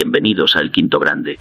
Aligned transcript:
Bienvenidos 0.00 0.54
al 0.54 0.70
Quinto 0.70 1.00
Grande. 1.00 1.40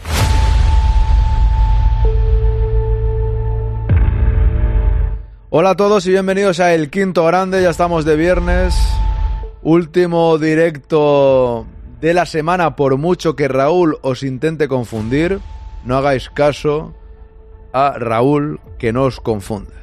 Hola 5.52 5.70
a 5.70 5.76
todos 5.76 6.08
y 6.08 6.10
bienvenidos 6.10 6.60
a 6.60 6.74
El 6.74 6.90
Quinto 6.90 7.24
Grande, 7.24 7.62
ya 7.62 7.70
estamos 7.70 8.04
de 8.04 8.16
viernes, 8.16 8.76
último 9.62 10.40
directo 10.40 11.68
de 12.02 12.16
la 12.16 12.26
semana 12.26 12.76
por 12.76 12.98
mucho 12.98 13.36
que 13.36 13.48
Raúl 13.48 14.00
os 14.02 14.24
intente 14.24 14.68
confundir, 14.68 15.38
no 15.86 15.96
hagáis 15.96 16.32
caso 16.32 16.96
a 17.74 17.92
Raúl 18.00 18.60
que 18.80 18.92
no 18.92 19.04
os 19.04 19.20
confunde. 19.20 19.74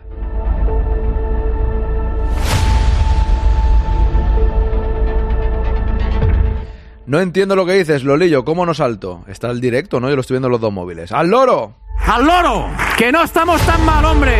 No 7.07 7.21
entiendo 7.21 7.55
lo 7.55 7.66
que 7.66 7.75
dices, 7.75 8.02
Lolillo, 8.02 8.45
¿cómo 8.45 8.64
no 8.64 8.73
salto? 8.73 9.25
Está 9.29 9.50
el 9.50 9.61
directo, 9.61 10.00
¿no? 10.00 10.09
Yo 10.09 10.14
lo 10.16 10.23
estoy 10.23 10.34
viendo 10.36 10.48
en 10.48 10.53
los 10.53 10.61
dos 10.61 10.72
móviles. 10.72 11.12
¡Al 11.12 11.29
loro! 11.29 11.75
¡Al 12.07 12.25
loro! 12.25 12.68
¡Que 12.96 13.12
no 13.12 13.22
estamos 13.22 13.61
tan 13.62 13.85
mal, 13.85 14.04
hombre! 14.07 14.32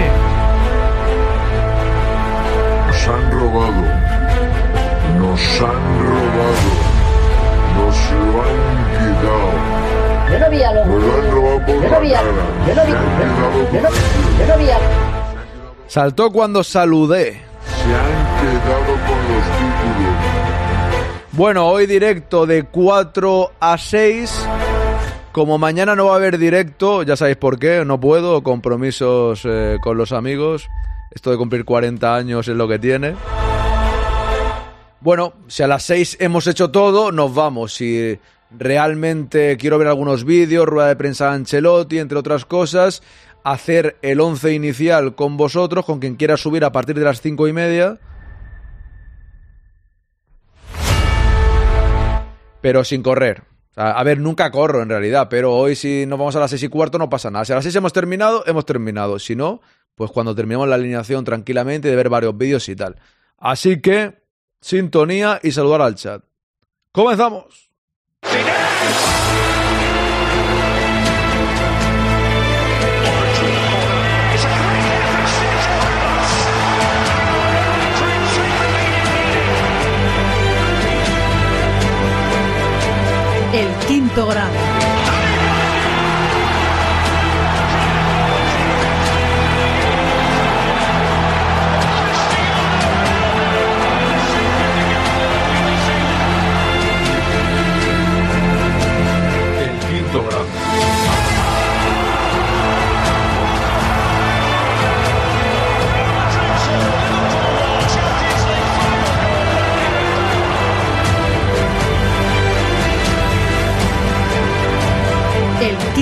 Nos 2.87 3.09
han 3.09 3.31
robado. 3.33 3.83
Nos 5.19 5.61
han 5.61 6.01
robado. 6.07 6.65
Nos 7.77 8.11
lo 8.13 8.43
han 8.43 8.85
quitado. 8.95 9.53
Yo 10.33 10.39
no 10.39 10.51
vi 10.51 10.63
a 10.63 10.73
los. 10.73 10.87
Nos 10.87 11.03
lo 11.03 11.15
han 11.15 11.31
robado 11.31 11.59
por 11.67 11.75
Yo 11.75 11.81
no 11.83 11.91
la 11.91 11.99
vi 12.01 12.15
a. 12.15 12.19
cara. 12.19 12.33
Yo 12.67 12.75
no 12.75 12.85
vi. 12.87 12.93
Yo 13.77 13.81
no, 13.83 13.89
yo 14.39 14.47
no 14.49 14.59
vi 14.65 14.71
a. 14.71 14.79
Saltó 15.87 16.31
cuando 16.33 16.65
saludé. 16.65 17.43
Se 17.67 17.95
han 17.95 18.25
quedado. 18.41 18.94
Bueno, 21.37 21.67
hoy 21.67 21.87
directo 21.87 22.47
de 22.47 22.63
4 22.63 23.55
a 23.59 23.77
6. 23.77 24.47
Como 25.33 25.59
mañana 25.59 25.97
no 25.97 26.07
va 26.07 26.13
a 26.13 26.17
haber 26.17 26.39
directo, 26.39 27.03
ya 27.03 27.17
sabéis 27.17 27.39
por 27.39 27.59
qué, 27.59 27.85
no 27.85 27.99
puedo, 27.99 28.45
compromisos 28.45 29.43
eh, 29.45 29.79
con 29.83 29.97
los 29.97 30.13
amigos. 30.13 30.69
Esto 31.11 31.33
de 31.33 31.37
cumplir 31.37 31.65
40 31.65 32.15
años 32.15 32.47
es 32.47 32.55
lo 32.55 32.69
que 32.69 32.79
tiene. 32.79 33.17
Bueno, 35.01 35.33
si 35.49 35.65
a 35.65 35.67
las 35.67 35.83
6 35.83 36.19
hemos 36.21 36.47
hecho 36.47 36.71
todo, 36.71 37.11
nos 37.11 37.35
vamos. 37.35 37.75
Si 37.75 38.17
realmente 38.57 39.57
quiero 39.57 39.79
ver 39.79 39.89
algunos 39.89 40.23
vídeos, 40.23 40.67
rueda 40.67 40.87
de 40.87 40.97
prensa 40.97 41.31
de 41.31 41.35
Ancelotti, 41.35 41.99
entre 41.99 42.17
otras 42.17 42.45
cosas, 42.45 43.03
hacer 43.43 43.97
el 44.03 44.21
11 44.21 44.53
inicial 44.53 45.17
con 45.17 45.37
vosotros, 45.37 45.85
con 45.85 45.99
quien 45.99 46.15
quiera 46.15 46.37
subir 46.37 46.65
a 46.65 46.71
partir 46.71 46.97
de 46.97 47.05
las 47.05 47.21
5 47.21 47.49
y 47.49 47.53
media. 47.53 47.99
Pero 52.65 52.83
sin 52.83 53.03
correr. 53.03 53.43
A 53.77 54.03
ver, 54.05 54.19
nunca 54.19 54.51
corro 54.51 54.81
en 54.81 54.89
realidad, 54.89 55.29
pero 55.29 55.55
hoy 55.55 55.77
si 55.77 56.07
nos 56.07 56.19
vamos 56.19 56.35
a 56.35 56.41
las 56.41 56.49
seis 56.49 56.63
y 56.63 56.69
cuarto 56.69 56.97
no 56.97 57.11
pasa 57.11 57.31
nada. 57.31 57.45
Si 57.45 57.53
a 57.53 57.57
las 57.57 57.65
seis 57.65 57.77
hemos 57.77 57.93
terminado, 57.93 58.43
hemos 58.47 58.65
terminado. 58.65 59.19
Si 59.19 59.37
no, 59.37 59.61
pues 59.95 60.11
cuando 60.11 60.35
terminemos 60.35 60.67
la 60.67 60.77
alineación 60.77 61.27
tranquilamente 61.27 61.89
de 61.89 61.97
ver 61.97 62.09
varios 62.09 62.35
vídeos 62.39 62.67
y 62.71 62.75
tal. 62.75 62.97
Así 63.37 63.83
que, 63.83 64.15
sintonía 64.63 65.41
y 65.43 65.53
saludar 65.53 65.83
al 65.83 65.95
chat. 65.97 66.25
¡Comenzamos! 66.91 67.71
Quinto 83.87 84.27
grado. 84.27 84.64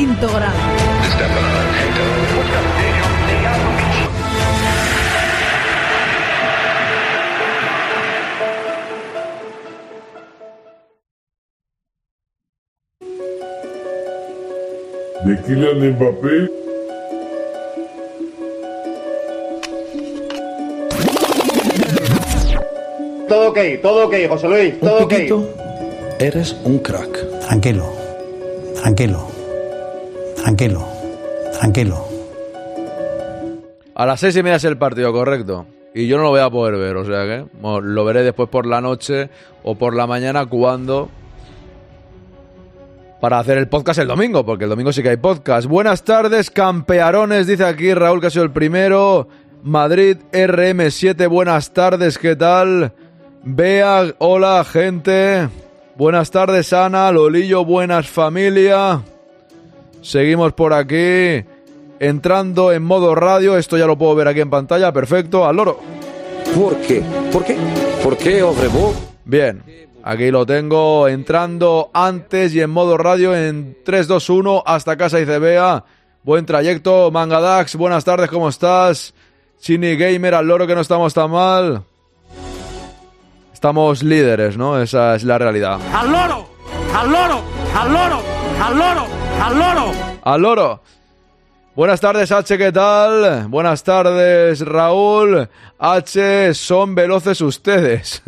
Quinto 0.03 0.27
grado. 0.27 0.59
De 15.25 15.37
Kylian 15.43 15.79
Mbappé. 15.95 16.51
Todo 23.29 23.49
ok, 23.51 23.59
todo 23.81 24.07
ok, 24.07 24.15
José 24.29 24.49
Luis, 24.49 24.81
todo 24.81 24.97
Un 24.99 25.03
ok. 25.05 25.11
poquito, 25.13 25.49
eres 26.19 26.57
un 26.65 26.79
crack. 26.81 27.41
Tranquilo, 27.47 27.85
tranquilo, 28.83 29.27
tranquilo, 30.37 30.87
tranquilo. 31.59 32.05
A 33.95 34.07
las 34.07 34.21
seis 34.21 34.37
y 34.37 34.43
media 34.43 34.57
es 34.57 34.65
el 34.65 34.79
partido, 34.79 35.13
correcto. 35.13 35.67
Y 35.95 36.07
yo 36.07 36.17
no 36.17 36.25
lo 36.25 36.31
voy 36.31 36.41
a 36.41 36.49
poder 36.49 36.77
ver, 36.77 36.97
o 36.97 37.05
sea 37.05 37.25
que 37.25 37.45
lo 37.63 38.05
veré 38.05 38.23
después 38.23 38.49
por 38.49 38.67
la 38.67 38.81
noche 38.81 39.29
o 39.63 39.75
por 39.75 39.95
la 39.95 40.07
mañana 40.07 40.47
cuando... 40.47 41.11
Para 43.21 43.39
hacer 43.39 43.57
el 43.59 43.69
podcast 43.69 44.01
el 44.01 44.09
domingo, 44.09 44.45
porque 44.45 44.65
el 44.65 44.71
domingo 44.71 44.93
sí 44.93 45.01
que 45.01 45.11
hay 45.11 45.17
podcast. 45.17 45.69
Buenas 45.69 46.03
tardes, 46.03 46.51
campearones, 46.51 47.47
dice 47.47 47.65
aquí 47.65 47.95
Raúl 47.95 48.21
que 48.21 48.27
ha 48.27 48.31
sido 48.31 48.45
el 48.45 48.51
primero. 48.51 49.29
Madrid 49.63 50.17
RM7, 50.33 51.29
buenas 51.29 51.73
tardes, 51.73 52.19
¿qué 52.19 52.35
tal? 52.35 52.93
Bea, 53.45 54.13
hola 54.19 54.65
gente. 54.65 55.49
Buenas 55.95 56.33
tardes, 56.33 56.73
Ana, 56.73 57.13
Lolillo, 57.13 57.65
buenas 57.65 58.09
familia. 58.09 59.03
Seguimos 60.03 60.53
por 60.53 60.73
aquí. 60.73 61.45
Entrando 62.01 62.73
en 62.73 62.83
modo 62.83 63.15
radio, 63.15 63.57
esto 63.57 63.79
ya 63.79 63.87
lo 63.87 63.97
puedo 63.97 64.17
ver 64.17 64.27
aquí 64.27 64.41
en 64.41 64.51
pantalla, 64.51 64.93
perfecto, 64.93 65.47
al 65.47 65.57
loro. 65.57 65.79
¿Por 66.55 66.77
qué? 66.79 67.03
¿Por 67.33 67.45
qué? 67.45 67.57
¿Por 68.03 68.17
qué, 68.17 68.43
Obrevó? 68.43 68.93
Bien, 69.25 69.63
aquí 70.03 70.33
lo 70.33 70.45
tengo 70.45 71.07
entrando 71.07 71.91
antes 71.95 72.55
y 72.55 72.61
en 72.61 72.71
modo 72.71 72.99
radio 72.99 73.37
en 73.37 73.79
3, 73.85 74.09
2, 74.09 74.31
1 74.31 74.63
hasta 74.67 74.97
casa 74.97 75.21
y 75.21 75.27
CBA. 75.27 75.85
Buen 76.25 76.45
trayecto, 76.45 77.11
Mangadax, 77.13 77.77
buenas 77.77 78.05
tardes, 78.05 78.29
¿cómo 78.29 78.49
estás? 78.49 79.15
Chini 79.61 79.97
Gamer, 79.97 80.35
al 80.35 80.47
loro 80.49 80.67
que 80.67 80.75
no 80.75 80.81
estamos 80.81 81.15
tan 81.15 81.31
mal. 81.31 81.85
Estamos 83.53 84.03
líderes, 84.03 84.57
¿no? 84.57 84.81
Esa 84.83 85.15
es 85.15 85.23
la 85.23 85.39
realidad. 85.39 85.79
¡Al 85.95 86.11
loro! 86.11 86.49
¡Al 86.93 87.13
loro! 87.13 87.41
¡Al 87.77 87.93
loro! 87.93 88.23
¡Al 88.61 88.77
loro! 88.77 89.22
¡Al 89.43 89.59
loro! 89.59 89.93
Al. 90.23 90.81
Buenas 91.75 92.01
tardes, 92.01 92.31
H, 92.31 92.57
¿qué 92.57 92.71
tal? 92.71 93.49
Buenas 93.49 93.83
tardes, 93.83 94.61
Raúl. 94.61 95.49
H, 95.81 96.55
son 96.55 96.95
veloces 96.95 97.41
ustedes. 97.41 98.23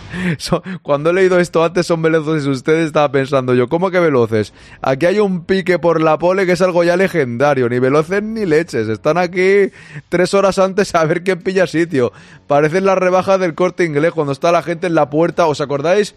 Cuando 0.82 1.10
he 1.10 1.14
leído 1.14 1.40
esto 1.40 1.64
antes, 1.64 1.84
son 1.86 2.00
veloces 2.00 2.46
ustedes, 2.46 2.86
estaba 2.86 3.10
pensando 3.10 3.54
yo, 3.54 3.68
¿cómo 3.68 3.90
que 3.90 3.98
veloces? 3.98 4.52
Aquí 4.82 5.06
hay 5.06 5.18
un 5.18 5.44
pique 5.44 5.80
por 5.80 6.00
la 6.00 6.16
pole 6.16 6.46
que 6.46 6.52
es 6.52 6.62
algo 6.62 6.84
ya 6.84 6.96
legendario, 6.96 7.68
ni 7.68 7.80
veloces 7.80 8.22
ni 8.22 8.46
leches. 8.46 8.86
Están 8.86 9.18
aquí 9.18 9.72
tres 10.08 10.32
horas 10.32 10.60
antes 10.60 10.94
a 10.94 11.04
ver 11.06 11.24
quién 11.24 11.40
pilla 11.40 11.66
sitio. 11.66 12.12
Parecen 12.46 12.84
las 12.84 12.98
rebajas 12.98 13.40
del 13.40 13.56
corte 13.56 13.84
inglés 13.84 14.12
cuando 14.12 14.32
está 14.32 14.52
la 14.52 14.62
gente 14.62 14.86
en 14.86 14.94
la 14.94 15.10
puerta. 15.10 15.46
¿Os 15.46 15.60
acordáis? 15.60 16.14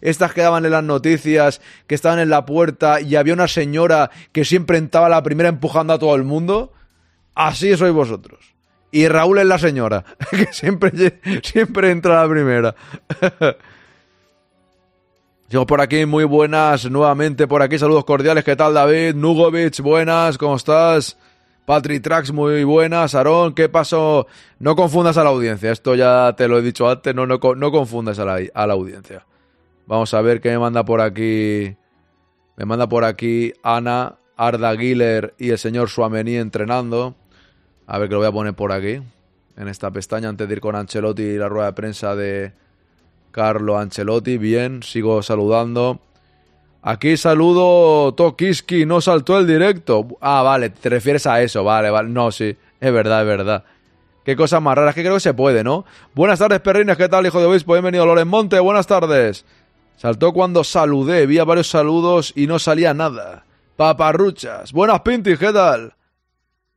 Estas 0.00 0.32
que 0.32 0.42
daban 0.42 0.64
en 0.64 0.72
las 0.72 0.84
noticias, 0.84 1.60
que 1.86 1.94
estaban 1.94 2.18
en 2.18 2.30
la 2.30 2.44
puerta 2.44 3.00
y 3.00 3.16
había 3.16 3.34
una 3.34 3.48
señora 3.48 4.10
que 4.32 4.44
siempre 4.44 4.78
entraba 4.78 5.08
la 5.08 5.22
primera 5.22 5.48
empujando 5.48 5.92
a 5.92 5.98
todo 5.98 6.14
el 6.14 6.24
mundo. 6.24 6.72
Así 7.34 7.76
sois 7.76 7.92
vosotros. 7.92 8.54
Y 8.90 9.06
Raúl 9.08 9.38
es 9.38 9.46
la 9.46 9.58
señora, 9.58 10.04
que 10.30 10.46
siempre, 10.52 11.20
siempre 11.42 11.90
entra 11.90 12.22
la 12.22 12.28
primera. 12.28 12.74
Yo 15.50 15.64
por 15.66 15.80
aquí, 15.80 16.04
muy 16.04 16.24
buenas, 16.24 16.90
nuevamente 16.90 17.46
por 17.46 17.62
aquí, 17.62 17.78
saludos 17.78 18.04
cordiales, 18.04 18.44
¿qué 18.44 18.54
tal 18.54 18.74
David? 18.74 19.14
Nugovic, 19.14 19.80
buenas, 19.80 20.36
¿cómo 20.36 20.56
estás? 20.56 21.16
Patri 21.64 22.00
Trax, 22.00 22.32
muy 22.32 22.64
buenas, 22.64 23.14
Aarón, 23.14 23.54
¿qué 23.54 23.70
pasó? 23.70 24.26
No 24.58 24.76
confundas 24.76 25.16
a 25.16 25.24
la 25.24 25.30
audiencia, 25.30 25.70
esto 25.70 25.94
ya 25.94 26.34
te 26.36 26.48
lo 26.48 26.58
he 26.58 26.62
dicho 26.62 26.88
antes, 26.88 27.14
no, 27.14 27.26
no, 27.26 27.38
no 27.56 27.70
confundas 27.70 28.18
a 28.18 28.26
la, 28.26 28.40
a 28.52 28.66
la 28.66 28.74
audiencia. 28.74 29.24
Vamos 29.88 30.12
a 30.12 30.20
ver 30.20 30.42
qué 30.42 30.50
me 30.50 30.58
manda 30.58 30.84
por 30.84 31.00
aquí 31.00 31.74
Me 32.58 32.66
manda 32.66 32.86
por 32.90 33.04
aquí 33.04 33.54
Ana, 33.62 34.16
Arda 34.36 34.76
Giler 34.76 35.34
y 35.38 35.48
el 35.48 35.58
señor 35.58 35.88
Suamení 35.88 36.36
entrenando. 36.36 37.14
A 37.86 37.96
ver 37.96 38.08
que 38.08 38.12
lo 38.12 38.18
voy 38.18 38.28
a 38.28 38.32
poner 38.32 38.52
por 38.52 38.70
aquí, 38.70 39.00
en 39.56 39.68
esta 39.68 39.90
pestaña, 39.90 40.28
antes 40.28 40.46
de 40.46 40.54
ir 40.54 40.60
con 40.60 40.76
Ancelotti 40.76 41.22
y 41.22 41.38
la 41.38 41.48
rueda 41.48 41.68
de 41.68 41.72
prensa 41.72 42.14
de 42.14 42.52
Carlo 43.30 43.78
Ancelotti. 43.78 44.36
Bien, 44.36 44.82
sigo 44.82 45.22
saludando. 45.22 46.00
Aquí 46.82 47.16
saludo 47.16 48.12
Tokiski, 48.12 48.84
no 48.84 49.00
saltó 49.00 49.38
el 49.38 49.46
directo. 49.46 50.06
Ah, 50.20 50.42
vale, 50.42 50.68
te 50.68 50.90
refieres 50.90 51.26
a 51.26 51.40
eso, 51.40 51.64
vale, 51.64 51.88
vale. 51.88 52.10
No, 52.10 52.30
sí, 52.30 52.54
es 52.78 52.92
verdad, 52.92 53.22
es 53.22 53.26
verdad. 53.26 53.64
Qué 54.22 54.36
cosas 54.36 54.60
más 54.60 54.76
raras, 54.76 54.94
que 54.94 55.00
creo 55.00 55.14
que 55.14 55.20
se 55.20 55.32
puede, 55.32 55.64
¿no? 55.64 55.86
Buenas 56.14 56.38
tardes, 56.38 56.60
perrines, 56.60 56.98
¿qué 56.98 57.08
tal, 57.08 57.24
hijo 57.26 57.40
de 57.40 57.46
obispo? 57.46 57.72
Bienvenido, 57.72 58.04
Loren 58.04 58.28
Monte, 58.28 58.60
buenas 58.60 58.86
tardes. 58.86 59.46
Saltó 59.98 60.32
cuando 60.32 60.62
saludé, 60.62 61.26
vi 61.26 61.38
varios 61.38 61.70
saludos 61.70 62.32
y 62.36 62.46
no 62.46 62.60
salía 62.60 62.94
nada. 62.94 63.44
Paparruchas, 63.76 64.72
buenas 64.72 65.00
pintis, 65.00 65.36
¿qué 65.40 65.52
tal? 65.52 65.92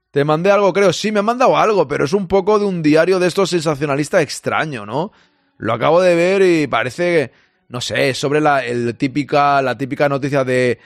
Te 0.09 0.25
mandé 0.25 0.49
algo, 0.49 0.73
creo. 0.73 0.91
Sí, 0.91 1.11
me 1.11 1.19
han 1.19 1.25
mandado 1.25 1.55
algo, 1.55 1.87
pero 1.87 2.05
es 2.05 2.13
un 2.13 2.27
poco 2.27 2.57
de 2.57 2.65
un 2.65 2.81
diario 2.81 3.19
de 3.19 3.27
estos 3.27 3.51
sensacionalistas 3.51 4.23
extraño, 4.23 4.87
¿no? 4.87 5.11
Lo 5.59 5.71
acabo 5.71 6.01
de 6.01 6.15
ver 6.15 6.41
y 6.41 6.65
parece, 6.65 7.31
no 7.69 7.79
sé, 7.79 8.15
sobre 8.15 8.41
la, 8.41 8.65
el 8.65 8.95
típica, 8.95 9.61
la 9.61 9.77
típica 9.77 10.09
noticia 10.09 10.43
de 10.43 10.79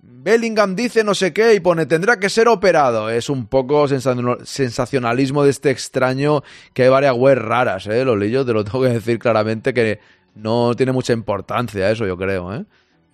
Bellingham 0.00 0.76
dice 0.76 1.04
no 1.04 1.14
sé 1.14 1.34
qué 1.34 1.54
y 1.54 1.60
pone 1.60 1.84
tendrá 1.84 2.18
que 2.18 2.30
ser 2.30 2.48
operado. 2.48 3.10
Es 3.10 3.28
un 3.28 3.46
poco 3.46 3.88
sensacionalismo 3.88 5.44
de 5.44 5.50
este 5.50 5.70
extraño 5.70 6.42
que 6.72 6.84
hay 6.84 6.88
varias 6.88 7.14
webs 7.14 7.42
raras, 7.42 7.86
¿eh? 7.88 8.06
Los 8.06 8.18
lillos, 8.18 8.46
te 8.46 8.54
lo 8.54 8.64
tengo 8.64 8.80
que 8.80 8.88
decir 8.88 9.18
claramente 9.18 9.74
que 9.74 10.00
no 10.34 10.74
tiene 10.74 10.92
mucha 10.92 11.12
importancia 11.12 11.90
eso, 11.90 12.06
yo 12.06 12.16
creo, 12.16 12.54
¿eh? 12.54 12.64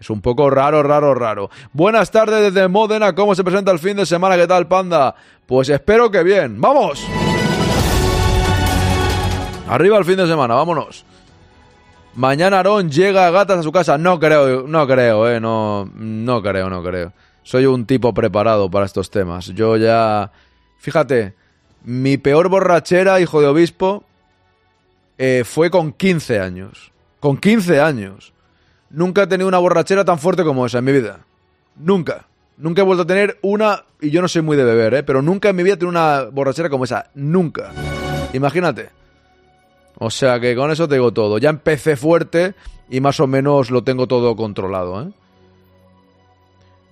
Es 0.00 0.08
un 0.08 0.22
poco 0.22 0.49
raro, 0.49 0.82
raro, 0.82 1.14
raro. 1.14 1.50
Buenas 1.75 2.11
tardes 2.11 2.55
desde 2.55 2.69
Módena. 2.69 3.14
¿Cómo 3.14 3.34
se 3.34 3.44
presenta 3.44 3.70
el 3.70 3.78
fin 3.78 3.99
de 3.99 4.06
semana? 4.06 4.37
¿Qué 4.37 4.46
tal, 4.46 4.67
panda? 4.67 5.14
Pues 5.44 5.69
espero 5.69 6.11
que 6.11 6.22
bien. 6.22 6.58
¡Vamos! 6.58 7.06
Arriba 9.69 9.99
el 9.99 10.06
fin 10.06 10.17
de 10.17 10.26
semana, 10.26 10.55
vámonos. 10.55 11.05
Mañana 12.14 12.56
Aarón 12.56 12.90
llega 12.90 13.26
a 13.26 13.31
gatas 13.31 13.58
a 13.58 13.62
su 13.62 13.70
casa. 13.70 13.99
No 13.99 14.19
creo, 14.19 14.67
no 14.67 14.87
creo, 14.87 15.28
eh. 15.28 15.38
No, 15.38 15.90
no 15.94 16.43
creo, 16.43 16.70
no 16.70 16.82
creo. 16.82 17.12
Soy 17.43 17.67
un 17.67 17.84
tipo 17.84 18.14
preparado 18.14 18.70
para 18.70 18.87
estos 18.87 19.11
temas. 19.11 19.49
Yo 19.49 19.76
ya. 19.76 20.32
Fíjate, 20.78 21.34
mi 21.84 22.17
peor 22.17 22.49
borrachera, 22.49 23.20
hijo 23.20 23.43
de 23.43 23.49
obispo, 23.49 24.05
eh, 25.19 25.43
fue 25.44 25.70
con 25.70 25.93
15 25.93 26.40
años. 26.40 26.90
Con 27.20 27.37
15 27.37 27.81
años. 27.81 28.32
Nunca 28.88 29.22
he 29.22 29.26
tenido 29.26 29.49
una 29.49 29.58
borrachera 29.58 30.05
tan 30.05 30.19
fuerte 30.19 30.43
como 30.43 30.67
esa 30.67 30.78
en 30.78 30.84
mi 30.84 30.93
vida. 30.93 31.20
Nunca. 31.76 32.26
Nunca 32.56 32.82
he 32.82 32.84
vuelto 32.84 33.05
a 33.05 33.06
tener 33.06 33.38
una, 33.43 33.84
y 34.00 34.11
yo 34.11 34.20
no 34.20 34.28
soy 34.28 34.43
muy 34.43 34.56
de 34.56 34.64
beber, 34.64 34.94
¿eh? 34.94 35.02
pero 35.02 35.22
nunca 35.22 35.50
en 35.50 35.56
mi 35.56 35.62
vida 35.62 35.75
he 35.75 35.76
tenido 35.76 35.90
una 35.90 36.25
borrachera 36.25 36.69
como 36.69 36.84
esa. 36.84 37.11
Nunca. 37.14 37.70
Imagínate. 38.32 38.90
O 39.99 40.11
sea 40.11 40.40
que 40.40 40.56
con 40.56 40.70
eso 40.70 40.88
te 40.88 40.94
digo 40.94 41.12
todo. 41.12 41.38
Ya 41.38 41.50
empecé 41.50 41.96
fuerte 41.96 42.55
y 42.88 43.00
más 43.00 43.20
o 43.20 43.26
menos 43.26 43.70
lo 43.70 43.84
tengo 43.84 44.06
todo 44.06 44.34
controlado, 44.34 45.02
¿eh? 45.02 45.12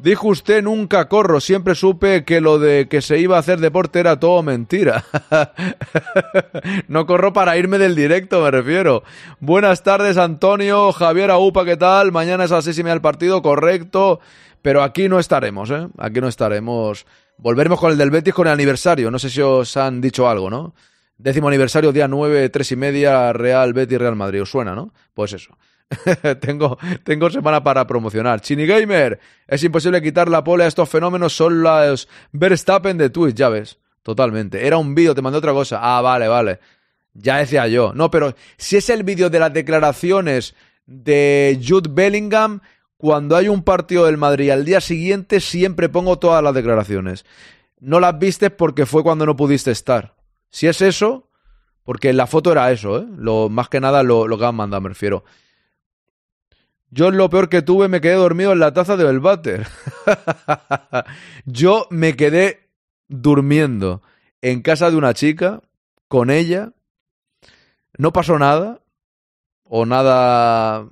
Dijo 0.01 0.29
usted 0.29 0.63
nunca 0.63 1.09
corro, 1.09 1.41
siempre 1.41 1.75
supe 1.75 2.25
que 2.25 2.41
lo 2.41 2.61
de 2.61 2.87
que 2.89 3.03
se 3.03 3.19
iba 3.19 3.35
a 3.37 3.41
hacer 3.41 3.59
deporte 3.59 3.99
era 3.99 4.21
todo 4.21 4.45
mentira. 4.45 5.05
no 6.89 7.05
corro 7.05 7.33
para 7.33 7.57
irme 7.57 7.79
del 7.79 7.97
directo, 7.97 8.41
me 8.41 8.53
refiero. 8.53 9.03
Buenas 9.41 9.83
tardes, 9.83 10.17
Antonio, 10.17 10.93
Javier 10.93 11.33
Aupa, 11.33 11.65
¿qué 11.65 11.77
tal? 11.77 12.13
Mañana 12.13 12.45
es 12.45 12.53
a 12.53 12.57
las 12.57 12.65
seis 12.65 12.79
y 12.79 12.85
del 12.85 13.01
partido, 13.01 13.43
correcto. 13.43 14.21
Pero 14.63 14.85
aquí 14.85 15.09
no 15.09 15.19
estaremos, 15.19 15.71
¿eh? 15.71 15.89
Aquí 15.99 16.21
no 16.21 16.29
estaremos. 16.29 17.05
Volveremos 17.37 17.81
con 17.81 17.91
el 17.91 17.99
del 17.99 18.11
Betis 18.11 18.35
con 18.35 18.47
el 18.47 18.53
aniversario. 18.53 19.11
No 19.11 19.19
sé 19.19 19.31
si 19.31 19.41
os 19.41 19.77
han 19.77 20.01
dicho 20.01 20.29
algo, 20.29 20.49
¿no? 20.49 20.75
Décimo 21.17 21.49
aniversario, 21.49 21.93
día 21.93 22.07
9, 22.07 22.49
tres 22.51 22.71
y 22.71 22.77
media, 22.77 23.33
Real 23.33 23.73
Betis, 23.73 23.99
Real 23.99 24.15
Madrid. 24.15 24.43
¿Os 24.43 24.51
suena, 24.51 24.77
no? 24.77 24.93
Pues 25.13 25.33
eso. 25.33 25.57
tengo, 26.41 26.79
tengo 27.05 27.31
semana 27.31 27.63
para 27.63 27.87
promocionar. 27.87 28.41
Chini 28.41 28.67
Gamer, 28.67 29.19
es 29.47 29.65
imposible 29.65 30.03
quitar 30.03 30.29
la 30.29 30.45
pole 30.45 30.65
a 30.65 30.67
estos 30.67 30.89
fenómenos, 30.89 31.35
son 31.35 31.63
los 31.63 32.09
Verstappen 32.33 32.99
de 32.99 33.11
Twitch, 33.11 33.37
ya 33.37 33.49
ves. 33.49 33.79
Totalmente. 34.03 34.67
Era 34.67 34.79
un 34.79 34.95
vídeo, 34.95 35.15
te 35.15 35.23
mandé 35.23 35.39
otra 35.39 35.53
cosa. 35.53 35.81
Ah, 35.83 36.01
vale, 36.01 36.29
vale. 36.29 36.61
Ya 37.13 37.39
decía 37.39 37.67
yo. 37.69 37.93
No, 37.95 38.11
pero 38.11 38.35
si 38.57 38.77
es 38.77 38.89
el 38.89 39.03
vídeo 39.03 39.29
de 39.29 39.39
las 39.39 39.53
declaraciones 39.53 40.55
de 40.87 41.61
Jude 41.63 41.91
Bellingham, 41.93 42.61
cuando 42.97 43.37
hay 43.37 43.49
un 43.49 43.63
partido 43.63 44.07
del 44.07 44.17
Madrid 44.17 44.51
al 44.51 44.65
día 44.65 44.81
siguiente, 44.81 45.41
siempre 45.41 45.89
pongo 45.89 46.19
todas 46.19 46.43
las 46.43 46.55
declaraciones. 46.55 47.27
No 47.81 48.01
las 48.01 48.19
viste 48.19 48.51
porque 48.51 48.87
fue 48.87 49.03
cuando 49.03 49.27
no 49.27 49.37
pudiste 49.37 49.71
estar. 49.71 50.15
Si 50.51 50.67
es 50.67 50.81
eso, 50.81 51.29
porque 51.85 52.13
la 52.13 52.27
foto 52.27 52.53
era 52.53 52.73
eso, 52.73 53.01
¿eh? 53.01 53.07
Lo, 53.17 53.49
más 53.49 53.69
que 53.69 53.81
nada 53.81 54.03
lo, 54.03 54.27
lo 54.27 54.39
que 54.39 54.47
han 54.47 54.55
mandado, 54.55 54.81
me 54.81 54.89
refiero. 54.89 55.25
Yo 56.91 57.11
lo 57.11 57.29
peor 57.29 57.49
que 57.49 57.63
tuve 57.63 57.89
me 57.89 58.01
quedé 58.01 58.15
dormido 58.15 58.53
en 58.53 58.61
la 58.61 58.73
taza 58.73 58.97
de 58.97 59.05
Belvater. 59.05 59.67
Yo 61.45 61.87
me 61.91 62.17
quedé 62.17 62.71
durmiendo 63.09 64.03
en 64.41 64.63
casa 64.63 64.91
de 64.91 64.97
una 64.97 65.15
chica, 65.15 65.63
con 66.09 66.31
ella. 66.31 66.73
No 67.97 68.13
pasó 68.13 68.39
nada. 68.39 68.81
O 69.65 69.85
nada... 69.85 70.87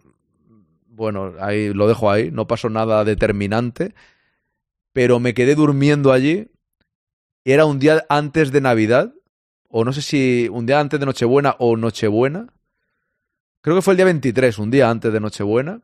Bueno, 0.89 1.35
ahí 1.41 1.73
lo 1.73 1.89
dejo 1.89 2.11
ahí. 2.11 2.31
No 2.31 2.47
pasó 2.47 2.69
nada 2.69 3.05
determinante. 3.05 3.95
Pero 4.93 5.21
me 5.21 5.35
quedé 5.35 5.55
durmiendo 5.55 6.13
allí. 6.13 6.49
Era 7.45 7.65
un 7.65 7.79
día 7.79 8.05
antes 8.09 8.53
de 8.53 8.61
Navidad 8.61 9.13
o 9.69 9.85
no 9.85 9.93
sé 9.93 10.01
si 10.01 10.49
un 10.51 10.65
día 10.65 10.81
antes 10.81 10.99
de 10.99 11.05
Nochebuena 11.07 11.57
o 11.59 11.77
Nochebuena. 11.77 12.47
Creo 13.67 13.75
que 13.75 13.83
fue 13.83 13.95
el 13.95 13.97
día 13.97 14.05
23, 14.05 14.61
un 14.61 14.71
día 14.71 14.89
antes 14.89 15.13
de 15.13 15.19
Nochebuena. 15.19 15.81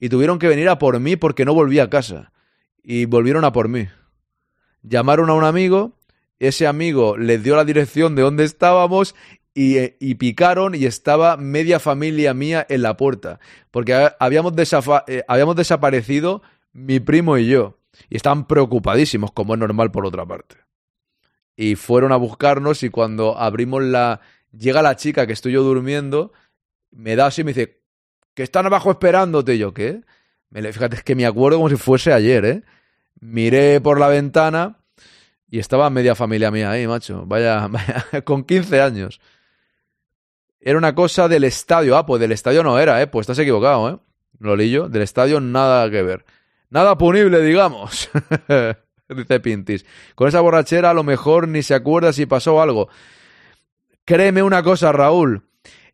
Y 0.00 0.08
tuvieron 0.08 0.38
que 0.38 0.48
venir 0.48 0.66
a 0.70 0.78
por 0.78 0.98
mí 0.98 1.16
porque 1.16 1.44
no 1.44 1.52
volví 1.52 1.78
a 1.78 1.90
casa. 1.90 2.32
Y 2.82 3.04
volvieron 3.04 3.44
a 3.44 3.52
por 3.52 3.68
mí. 3.68 3.86
Llamaron 4.80 5.28
a 5.28 5.34
un 5.34 5.44
amigo, 5.44 5.98
ese 6.38 6.66
amigo 6.66 7.18
les 7.18 7.42
dio 7.42 7.54
la 7.54 7.66
dirección 7.66 8.14
de 8.14 8.22
dónde 8.22 8.44
estábamos 8.44 9.14
y, 9.52 9.76
eh, 9.76 9.98
y, 10.00 10.14
picaron 10.14 10.74
y 10.74 10.86
estaba 10.86 11.36
media 11.36 11.78
familia 11.78 12.32
mía 12.32 12.64
en 12.66 12.80
la 12.80 12.96
puerta. 12.96 13.40
Porque 13.70 14.10
habíamos, 14.18 14.54
eh, 15.06 15.22
habíamos 15.28 15.54
desaparecido 15.54 16.40
mi 16.72 16.98
primo 16.98 17.36
y 17.36 17.46
yo. 17.46 17.76
Y 18.08 18.16
estaban 18.16 18.46
preocupadísimos, 18.46 19.32
como 19.32 19.52
es 19.52 19.60
normal 19.60 19.90
por 19.90 20.06
otra 20.06 20.24
parte 20.24 20.56
y 21.60 21.74
fueron 21.74 22.12
a 22.12 22.16
buscarnos 22.16 22.84
y 22.84 22.88
cuando 22.88 23.36
abrimos 23.36 23.82
la... 23.82 24.20
Llega 24.56 24.80
la 24.80 24.96
chica 24.96 25.26
que 25.26 25.34
estoy 25.34 25.52
yo 25.52 25.62
durmiendo, 25.62 26.32
me 26.90 27.16
da 27.16 27.26
así 27.26 27.42
y 27.42 27.44
me 27.44 27.52
dice, 27.52 27.80
que 28.34 28.42
están 28.42 28.66
abajo 28.66 28.90
esperándote. 28.90 29.54
Y 29.54 29.58
yo, 29.58 29.74
¿qué? 29.74 30.02
Me, 30.50 30.72
fíjate, 30.72 30.96
es 30.96 31.02
que 31.02 31.14
me 31.14 31.26
acuerdo 31.26 31.58
como 31.58 31.68
si 31.68 31.76
fuese 31.76 32.12
ayer, 32.12 32.44
¿eh? 32.44 32.62
Miré 33.20 33.80
por 33.80 33.98
la 33.98 34.08
ventana 34.08 34.78
y 35.50 35.58
estaba 35.58 35.90
media 35.90 36.14
familia 36.14 36.50
mía 36.50 36.70
ahí, 36.70 36.86
macho. 36.86 37.24
Vaya, 37.26 37.66
vaya 37.70 38.06
con 38.24 38.44
15 38.44 38.80
años. 38.80 39.20
Era 40.60 40.78
una 40.78 40.94
cosa 40.94 41.28
del 41.28 41.44
estadio. 41.44 41.96
Ah, 41.96 42.06
pues 42.06 42.20
del 42.20 42.32
estadio 42.32 42.62
no 42.62 42.78
era, 42.78 43.00
¿eh? 43.02 43.06
Pues 43.06 43.24
estás 43.24 43.38
equivocado, 43.38 43.90
¿eh? 43.90 43.98
Lolillo, 44.38 44.88
del 44.88 45.02
estadio 45.02 45.40
nada 45.40 45.90
que 45.90 46.02
ver. 46.02 46.24
Nada 46.70 46.96
punible, 46.96 47.42
digamos. 47.42 48.08
dice 49.08 49.40
Pintis. 49.40 49.84
Con 50.14 50.28
esa 50.28 50.40
borrachera 50.40 50.90
a 50.90 50.94
lo 50.94 51.02
mejor 51.02 51.48
ni 51.48 51.62
se 51.62 51.74
acuerda 51.74 52.12
si 52.12 52.26
pasó 52.26 52.60
algo. 52.60 52.88
Créeme 54.04 54.42
una 54.42 54.62
cosa, 54.62 54.92
Raúl. 54.92 55.47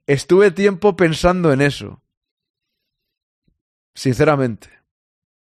Estuve 0.06 0.50
tiempo 0.50 0.96
pensando 0.96 1.52
en 1.52 1.61
eso. 1.61 2.02
Sinceramente. 3.94 4.70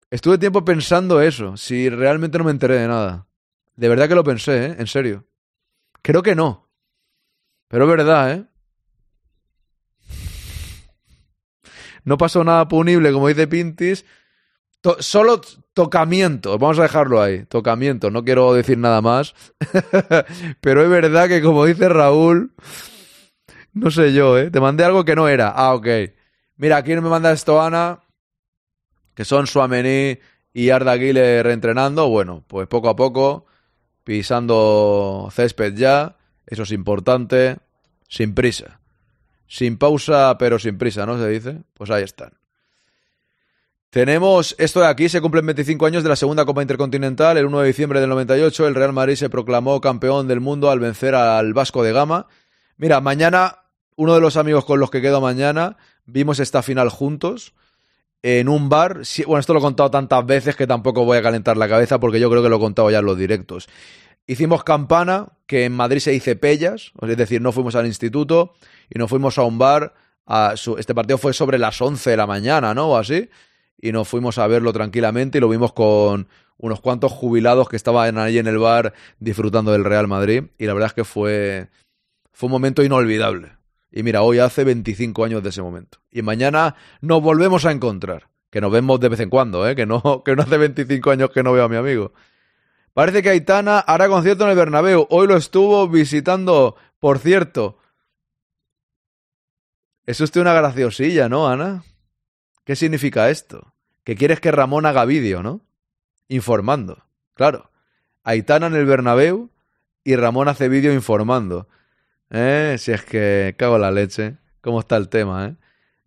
Estuve 0.09 0.37
tiempo 0.37 0.65
pensando 0.65 1.21
eso, 1.21 1.55
si 1.55 1.89
realmente 1.89 2.37
no 2.37 2.43
me 2.43 2.51
enteré 2.51 2.79
de 2.79 2.87
nada. 2.87 3.27
De 3.75 3.87
verdad 3.87 4.09
que 4.09 4.15
lo 4.15 4.23
pensé, 4.23 4.65
¿eh? 4.65 4.75
En 4.77 4.87
serio. 4.87 5.25
Creo 6.01 6.21
que 6.21 6.35
no. 6.35 6.69
Pero 7.69 7.85
es 7.85 7.97
verdad, 7.97 8.31
¿eh? 8.33 8.45
No 12.03 12.17
pasó 12.17 12.43
nada 12.43 12.67
punible, 12.67 13.13
como 13.13 13.27
dice 13.27 13.47
Pintis. 13.47 14.05
solo 14.99 15.39
tocamiento, 15.73 16.57
vamos 16.57 16.79
a 16.79 16.83
dejarlo 16.83 17.21
ahí, 17.21 17.45
tocamiento, 17.45 18.11
no 18.11 18.23
quiero 18.25 18.53
decir 18.53 18.77
nada 18.77 19.01
más, 19.01 19.33
pero 20.61 20.83
es 20.83 20.89
verdad 20.89 21.29
que 21.29 21.41
como 21.41 21.65
dice 21.65 21.87
Raúl, 21.87 22.53
no 23.73 23.91
sé 23.91 24.13
yo, 24.13 24.37
¿eh? 24.37 24.49
Te 24.49 24.59
mandé 24.59 24.83
algo 24.83 25.05
que 25.05 25.15
no 25.15 25.27
era, 25.27 25.49
ah, 25.49 25.73
ok. 25.73 25.87
Mira, 26.57 26.77
aquí 26.77 26.93
me 26.95 27.01
manda 27.01 27.31
esto 27.31 27.61
Ana, 27.61 27.99
que 29.15 29.25
son 29.25 29.47
Suamení 29.47 30.19
y 30.53 30.69
Arda 30.69 30.93
Aguile 30.93 31.43
reentrenando, 31.43 32.09
bueno, 32.09 32.43
pues 32.47 32.67
poco 32.67 32.89
a 32.89 32.95
poco, 32.95 33.45
pisando 34.03 35.29
césped 35.31 35.75
ya, 35.75 36.17
eso 36.45 36.63
es 36.63 36.71
importante, 36.71 37.57
sin 38.07 38.35
prisa. 38.35 38.81
Sin 39.47 39.77
pausa, 39.77 40.37
pero 40.37 40.59
sin 40.59 40.77
prisa, 40.77 41.05
¿no? 41.05 41.17
Se 41.17 41.27
dice. 41.27 41.61
Pues 41.73 41.89
ahí 41.89 42.03
están. 42.03 42.31
Tenemos 43.89 44.55
esto 44.57 44.79
de 44.79 44.87
aquí, 44.87 45.09
se 45.09 45.19
cumplen 45.19 45.45
25 45.45 45.85
años 45.85 46.03
de 46.03 46.09
la 46.09 46.15
segunda 46.15 46.45
Copa 46.45 46.61
Intercontinental. 46.61 47.35
El 47.35 47.47
1 47.47 47.59
de 47.59 47.67
diciembre 47.67 47.99
del 47.99 48.09
98, 48.09 48.67
el 48.67 48.75
Real 48.75 48.93
Madrid 48.93 49.15
se 49.15 49.29
proclamó 49.29 49.81
campeón 49.81 50.29
del 50.29 50.39
mundo 50.39 50.71
al 50.71 50.79
vencer 50.79 51.15
al 51.15 51.53
Vasco 51.53 51.83
de 51.83 51.91
Gama. 51.91 52.27
Mira, 52.77 53.01
mañana, 53.01 53.60
uno 54.01 54.15
de 54.15 54.21
los 54.21 54.35
amigos 54.35 54.65
con 54.65 54.79
los 54.79 54.89
que 54.89 54.99
quedo 54.99 55.21
mañana, 55.21 55.77
vimos 56.05 56.39
esta 56.39 56.63
final 56.63 56.89
juntos 56.89 57.53
en 58.23 58.49
un 58.49 58.67
bar. 58.67 59.01
Bueno, 59.27 59.39
esto 59.39 59.53
lo 59.53 59.59
he 59.59 59.61
contado 59.61 59.91
tantas 59.91 60.25
veces 60.25 60.55
que 60.55 60.65
tampoco 60.65 61.05
voy 61.05 61.19
a 61.19 61.21
calentar 61.21 61.55
la 61.55 61.69
cabeza 61.69 61.99
porque 61.99 62.19
yo 62.19 62.27
creo 62.29 62.41
que 62.41 62.49
lo 62.49 62.55
he 62.55 62.59
contado 62.59 62.89
ya 62.89 62.97
en 62.97 63.05
los 63.05 63.15
directos. 63.15 63.69
Hicimos 64.25 64.63
campana, 64.63 65.33
que 65.45 65.65
en 65.65 65.73
Madrid 65.73 65.99
se 65.99 66.09
dice 66.09 66.35
pellas, 66.35 66.93
es 66.99 67.17
decir, 67.17 67.41
no 67.41 67.51
fuimos 67.51 67.75
al 67.75 67.85
instituto 67.85 68.53
y 68.89 68.97
nos 68.97 69.07
fuimos 69.07 69.37
a 69.37 69.43
un 69.43 69.59
bar. 69.59 69.93
Este 70.77 70.95
partido 70.95 71.19
fue 71.19 71.33
sobre 71.33 71.59
las 71.59 71.79
11 71.79 72.09
de 72.09 72.17
la 72.17 72.25
mañana, 72.25 72.73
¿no? 72.73 72.87
O 72.87 72.97
así 72.97 73.29
y 73.81 73.91
nos 73.91 74.07
fuimos 74.07 74.37
a 74.37 74.47
verlo 74.47 74.73
tranquilamente 74.73 75.39
y 75.39 75.41
lo 75.41 75.49
vimos 75.49 75.73
con 75.73 76.27
unos 76.57 76.81
cuantos 76.81 77.11
jubilados 77.11 77.67
que 77.69 77.75
estaban 77.75 78.17
ahí 78.17 78.37
en 78.37 78.47
el 78.47 78.59
bar 78.59 78.93
disfrutando 79.19 79.71
del 79.71 79.83
Real 79.83 80.07
Madrid 80.07 80.45
y 80.57 80.65
la 80.65 80.73
verdad 80.73 80.87
es 80.87 80.93
que 80.93 81.03
fue, 81.03 81.69
fue 82.31 82.47
un 82.47 82.51
momento 82.51 82.83
inolvidable. 82.83 83.60
Y 83.91 84.03
mira, 84.03 84.21
hoy 84.21 84.39
hace 84.39 84.63
25 84.63 85.25
años 85.25 85.43
de 85.43 85.49
ese 85.49 85.61
momento. 85.61 85.99
Y 86.09 86.21
mañana 86.21 86.75
nos 87.01 87.21
volvemos 87.21 87.65
a 87.65 87.71
encontrar. 87.71 88.29
Que 88.49 88.61
nos 88.61 88.71
vemos 88.71 88.99
de 88.99 89.09
vez 89.09 89.19
en 89.19 89.29
cuando, 89.29 89.67
¿eh? 89.67 89.75
Que 89.75 89.85
no, 89.85 90.01
que 90.25 90.35
no 90.35 90.43
hace 90.43 90.57
25 90.57 91.11
años 91.11 91.29
que 91.31 91.43
no 91.43 91.53
veo 91.53 91.65
a 91.65 91.69
mi 91.69 91.75
amigo. 91.75 92.13
Parece 92.93 93.21
que 93.21 93.29
Aitana 93.29 93.79
hará 93.79 94.07
concierto 94.07 94.43
en 94.43 94.51
el 94.51 94.55
Bernabéu. 94.57 95.07
Hoy 95.09 95.27
lo 95.27 95.37
estuvo 95.37 95.87
visitando, 95.87 96.75
por 96.99 97.19
cierto. 97.19 97.77
Es 100.05 100.19
usted 100.19 100.41
una 100.41 100.53
graciosilla, 100.53 101.29
¿no, 101.29 101.47
Ana? 101.47 101.83
¿Qué 102.65 102.75
significa 102.75 103.29
esto? 103.29 103.73
Que 104.03 104.15
quieres 104.15 104.39
que 104.39 104.51
Ramón 104.51 104.85
haga 104.85 105.05
vídeo, 105.05 105.43
¿no? 105.43 105.61
Informando. 106.27 107.03
Claro. 107.33 107.71
Aitana 108.23 108.67
en 108.67 108.75
el 108.75 108.85
Bernabéu 108.85 109.49
y 110.03 110.15
Ramón 110.15 110.47
hace 110.47 110.67
vídeo 110.69 110.93
informando. 110.93 111.67
¿Eh? 112.31 112.77
Si 112.79 112.91
es 112.91 113.03
que 113.03 113.55
cago 113.57 113.77
la 113.77 113.91
leche. 113.91 114.37
¿Cómo 114.61 114.79
está 114.79 114.97
el 114.97 115.09
tema, 115.09 115.47
eh? 115.47 115.55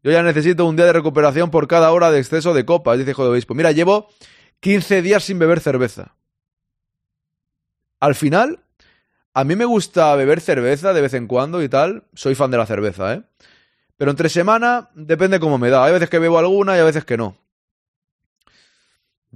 Yo 0.03 0.11
ya 0.11 0.23
necesito 0.23 0.67
un 0.67 0.77
día 0.77 0.85
de 0.85 0.93
recuperación 0.93 1.51
por 1.51 1.67
cada 1.67 1.91
hora 1.91 2.11
de 2.11 2.19
exceso 2.19 2.53
de 2.53 2.65
copas, 2.65 2.99
dice 2.99 3.13
Hijo 3.13 3.25
de 3.25 3.31
Obispo. 3.31 3.55
Mira, 3.55 3.73
llevo 3.73 4.09
15 4.61 5.03
días 5.03 5.25
sin 5.25 5.39
beber 5.39 5.61
cerveza. 5.61 6.15
Al 8.01 8.15
final, 8.15 8.61
a 9.33 9.45
mí 9.45 9.57
me 9.57 9.65
gusta 9.65 10.15
beber 10.15 10.41
cerveza 10.41 10.93
de 10.93 11.01
vez 11.01 11.15
en 11.15 11.27
cuando 11.27 11.63
y 11.63 11.69
tal. 11.69 12.05
Soy 12.15 12.35
fan 12.35 12.51
de 12.51 12.59
la 12.59 12.67
cerveza, 12.67 13.15
¿eh? 13.15 13.23
Pero 13.97 14.11
entre 14.11 14.29
semana 14.29 14.91
depende 14.95 15.41
cómo 15.41 15.57
me 15.59 15.71
da. 15.71 15.85
Hay 15.85 15.93
veces 15.93 16.11
que 16.11 16.19
bebo 16.19 16.39
alguna 16.39 16.77
y 16.77 16.81
a 16.81 16.85
veces 16.85 17.05
que 17.05 17.17
no. 17.17 17.37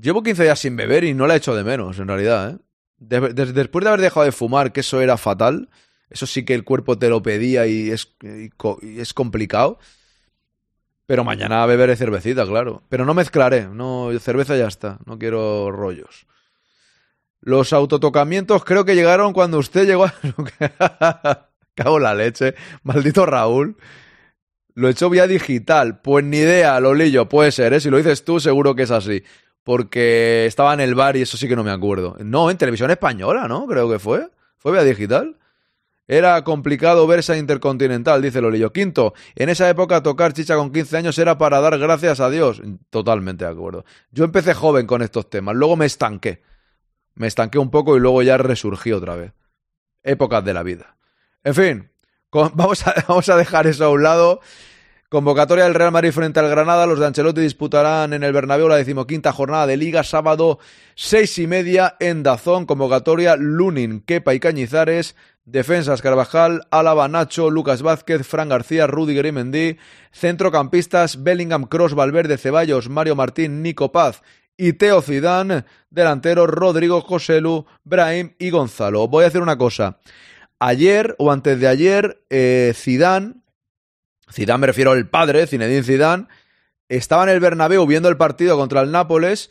Llevo 0.00 0.22
15 0.22 0.42
días 0.42 0.58
sin 0.58 0.76
beber 0.76 1.04
y 1.04 1.14
no 1.14 1.26
la 1.26 1.34
he 1.34 1.38
hecho 1.38 1.54
de 1.54 1.64
menos, 1.64 1.98
en 1.98 2.08
realidad. 2.08 2.50
¿eh? 2.50 2.58
después 2.98 3.84
de 3.84 3.88
haber 3.88 4.00
dejado 4.00 4.26
de 4.26 4.32
fumar, 4.32 4.72
que 4.72 4.80
eso 4.80 5.00
era 5.00 5.16
fatal, 5.16 5.68
eso 6.10 6.26
sí 6.26 6.44
que 6.44 6.54
el 6.54 6.64
cuerpo 6.64 6.98
te 6.98 7.08
lo 7.08 7.22
pedía 7.22 7.66
y 7.66 7.90
es, 7.90 8.14
es 8.82 9.14
complicado. 9.14 9.78
Pero 11.06 11.24
mañana 11.24 11.64
beberé 11.64 11.96
cervecita, 11.96 12.46
claro. 12.46 12.82
Pero 12.88 13.06
no 13.06 13.14
mezclaré, 13.14 13.66
no, 13.66 14.10
cerveza 14.20 14.56
ya 14.56 14.66
está, 14.66 14.98
no 15.06 15.18
quiero 15.18 15.70
rollos. 15.70 16.26
Los 17.40 17.72
autotocamientos 17.72 18.64
creo 18.64 18.84
que 18.84 18.94
llegaron 18.94 19.32
cuando 19.32 19.58
usted 19.58 19.86
llegó 19.86 20.04
a... 20.04 20.14
Cago 21.74 21.98
la 22.00 22.14
leche, 22.14 22.54
maldito 22.82 23.24
Raúl. 23.24 23.76
Lo 24.74 24.88
he 24.88 24.90
hecho 24.90 25.08
vía 25.08 25.26
digital. 25.26 26.00
Pues 26.00 26.24
ni 26.24 26.38
idea, 26.38 26.78
Lolillo, 26.80 27.28
puede 27.28 27.52
ser, 27.52 27.72
¿eh? 27.72 27.80
Si 27.80 27.88
lo 27.88 27.96
dices 27.96 28.24
tú, 28.24 28.40
seguro 28.40 28.74
que 28.74 28.82
es 28.82 28.90
así. 28.90 29.22
Porque 29.62 30.44
estaba 30.46 30.74
en 30.74 30.80
el 30.80 30.94
bar 30.94 31.16
y 31.16 31.22
eso 31.22 31.36
sí 31.36 31.48
que 31.48 31.56
no 31.56 31.64
me 31.64 31.70
acuerdo. 31.70 32.16
No, 32.20 32.50
en 32.50 32.58
televisión 32.58 32.90
española, 32.90 33.48
¿no? 33.48 33.66
Creo 33.66 33.88
que 33.90 33.98
fue. 33.98 34.28
¿Fue 34.56 34.72
vía 34.72 34.82
digital? 34.82 35.36
Era 36.10 36.42
complicado 36.42 37.06
ver 37.06 37.18
esa 37.18 37.36
intercontinental, 37.36 38.22
dice 38.22 38.40
Lolillo. 38.40 38.72
Quinto, 38.72 39.12
en 39.34 39.50
esa 39.50 39.68
época 39.68 40.02
tocar 40.02 40.32
chicha 40.32 40.56
con 40.56 40.72
15 40.72 40.96
años 40.96 41.18
era 41.18 41.36
para 41.36 41.60
dar 41.60 41.78
gracias 41.78 42.18
a 42.20 42.30
Dios. 42.30 42.62
Totalmente 42.88 43.44
de 43.44 43.50
acuerdo. 43.50 43.84
Yo 44.10 44.24
empecé 44.24 44.54
joven 44.54 44.86
con 44.86 45.02
estos 45.02 45.28
temas, 45.28 45.54
luego 45.54 45.76
me 45.76 45.84
estanqué. 45.84 46.42
Me 47.14 47.26
estanqué 47.26 47.58
un 47.58 47.70
poco 47.70 47.94
y 47.94 48.00
luego 48.00 48.22
ya 48.22 48.38
resurgí 48.38 48.90
otra 48.92 49.16
vez. 49.16 49.34
Épocas 50.02 50.42
de 50.42 50.54
la 50.54 50.62
vida. 50.62 50.96
En 51.44 51.54
fin, 51.54 51.90
vamos 52.32 52.86
a, 52.86 52.94
vamos 53.06 53.28
a 53.28 53.36
dejar 53.36 53.66
eso 53.66 53.84
a 53.84 53.90
un 53.90 54.02
lado. 54.02 54.40
Convocatoria 55.10 55.64
del 55.64 55.74
Real 55.74 55.90
Madrid 55.90 56.12
frente 56.12 56.38
al 56.40 56.48
Granada. 56.48 56.86
Los 56.86 56.98
de 56.98 57.06
Ancelotti 57.06 57.40
disputarán 57.40 58.12
en 58.12 58.22
el 58.22 58.32
Bernabéu 58.32 58.68
la 58.68 58.76
decimoquinta 58.76 59.32
jornada 59.32 59.66
de 59.66 59.78
Liga, 59.78 60.04
sábado 60.04 60.58
seis 60.94 61.38
y 61.38 61.46
media 61.46 61.96
en 61.98 62.22
Dazón. 62.22 62.66
Convocatoria 62.66 63.36
Lunin, 63.36 64.00
Kepa 64.00 64.34
y 64.34 64.40
Cañizares. 64.40 65.16
Defensas 65.50 66.02
Carvajal, 66.02 66.66
Álava, 66.70 67.08
Nacho, 67.08 67.50
Lucas 67.50 67.82
Vázquez, 67.82 68.26
Fran 68.26 68.48
García, 68.48 68.86
Rudiger 68.86 69.26
y. 69.26 69.78
Centrocampistas 70.12 71.22
Bellingham, 71.22 71.64
Cross, 71.64 71.94
Valverde, 71.94 72.36
Ceballos, 72.36 72.88
Mario 72.88 73.16
Martín, 73.16 73.62
Nico 73.62 73.90
Paz 73.90 74.22
y 74.56 74.74
Teo 74.74 75.00
Zidane. 75.00 75.64
Delantero 75.90 76.46
Rodrigo 76.46 77.00
Joselu, 77.00 77.64
Brahim 77.84 78.34
y 78.38 78.50
Gonzalo. 78.50 79.08
Voy 79.08 79.24
a 79.24 79.28
hacer 79.28 79.40
una 79.40 79.56
cosa. 79.56 80.00
Ayer 80.58 81.14
o 81.18 81.32
antes 81.32 81.58
de 81.60 81.68
ayer, 81.68 82.22
eh, 82.28 82.72
Zidane 82.74 83.36
Zidane 84.30 84.60
me 84.60 84.66
refiero 84.66 84.92
al 84.92 85.08
padre, 85.08 85.46
Zinedine 85.46 85.82
Zidane, 85.82 86.26
estaba 86.88 87.24
en 87.24 87.30
el 87.30 87.40
Bernabéu 87.40 87.86
viendo 87.86 88.08
el 88.08 88.16
partido 88.16 88.56
contra 88.56 88.80
el 88.80 88.90
Nápoles 88.90 89.50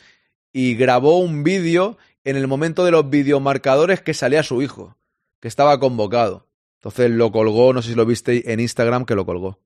y 0.54 0.76
grabó 0.76 1.20
un 1.20 1.44
vídeo 1.44 1.98
en 2.24 2.36
el 2.36 2.48
momento 2.48 2.84
de 2.86 2.92
los 2.92 3.10
videomarcadores 3.10 4.02
que 4.02 4.14
salía 4.14 4.44
su 4.44 4.62
hijo, 4.62 4.98
que 5.40 5.48
estaba 5.48 5.80
convocado. 5.80 6.48
Entonces 6.80 7.12
lo 7.12 7.32
colgó, 7.32 7.74
no 7.74 7.82
sé 7.82 7.90
si 7.90 7.96
lo 7.96 8.06
viste 8.06 8.52
en 8.52 8.60
Instagram 8.60 9.06
que 9.06 9.16
lo 9.16 9.26
colgó. 9.26 9.60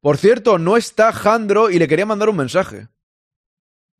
Por 0.00 0.18
cierto, 0.18 0.58
no 0.58 0.76
está 0.76 1.12
Jandro 1.12 1.70
y 1.70 1.78
le 1.78 1.88
quería 1.88 2.06
mandar 2.06 2.28
un 2.28 2.36
mensaje. 2.36 2.88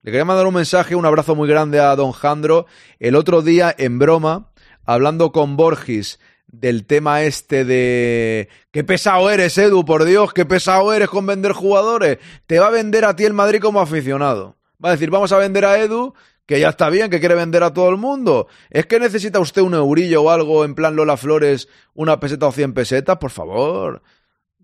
Le 0.03 0.13
quería 0.13 0.25
mandar 0.25 0.47
un 0.47 0.55
mensaje, 0.55 0.95
un 0.95 1.07
abrazo 1.07 1.35
muy 1.35 1.49
grande 1.49 1.81
a 1.81 1.97
don 1.97 2.13
Jandro. 2.13 2.67
El 2.99 3.17
otro 3.17 3.43
día, 3.43 3.75
en 3.77 3.99
broma, 3.99 4.53
hablando 4.85 5.33
con 5.33 5.57
Borges 5.57 6.21
del 6.47 6.87
tema 6.87 7.23
este 7.23 7.65
de 7.65 8.49
qué 8.71 8.85
pesado 8.85 9.31
eres, 9.31 9.59
Edu, 9.59 9.85
por 9.85 10.05
Dios, 10.05 10.33
qué 10.33 10.45
pesado 10.45 10.93
eres 10.93 11.09
con 11.09 11.27
vender 11.27 11.53
jugadores. 11.53 12.19
Te 12.47 12.59
va 12.61 12.69
a 12.69 12.71
vender 12.71 13.05
a 13.05 13.17
ti 13.17 13.25
el 13.25 13.33
Madrid 13.33 13.61
como 13.61 13.81
aficionado. 13.81 14.57
Va 14.83 14.91
a 14.91 14.93
decir, 14.93 15.11
vamos 15.11 15.33
a 15.33 15.39
vender 15.39 15.65
a 15.65 15.79
Edu, 15.79 16.15
que 16.47 16.61
ya 16.61 16.71
está 16.71 16.89
bien, 16.91 17.11
que 17.11 17.21
quiere 17.21 17.35
vender 17.35 17.63
a 17.63 17.73
todo 17.73 17.89
el 17.91 17.97
mundo. 17.97 18.47
¿Es 18.71 18.87
que 18.87 19.01
necesita 19.01 19.41
usted 19.41 19.63
un 19.63 19.75
eurillo 19.75 20.23
o 20.23 20.31
algo 20.31 20.65
en 20.65 20.75
plan 20.75 20.97
Lola 20.97 21.17
Flores, 21.17 21.69
una 21.95 22.21
peseta 22.21 22.47
o 22.47 22.53
cien 22.53 22.73
pesetas? 22.73 23.19
Por 23.19 23.31
favor. 23.31 24.03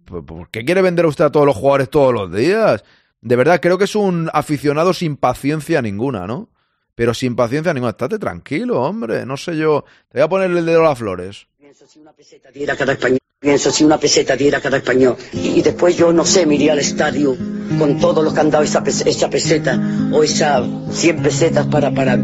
¿Por 0.04 0.50
qué 0.50 0.64
quiere 0.64 0.82
vender 0.82 1.06
usted 1.06 1.24
a 1.24 1.32
todos 1.32 1.46
los 1.46 1.56
jugadores 1.56 1.90
todos 1.90 2.12
los 2.12 2.32
días? 2.32 2.84
De 3.20 3.36
verdad, 3.36 3.60
creo 3.60 3.78
que 3.78 3.84
es 3.84 3.94
un 3.94 4.30
aficionado 4.32 4.92
sin 4.92 5.16
paciencia 5.16 5.82
ninguna, 5.82 6.26
¿no? 6.26 6.50
Pero 6.94 7.14
sin 7.14 7.36
paciencia 7.36 7.72
ninguna. 7.72 7.90
Estate 7.90 8.18
tranquilo, 8.18 8.82
hombre. 8.82 9.26
No 9.26 9.36
sé 9.36 9.56
yo. 9.56 9.84
Te 10.08 10.18
voy 10.18 10.22
a 10.22 10.28
poner 10.28 10.50
el 10.50 10.66
dedo 10.66 10.80
a 10.80 10.90
las 10.90 10.98
flores 10.98 11.46
pienso 11.72 11.86
si 11.86 12.00
una 12.00 12.12
peseta 12.12 12.50
diera 12.50 12.76
cada 12.76 12.92
español, 12.92 13.18
pienso 13.40 13.70
si 13.70 13.82
una 13.82 13.96
peseta 13.96 14.36
diera 14.36 14.60
cada 14.60 14.76
español. 14.76 15.16
Y, 15.32 15.62
después 15.62 15.96
yo, 15.96 16.12
no 16.12 16.22
sé, 16.26 16.44
me 16.44 16.56
iría 16.56 16.72
al 16.72 16.80
estadio 16.80 17.34
con 17.78 17.98
todo 17.98 18.22
lo 18.22 18.34
que 18.34 18.40
han 18.40 18.50
dado 18.50 18.62
esa, 18.62 18.84
esa 18.84 19.30
peseta 19.30 19.80
o 20.12 20.22
esas 20.22 20.68
100 20.90 21.22
pesetas 21.22 21.66
para, 21.68 21.90
para, 21.90 22.18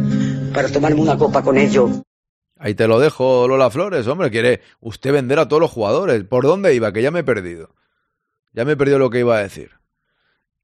para 0.52 0.68
tomarme 0.70 1.00
una 1.00 1.16
copa 1.16 1.42
con 1.42 1.56
ellos. 1.56 2.02
Ahí 2.58 2.74
te 2.74 2.86
lo 2.86 3.00
dejo, 3.00 3.48
Lola 3.48 3.70
Flores, 3.70 4.06
hombre, 4.06 4.30
quiere 4.30 4.60
usted 4.80 5.14
vender 5.14 5.38
a 5.38 5.48
todos 5.48 5.62
los 5.62 5.70
jugadores. 5.70 6.24
¿Por 6.24 6.44
dónde 6.44 6.74
iba? 6.74 6.92
Que 6.92 7.00
ya 7.00 7.10
me 7.10 7.20
he 7.20 7.24
perdido. 7.24 7.74
Ya 8.52 8.66
me 8.66 8.72
he 8.72 8.76
perdido 8.76 8.98
lo 8.98 9.08
que 9.08 9.20
iba 9.20 9.38
a 9.38 9.42
decir. 9.42 9.77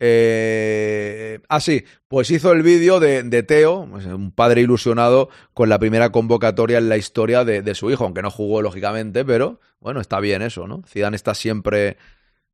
Eh, 0.06 1.40
ah, 1.48 1.60
sí, 1.60 1.82
pues 2.08 2.30
hizo 2.30 2.52
el 2.52 2.62
vídeo 2.62 3.00
de, 3.00 3.42
Teo, 3.42 3.88
pues, 3.90 4.04
un 4.04 4.32
padre 4.32 4.60
ilusionado 4.60 5.30
con 5.54 5.70
la 5.70 5.78
primera 5.78 6.10
convocatoria 6.12 6.76
en 6.76 6.90
la 6.90 6.98
historia 6.98 7.42
de, 7.42 7.74
su 7.74 7.90
hijo, 7.90 8.04
aunque 8.04 8.20
no 8.20 8.30
jugó 8.30 8.60
lógicamente, 8.60 9.24
pero 9.24 9.60
bueno, 9.80 10.02
está 10.02 10.20
bien 10.20 10.42
eso, 10.42 10.66
¿no? 10.66 10.82
Zidane 10.86 11.16
está 11.16 11.34
siempre 11.34 11.96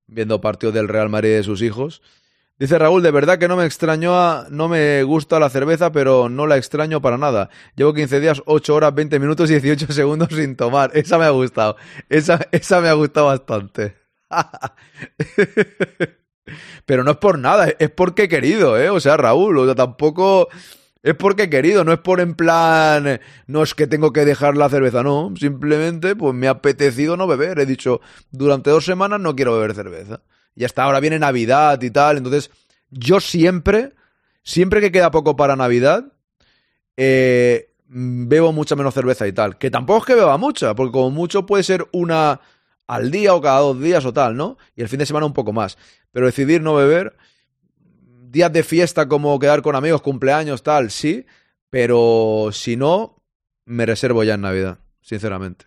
viendo 0.06 0.40
partidos 0.40 0.76
del 0.76 0.86
Real 0.86 1.08
Madrid 1.08 1.30
de 1.30 1.42
sus 1.42 1.60
hijos. 1.60 2.02
Dice 2.56 2.78
Raúl, 2.78 3.02
de 3.02 3.10
verdad 3.10 3.40
que 3.40 3.48
no 3.48 3.56
me 3.56 3.66
extrañó, 3.66 4.48
no 4.48 4.68
me 4.68 5.02
gusta 5.02 5.40
la 5.40 5.50
cerveza, 5.50 5.90
pero 5.90 6.28
no 6.28 6.46
la 6.46 6.56
extraño 6.56 7.02
para 7.02 7.18
nada. 7.18 7.50
Llevo 7.74 7.94
15 7.94 8.20
días, 8.20 8.42
8 8.46 8.74
horas, 8.76 8.94
20 8.94 9.18
minutos 9.18 9.50
y 9.50 9.54
18 9.54 9.92
segundos 9.92 10.28
sin 10.30 10.54
tomar. 10.54 10.92
Esa 10.94 11.18
me 11.18 11.24
ha 11.24 11.30
gustado. 11.30 11.74
Esa, 12.08 12.46
esa 12.52 12.80
me 12.80 12.88
ha 12.88 12.92
gustado 12.92 13.26
bastante. 13.26 13.96
Pero 16.86 17.04
no 17.04 17.12
es 17.12 17.16
por 17.18 17.38
nada, 17.38 17.68
es 17.78 17.90
porque 17.90 18.24
he 18.24 18.28
querido, 18.28 18.78
¿eh? 18.78 18.90
O 18.90 19.00
sea, 19.00 19.16
Raúl, 19.16 19.58
o 19.58 19.64
sea, 19.66 19.74
tampoco 19.74 20.48
es 21.02 21.14
porque 21.14 21.44
he 21.44 21.50
querido, 21.50 21.84
no 21.84 21.92
es 21.92 21.98
por 21.98 22.20
en 22.20 22.34
plan, 22.34 23.20
no 23.46 23.62
es 23.62 23.74
que 23.74 23.86
tengo 23.86 24.12
que 24.12 24.24
dejar 24.24 24.56
la 24.56 24.68
cerveza, 24.68 25.02
no, 25.02 25.32
simplemente 25.38 26.14
pues 26.16 26.34
me 26.34 26.46
ha 26.46 26.50
apetecido 26.50 27.16
no 27.16 27.26
beber, 27.26 27.58
he 27.58 27.66
dicho, 27.66 28.00
durante 28.30 28.70
dos 28.70 28.84
semanas 28.84 29.20
no 29.20 29.34
quiero 29.34 29.54
beber 29.54 29.74
cerveza. 29.74 30.22
Y 30.54 30.64
hasta 30.64 30.82
ahora 30.82 31.00
viene 31.00 31.18
Navidad 31.18 31.80
y 31.80 31.90
tal, 31.90 32.18
entonces 32.18 32.50
yo 32.90 33.20
siempre, 33.20 33.94
Siempre 34.42 34.80
que 34.80 34.92
queda 34.92 35.10
poco 35.10 35.36
para 35.36 35.56
Navidad, 35.56 36.04
eh, 36.96 37.72
bebo 37.86 38.52
mucha 38.52 38.76
menos 38.76 38.94
cerveza 38.94 39.26
y 39.26 39.32
tal. 39.32 39.58
Que 39.58 39.70
tampoco 39.70 40.00
es 40.00 40.04
que 40.06 40.14
beba 40.14 40.38
mucha, 40.38 40.74
porque 40.74 40.92
como 40.92 41.10
mucho 41.10 41.46
puede 41.46 41.62
ser 41.62 41.86
una 41.92 42.40
al 42.90 43.12
día 43.12 43.34
o 43.34 43.40
cada 43.40 43.60
dos 43.60 43.80
días 43.80 44.04
o 44.04 44.12
tal, 44.12 44.36
¿no? 44.36 44.58
Y 44.74 44.82
el 44.82 44.88
fin 44.88 44.98
de 44.98 45.06
semana 45.06 45.24
un 45.24 45.32
poco 45.32 45.52
más. 45.52 45.78
Pero 46.10 46.26
decidir 46.26 46.60
no 46.60 46.74
beber, 46.74 47.16
días 48.32 48.52
de 48.52 48.64
fiesta 48.64 49.06
como 49.06 49.38
quedar 49.38 49.62
con 49.62 49.76
amigos, 49.76 50.02
cumpleaños, 50.02 50.64
tal, 50.64 50.90
sí, 50.90 51.24
pero 51.70 52.48
si 52.52 52.76
no, 52.76 53.22
me 53.64 53.86
reservo 53.86 54.24
ya 54.24 54.34
en 54.34 54.40
Navidad, 54.40 54.78
sinceramente. 55.02 55.66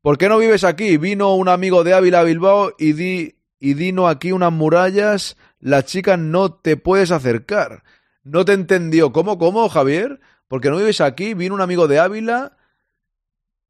¿Por 0.00 0.16
qué 0.16 0.30
no 0.30 0.38
vives 0.38 0.64
aquí? 0.64 0.96
Vino 0.96 1.34
un 1.34 1.50
amigo 1.50 1.84
de 1.84 1.92
Ávila 1.92 2.20
a 2.20 2.24
Bilbao 2.24 2.72
y, 2.78 2.94
di, 2.94 3.36
y 3.58 3.74
dino 3.74 4.08
aquí 4.08 4.32
unas 4.32 4.50
murallas, 4.50 5.36
la 5.58 5.84
chica 5.84 6.16
no 6.16 6.54
te 6.54 6.78
puedes 6.78 7.10
acercar. 7.10 7.84
No 8.22 8.46
te 8.46 8.54
entendió. 8.54 9.12
¿Cómo, 9.12 9.36
cómo, 9.36 9.68
Javier? 9.68 10.20
Porque 10.48 10.70
no 10.70 10.78
vives 10.78 11.02
aquí, 11.02 11.34
vino 11.34 11.54
un 11.54 11.60
amigo 11.60 11.86
de 11.86 11.98
Ávila, 11.98 12.56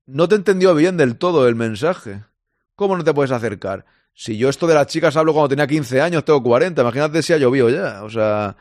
no 0.07 0.29
te 0.29 0.37
entendió 0.37 0.73
bien 0.77 0.97
del 0.97 1.19
todo 1.19 1.49
el 1.49 1.57
mensaje. 1.57 2.30
¿Cómo 2.81 2.97
no 2.97 3.05
te 3.05 3.13
puedes 3.13 3.31
acercar? 3.31 3.85
Si 4.15 4.39
yo 4.39 4.49
esto 4.49 4.67
de 4.67 4.73
las 4.73 4.87
chicas 4.87 5.15
hablo 5.15 5.35
cuando 5.35 5.51
tenía 5.51 5.67
15 5.67 6.01
años, 6.01 6.25
tengo 6.25 6.43
40, 6.43 6.81
imagínate 6.81 7.23
si 7.23 7.35
ha 7.35 7.37
llovido 7.37 7.69
ya. 7.69 8.03
O 8.05 8.09
sea, 8.09 8.57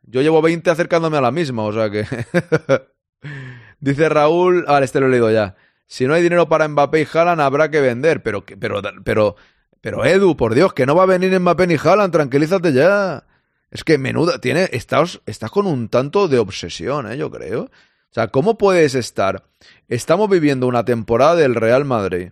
yo 0.00 0.22
llevo 0.22 0.40
20 0.40 0.70
acercándome 0.70 1.18
a 1.18 1.20
la 1.20 1.30
misma, 1.30 1.64
o 1.64 1.72
sea 1.74 1.90
que... 1.90 2.06
Dice 3.78 4.08
Raúl, 4.08 4.64
vale, 4.66 4.86
este 4.86 5.00
lo 5.00 5.08
he 5.08 5.10
leído 5.10 5.30
ya. 5.30 5.54
Si 5.86 6.06
no 6.06 6.14
hay 6.14 6.22
dinero 6.22 6.48
para 6.48 6.66
Mbappé 6.66 7.02
y 7.02 7.06
Haaland, 7.12 7.42
habrá 7.42 7.70
que 7.70 7.82
vender. 7.82 8.22
Pero, 8.22 8.42
pero, 8.58 8.80
pero, 9.04 9.36
pero 9.82 10.06
Edu, 10.06 10.34
por 10.34 10.54
Dios, 10.54 10.72
que 10.72 10.86
no 10.86 10.94
va 10.94 11.02
a 11.02 11.06
venir 11.06 11.38
Mbappé 11.38 11.66
ni 11.66 11.74
Haaland, 11.74 12.10
tranquilízate 12.10 12.72
ya. 12.72 13.26
Es 13.70 13.84
que 13.84 13.98
menuda, 13.98 14.40
tiene, 14.40 14.70
estás, 14.72 15.20
estás 15.26 15.50
con 15.50 15.66
un 15.66 15.90
tanto 15.90 16.26
de 16.26 16.38
obsesión, 16.38 17.12
¿eh? 17.12 17.18
yo 17.18 17.30
creo. 17.30 17.64
O 17.64 18.14
sea, 18.14 18.28
¿cómo 18.28 18.56
puedes 18.56 18.94
estar? 18.94 19.44
Estamos 19.88 20.30
viviendo 20.30 20.66
una 20.66 20.86
temporada 20.86 21.36
del 21.36 21.54
Real 21.54 21.84
Madrid 21.84 22.30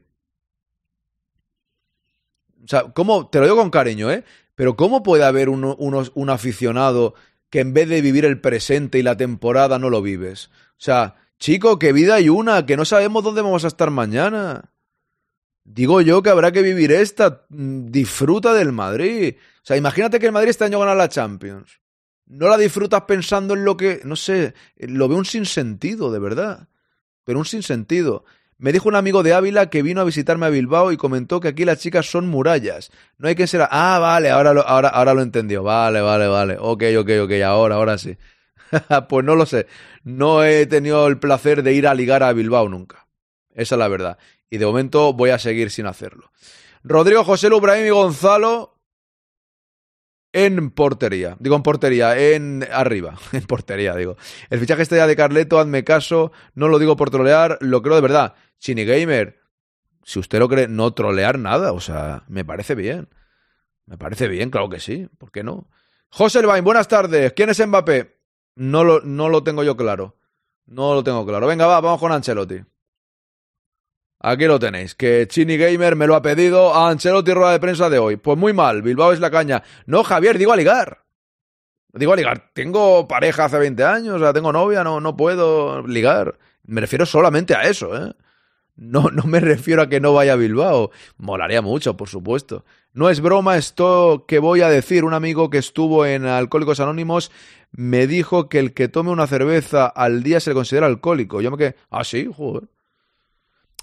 o 2.66 2.68
sea, 2.68 2.82
¿cómo? 2.92 3.28
Te 3.28 3.38
lo 3.38 3.44
digo 3.44 3.56
con 3.56 3.70
cariño, 3.70 4.10
¿eh? 4.10 4.24
Pero 4.56 4.76
¿cómo 4.76 5.02
puede 5.04 5.24
haber 5.24 5.48
un, 5.48 5.76
un 6.14 6.30
aficionado 6.30 7.14
que 7.48 7.60
en 7.60 7.72
vez 7.72 7.88
de 7.88 8.00
vivir 8.00 8.24
el 8.24 8.40
presente 8.40 8.98
y 8.98 9.02
la 9.02 9.16
temporada 9.16 9.78
no 9.78 9.88
lo 9.88 10.02
vives? 10.02 10.50
O 10.72 10.78
sea, 10.78 11.14
chico, 11.38 11.78
que 11.78 11.92
vida 11.92 12.16
hay 12.16 12.28
una, 12.28 12.66
que 12.66 12.76
no 12.76 12.84
sabemos 12.84 13.22
dónde 13.22 13.42
vamos 13.42 13.64
a 13.64 13.68
estar 13.68 13.90
mañana. 13.90 14.72
Digo 15.62 16.00
yo 16.00 16.22
que 16.22 16.30
habrá 16.30 16.52
que 16.52 16.62
vivir 16.62 16.90
esta. 16.90 17.44
Mm, 17.48 17.86
disfruta 17.86 18.52
del 18.54 18.72
Madrid. 18.72 19.36
O 19.38 19.66
sea, 19.66 19.76
imagínate 19.76 20.18
que 20.18 20.26
el 20.26 20.32
Madrid 20.32 20.50
este 20.50 20.64
año 20.64 20.80
gana 20.80 20.94
la 20.94 21.08
Champions. 21.08 21.80
No 22.26 22.48
la 22.48 22.56
disfrutas 22.56 23.02
pensando 23.02 23.54
en 23.54 23.64
lo 23.64 23.76
que, 23.76 24.00
no 24.04 24.16
sé, 24.16 24.54
lo 24.78 25.08
veo 25.08 25.18
un 25.18 25.24
sinsentido, 25.24 26.10
de 26.10 26.18
verdad. 26.18 26.68
Pero 27.24 27.38
un 27.38 27.44
sinsentido. 27.44 28.24
Me 28.58 28.72
dijo 28.72 28.88
un 28.88 28.94
amigo 28.94 29.22
de 29.22 29.34
Ávila 29.34 29.68
que 29.68 29.82
vino 29.82 30.00
a 30.00 30.04
visitarme 30.04 30.46
a 30.46 30.50
Bilbao 30.50 30.90
y 30.90 30.96
comentó 30.96 31.40
que 31.40 31.48
aquí 31.48 31.64
las 31.66 31.78
chicas 31.78 32.10
son 32.10 32.26
murallas. 32.26 32.90
No 33.18 33.28
hay 33.28 33.34
que 33.34 33.46
ser... 33.46 33.66
Ah, 33.70 33.98
vale, 34.00 34.30
ahora 34.30 34.54
lo, 34.54 34.66
ahora, 34.66 34.88
ahora 34.88 35.12
lo 35.12 35.20
entendió. 35.20 35.62
Vale, 35.62 36.00
vale, 36.00 36.26
vale. 36.26 36.56
Ok, 36.58 36.84
ok, 36.98 37.10
ok, 37.24 37.32
ahora, 37.44 37.74
ahora 37.74 37.98
sí. 37.98 38.16
pues 39.08 39.24
no 39.24 39.34
lo 39.34 39.44
sé. 39.44 39.66
No 40.04 40.42
he 40.42 40.66
tenido 40.66 41.06
el 41.06 41.18
placer 41.18 41.62
de 41.62 41.74
ir 41.74 41.86
a 41.86 41.94
ligar 41.94 42.22
a 42.22 42.32
Bilbao 42.32 42.68
nunca. 42.68 43.06
Esa 43.54 43.74
es 43.74 43.78
la 43.78 43.88
verdad. 43.88 44.18
Y 44.48 44.58
de 44.58 44.66
momento 44.66 45.12
voy 45.12 45.30
a 45.30 45.38
seguir 45.38 45.70
sin 45.70 45.86
hacerlo. 45.86 46.30
Rodrigo 46.82 47.24
José 47.24 47.48
Lubraim 47.50 47.86
y 47.86 47.90
Gonzalo 47.90 48.75
en 50.36 50.70
portería. 50.70 51.34
Digo 51.40 51.56
en 51.56 51.62
portería, 51.62 52.18
en 52.18 52.66
arriba. 52.70 53.18
En 53.32 53.42
portería, 53.42 53.94
digo. 53.94 54.16
El 54.50 54.60
fichaje 54.60 54.82
este 54.82 54.96
de 54.96 55.16
Carleto, 55.16 55.58
hazme 55.58 55.82
caso. 55.82 56.30
No 56.54 56.68
lo 56.68 56.78
digo 56.78 56.94
por 56.96 57.08
trolear, 57.08 57.56
lo 57.62 57.80
creo 57.80 57.94
de 57.94 58.02
verdad. 58.02 58.34
Chini 58.58 58.84
Gamer, 58.84 59.40
si 60.04 60.18
usted 60.18 60.38
lo 60.38 60.48
cree, 60.48 60.68
no 60.68 60.92
trolear 60.92 61.38
nada, 61.38 61.72
o 61.72 61.80
sea, 61.80 62.24
me 62.28 62.44
parece 62.44 62.74
bien. 62.74 63.08
Me 63.86 63.96
parece 63.96 64.28
bien, 64.28 64.50
claro 64.50 64.68
que 64.68 64.78
sí, 64.78 65.08
¿por 65.18 65.30
qué 65.32 65.42
no? 65.42 65.70
José 66.10 66.40
Elvain, 66.40 66.64
buenas 66.64 66.88
tardes. 66.88 67.32
¿Quién 67.32 67.48
es 67.48 67.66
Mbappé? 67.66 68.18
No 68.56 68.84
lo, 68.84 69.00
no 69.00 69.28
lo 69.30 69.42
tengo 69.42 69.64
yo 69.64 69.76
claro. 69.76 70.16
No 70.66 70.94
lo 70.94 71.02
tengo 71.02 71.24
claro. 71.24 71.46
Venga, 71.46 71.66
va, 71.66 71.80
vamos 71.80 72.00
con 72.00 72.12
Ancelotti. 72.12 72.60
Aquí 74.18 74.46
lo 74.46 74.58
tenéis, 74.58 74.94
que 74.94 75.26
Chini 75.28 75.56
Gamer 75.56 75.94
me 75.94 76.06
lo 76.06 76.14
ha 76.14 76.22
pedido 76.22 76.74
a 76.74 76.88
Ancelotti 76.88 77.32
rueda 77.32 77.52
de 77.52 77.60
prensa 77.60 77.90
de 77.90 77.98
hoy. 77.98 78.16
Pues 78.16 78.38
muy 78.38 78.52
mal, 78.52 78.82
Bilbao 78.82 79.12
es 79.12 79.20
la 79.20 79.30
caña. 79.30 79.62
No, 79.84 80.02
Javier, 80.02 80.38
digo 80.38 80.52
a 80.52 80.56
ligar. 80.56 81.04
Digo 81.92 82.12
a 82.12 82.16
ligar. 82.16 82.50
Tengo 82.52 83.06
pareja 83.06 83.44
hace 83.44 83.58
20 83.58 83.84
años, 83.84 84.16
o 84.16 84.18
sea, 84.18 84.32
tengo 84.32 84.52
novia, 84.52 84.82
no, 84.84 85.00
no 85.00 85.16
puedo 85.16 85.86
ligar. 85.86 86.38
Me 86.64 86.80
refiero 86.80 87.06
solamente 87.06 87.54
a 87.54 87.62
eso, 87.62 87.96
¿eh? 87.96 88.14
No, 88.76 89.10
no 89.10 89.22
me 89.24 89.40
refiero 89.40 89.82
a 89.82 89.88
que 89.88 90.00
no 90.00 90.12
vaya 90.12 90.34
a 90.34 90.36
Bilbao. 90.36 90.90
Molaría 91.16 91.62
mucho, 91.62 91.96
por 91.96 92.08
supuesto. 92.08 92.64
No 92.92 93.08
es 93.08 93.20
broma 93.20 93.56
esto 93.56 94.24
que 94.28 94.38
voy 94.38 94.60
a 94.60 94.68
decir. 94.68 95.04
Un 95.04 95.14
amigo 95.14 95.48
que 95.50 95.58
estuvo 95.58 96.04
en 96.04 96.26
Alcohólicos 96.26 96.80
Anónimos 96.80 97.30
me 97.70 98.06
dijo 98.06 98.48
que 98.48 98.58
el 98.58 98.74
que 98.74 98.88
tome 98.88 99.10
una 99.10 99.26
cerveza 99.26 99.86
al 99.86 100.22
día 100.22 100.40
se 100.40 100.50
le 100.50 100.54
considera 100.54 100.86
alcohólico. 100.86 101.40
Yo 101.40 101.50
me 101.50 101.56
quedé, 101.56 101.76
ah, 101.90 102.04
sí, 102.04 102.28
joder. 102.34 102.64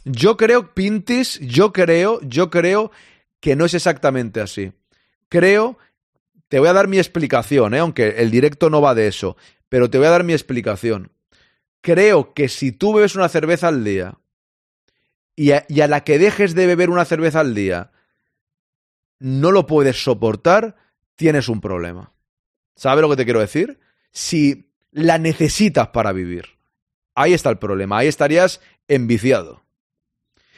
Yo 0.05 0.37
creo, 0.37 0.73
Pintis, 0.73 1.39
yo 1.39 1.71
creo, 1.71 2.19
yo 2.21 2.49
creo 2.49 2.91
que 3.39 3.55
no 3.55 3.65
es 3.65 3.73
exactamente 3.73 4.41
así. 4.41 4.73
Creo, 5.29 5.77
te 6.49 6.59
voy 6.59 6.67
a 6.67 6.73
dar 6.73 6.87
mi 6.87 6.97
explicación, 6.97 7.73
¿eh? 7.73 7.79
aunque 7.79 8.09
el 8.21 8.31
directo 8.31 8.69
no 8.69 8.81
va 8.81 8.95
de 8.95 9.07
eso, 9.07 9.37
pero 9.69 9.89
te 9.89 9.97
voy 9.97 10.07
a 10.07 10.11
dar 10.11 10.23
mi 10.23 10.33
explicación. 10.33 11.11
Creo 11.81 12.33
que 12.33 12.47
si 12.47 12.71
tú 12.71 12.93
bebes 12.93 13.15
una 13.15 13.29
cerveza 13.29 13.69
al 13.69 13.83
día 13.83 14.17
y 15.35 15.51
a, 15.51 15.87
la 15.87 16.03
que 16.03 16.19
dejes 16.19 16.53
de 16.53 16.67
beber 16.67 16.89
una 16.89 17.05
cerveza 17.05 17.39
al 17.39 17.55
día 17.55 17.91
no 19.19 19.51
lo 19.51 19.65
puedes 19.65 20.03
soportar, 20.03 20.75
tienes 21.15 21.49
un 21.49 21.59
problema. 21.59 22.13
¿Sabes 22.75 23.01
lo 23.01 23.09
que 23.09 23.15
te 23.15 23.25
quiero 23.25 23.39
decir? 23.39 23.79
Si 24.11 24.71
la 24.91 25.17
necesitas 25.17 25.87
para 25.87 26.11
vivir. 26.11 26.45
Ahí 27.15 27.33
está 27.33 27.49
el 27.49 27.57
problema, 27.57 27.97
ahí 27.97 28.07
estarías 28.07 28.61
enviciado. 28.87 29.62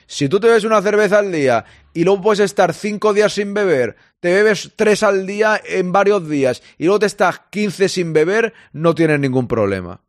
Si 0.08 0.30
tú 0.30 0.39
te 0.39 0.48
bebes 0.48 0.63
una 0.63 0.82
cerveza 0.82 1.20
al 1.20 1.32
día 1.32 1.65
y 1.94 2.04
luego 2.04 2.22
puedes 2.22 2.39
estar 2.39 2.74
cinco 2.74 3.13
días 3.13 3.34
sin 3.34 3.54
beber, 3.54 3.96
te 4.20 4.34
bebes 4.34 4.74
tres 4.76 5.04
al 5.04 5.26
día 5.26 5.60
en 5.63 5.91
varios 5.91 6.28
días 6.28 6.62
y 6.78 6.86
luego 6.86 7.00
te 7.00 7.06
estás 7.08 7.41
quince 7.50 7.89
sin 7.89 8.13
beber, 8.13 8.54
no 8.72 8.96
tienes 8.96 9.20
ningún 9.20 9.48
problema. 9.48 10.02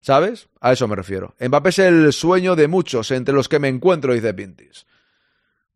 ¿Sabes? 0.00 0.48
A 0.60 0.72
eso 0.72 0.88
me 0.88 0.96
refiero. 0.96 1.34
Mbappé 1.38 1.68
es 1.68 1.78
el 1.78 2.12
sueño 2.12 2.56
de 2.56 2.66
muchos, 2.66 3.10
entre 3.12 3.34
los 3.34 3.48
que 3.48 3.60
me 3.60 3.68
encuentro, 3.68 4.12
dice 4.12 4.34
Pintis. 4.34 4.86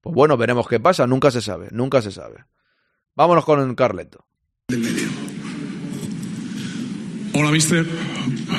Pues 0.01 0.15
bueno, 0.15 0.37
veremos 0.37 0.67
qué 0.69 0.81
pasa, 0.81 1.07
nunca 1.07 1.31
se 1.31 1.41
sabe, 1.41 1.69
nunca 1.71 2.03
se 2.03 2.11
sabe. 2.11 2.45
Vámonos 3.15 3.45
con 3.45 3.75
Carleto. 3.75 4.27
Hola, 7.39 7.51
mister. 7.51 7.85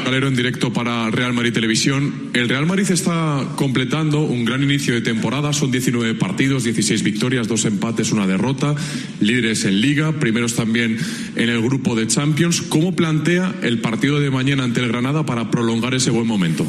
Galero 0.06 0.28
en 0.28 0.36
directo 0.36 0.72
para 0.72 1.10
Real 1.10 1.34
Madrid 1.34 1.52
Televisión. 1.52 2.30
El 2.34 2.48
Real 2.48 2.68
Madrid 2.68 2.86
está 2.92 3.44
completando 3.56 4.20
un 4.20 4.46
gran 4.46 4.62
inicio 4.62 4.94
de 4.94 5.02
temporada. 5.02 5.52
Son 5.52 5.72
19 5.72 6.14
partidos, 6.14 6.64
16 6.64 7.02
victorias, 7.02 7.48
dos 7.48 7.66
empates, 7.66 8.12
una 8.12 8.28
derrota. 8.28 8.76
Líderes 9.20 9.66
en 9.66 9.82
Liga, 9.82 10.12
primeros 10.20 10.54
también 10.54 10.96
en 11.36 11.50
el 11.50 11.60
grupo 11.60 11.96
de 11.96 12.06
Champions. 12.06 12.62
¿Cómo 12.62 12.96
plantea 12.96 13.56
el 13.64 13.80
partido 13.80 14.20
de 14.20 14.30
mañana 14.30 14.64
ante 14.64 14.80
el 14.80 14.90
Granada 14.90 15.26
para 15.26 15.50
prolongar 15.50 15.96
ese 15.96 16.12
buen 16.12 16.28
momento? 16.28 16.64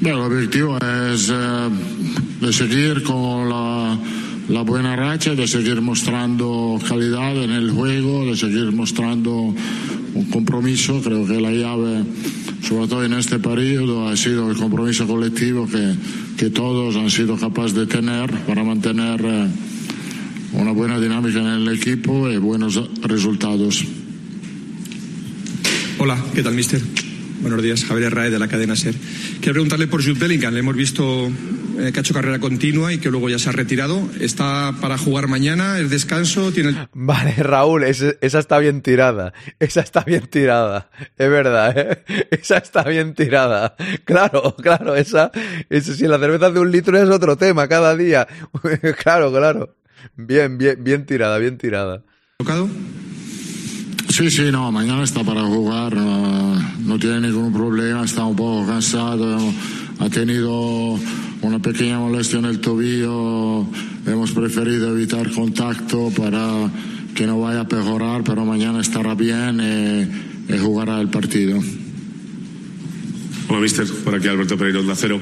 Bueno, 0.00 0.26
el 0.26 0.32
objetivo 0.32 0.78
es 0.78 1.28
eh, 1.28 2.52
seguir 2.52 3.02
con 3.02 3.48
la 3.48 3.98
la 4.48 4.62
buena 4.62 4.94
racha 4.94 5.34
de 5.34 5.46
seguir 5.48 5.80
mostrando 5.80 6.78
calidad 6.88 7.36
en 7.42 7.50
el 7.50 7.70
juego, 7.70 8.26
de 8.26 8.36
seguir 8.36 8.70
mostrando 8.72 9.32
un 9.34 10.24
compromiso. 10.30 11.00
Creo 11.02 11.26
que 11.26 11.40
la 11.40 11.50
llave, 11.50 12.04
sobre 12.62 12.86
todo 12.86 13.04
en 13.04 13.14
este 13.14 13.38
periodo, 13.38 14.08
ha 14.08 14.16
sido 14.16 14.50
el 14.50 14.56
compromiso 14.56 15.06
colectivo 15.06 15.66
que, 15.66 15.94
que 16.36 16.50
todos 16.50 16.94
han 16.96 17.10
sido 17.10 17.36
capaces 17.36 17.74
de 17.74 17.86
tener 17.86 18.30
para 18.46 18.62
mantener 18.62 19.20
eh, 19.24 19.48
una 20.52 20.70
buena 20.70 21.00
dinámica 21.00 21.40
en 21.40 21.46
el 21.46 21.68
equipo 21.68 22.30
y 22.30 22.36
buenos 22.36 22.80
resultados. 23.02 23.84
Hola, 25.98 26.22
¿qué 26.34 26.42
tal, 26.42 26.54
mister? 26.54 26.80
Buenos 27.40 27.62
días, 27.62 27.84
Javier 27.84 28.14
Rae 28.14 28.30
de 28.30 28.38
la 28.38 28.48
cadena 28.48 28.76
SER. 28.76 28.94
Quiero 29.40 29.54
preguntarle 29.54 29.88
por 29.88 30.02
Jude 30.02 30.18
Bellingham. 30.18 30.54
Le 30.54 30.60
hemos 30.60 30.76
visto 30.76 31.30
eh, 31.78 31.92
que 31.92 31.98
ha 31.98 32.02
hecho 32.02 32.14
carrera 32.14 32.38
continua 32.38 32.92
y 32.92 32.98
que 32.98 33.10
luego 33.10 33.28
ya 33.28 33.38
se 33.38 33.48
ha 33.48 33.52
retirado. 33.52 34.08
¿Está 34.20 34.74
para 34.80 34.98
jugar 34.98 35.28
mañana? 35.28 35.78
¿Es 35.78 35.90
descanso? 35.90 36.52
¿Tiene 36.52 36.88
Vale, 36.94 37.34
Raúl, 37.34 37.84
esa 37.84 38.14
está 38.20 38.58
bien 38.58 38.82
tirada. 38.82 39.32
Esa 39.58 39.80
está 39.80 40.02
bien 40.02 40.26
tirada. 40.28 40.90
Es 41.16 41.30
verdad, 41.30 41.78
¿eh? 41.78 42.28
Esa 42.30 42.58
está 42.58 42.82
bien 42.84 43.14
tirada. 43.14 43.76
Claro, 44.04 44.56
claro, 44.56 44.96
esa, 44.96 45.30
esa 45.70 45.94
si 45.94 46.06
la 46.06 46.18
cerveza 46.18 46.50
de 46.50 46.60
un 46.60 46.70
litro 46.70 46.98
es 46.98 47.08
otro 47.08 47.36
tema 47.36 47.68
cada 47.68 47.96
día. 47.96 48.26
claro, 49.02 49.32
claro. 49.32 49.76
Bien, 50.16 50.58
bien, 50.58 50.82
bien 50.82 51.06
tirada, 51.06 51.38
bien 51.38 51.58
tirada. 51.58 52.02
¿Tocado? 52.38 52.68
Sí, 54.08 54.30
sí, 54.30 54.50
no, 54.50 54.72
mañana 54.72 55.02
está 55.02 55.22
para 55.22 55.42
jugar, 55.42 55.94
no, 55.94 56.54
no 56.78 56.98
tiene 56.98 57.20
ningún 57.20 57.52
problema, 57.52 58.04
está 58.04 58.24
un 58.24 58.36
poco 58.36 58.66
cansado, 58.66 59.38
ha 59.98 60.08
tenido 60.10 60.98
una 61.42 61.58
pequeña 61.60 61.98
molestia 61.98 62.38
en 62.38 62.44
el 62.46 62.60
tobillo, 62.60 63.66
hemos 64.06 64.32
preferido 64.32 64.96
evitar 64.96 65.30
contacto 65.30 66.10
para 66.16 66.70
que 67.14 67.26
no 67.26 67.40
vaya 67.40 67.60
a 67.60 67.64
mejorar, 67.64 68.22
pero 68.24 68.44
mañana 68.44 68.80
estará 68.80 69.14
bien 69.14 69.60
y, 69.60 70.52
y 70.54 70.58
jugará 70.58 71.00
el 71.00 71.08
partido. 71.08 71.60
Hola, 73.48 73.60
mister. 73.60 73.86
Por 73.86 74.14
aquí 74.14 74.26
Alberto 74.26 74.58
Pereiro, 74.58 74.82
de 74.82 74.92
Acero. 74.92 75.20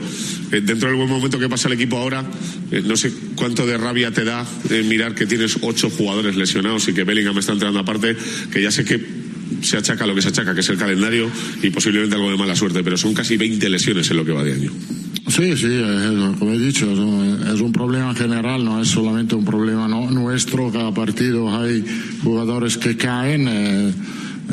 Eh, 0.50 0.62
dentro 0.62 0.88
del 0.88 0.96
buen 0.96 1.10
momento 1.10 1.38
que 1.38 1.48
pasa 1.48 1.68
el 1.68 1.74
equipo 1.74 1.98
ahora, 1.98 2.24
eh, 2.70 2.82
no 2.84 2.96
sé 2.96 3.12
cuánto 3.34 3.66
de 3.66 3.76
rabia 3.76 4.12
te 4.12 4.24
da 4.24 4.46
eh, 4.70 4.82
mirar 4.82 5.14
que 5.14 5.26
tienes 5.26 5.58
ocho 5.60 5.90
jugadores 5.90 6.34
lesionados 6.34 6.88
y 6.88 6.94
que 6.94 7.04
Bellingham 7.04 7.36
está 7.38 7.52
entrando 7.52 7.80
aparte, 7.80 8.16
que 8.50 8.62
ya 8.62 8.70
sé 8.70 8.84
que 8.84 8.96
se 9.62 9.76
achaca 9.76 10.06
lo 10.06 10.14
que 10.14 10.22
se 10.22 10.28
achaca, 10.28 10.54
que 10.54 10.60
es 10.60 10.68
el 10.68 10.78
calendario 10.78 11.30
y 11.62 11.70
posiblemente 11.70 12.16
algo 12.16 12.30
de 12.30 12.36
mala 12.36 12.56
suerte, 12.56 12.82
pero 12.82 12.96
son 12.96 13.14
casi 13.14 13.36
20 13.36 13.68
lesiones 13.68 14.10
en 14.10 14.16
lo 14.16 14.24
que 14.24 14.32
va 14.32 14.44
de 14.44 14.52
año. 14.52 14.70
Sí, 15.26 15.56
sí, 15.56 15.66
es, 15.66 16.38
como 16.38 16.52
he 16.52 16.58
dicho, 16.58 16.92
es 16.92 16.98
un, 16.98 17.42
es 17.52 17.60
un, 17.60 17.72
problema 17.72 18.14
general, 18.14 18.64
no 18.64 18.80
es 18.80 18.88
solamente 18.88 19.34
un 19.34 19.44
problema 19.44 19.88
no, 19.88 20.10
nuestro. 20.10 20.70
Cada 20.70 20.92
partido 20.92 21.54
hay 21.56 21.84
jugadores 22.22 22.76
que 22.76 22.96
caen. 22.96 23.48
Eh, 23.48 23.92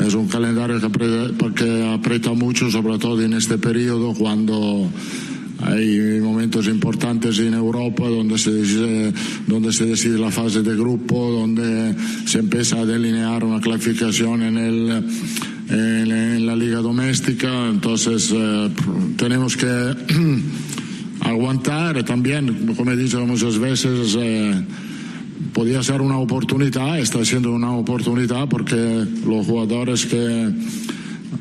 es 0.06 0.14
un 0.14 0.26
calendario 0.28 0.80
que 0.80 0.86
aprieta, 0.86 1.54
que 1.54 1.92
aprieta 1.92 2.32
mucho, 2.32 2.70
sobre 2.70 2.98
todo 2.98 3.22
en 3.22 3.34
este 3.34 3.58
periodo 3.58 4.14
cuando 4.14 4.90
hay 5.64 6.20
momentos 6.20 6.66
importantes 6.68 7.38
en 7.38 7.54
Europa 7.54 8.08
donde 8.08 8.38
se, 8.38 8.50
decide, 8.50 9.12
donde 9.46 9.72
se 9.72 9.86
decide 9.86 10.18
la 10.18 10.30
fase 10.30 10.62
de 10.62 10.74
grupo, 10.76 11.30
donde 11.30 11.94
se 12.26 12.38
empieza 12.38 12.80
a 12.80 12.86
delinear 12.86 13.44
una 13.44 13.60
clasificación 13.60 14.42
en, 14.42 14.58
el, 14.58 15.04
en, 15.68 16.10
en 16.10 16.46
la 16.46 16.56
liga 16.56 16.78
doméstica. 16.78 17.68
Entonces 17.68 18.30
eh, 18.34 18.70
tenemos 19.16 19.56
que 19.56 19.66
aguantar 21.20 22.02
también, 22.04 22.74
como 22.76 22.90
he 22.90 22.96
dicho 22.96 23.24
muchas 23.26 23.58
veces. 23.58 24.16
Eh, 24.18 24.64
podía 25.52 25.82
ser 25.82 26.00
una 26.00 26.18
oportunidad, 26.18 26.98
está 26.98 27.24
siendo 27.24 27.52
una 27.52 27.72
oportunidad 27.72 28.48
porque 28.48 29.06
los 29.26 29.46
jugadores 29.46 30.06
que 30.06 30.52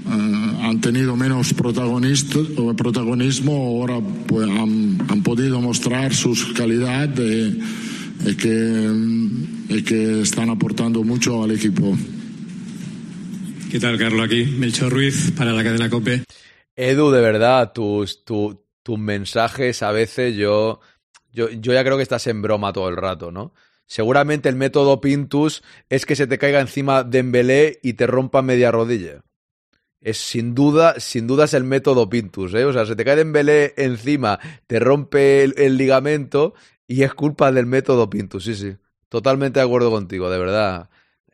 uh, 0.06 0.64
han 0.64 0.82
tenido 0.82 1.16
menos 1.16 1.54
protagonismo 1.54 3.54
ahora 3.54 4.00
pues, 4.28 4.50
han, 4.50 4.98
han, 5.10 5.24
podido 5.24 5.62
mostrar 5.62 6.14
sus 6.14 6.54
calidades 6.54 7.20
y, 7.20 8.30
y, 8.30 8.36
que, 8.36 8.92
y, 9.70 9.84
que, 9.84 10.22
están 10.22 10.50
aportando 10.50 11.04
mucho 11.04 11.44
al 11.44 11.52
equipo. 11.52 11.98
¿Qué 13.70 13.80
tal, 13.80 13.98
Carlos? 13.98 14.26
Aquí, 14.26 14.46
Melchor 14.46 14.92
Ruiz 14.92 15.32
para 15.32 15.54
la 15.54 15.64
cadena 15.64 15.90
COPE. 15.90 16.24
Edu, 16.76 17.12
de 17.12 17.22
verdad, 17.22 17.72
tus, 17.74 18.26
tu, 18.26 18.66
tus 18.84 19.00
mensajes 19.00 19.84
a 19.84 19.92
veces 19.92 20.36
yo, 20.36 20.80
yo, 21.32 21.50
yo 21.50 21.74
ya 21.74 21.84
creo 21.84 21.98
que 21.98 22.04
estás 22.04 22.28
en 22.28 22.42
broma 22.42 22.74
todo 22.74 22.90
el 22.90 22.98
rato, 22.98 23.32
¿no? 23.32 23.54
Seguramente 23.92 24.48
el 24.48 24.56
método 24.56 25.02
Pintus 25.02 25.64
es 25.90 26.06
que 26.06 26.16
se 26.16 26.26
te 26.26 26.38
caiga 26.38 26.62
encima 26.62 27.04
Dembélé 27.04 27.82
y 27.84 27.94
te 27.94 28.08
rompa 28.08 28.42
media 28.42 28.72
rodilla. 28.72 29.22
Es 30.02 30.18
sin 30.18 30.56
duda, 30.56 31.00
sin 31.00 31.28
duda 31.28 31.46
es 31.46 31.54
el 31.54 31.64
método 31.64 32.10
Pintus, 32.10 32.54
¿eh? 32.56 32.66
O 32.66 32.74
sea, 32.74 32.88
se 32.88 32.96
te 32.96 33.06
cae 33.06 33.16
Dembélé 33.16 33.76
encima, 33.78 34.40
te 34.66 34.80
rompe 34.80 35.44
el, 35.44 35.78
ligamento 35.78 36.56
y 36.88 37.04
es 37.04 37.14
culpa 37.14 37.52
del 37.52 37.68
método 37.68 38.10
Pintus, 38.10 38.46
sí, 38.46 38.56
sí. 38.56 38.76
Totalmente 39.10 39.60
de 39.60 39.66
acuerdo 39.66 39.92
contigo, 39.92 40.30
de 40.32 40.40
verdad. 40.40 40.90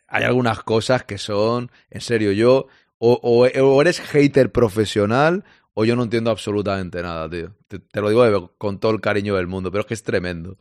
Hay 0.08 0.24
algunas 0.24 0.64
cosas 0.64 1.06
que 1.06 1.18
son, 1.18 1.72
en 1.90 2.02
serio, 2.02 2.34
yo, 2.34 2.68
o, 2.98 3.14
o, 3.24 3.82
eres 3.82 4.02
hater 4.02 4.52
profesional 4.52 5.46
o 5.74 5.86
yo 5.86 5.96
no 5.96 6.04
entiendo 6.04 6.30
absolutamente 6.32 7.02
nada, 7.02 7.30
tío. 7.30 7.54
Te 7.68 8.02
lo 8.02 8.10
digo 8.10 8.54
con 8.58 8.80
todo 8.80 8.92
el 8.92 9.00
cariño 9.00 9.36
del 9.36 9.48
mundo, 9.48 9.72
pero 9.72 9.82
es 9.82 9.88
que 9.88 9.94
es 9.94 10.04
tremendo. 10.04 10.58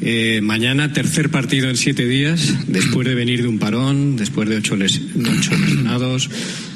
Eh, 0.00 0.40
mañana 0.42 0.92
tercer 0.92 1.28
partido 1.28 1.68
en 1.68 1.76
siete 1.76 2.06
días, 2.06 2.54
después 2.68 3.06
de 3.06 3.14
venir 3.14 3.42
de 3.42 3.48
un 3.48 3.58
parón, 3.58 4.16
después 4.16 4.48
de 4.48 4.56
ocho, 4.56 4.76
les, 4.76 5.00
ocho 5.16 5.56
lesionados. 5.56 6.30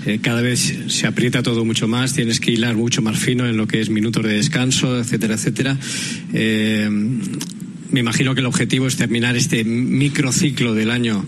Eh, 0.06 0.18
cada 0.20 0.42
vez 0.42 0.76
se 0.88 1.06
aprieta 1.06 1.42
todo 1.42 1.64
mucho 1.64 1.86
más, 1.86 2.14
tienes 2.14 2.40
que 2.40 2.50
hilar 2.50 2.76
mucho 2.76 3.00
más 3.00 3.18
fino 3.18 3.46
en 3.46 3.56
lo 3.56 3.68
que 3.68 3.80
es 3.80 3.90
minutos 3.90 4.24
de 4.24 4.34
descanso, 4.34 4.98
etcétera, 4.98 5.34
etcétera. 5.34 5.78
Eh, 6.32 6.90
me 7.90 8.00
imagino 8.00 8.34
que 8.34 8.40
el 8.40 8.46
objetivo 8.46 8.86
es 8.86 8.96
terminar 8.96 9.36
este 9.36 9.62
microciclo 9.64 10.74
del 10.74 10.90
año, 10.90 11.24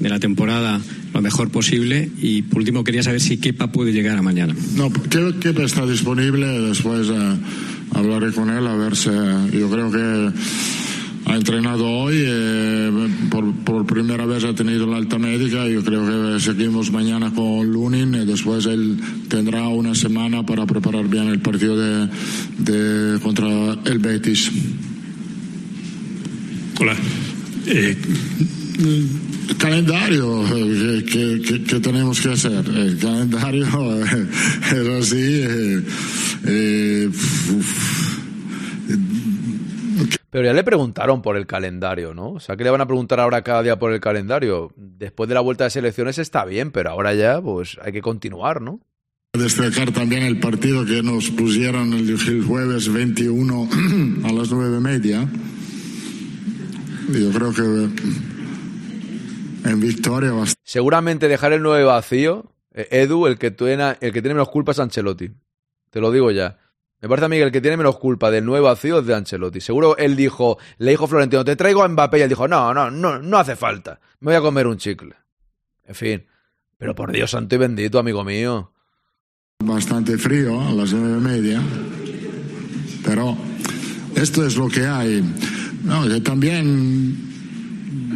de 0.00 0.08
la 0.10 0.20
temporada, 0.20 0.80
lo 1.14 1.22
mejor 1.22 1.50
posible. 1.50 2.10
Y 2.20 2.42
por 2.42 2.58
último, 2.58 2.84
quería 2.84 3.02
saber 3.02 3.20
si 3.20 3.38
Kepa 3.38 3.72
puede 3.72 3.92
llegar 3.92 4.18
a 4.18 4.22
mañana. 4.22 4.54
No, 4.76 4.92
Kepa 4.92 5.64
está 5.64 5.86
disponible, 5.86 6.46
después 6.46 7.08
hablaré 7.94 8.32
con 8.32 8.50
él 8.50 8.66
a 8.66 8.76
ver 8.76 8.96
si. 8.96 9.08
Yo 9.08 9.70
creo 9.70 9.90
que 9.90 10.32
ha 11.32 11.36
entrenado 11.36 11.88
hoy, 11.88 12.24
eh, 12.26 13.08
por, 13.30 13.54
por, 13.64 13.86
primera 13.86 14.26
vez 14.26 14.44
ha 14.44 14.54
tenido 14.54 14.86
la 14.86 14.98
alta 14.98 15.18
médica, 15.18 15.66
yo 15.66 15.82
creo 15.82 16.04
que 16.06 16.40
seguimos 16.40 16.92
mañana 16.92 17.32
con 17.32 17.72
Lunin 17.72 18.14
y 18.14 18.26
después 18.26 18.66
él 18.66 18.98
tendrá 19.28 19.66
una 19.68 19.94
semana 19.94 20.44
para 20.44 20.66
preparar 20.66 21.08
bien 21.08 21.28
el 21.28 21.40
partido 21.40 21.76
de, 21.76 22.08
de 22.58 23.18
contra 23.20 23.48
el 23.84 23.98
Betis. 23.98 24.52
Hola. 26.78 26.94
Eh, 27.66 27.96
el 29.48 29.56
calendario 29.56 30.44
eh, 30.46 31.04
que, 31.04 31.40
que, 31.40 31.62
que, 31.62 31.80
tenemos 31.80 32.20
que 32.20 32.30
hacer. 32.30 32.68
El 32.68 32.98
calendario 32.98 33.66
es 34.04 34.88
así. 35.00 35.44
Eh, 36.44 37.10
pero 40.32 40.46
ya 40.46 40.54
le 40.54 40.64
preguntaron 40.64 41.20
por 41.20 41.36
el 41.36 41.46
calendario, 41.46 42.14
¿no? 42.14 42.30
O 42.30 42.40
sea, 42.40 42.56
que 42.56 42.64
le 42.64 42.70
van 42.70 42.80
a 42.80 42.86
preguntar 42.86 43.20
ahora 43.20 43.42
cada 43.42 43.62
día 43.62 43.78
por 43.78 43.92
el 43.92 44.00
calendario. 44.00 44.72
Después 44.76 45.28
de 45.28 45.34
la 45.34 45.42
vuelta 45.42 45.64
de 45.64 45.70
selecciones 45.70 46.16
está 46.16 46.46
bien, 46.46 46.70
pero 46.70 46.88
ahora 46.88 47.12
ya, 47.12 47.38
pues 47.42 47.76
hay 47.82 47.92
que 47.92 48.00
continuar, 48.00 48.62
¿no? 48.62 48.80
Destacar 49.34 49.92
también 49.92 50.22
el 50.22 50.40
partido 50.40 50.86
que 50.86 51.02
nos 51.02 51.28
pusieron 51.32 51.92
el, 51.92 52.44
jueves 52.46 52.90
21 52.90 53.68
a 54.24 54.32
las 54.32 54.50
nueve 54.50 54.78
y 54.78 54.80
media. 54.80 55.28
Yo 57.10 57.30
creo 57.30 57.52
que 57.52 57.90
en 59.68 59.80
victoria 59.80 60.32
va 60.32 60.44
a... 60.44 60.46
Seguramente 60.64 61.28
dejar 61.28 61.52
el 61.52 61.60
9 61.60 61.84
vacío, 61.84 62.54
Edu, 62.72 63.26
el 63.26 63.36
que, 63.36 63.50
tiene, 63.50 63.98
el 64.00 64.14
que 64.14 64.22
tiene 64.22 64.32
menos 64.32 64.48
culpa 64.48 64.72
es 64.72 64.78
Ancelotti. 64.78 65.30
Te 65.90 66.00
lo 66.00 66.10
digo 66.10 66.30
ya. 66.30 66.56
Me 67.02 67.08
parece 67.08 67.26
a 67.26 67.28
mí 67.28 67.36
que 67.36 67.42
el 67.42 67.50
que 67.50 67.60
tiene 67.60 67.76
menos 67.76 67.98
culpa 67.98 68.30
del 68.30 68.44
nuevo 68.44 68.66
vacío 68.66 69.00
es 69.00 69.06
de 69.06 69.14
Ancelotti. 69.16 69.60
Seguro 69.60 69.96
él 69.98 70.14
dijo, 70.14 70.58
le 70.78 70.92
dijo 70.92 71.08
Florentino, 71.08 71.44
te 71.44 71.56
traigo 71.56 71.82
a 71.82 71.88
Mbappé 71.88 72.20
y 72.20 72.22
él 72.22 72.28
dijo, 72.28 72.46
no, 72.46 72.72
no, 72.72 72.92
no, 72.92 73.18
no 73.18 73.38
hace 73.38 73.56
falta. 73.56 73.98
Me 74.20 74.26
voy 74.26 74.36
a 74.36 74.40
comer 74.40 74.68
un 74.68 74.76
chicle. 74.76 75.12
En 75.84 75.96
fin. 75.96 76.24
Pero 76.78 76.94
por 76.94 77.10
Dios 77.10 77.32
santo 77.32 77.56
y 77.56 77.58
bendito, 77.58 77.98
amigo 77.98 78.22
mío. 78.22 78.70
Bastante 79.64 80.16
frío 80.16 80.60
a 80.60 80.70
las 80.72 80.92
nueve 80.92 81.18
y 81.18 81.20
media. 81.20 81.62
Pero 83.04 83.36
esto 84.14 84.46
es 84.46 84.56
lo 84.56 84.68
que 84.68 84.86
hay. 84.86 85.24
No, 85.82 86.22
también 86.22 87.16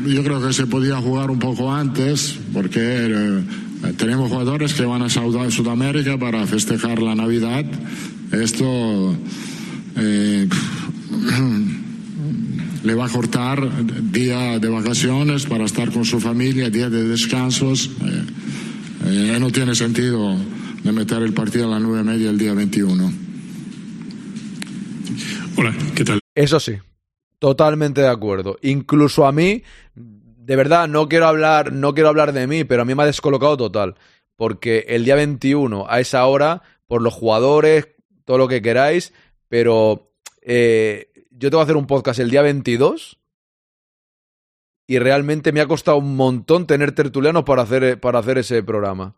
yo 0.07 0.22
creo 0.22 0.40
que 0.40 0.53
se 0.53 0.68
podía 0.68 0.99
jugar 0.99 1.33
un 1.33 1.40
poco 1.40 1.72
antes, 1.72 2.38
porque 2.53 2.81
eh, 2.81 3.42
tenemos 3.96 4.31
jugadores 4.31 4.75
que 4.75 4.85
van 4.85 5.03
a 5.03 5.09
Sudamérica 5.09 6.16
para 6.18 6.46
festejar 6.46 7.03
la 7.03 7.16
Navidad 7.16 7.64
esto 8.33 9.17
eh, 9.97 10.49
le 12.83 12.95
va 12.95 13.07
a 13.07 13.09
cortar 13.09 13.61
día 14.11 14.59
de 14.59 14.69
vacaciones 14.69 15.47
para 15.47 15.65
estar 15.65 15.91
con 15.91 16.05
su 16.05 16.21
familia, 16.21 16.71
día 16.71 16.91
de 16.91 17.05
descansos. 17.05 17.91
Eh, 18.05 18.25
eh, 19.07 19.37
no 19.41 19.51
tiene 19.51 19.75
sentido 19.75 20.37
de 20.83 20.93
meter 20.93 21.23
el 21.23 21.33
partido 21.33 21.67
a 21.67 21.71
las 21.71 21.83
nueve 21.83 22.01
y 22.01 22.05
media 22.05 22.31
el 22.31 22.39
día 22.39 22.55
21. 22.55 23.12
Hola, 25.57 25.75
¿qué 25.95 26.05
tal? 26.05 26.21
Eso 26.35 26.61
sí, 26.61 26.75
totalmente 27.39 28.03
de 28.03 28.09
acuerdo. 28.09 28.59
Incluso 28.62 29.27
a 29.27 29.33
mí, 29.33 29.62
de 29.95 30.57
verdad, 30.57 30.87
no 30.87 31.09
quiero 31.09 31.27
hablar, 31.27 31.73
no 31.73 31.95
quiero 31.95 32.09
hablar 32.09 32.33
de 32.33 32.47
mí, 32.47 32.65
pero 32.65 32.83
a 32.83 32.85
mí 32.85 32.95
me 32.95 33.05
ha 33.05 33.07
descolocado 33.07 33.57
total. 33.57 33.95
Porque 34.37 34.85
el 34.89 35.05
día 35.05 35.15
21, 35.15 35.87
a 35.89 36.01
esa 36.01 36.27
hora, 36.27 36.62
por 36.87 37.01
los 37.01 37.15
jugadores, 37.15 37.89
todo 38.27 38.37
lo 38.37 38.49
que 38.49 38.61
queráis, 38.61 39.15
pero 39.49 40.12
eh, 40.43 41.11
yo 41.31 41.49
te 41.49 41.57
voy 41.57 41.62
a 41.62 41.65
hacer 41.65 41.77
un 41.77 41.87
podcast 41.87 42.21
el 42.21 42.29
día 42.29 42.43
22 42.43 43.19
y 44.87 44.99
realmente 44.99 45.53
me 45.53 45.61
ha 45.61 45.67
costado 45.67 45.97
un 45.97 46.17
montón 46.17 46.67
tener 46.67 46.93
tertulianos 46.93 47.45
para 47.45 47.62
hacer, 47.62 47.99
para 47.99 48.19
hacer 48.19 48.37
ese 48.37 48.62
programa. 48.62 49.15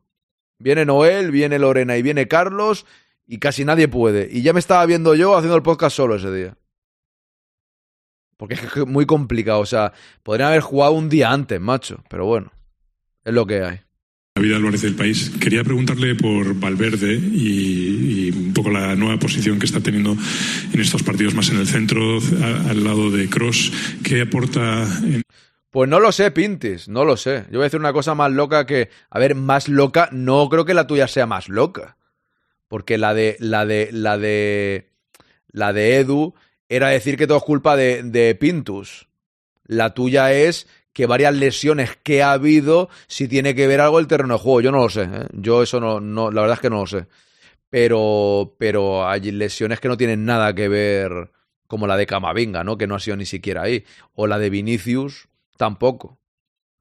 Viene 0.59 0.85
Noel, 0.85 1.31
viene 1.31 1.59
Lorena 1.59 1.97
y 1.97 2.03
viene 2.03 2.29
Carlos 2.29 2.87
y 3.27 3.38
casi 3.38 3.64
nadie 3.64 3.88
puede. 3.88 4.29
Y 4.31 4.42
ya 4.42 4.53
me 4.53 4.61
estaba 4.61 4.85
viendo 4.87 5.14
yo 5.14 5.37
haciendo 5.37 5.57
el 5.57 5.62
podcast 5.62 5.97
solo 5.97 6.16
ese 6.16 6.33
día. 6.33 6.57
Porque 8.37 8.55
es 8.55 8.87
muy 8.87 9.07
complicado. 9.07 9.61
O 9.61 9.66
sea, 9.66 9.92
podrían 10.23 10.51
haber 10.51 10.62
jugado 10.62 10.92
un 10.92 11.09
día 11.09 11.33
antes, 11.33 11.61
macho. 11.61 12.03
Pero 12.09 12.27
bueno, 12.27 12.53
es 13.25 13.33
lo 13.33 13.47
que 13.47 13.62
hay. 13.62 13.81
David 14.38 14.55
Álvarez 14.55 14.83
del 14.83 14.94
País. 14.94 15.33
Quería 15.40 15.64
preguntarle 15.64 16.14
por 16.14 16.55
Valverde 16.55 17.12
y, 17.14 18.31
un 18.31 18.53
poco 18.55 18.70
la 18.70 18.94
nueva 18.94 19.18
posición 19.18 19.59
que 19.59 19.66
está 19.66 19.81
teniendo 19.81 20.16
en 20.72 20.81
estos 20.81 21.03
partidos 21.03 21.35
más 21.35 21.51
en 21.51 21.59
el 21.59 21.66
centro, 21.66 22.20
al 22.68 22.85
lado 22.85 23.11
de 23.11 23.29
Cross. 23.29 23.72
¿Qué 24.05 24.20
aporta? 24.20 24.87
Pues 25.70 25.90
no 25.90 25.98
lo 25.98 26.12
sé, 26.12 26.31
Pintis, 26.31 26.87
no 26.87 27.05
lo 27.05 27.16
sé. 27.16 27.46
Yo 27.51 27.59
voy 27.59 27.62
a 27.62 27.64
decir 27.64 27.81
una 27.81 27.92
cosa 27.92 28.14
más 28.14 28.31
loca 28.31 28.64
que, 28.64 28.90
a 29.11 29.18
ver, 29.18 29.35
más 29.35 29.68
loca, 29.68 30.09
no 30.12 30.48
creo 30.48 30.64
que 30.64 30.74
la 30.74 30.87
tuya 30.87 31.09
sea 31.09 31.27
más 31.27 31.48
loca. 31.48 31.96
Porque 32.68 32.96
la 32.96 33.14
de, 33.14 33.37
la 33.40 33.66
de, 33.66 33.88
la 33.90 34.18
de, 34.18 34.92
la 35.51 35.72
de 35.72 35.96
Edu 35.96 36.35
era 36.68 36.90
decir 36.90 37.16
que 37.16 37.27
todo 37.27 37.38
es 37.38 37.44
culpa 37.44 37.74
de 37.74 38.37
Pintus. 38.38 39.09
La 39.64 39.94
tuya 39.94 40.33
es 40.33 40.68
que 40.99 41.07
varias 41.07 41.33
lesiones 41.33 41.97
que 42.03 42.25
ha 42.25 42.33
habido, 42.33 42.89
si 43.07 43.29
tiene 43.29 43.55
que 43.55 43.69
ver 43.69 43.81
algo 43.81 44.01
el 44.01 44.09
terreno 44.09 44.35
de 44.35 44.41
juego. 44.41 44.63
Yo 44.63 44.73
no 44.73 44.79
lo 44.79 44.89
sé. 44.89 45.03
¿eh? 45.03 45.29
Yo 45.33 45.63
eso 45.63 45.79
no, 45.79 46.01
no, 46.01 46.33
la 46.33 46.41
verdad 46.41 46.57
es 46.57 46.61
que 46.61 46.71
no 46.71 46.81
lo 46.81 46.89
sé. 46.89 47.07
Pero, 47.71 48.57
pero 48.59 49.09
hay 49.09 49.31
lesiones 49.31 49.79
que 49.79 49.87
no 49.87 49.97
tienen 49.97 50.25
nada 50.25 50.53
que 50.57 50.67
ver, 50.67 51.31
como 51.69 51.87
la 51.87 51.97
de 51.97 52.05
Camavinga, 52.05 52.65
¿no? 52.65 52.77
Que 52.77 52.89
no 52.89 52.97
ha 52.97 52.99
sido 52.99 53.17
ni 53.17 53.27
siquiera 53.27 53.63
ahí. 53.63 53.85
O 54.15 54.27
la 54.27 54.41
de 54.41 54.51
Vinicius, 54.51 55.29
tampoco. 55.57 56.19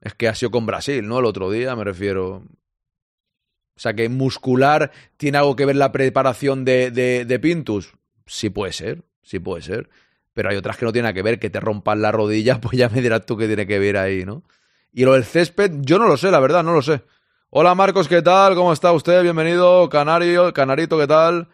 Es 0.00 0.14
que 0.14 0.26
ha 0.26 0.34
sido 0.34 0.50
con 0.50 0.66
Brasil, 0.66 1.06
¿no? 1.06 1.20
El 1.20 1.24
otro 1.24 1.48
día, 1.52 1.76
me 1.76 1.84
refiero. 1.84 2.38
O 2.38 3.80
sea, 3.80 3.94
que 3.94 4.08
muscular 4.08 4.90
tiene 5.16 5.38
algo 5.38 5.54
que 5.54 5.64
ver 5.64 5.76
la 5.76 5.92
preparación 5.92 6.64
de, 6.64 6.90
de, 6.90 7.24
de 7.24 7.38
Pintus. 7.38 7.94
Sí 8.26 8.50
puede 8.50 8.72
ser, 8.72 9.04
sí 9.22 9.38
puede 9.38 9.62
ser 9.62 9.88
pero 10.38 10.50
hay 10.50 10.56
otras 10.56 10.76
que 10.76 10.84
no 10.84 10.92
tienen 10.92 11.12
que 11.12 11.22
ver, 11.22 11.40
que 11.40 11.50
te 11.50 11.58
rompan 11.58 12.00
la 12.00 12.12
rodilla, 12.12 12.60
pues 12.60 12.78
ya 12.78 12.88
me 12.88 13.02
dirás 13.02 13.26
tú 13.26 13.36
qué 13.36 13.48
tiene 13.48 13.66
que 13.66 13.80
ver 13.80 13.96
ahí, 13.96 14.24
¿no? 14.24 14.44
Y 14.92 15.04
lo 15.04 15.14
del 15.14 15.24
césped, 15.24 15.72
yo 15.80 15.98
no 15.98 16.06
lo 16.06 16.16
sé, 16.16 16.30
la 16.30 16.38
verdad, 16.38 16.62
no 16.62 16.72
lo 16.72 16.80
sé. 16.80 17.02
Hola 17.50 17.74
Marcos, 17.74 18.06
¿qué 18.06 18.22
tal? 18.22 18.54
¿Cómo 18.54 18.72
está 18.72 18.92
usted? 18.92 19.20
Bienvenido, 19.24 19.88
Canario, 19.88 20.54
Canarito, 20.54 20.96
¿qué 20.96 21.08
tal? 21.08 21.48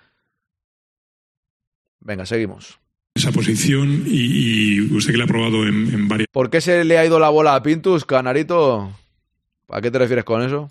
Venga, 2.00 2.26
seguimos. 2.26 2.78
Esa 3.14 3.32
posición 3.32 4.04
y, 4.06 4.74
y 4.74 4.80
usted 4.94 5.12
que 5.12 5.16
le 5.16 5.24
ha 5.24 5.28
probado 5.28 5.66
en, 5.66 5.94
en, 5.94 6.06
varias... 6.06 6.28
¿Por 6.30 6.50
qué 6.50 6.60
se 6.60 6.84
le 6.84 6.98
ha 6.98 7.06
ido 7.06 7.18
la 7.18 7.30
bola 7.30 7.54
a 7.54 7.62
Pintus, 7.62 8.04
Canarito? 8.04 8.92
¿A 9.70 9.80
qué 9.80 9.90
te 9.90 9.98
refieres 9.98 10.26
con 10.26 10.42
eso? 10.42 10.70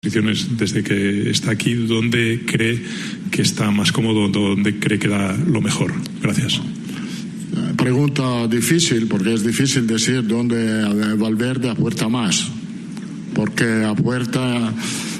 Posiciones 0.00 0.56
desde 0.56 0.82
que 0.82 1.28
está 1.28 1.50
aquí, 1.50 1.74
¿dónde 1.74 2.40
cree 2.46 2.82
que 3.30 3.42
está 3.42 3.70
más 3.70 3.92
cómodo, 3.92 4.28
dónde 4.28 4.80
cree 4.80 4.98
que 4.98 5.08
da 5.08 5.36
lo 5.36 5.60
mejor? 5.60 5.92
Gracias 6.22 6.58
pregunta 7.76 8.46
difícil 8.46 9.06
porque 9.06 9.34
es 9.34 9.44
difícil 9.44 9.86
decir 9.86 10.26
dónde 10.26 11.16
Valverde 11.16 11.70
aporta 11.70 12.08
más 12.08 12.48
porque 13.34 13.84
aporta 13.84 14.72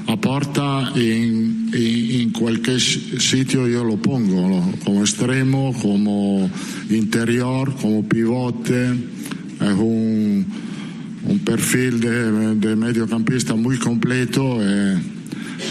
aporta 0.06 0.92
en, 0.94 2.30
cualquier 2.32 2.80
sitio 2.80 3.68
yo 3.68 3.84
lo 3.84 3.96
pongo 3.96 4.72
como 4.84 5.00
extremo 5.00 5.74
como 5.80 6.50
interior 6.90 7.74
como 7.76 8.06
pivote 8.08 8.90
es 9.60 9.78
un, 9.78 10.46
perfil 11.44 12.00
de, 12.00 12.54
de, 12.56 12.76
mediocampista 12.76 13.54
muy 13.54 13.78
completo 13.78 14.58
eh, 14.60 14.98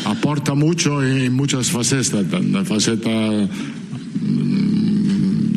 aporta 0.05 0.53
mucho 0.53 1.03
en 1.03 1.33
muchas 1.33 1.69
facetas 1.69 2.25
la 2.31 2.63
faceta 2.63 3.09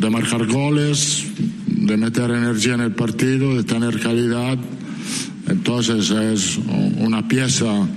de 0.03 0.09
marcar 0.09 0.45
goles, 0.47 1.25
de 1.65 1.95
meter 1.95 2.29
energía 2.29 2.73
en 2.73 2.81
el 2.81 2.93
partido, 2.93 3.55
de 3.55 3.63
tener 3.63 4.01
calidad. 4.01 4.57
Entonces 5.47 6.11
es 6.11 6.57
una 6.57 7.25
pieza 7.25 7.87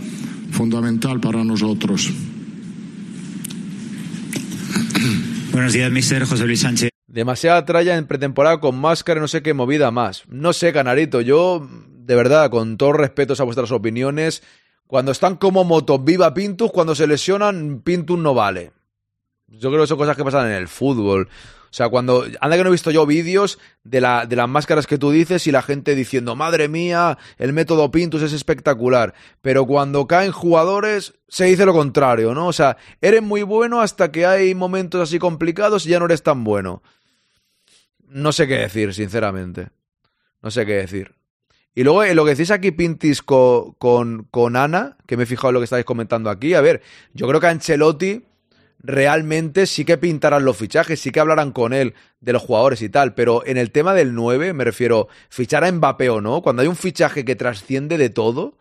fundamental 0.53 1.19
para 1.19 1.43
nosotros. 1.43 2.13
Buenos 5.51 5.73
días, 5.73 5.91
mister 5.91 6.25
José 6.25 6.47
Luis 6.47 6.61
Sánchez. 6.61 6.91
Demasiada 7.09 7.65
tralla 7.65 7.97
en 7.97 8.07
pretemporada 8.07 8.61
con 8.61 8.79
máscara, 8.79 9.21
no 9.21 9.27
sé 9.27 9.43
qué 9.43 9.53
movida 9.53 9.91
más. 9.91 10.23
No 10.29 10.53
sé, 10.53 10.73
Canarito, 10.73 11.21
yo, 11.23 11.69
de 11.89 12.15
verdad, 12.15 12.51
con 12.51 12.77
todo 12.77 12.93
respeto 12.93 13.35
a 13.37 13.45
vuestras 13.45 13.73
opiniones, 13.73 14.45
cuando 14.87 15.11
están 15.11 15.35
como 15.35 15.65
motos 15.65 16.05
viva 16.05 16.33
Pintus, 16.35 16.71
cuando 16.71 16.95
se 16.95 17.09
lesionan, 17.09 17.81
Pintus 17.83 18.19
no 18.19 18.33
vale. 18.33 18.71
Yo 19.49 19.71
creo 19.71 19.83
que 19.83 19.87
son 19.87 19.99
cosas 19.99 20.17
que 20.17 20.25
pasan 20.25 20.47
en 20.47 20.53
el 20.53 20.69
fútbol. 20.69 21.29
O 21.71 21.75
sea, 21.77 21.89
cuando. 21.89 22.25
Anda 22.41 22.57
que 22.57 22.63
no 22.63 22.71
he 22.71 22.73
visto 22.73 22.91
yo 22.91 23.07
vídeos 23.07 23.59
de, 23.85 24.01
la, 24.01 24.27
de 24.27 24.35
las 24.35 24.49
máscaras 24.49 24.87
que 24.87 24.99
tú 24.99 25.11
dices 25.11 25.47
y 25.47 25.53
la 25.53 25.63
gente 25.63 25.95
diciendo, 25.95 26.35
madre 26.35 26.69
mía, 26.69 27.19
el 27.39 27.53
método 27.53 27.91
Pintus 27.91 28.23
es 28.23 28.33
espectacular. 28.33 29.15
Pero 29.43 29.67
cuando 29.67 30.07
caen 30.07 30.33
jugadores, 30.33 31.15
se 31.29 31.45
dice 31.45 31.67
lo 31.67 31.73
contrario, 31.73 32.35
¿no? 32.35 32.49
O 32.49 32.53
sea, 32.53 32.77
eres 33.01 33.23
muy 33.23 33.43
bueno 33.43 33.81
hasta 33.81 34.11
que 34.11 34.27
hay 34.27 34.55
momentos 34.55 35.03
así 35.03 35.19
complicados 35.19 35.87
y 35.87 35.91
ya 35.91 35.99
no 35.99 36.07
eres 36.07 36.23
tan 36.23 36.45
bueno. 36.45 36.83
No 38.09 38.33
sé 38.33 38.47
qué 38.49 38.59
decir, 38.59 38.95
sinceramente. 38.95 39.69
No 40.43 40.51
sé 40.51 40.65
qué 40.65 40.75
decir. 40.75 41.15
Y 41.75 41.85
luego 41.85 42.05
lo 42.15 42.25
que 42.25 42.31
decís 42.31 42.51
aquí, 42.51 42.71
Pintis, 42.71 43.21
con, 43.21 43.73
con, 43.73 44.27
con 44.31 44.57
Ana, 44.57 44.97
que 45.07 45.19
me 45.19 45.25
he 45.25 45.27
fijado 45.27 45.51
en 45.51 45.55
lo 45.55 45.61
que 45.61 45.65
estáis 45.65 45.85
comentando 45.85 46.31
aquí. 46.31 46.55
A 46.55 46.63
ver, 46.63 46.81
yo 47.13 47.29
creo 47.29 47.39
que 47.39 47.49
Ancelotti 47.49 48.25
realmente 48.87 49.67
sí 49.67 49.85
que 49.85 49.99
pintarán 49.99 50.45
los 50.45 50.57
fichajes, 50.57 51.01
sí 51.01 51.11
que 51.11 51.21
hablarán 51.21 51.51
con 51.51 51.73
él 51.73 51.95
de 52.21 52.33
los 52.33 52.43
jugadores 52.43 52.81
y 52.83 52.89
tal, 52.89 53.15
pero 53.15 53.45
en 53.45 53.57
el 53.57 53.73
tema 53.73 53.95
del 53.95 54.15
9, 54.15 54.53
me 54.53 54.65
refiero, 54.65 55.09
fichar 55.29 55.65
a 55.65 55.73
Mbappé 55.73 56.09
o 56.09 56.21
no, 56.21 56.41
cuando 56.41 56.63
hay 56.63 56.69
un 56.69 56.77
fichaje 56.77 57.25
que 57.25 57.35
trasciende 57.35 57.99
de 57.99 58.11
todo, 58.11 58.59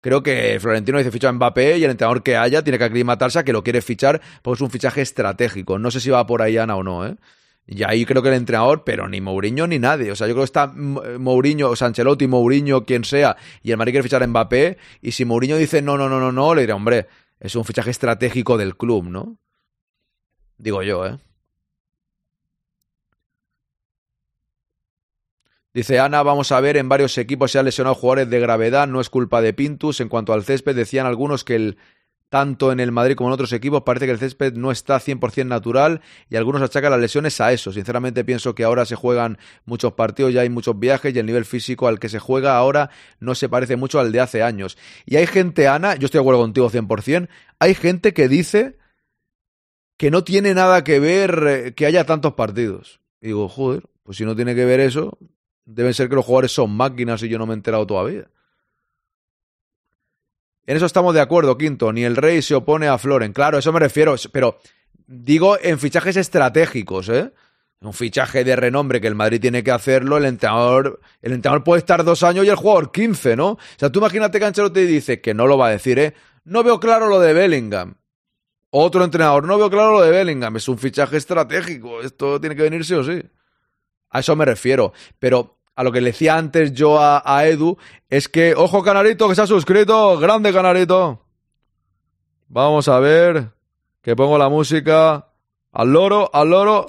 creo 0.00 0.22
que 0.22 0.58
Florentino 0.60 0.98
dice 0.98 1.10
ficha 1.10 1.28
a 1.28 1.32
Mbappé 1.32 1.76
y 1.78 1.84
el 1.84 1.90
entrenador 1.90 2.22
que 2.22 2.36
haya 2.36 2.62
tiene 2.62 2.78
que 2.78 2.84
aclimatarse 2.84 3.38
a 3.38 3.44
que 3.44 3.52
lo 3.52 3.62
quiere 3.62 3.82
fichar 3.82 4.22
porque 4.42 4.56
es 4.56 4.62
un 4.62 4.70
fichaje 4.70 5.02
estratégico. 5.02 5.78
No 5.78 5.90
sé 5.90 6.00
si 6.00 6.10
va 6.10 6.26
por 6.26 6.40
ahí 6.40 6.56
Ana 6.56 6.76
o 6.76 6.82
no, 6.82 7.06
¿eh? 7.06 7.16
Y 7.68 7.82
ahí 7.82 8.06
creo 8.06 8.22
que 8.22 8.28
el 8.28 8.36
entrenador, 8.36 8.84
pero 8.84 9.08
ni 9.08 9.20
Mourinho 9.20 9.66
ni 9.66 9.80
nadie. 9.80 10.12
O 10.12 10.16
sea, 10.16 10.28
yo 10.28 10.34
creo 10.34 10.42
que 10.42 10.46
está 10.46 10.68
Mourinho, 10.68 11.70
o 11.70 11.76
sea, 11.76 11.88
Ancelotti, 11.88 12.28
Mourinho, 12.28 12.84
quien 12.84 13.02
sea, 13.04 13.36
y 13.60 13.72
el 13.72 13.76
Madrid 13.76 13.94
quiere 13.94 14.04
fichar 14.04 14.22
a 14.22 14.26
Mbappé. 14.26 14.78
Y 15.02 15.12
si 15.12 15.24
Mourinho 15.24 15.56
dice 15.56 15.82
no, 15.82 15.98
no, 15.98 16.08
no, 16.08 16.20
no, 16.20 16.30
no, 16.30 16.54
le 16.54 16.60
diré, 16.60 16.72
hombre, 16.72 17.08
es 17.40 17.56
un 17.56 17.64
fichaje 17.64 17.90
estratégico 17.90 18.56
del 18.56 18.76
club, 18.76 19.08
¿no? 19.08 19.38
Digo 20.58 20.82
yo, 20.82 21.06
¿eh? 21.06 21.18
Dice 25.74 26.00
Ana, 26.00 26.22
vamos 26.22 26.52
a 26.52 26.60
ver, 26.60 26.78
en 26.78 26.88
varios 26.88 27.18
equipos 27.18 27.52
se 27.52 27.58
han 27.58 27.66
lesionado 27.66 27.94
jugadores 27.94 28.30
de 28.30 28.40
gravedad, 28.40 28.86
no 28.88 28.98
es 28.98 29.10
culpa 29.10 29.42
de 29.42 29.52
Pintus. 29.52 30.00
En 30.00 30.08
cuanto 30.08 30.32
al 30.32 30.42
césped, 30.42 30.74
decían 30.74 31.04
algunos 31.04 31.44
que 31.44 31.54
el, 31.54 31.76
tanto 32.28 32.72
en 32.72 32.80
el 32.80 32.92
Madrid 32.92 33.14
como 33.14 33.28
en 33.28 33.34
otros 33.34 33.52
equipos 33.52 33.82
parece 33.82 34.06
que 34.06 34.12
el 34.12 34.18
césped 34.18 34.54
no 34.54 34.70
está 34.70 34.98
100% 34.98 35.46
natural 35.46 36.00
y 36.28 36.36
algunos 36.36 36.62
achacan 36.62 36.90
las 36.90 37.00
lesiones 37.00 37.40
a 37.40 37.52
eso. 37.52 37.72
Sinceramente 37.72 38.24
pienso 38.24 38.54
que 38.54 38.64
ahora 38.64 38.84
se 38.84 38.96
juegan 38.96 39.38
muchos 39.64 39.92
partidos, 39.92 40.32
ya 40.32 40.40
hay 40.40 40.48
muchos 40.48 40.78
viajes 40.78 41.14
y 41.14 41.18
el 41.18 41.26
nivel 41.26 41.44
físico 41.44 41.88
al 41.88 41.98
que 41.98 42.08
se 42.08 42.18
juega 42.18 42.56
ahora 42.56 42.90
no 43.20 43.34
se 43.34 43.48
parece 43.48 43.76
mucho 43.76 44.00
al 44.00 44.12
de 44.12 44.20
hace 44.20 44.42
años. 44.42 44.76
Y 45.04 45.16
hay 45.16 45.26
gente, 45.26 45.68
Ana, 45.68 45.94
yo 45.96 46.06
estoy 46.06 46.18
de 46.18 46.22
acuerdo 46.22 46.40
contigo 46.40 46.70
100%, 46.70 47.28
hay 47.58 47.74
gente 47.74 48.12
que 48.12 48.28
dice 48.28 48.76
que 49.96 50.10
no 50.10 50.24
tiene 50.24 50.54
nada 50.54 50.84
que 50.84 51.00
ver 51.00 51.74
que 51.74 51.86
haya 51.86 52.04
tantos 52.04 52.34
partidos. 52.34 53.00
Y 53.20 53.28
digo, 53.28 53.48
joder, 53.48 53.84
pues 54.02 54.18
si 54.18 54.24
no 54.24 54.36
tiene 54.36 54.54
que 54.54 54.64
ver 54.64 54.80
eso, 54.80 55.18
deben 55.64 55.94
ser 55.94 56.08
que 56.08 56.14
los 56.14 56.24
jugadores 56.24 56.52
son 56.52 56.70
máquinas 56.70 57.22
y 57.22 57.28
yo 57.28 57.38
no 57.38 57.46
me 57.46 57.52
he 57.52 57.56
enterado 57.56 57.86
todavía. 57.86 58.28
En 60.66 60.76
eso 60.76 60.86
estamos 60.86 61.14
de 61.14 61.20
acuerdo, 61.20 61.56
Quinto. 61.56 61.92
Ni 61.92 62.04
el 62.04 62.16
Rey 62.16 62.42
se 62.42 62.54
opone 62.54 62.88
a 62.88 62.98
Floren. 62.98 63.32
Claro, 63.32 63.58
eso 63.58 63.72
me 63.72 63.80
refiero. 63.80 64.16
Pero 64.32 64.58
digo 65.06 65.56
en 65.60 65.78
fichajes 65.78 66.16
estratégicos, 66.16 67.08
¿eh? 67.08 67.32
Un 67.80 67.92
fichaje 67.92 68.42
de 68.42 68.56
renombre 68.56 69.00
que 69.00 69.06
el 69.06 69.14
Madrid 69.14 69.40
tiene 69.40 69.62
que 69.62 69.70
hacerlo, 69.70 70.16
el 70.16 70.24
entrenador, 70.24 70.98
el 71.20 71.32
entrenador 71.32 71.62
puede 71.62 71.80
estar 71.80 72.02
dos 72.04 72.22
años 72.22 72.44
y 72.44 72.48
el 72.48 72.56
jugador 72.56 72.90
15, 72.90 73.36
¿no? 73.36 73.50
O 73.50 73.58
sea, 73.76 73.90
tú 73.92 74.00
imagínate 74.00 74.38
que 74.38 74.44
Ancelotti 74.46 74.80
dice, 74.86 75.20
que 75.20 75.34
no 75.34 75.46
lo 75.46 75.58
va 75.58 75.68
a 75.68 75.70
decir, 75.70 75.98
¿eh? 75.98 76.14
No 76.44 76.64
veo 76.64 76.80
claro 76.80 77.06
lo 77.08 77.20
de 77.20 77.32
Bellingham. 77.32 77.96
Otro 78.78 79.04
entrenador, 79.04 79.46
no 79.46 79.56
veo 79.56 79.70
claro 79.70 79.92
lo 79.92 80.02
de 80.02 80.10
Bellingham, 80.10 80.54
es 80.58 80.68
un 80.68 80.76
fichaje 80.76 81.16
estratégico, 81.16 82.02
esto 82.02 82.38
tiene 82.38 82.54
que 82.54 82.60
venir 82.60 82.84
sí 82.84 82.92
o 82.92 83.02
sí. 83.02 83.22
A 84.10 84.20
eso 84.20 84.36
me 84.36 84.44
refiero, 84.44 84.92
pero 85.18 85.56
a 85.74 85.82
lo 85.82 85.90
que 85.90 86.02
le 86.02 86.10
decía 86.10 86.36
antes 86.36 86.74
yo 86.74 86.98
a, 87.00 87.46
Edu, 87.46 87.78
es 88.10 88.28
que, 88.28 88.54
ojo 88.54 88.82
Canarito, 88.82 89.30
que 89.30 89.34
se 89.34 89.40
ha 89.40 89.46
suscrito, 89.46 90.18
grande 90.18 90.52
Canarito. 90.52 91.22
Vamos 92.48 92.86
a 92.88 93.00
ver, 93.00 93.48
que 94.02 94.14
pongo 94.14 94.36
la 94.36 94.50
música. 94.50 95.26
Al 95.72 95.90
loro, 95.90 96.28
al 96.30 96.50
loro. 96.50 96.86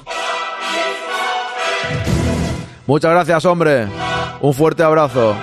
Muchas 2.86 3.12
gracias, 3.12 3.46
hombre. 3.46 3.88
Un 4.42 4.54
fuerte 4.54 4.84
abrazo. 4.84 5.38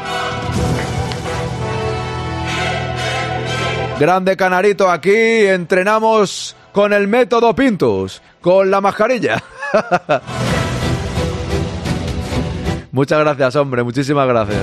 Grande 3.98 4.36
Canarito, 4.36 4.90
aquí 4.90 5.14
entrenamos 5.14 6.56
con 6.72 6.92
el 6.92 7.06
método 7.06 7.54
Pintus, 7.54 8.20
con 8.40 8.68
la 8.68 8.80
mascarilla. 8.80 9.40
Muchas 12.90 13.20
gracias, 13.20 13.54
hombre, 13.56 13.84
muchísimas 13.84 14.26
gracias. 14.26 14.62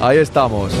Ahí 0.00 0.18
estamos. 0.18 0.72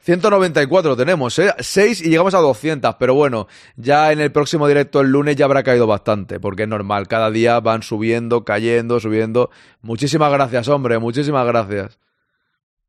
194 0.00 0.96
tenemos, 0.96 1.38
¿eh? 1.38 1.54
6 1.56 2.02
y 2.02 2.10
llegamos 2.10 2.34
a 2.34 2.38
200, 2.38 2.96
pero 2.96 3.14
bueno, 3.14 3.46
ya 3.76 4.10
en 4.10 4.20
el 4.20 4.32
próximo 4.32 4.66
directo 4.66 5.00
el 5.00 5.10
lunes 5.10 5.36
ya 5.36 5.44
habrá 5.44 5.62
caído 5.62 5.86
bastante, 5.86 6.40
porque 6.40 6.64
es 6.64 6.68
normal, 6.68 7.06
cada 7.06 7.30
día 7.30 7.60
van 7.60 7.84
subiendo, 7.84 8.44
cayendo, 8.44 8.98
subiendo. 8.98 9.50
Muchísimas 9.80 10.32
gracias, 10.32 10.66
hombre, 10.66 10.98
muchísimas 10.98 11.46
gracias. 11.46 12.01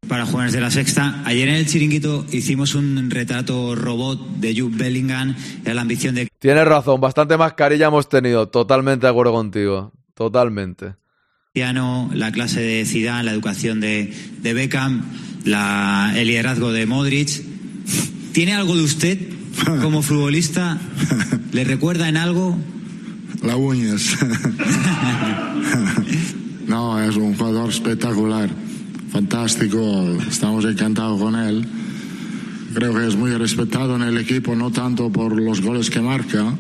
Para 0.08 0.26
jóvenes 0.26 0.54
de 0.54 0.62
la 0.62 0.70
sexta, 0.70 1.22
ayer 1.26 1.48
en 1.48 1.56
el 1.56 1.66
chiringuito 1.66 2.26
hicimos 2.32 2.76
un 2.76 3.10
retrato 3.10 3.76
robot 3.76 4.38
de 4.38 4.60
Jude 4.60 4.78
Bellingham, 4.78 5.36
era 5.63 5.74
la 5.74 5.82
ambición 5.82 6.16
de... 6.16 6.28
Tienes 6.39 6.66
razón, 6.66 7.02
bastante 7.02 7.38
mascarilla 7.38 7.88
hemos 7.88 8.10
tenido, 8.10 8.50
totalmente 8.50 9.06
de 9.06 9.12
acuerdo 9.12 9.32
contigo, 9.32 9.94
totalmente. 10.13 10.96
Piano, 11.54 12.10
la 12.13 12.32
clase 12.32 12.62
de 12.62 12.86
Zidane, 12.86 13.24
la 13.24 13.32
educación 13.32 13.80
de, 13.80 14.13
de 14.42 14.54
Beckham 14.54 15.04
la, 15.46 16.13
el 16.16 16.28
liderazgo 16.28 16.72
de 16.72 16.86
Modric. 16.86 17.44
¿Tiene 18.32 18.54
algo 18.54 18.76
de 18.76 18.84
usted 18.84 19.20
como 19.82 20.02
futbolista? 20.02 20.80
¿Le 21.52 21.63
recuerda 21.63 22.10
en 22.10 22.18
algo? 22.18 22.58
La 23.42 23.56
uñas. 23.56 24.18
no, 26.68 27.02
es 27.02 27.16
un 27.16 27.36
jugador 27.36 27.70
espectacular, 27.70 28.50
fantástico, 29.13 29.80
estamos 30.28 30.65
encantados 30.65 31.21
con 31.21 31.36
él. 31.36 31.65
Creo 32.73 32.93
que 32.93 33.08
es 33.08 33.15
muy 33.15 33.32
respetado 33.36 33.95
en 33.95 34.02
el 34.02 34.17
equipo, 34.17 34.56
no 34.56 34.71
tanto 34.71 35.10
por 35.12 35.39
los 35.39 35.62
goles 35.62 35.89
que 35.89 36.02
marca. 36.02 36.56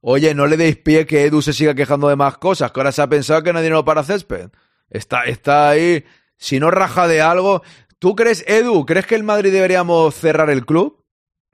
Oye, 0.00 0.32
no 0.32 0.46
le 0.46 0.56
deis 0.56 0.76
pie 0.76 1.06
que 1.06 1.24
Edu 1.24 1.42
se 1.42 1.52
siga 1.52 1.74
quejando 1.74 2.08
de 2.08 2.16
más 2.16 2.38
cosas, 2.38 2.70
que 2.72 2.80
ahora 2.80 2.92
se 2.92 3.02
ha 3.02 3.08
pensado 3.08 3.42
que 3.42 3.52
nadie 3.52 3.68
lo 3.68 3.84
para 3.84 4.04
césped. 4.04 4.50
Está, 4.88 5.24
está 5.24 5.68
ahí, 5.68 6.04
si 6.36 6.60
no 6.60 6.70
raja 6.70 7.08
de 7.08 7.20
algo, 7.20 7.62
¿Tú 7.98 8.14
crees, 8.14 8.44
Edu, 8.46 8.86
crees 8.86 9.06
que 9.06 9.16
el 9.16 9.24
Madrid 9.24 9.52
deberíamos 9.52 10.14
cerrar 10.14 10.50
el 10.50 10.64
club? 10.64 11.04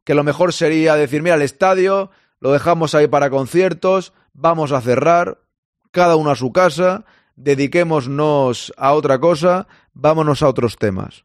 Que 0.04 0.14
lo 0.14 0.24
mejor 0.24 0.52
sería 0.52 0.94
decir, 0.94 1.22
mira, 1.22 1.37
el 1.37 1.42
estadio 1.42 2.11
lo 2.38 2.52
dejamos 2.52 2.94
ahí 2.94 3.07
para 3.07 3.30
conciertos, 3.30 4.12
vamos 4.35 4.70
a 4.72 4.83
cerrar, 4.83 5.38
cada 5.90 6.16
uno 6.16 6.30
a 6.30 6.37
su 6.37 6.52
casa, 6.52 7.07
dediquémonos 7.35 8.74
a 8.76 8.92
otra 8.92 9.20
cosa, 9.20 9.66
vámonos 9.94 10.42
a 10.42 10.48
otros 10.48 10.76
temas. 10.76 11.24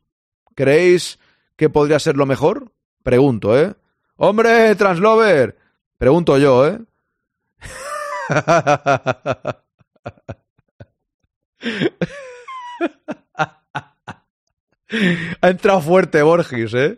¿Creéis 0.56 1.20
que 1.56 1.70
podría 1.70 2.00
ser 2.00 2.16
lo 2.16 2.26
mejor? 2.26 2.72
Pregunto, 3.04 3.60
¿eh? 3.60 3.76
Hombre, 4.16 4.76
Translover. 4.76 5.58
Pregunto 5.98 6.38
yo, 6.38 6.68
¿eh? 6.68 6.80
Ha 15.42 15.50
entrado 15.50 15.82
fuerte 15.82 16.22
Borges, 16.24 16.74
¿eh? 16.74 16.98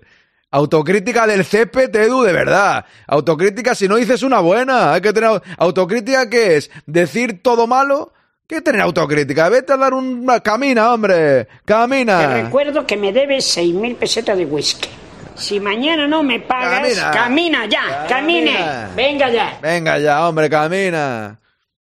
Autocrítica 0.52 1.28
del 1.28 1.46
césped, 1.46 1.96
Edu, 1.96 2.24
de 2.24 2.34
verdad. 2.34 2.86
Autocrítica 3.08 3.74
si 3.76 3.88
no 3.88 3.96
dices 3.96 4.24
una 4.24 4.40
buena. 4.40 4.94
Hay 4.94 5.02
que 5.02 5.14
tener 5.14 5.42
autocrítica 5.58 6.30
¿qué 6.30 6.58
es? 6.58 6.72
Decir 6.86 7.42
todo 7.42 7.68
malo. 7.68 8.14
¿Qué 8.52 8.60
tener 8.60 8.82
autocrítica? 8.82 9.48
Vete 9.48 9.72
a 9.72 9.78
dar 9.78 9.94
una 9.94 10.42
camina, 10.42 10.94
hombre. 10.94 11.48
Camina. 11.64 12.20
Te 12.20 12.44
recuerdo 12.44 12.86
que 12.86 12.98
me 12.98 13.14
debes 13.14 13.46
seis 13.46 13.74
mil 13.74 13.96
pesetas 13.96 14.38
de 14.38 14.44
whisky. 14.44 14.90
Si 15.36 15.62
mañana 15.62 16.06
no 16.06 16.22
me 16.22 16.42
pagas, 16.42 17.00
camina, 17.14 17.66
ya, 17.68 18.06
camine. 18.10 18.58
Venga 18.94 19.30
ya. 19.30 19.58
Venga 19.62 19.98
ya, 20.00 20.28
hombre, 20.28 20.50
camina. 20.50 21.40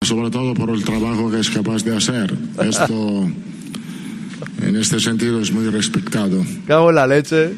Sobre 0.00 0.30
todo 0.30 0.54
por 0.54 0.70
el 0.70 0.82
trabajo 0.82 1.30
que 1.30 1.40
es 1.40 1.50
capaz 1.50 1.84
de 1.84 1.94
hacer. 1.94 2.32
Esto 2.62 3.26
en 4.62 4.76
este 4.76 4.98
sentido 4.98 5.42
es 5.42 5.52
muy 5.52 5.68
respetado. 5.68 6.42
Cago 6.66 6.88
en 6.88 6.96
la 6.96 7.06
leche. 7.06 7.50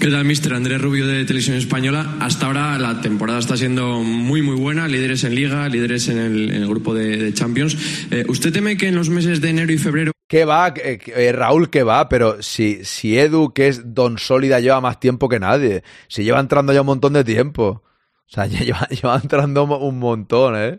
¿Qué 0.00 0.12
tal, 0.12 0.24
mister? 0.24 0.54
Andrés 0.54 0.80
Rubio 0.80 1.08
de 1.08 1.24
Televisión 1.24 1.56
Española. 1.56 2.18
Hasta 2.20 2.46
ahora 2.46 2.78
la 2.78 3.00
temporada 3.00 3.40
está 3.40 3.56
siendo 3.56 3.98
muy, 3.98 4.42
muy 4.42 4.54
buena. 4.54 4.86
Líderes 4.86 5.24
en 5.24 5.34
Liga, 5.34 5.68
líderes 5.68 6.08
en 6.08 6.18
el, 6.18 6.68
grupo 6.68 6.94
de, 6.94 7.34
Champions. 7.34 8.06
Eh, 8.12 8.24
¿Usted 8.28 8.52
teme 8.52 8.76
que 8.76 8.86
en 8.86 8.94
los 8.94 9.08
meses 9.08 9.40
de 9.40 9.50
enero 9.50 9.72
y 9.72 9.76
febrero... 9.76 10.12
¿Qué 10.28 10.44
va? 10.44 10.68
Eh, 10.68 11.00
eh, 11.04 11.32
Raúl, 11.32 11.68
¿qué 11.68 11.82
va? 11.82 12.08
Pero 12.08 12.40
si, 12.42 12.84
si 12.84 13.18
Edu, 13.18 13.52
que 13.52 13.66
es 13.66 13.92
don 13.92 14.18
sólida, 14.18 14.60
lleva 14.60 14.80
más 14.80 15.00
tiempo 15.00 15.28
que 15.28 15.40
nadie. 15.40 15.82
Si 16.06 16.22
lleva 16.22 16.38
entrando 16.38 16.72
ya 16.72 16.82
un 16.82 16.86
montón 16.86 17.14
de 17.14 17.24
tiempo. 17.24 17.82
O 18.24 18.28
sea, 18.28 18.46
lleva, 18.46 18.86
lleva 18.90 19.18
entrando 19.20 19.64
un 19.64 19.98
montón, 19.98 20.54
¿eh? 20.56 20.78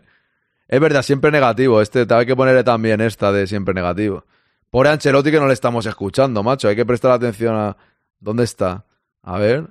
Es 0.66 0.80
verdad, 0.80 1.02
siempre 1.02 1.30
negativo. 1.30 1.82
Este, 1.82 2.06
hay 2.08 2.24
que 2.24 2.36
ponerle 2.36 2.64
también 2.64 3.02
esta 3.02 3.32
de 3.32 3.46
siempre 3.46 3.74
negativo. 3.74 4.24
Por 4.70 4.86
Ancelotti 4.86 5.30
que 5.30 5.40
no 5.40 5.46
le 5.46 5.52
estamos 5.52 5.84
escuchando, 5.84 6.42
macho. 6.42 6.68
Hay 6.68 6.76
que 6.76 6.86
prestar 6.86 7.10
atención 7.10 7.54
a... 7.54 7.76
¿Dónde 8.18 8.44
está? 8.44 8.86
A 9.22 9.38
ver. 9.38 9.68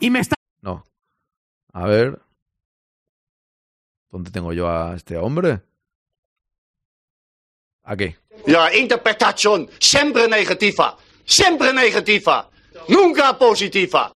Y 0.00 0.10
me 0.10 0.20
está... 0.20 0.36
No. 0.60 0.84
A 1.72 1.86
ver. 1.86 2.18
¿Dónde 4.10 4.30
tengo 4.30 4.52
yo 4.52 4.68
a 4.68 4.94
este 4.94 5.16
hombre? 5.16 5.60
Aquí. 7.82 8.14
Ja, 8.46 8.74
interpretación 8.74 9.68
siempre 9.78 10.28
negativa. 10.28 10.96
Siempre 11.24 11.72
negativa. 11.72 12.48
Nunca 12.88 13.36
positiva. 13.38 14.12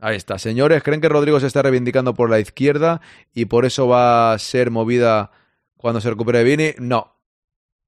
Ahí 0.00 0.16
está. 0.16 0.38
Señores, 0.38 0.82
¿creen 0.82 1.00
que 1.00 1.08
Rodrigo 1.08 1.40
se 1.40 1.46
está 1.46 1.62
reivindicando 1.62 2.14
por 2.14 2.30
la 2.30 2.38
izquierda 2.38 3.00
y 3.34 3.46
por 3.46 3.64
eso 3.64 3.88
va 3.88 4.32
a 4.32 4.38
ser 4.38 4.70
movida 4.70 5.32
cuando 5.76 6.00
se 6.00 6.10
recupere 6.10 6.44
Vini? 6.44 6.74
No. 6.78 7.16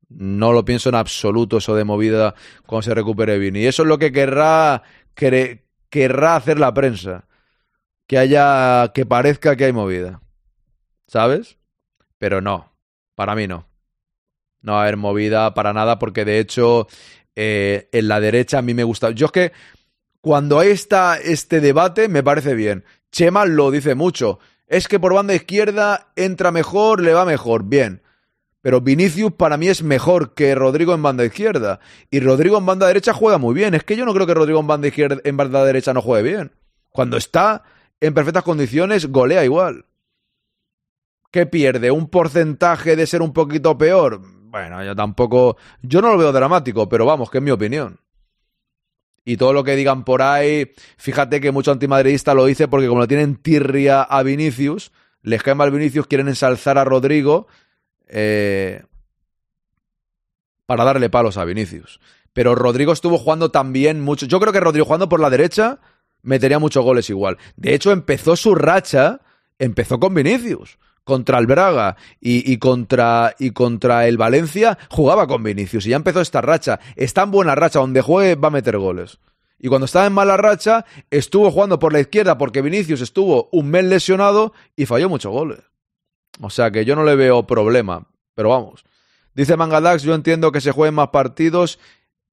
No 0.09 0.53
lo 0.53 0.65
pienso 0.65 0.89
en 0.89 0.97
absoluto 0.97 1.59
eso 1.59 1.75
de 1.77 1.85
movida 1.85 2.35
cuando 2.67 2.83
se 2.83 2.95
recupere 2.95 3.39
Vini. 3.39 3.61
Y 3.61 3.67
eso 3.67 3.83
es 3.83 3.89
lo 3.89 3.99
que 3.99 4.11
querrá, 4.11 4.83
querrá 5.91 6.37
hacer 6.37 6.59
la 6.59 6.73
prensa. 6.73 7.27
Que 8.07 8.19
haya, 8.19 8.91
que 8.95 9.07
parezca 9.07 9.57
que 9.57 9.67
hay 9.67 9.73
movida. 9.73 10.21
¿Sabes? 11.07 11.59
Pero 12.19 12.41
no, 12.41 12.73
para 13.15 13.35
mí 13.35 13.47
no. 13.47 13.67
No 14.63 14.73
va 14.73 14.81
a 14.81 14.83
haber 14.83 14.97
movida 14.97 15.55
para 15.55 15.73
nada 15.73 15.99
porque 15.99 16.25
de 16.25 16.39
hecho 16.39 16.87
eh, 17.37 17.89
en 17.93 18.09
la 18.09 18.21
derecha 18.21 18.59
a 18.59 18.63
mí 18.63 18.75
me 18.75 18.85
gusta. 18.85 19.11
Yo 19.11 19.27
es 19.27 19.33
que 19.33 19.53
cuando 20.21 20.59
hay 20.59 20.71
esta, 20.71 21.17
este 21.19 21.61
debate 21.61 22.09
me 22.09 22.23
parece 22.23 22.55
bien. 22.55 22.85
Chema 23.11 23.47
lo 23.47 23.71
dice 23.71 23.95
mucho. 23.95 24.39
Es 24.67 24.87
que 24.87 25.01
por 25.01 25.15
banda 25.15 25.35
izquierda 25.35 26.13
entra 26.15 26.53
mejor, 26.53 27.01
le 27.01 27.15
va 27.15 27.25
mejor. 27.25 27.65
Bien. 27.65 28.03
Pero 28.63 28.81
Vinicius 28.81 29.33
para 29.33 29.57
mí 29.57 29.69
es 29.69 29.83
mejor 29.83 30.35
que 30.35 30.55
Rodrigo 30.55 30.93
en 30.93 31.03
banda 31.03 31.25
izquierda. 31.25 31.81
Y 32.11 32.21
Rodrigo 32.21 32.59
en 32.59 32.67
banda 32.67 32.87
derecha 32.87 33.15
juega 33.15 33.39
muy 33.39 33.55
bien. 33.55 33.75
Es 33.75 33.85
que 33.85 33.97
yo 33.97 34.05
no 34.05 34.13
creo 34.13 34.27
que 34.27 34.35
Rodrigo 34.35 34.61
en 34.61 34.67
banda 34.67 34.89
izquierda, 34.89 35.21
en 35.25 35.37
banda 35.37 35.65
derecha 35.65 35.95
no 35.95 36.03
juegue 36.03 36.31
bien. 36.31 36.53
Cuando 36.91 37.17
está 37.17 37.63
en 38.01 38.13
perfectas 38.13 38.43
condiciones, 38.43 39.07
golea 39.07 39.45
igual. 39.45 39.87
¿Qué 41.31 41.47
pierde? 41.47 41.91
¿Un 41.91 42.09
porcentaje 42.09 42.97
de 42.97 43.07
ser 43.07 43.23
un 43.23 43.33
poquito 43.33 43.79
peor? 43.79 44.21
Bueno, 44.51 44.85
yo 44.85 44.95
tampoco. 44.95 45.57
Yo 45.83 46.03
no 46.03 46.13
lo 46.13 46.19
veo 46.19 46.33
dramático, 46.33 46.89
pero 46.89 47.07
vamos, 47.07 47.31
que 47.31 47.39
es 47.39 47.45
mi 47.45 47.53
opinión. 47.53 48.01
Y 49.25 49.37
todo 49.37 49.53
lo 49.53 49.63
que 49.63 49.77
digan 49.77 50.05
por 50.05 50.23
ahí, 50.23 50.73
fíjate 50.97 51.41
que 51.41 51.53
mucho 51.53 51.71
antimadridista 51.71 52.35
lo 52.35 52.47
dice 52.47 52.69
porque 52.69 52.89
como 52.89 53.01
lo 53.01 53.09
tienen 53.09 53.37
tirria 53.37 54.03
a 54.03 54.23
Vinicius, 54.23 54.93
les 55.23 55.43
cae 55.43 55.55
mal 55.55 55.71
Vinicius, 55.71 56.07
quieren 56.07 56.29
ensalzar 56.29 56.79
a 56.79 56.85
Rodrigo 56.85 57.47
eh, 58.11 58.83
para 60.67 60.85
darle 60.85 61.11
palos 61.11 61.37
a 61.37 61.45
Vinicius. 61.45 62.01
Pero 62.33 62.55
Rodrigo 62.55 62.93
estuvo 62.93 63.19
jugando 63.19 63.51
también 63.51 64.01
mucho. 64.01 64.27
Yo 64.27 64.39
creo 64.41 64.53
que 64.53 64.61
Rodrigo 64.61 64.85
jugando 64.85 65.09
por 65.09 65.21
la 65.21 65.31
derecha 65.31 65.79
metería 66.23 66.59
muchos 66.59 66.85
goles 66.85 67.11
igual. 67.11 67.39
De 67.57 67.75
hecho, 67.75 67.93
empezó 67.93 68.37
su 68.37 68.55
racha, 68.55 69.21
empezó 69.59 69.99
con 69.99 70.15
Vinicius. 70.15 70.79
Contra 71.03 71.39
el 71.39 71.47
Braga 71.47 71.97
y, 72.21 72.57
contra, 72.59 73.35
y 73.39 73.51
contra 73.51 74.07
el 74.07 74.17
Valencia 74.17 74.79
jugaba 74.91 75.27
con 75.27 75.43
Vinicius. 75.43 75.87
Y 75.87 75.91
ya 75.91 75.97
empezó 75.97 76.21
esta 76.21 76.41
racha. 76.41 76.79
Está 76.95 77.23
en 77.23 77.33
buena 77.33 77.55
racha, 77.57 77.81
donde 77.81 78.01
juegue 78.01 78.37
va 78.37 78.49
a 78.49 78.53
meter 78.53 78.79
goles. 78.79 79.19
Y 79.59 79.69
cuando 79.69 79.87
estaba 79.87 80.07
en 80.07 80.13
mala 80.13 80.37
racha, 80.37 80.85
estuvo 81.11 81.51
jugando 81.51 81.79
por 81.79 81.93
la 81.93 82.01
izquierda 82.01 82.39
porque 82.39 82.63
Vinicius 82.63 83.01
estuvo 83.01 83.49
un 83.51 83.71
mes 83.71 83.85
lesionado 83.85 84.53
y 84.77 84.87
falló 84.87 85.09
muchos 85.09 85.33
goles. 85.33 85.70
O 86.41 86.51
sea 86.51 86.71
que 86.71 86.85
yo 86.85 86.97
no 86.97 87.05
le 87.05 87.17
veo 87.17 87.47
problema, 87.47 88.07
pero 88.35 88.51
vamos. 88.51 88.85
Dice 89.35 89.57
Mangadax, 89.57 90.03
yo 90.03 90.15
entiendo 90.15 90.53
que 90.53 90.61
se 90.61 90.73
jueguen 90.73 90.95
más 90.95 91.09
partidos, 91.09 91.79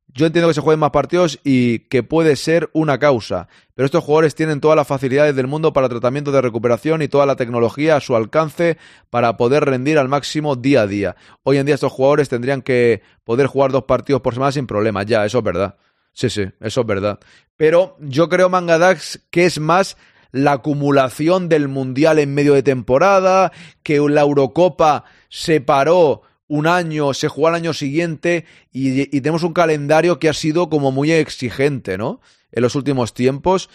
yo 0.07 0.25
entiendo 0.25 0.47
que 0.47 0.53
se 0.53 0.61
jueguen 0.61 0.79
más 0.79 0.91
partidos 0.91 1.39
y 1.43 1.79
que 1.89 2.01
puede 2.01 2.35
ser 2.35 2.69
una 2.73 2.97
causa, 2.97 3.49
pero 3.75 3.85
estos 3.85 4.03
jugadores 4.03 4.35
tienen 4.35 4.61
todas 4.61 4.75
las 4.75 4.87
facilidades 4.87 5.35
del 5.35 5.47
mundo 5.47 5.73
para 5.73 5.89
tratamiento 5.89 6.31
de 6.31 6.41
recuperación 6.41 7.01
y 7.01 7.07
toda 7.07 7.25
la 7.25 7.35
tecnología 7.35 7.97
a 7.97 8.01
su 8.01 8.15
alcance 8.15 8.77
para 9.09 9.37
poder 9.37 9.65
rendir 9.65 9.99
al 9.99 10.07
máximo 10.07 10.55
día 10.55 10.81
a 10.81 10.87
día. 10.87 11.15
Hoy 11.43 11.57
en 11.57 11.65
día 11.65 11.75
estos 11.75 11.91
jugadores 11.91 12.29
tendrían 12.29 12.61
que 12.61 13.03
poder 13.23 13.47
jugar 13.47 13.71
dos 13.71 13.83
partidos 13.83 14.21
por 14.21 14.33
semana 14.33 14.51
sin 14.51 14.65
problemas, 14.65 15.05
ya, 15.05 15.25
eso 15.25 15.39
es 15.39 15.43
verdad. 15.43 15.77
Sí, 16.13 16.31
sí, 16.31 16.45
eso 16.61 16.81
es 16.81 16.87
verdad. 16.87 17.19
Pero 17.57 17.95
yo 17.99 18.27
creo, 18.27 18.49
Mangadax, 18.49 19.27
que 19.29 19.45
es 19.45 19.59
más 19.59 19.97
la 20.37 20.53
acumulación 20.53 21.49
del 21.49 21.67
Mundial 21.67 22.19
en 22.19 22.33
medio 22.33 22.53
de 22.53 22.63
temporada, 22.63 23.51
que 23.83 23.99
la 23.99 24.21
Eurocopa 24.21 25.05
se 25.29 25.61
paró 25.61 26.21
un 26.47 26.67
año, 26.67 27.13
se 27.13 27.27
jugó 27.27 27.49
al 27.49 27.55
año 27.55 27.73
siguiente 27.73 28.45
y, 28.71 29.05
tenemos 29.21 29.43
un 29.43 29.53
calendario 29.53 30.19
que 30.19 30.29
ha 30.29 30.33
sido 30.33 30.69
como 30.69 30.91
muy 30.91 31.11
exigente, 31.11 31.97
¿no? 31.97 32.21
en 32.51 32.63
los 32.63 32.75
últimos 32.75 33.13
tiempos. 33.13 33.69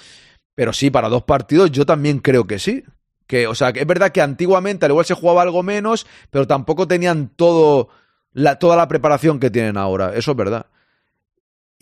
Pero 0.54 0.72
sí, 0.72 0.90
para 0.90 1.08
dos 1.08 1.22
partidos 1.22 1.70
yo 1.70 1.86
también 1.86 2.18
creo 2.18 2.46
que 2.46 2.58
sí. 2.58 2.84
Que, 3.26 3.46
o 3.46 3.54
sea, 3.54 3.70
es 3.70 3.86
verdad 3.86 4.12
que 4.12 4.20
antiguamente 4.20 4.84
al 4.84 4.90
igual 4.90 5.06
se 5.06 5.14
jugaba 5.14 5.42
algo 5.42 5.62
menos, 5.62 6.06
pero 6.30 6.46
tampoco 6.46 6.86
tenían 6.86 7.28
todo 7.28 7.88
la, 8.32 8.58
toda 8.58 8.76
la 8.76 8.88
preparación 8.88 9.40
que 9.40 9.50
tienen 9.50 9.76
ahora. 9.76 10.14
Eso 10.14 10.32
es 10.32 10.36
verdad. 10.36 10.66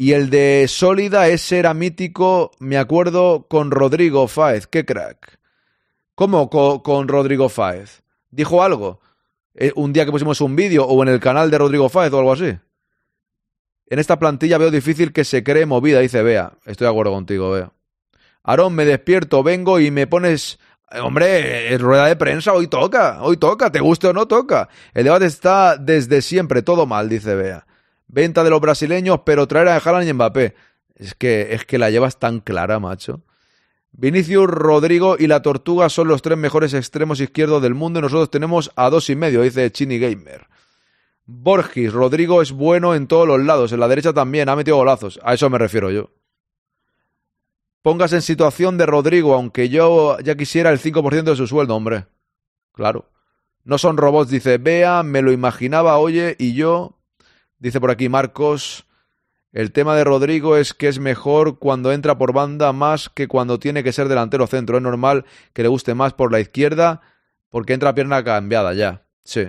Y 0.01 0.15
el 0.15 0.31
de 0.31 0.65
Sólida, 0.67 1.29
ese 1.29 1.59
era 1.59 1.75
mítico, 1.75 2.53
me 2.59 2.79
acuerdo, 2.79 3.47
con 3.51 3.71
Rodrigo 3.71 4.29
Fáez. 4.29 4.67
¡Qué 4.67 4.87
crack! 4.87 5.39
¿Cómo 6.15 6.49
con, 6.49 7.07
Rodrigo 7.07 7.51
Fáez? 7.51 8.03
¿Dijo 8.31 8.63
algo? 8.63 9.03
Eh, 9.53 9.73
¿Un 9.75 9.93
día 9.93 10.07
que 10.07 10.11
pusimos 10.11 10.41
un 10.41 10.57
vídeo 10.57 10.87
o 10.87 11.03
en 11.03 11.11
el 11.11 11.21
canal 11.21 11.51
de 11.51 11.59
Rodrigo 11.59 11.91
Fáez 11.91 12.15
o 12.15 12.19
algo 12.19 12.33
así? 12.33 12.57
En 13.89 13.99
esta 13.99 14.19
plantilla 14.19 14.57
veo 14.57 14.71
difícil 14.71 15.13
que 15.13 15.27
se 15.27 15.45
cree 15.45 15.67
movida, 15.67 16.01
dice 16.01 16.23
Bea. 16.23 16.55
Estoy 16.65 16.87
de 16.87 16.91
acuerdo 16.93 17.13
contigo, 17.13 17.51
Bea. 17.51 17.71
Aarón, 18.43 18.75
me 18.75 18.87
despierto, 18.87 19.43
vengo 19.43 19.81
y 19.81 19.91
me 19.91 20.07
pones 20.07 20.59
Hombre, 21.03 21.77
rueda 21.77 22.07
de 22.07 22.17
prensa, 22.17 22.55
hoy 22.55 22.69
toca, 22.69 23.23
hoy 23.23 23.37
toca, 23.37 23.71
te 23.71 23.81
guste 23.81 24.07
o 24.07 24.15
no 24.15 24.27
toca. 24.27 24.71
El 24.95 25.05
debate 25.05 25.27
está 25.27 25.77
desde 25.77 26.23
siempre, 26.23 26.63
todo 26.63 26.87
mal, 26.87 27.11
dice 27.11 27.35
Bea. 27.35 27.67
Venta 28.13 28.43
de 28.43 28.51
los 28.51 28.61
brasileños, 28.61 29.21
pero 29.25 29.47
traer 29.47 29.69
a 29.69 29.77
Haaland 29.77 30.09
y 30.09 30.13
Mbappé. 30.13 30.55
Es 30.97 31.15
que, 31.15 31.55
es 31.55 31.65
que 31.65 31.79
la 31.79 31.91
llevas 31.91 32.19
tan 32.19 32.41
clara, 32.41 32.81
macho. 32.81 33.23
Vinicius, 33.93 34.49
Rodrigo 34.49 35.17
y 35.19 35.29
la 35.29 35.43
Tortuga 35.43 35.89
son 35.89 36.09
los 36.09 36.21
tres 36.21 36.37
mejores 36.37 36.75
extremos 36.75 37.21
izquierdos 37.21 37.63
del 37.63 37.75
mundo 37.75 38.01
y 38.01 38.03
nosotros 38.03 38.31
tenemos 38.31 38.73
a 38.75 38.91
dos 38.91 39.11
y 39.11 39.17
medio, 39.17 39.43
dice 39.43 39.71
Chini 39.71 39.99
Gamer. 39.99 40.49
Borgis, 41.25 41.93
Rodrigo 41.93 42.43
es 42.43 42.51
bueno 42.51 42.97
en 42.97 43.07
todos 43.07 43.29
los 43.29 43.41
lados, 43.41 43.73
en 43.73 43.79
la 43.79 43.89
derecha 43.89 44.13
también, 44.13 44.49
ha 44.49 44.57
metido 44.57 44.77
golazos. 44.77 45.21
A 45.23 45.35
eso 45.35 45.49
me 45.49 45.59
refiero 45.59 45.91
yo. 45.91 46.11
Pongas 47.83 48.13
en 48.13 48.23
situación 48.23 48.77
de 48.77 48.87
Rodrigo, 48.87 49.35
aunque 49.35 49.69
yo 49.69 50.19
ya 50.19 50.35
quisiera 50.35 50.71
el 50.71 50.81
5% 50.81 51.23
de 51.23 51.37
su 51.37 51.47
sueldo, 51.47 51.77
hombre. 51.77 52.07
Claro. 52.73 53.07
No 53.63 53.79
son 53.79 53.97
robots, 53.97 54.31
dice 54.31 54.59
Bea, 54.59 55.05
me 55.05 55.23
lo 55.23 55.31
imaginaba, 55.31 55.99
oye, 55.99 56.35
y 56.39 56.55
yo. 56.55 57.00
Dice 57.61 57.79
por 57.79 57.91
aquí 57.91 58.09
Marcos. 58.09 58.87
El 59.53 59.71
tema 59.73 59.95
de 59.95 60.03
Rodrigo 60.03 60.57
es 60.57 60.73
que 60.73 60.89
es 60.89 60.99
mejor 60.99 61.59
cuando 61.59 61.93
entra 61.93 62.17
por 62.17 62.33
banda 62.33 62.73
más 62.73 63.11
que 63.11 63.29
cuando 63.29 63.59
tiene 63.59 63.85
que 63.85 63.93
ser 63.93 64.09
delantero 64.09 64.47
centro. 64.47 64.79
Es 64.79 64.83
normal 64.83 65.27
que 65.53 65.63
le 65.63 65.69
guste 65.69 65.95
más 65.95 66.15
por 66.15 66.33
la 66.33 66.41
izquierda 66.41 67.03
porque 67.51 67.75
entra 67.75 67.95
pierna 67.95 68.25
cambiada 68.25 68.73
ya. 68.73 69.03
Sí. 69.25 69.41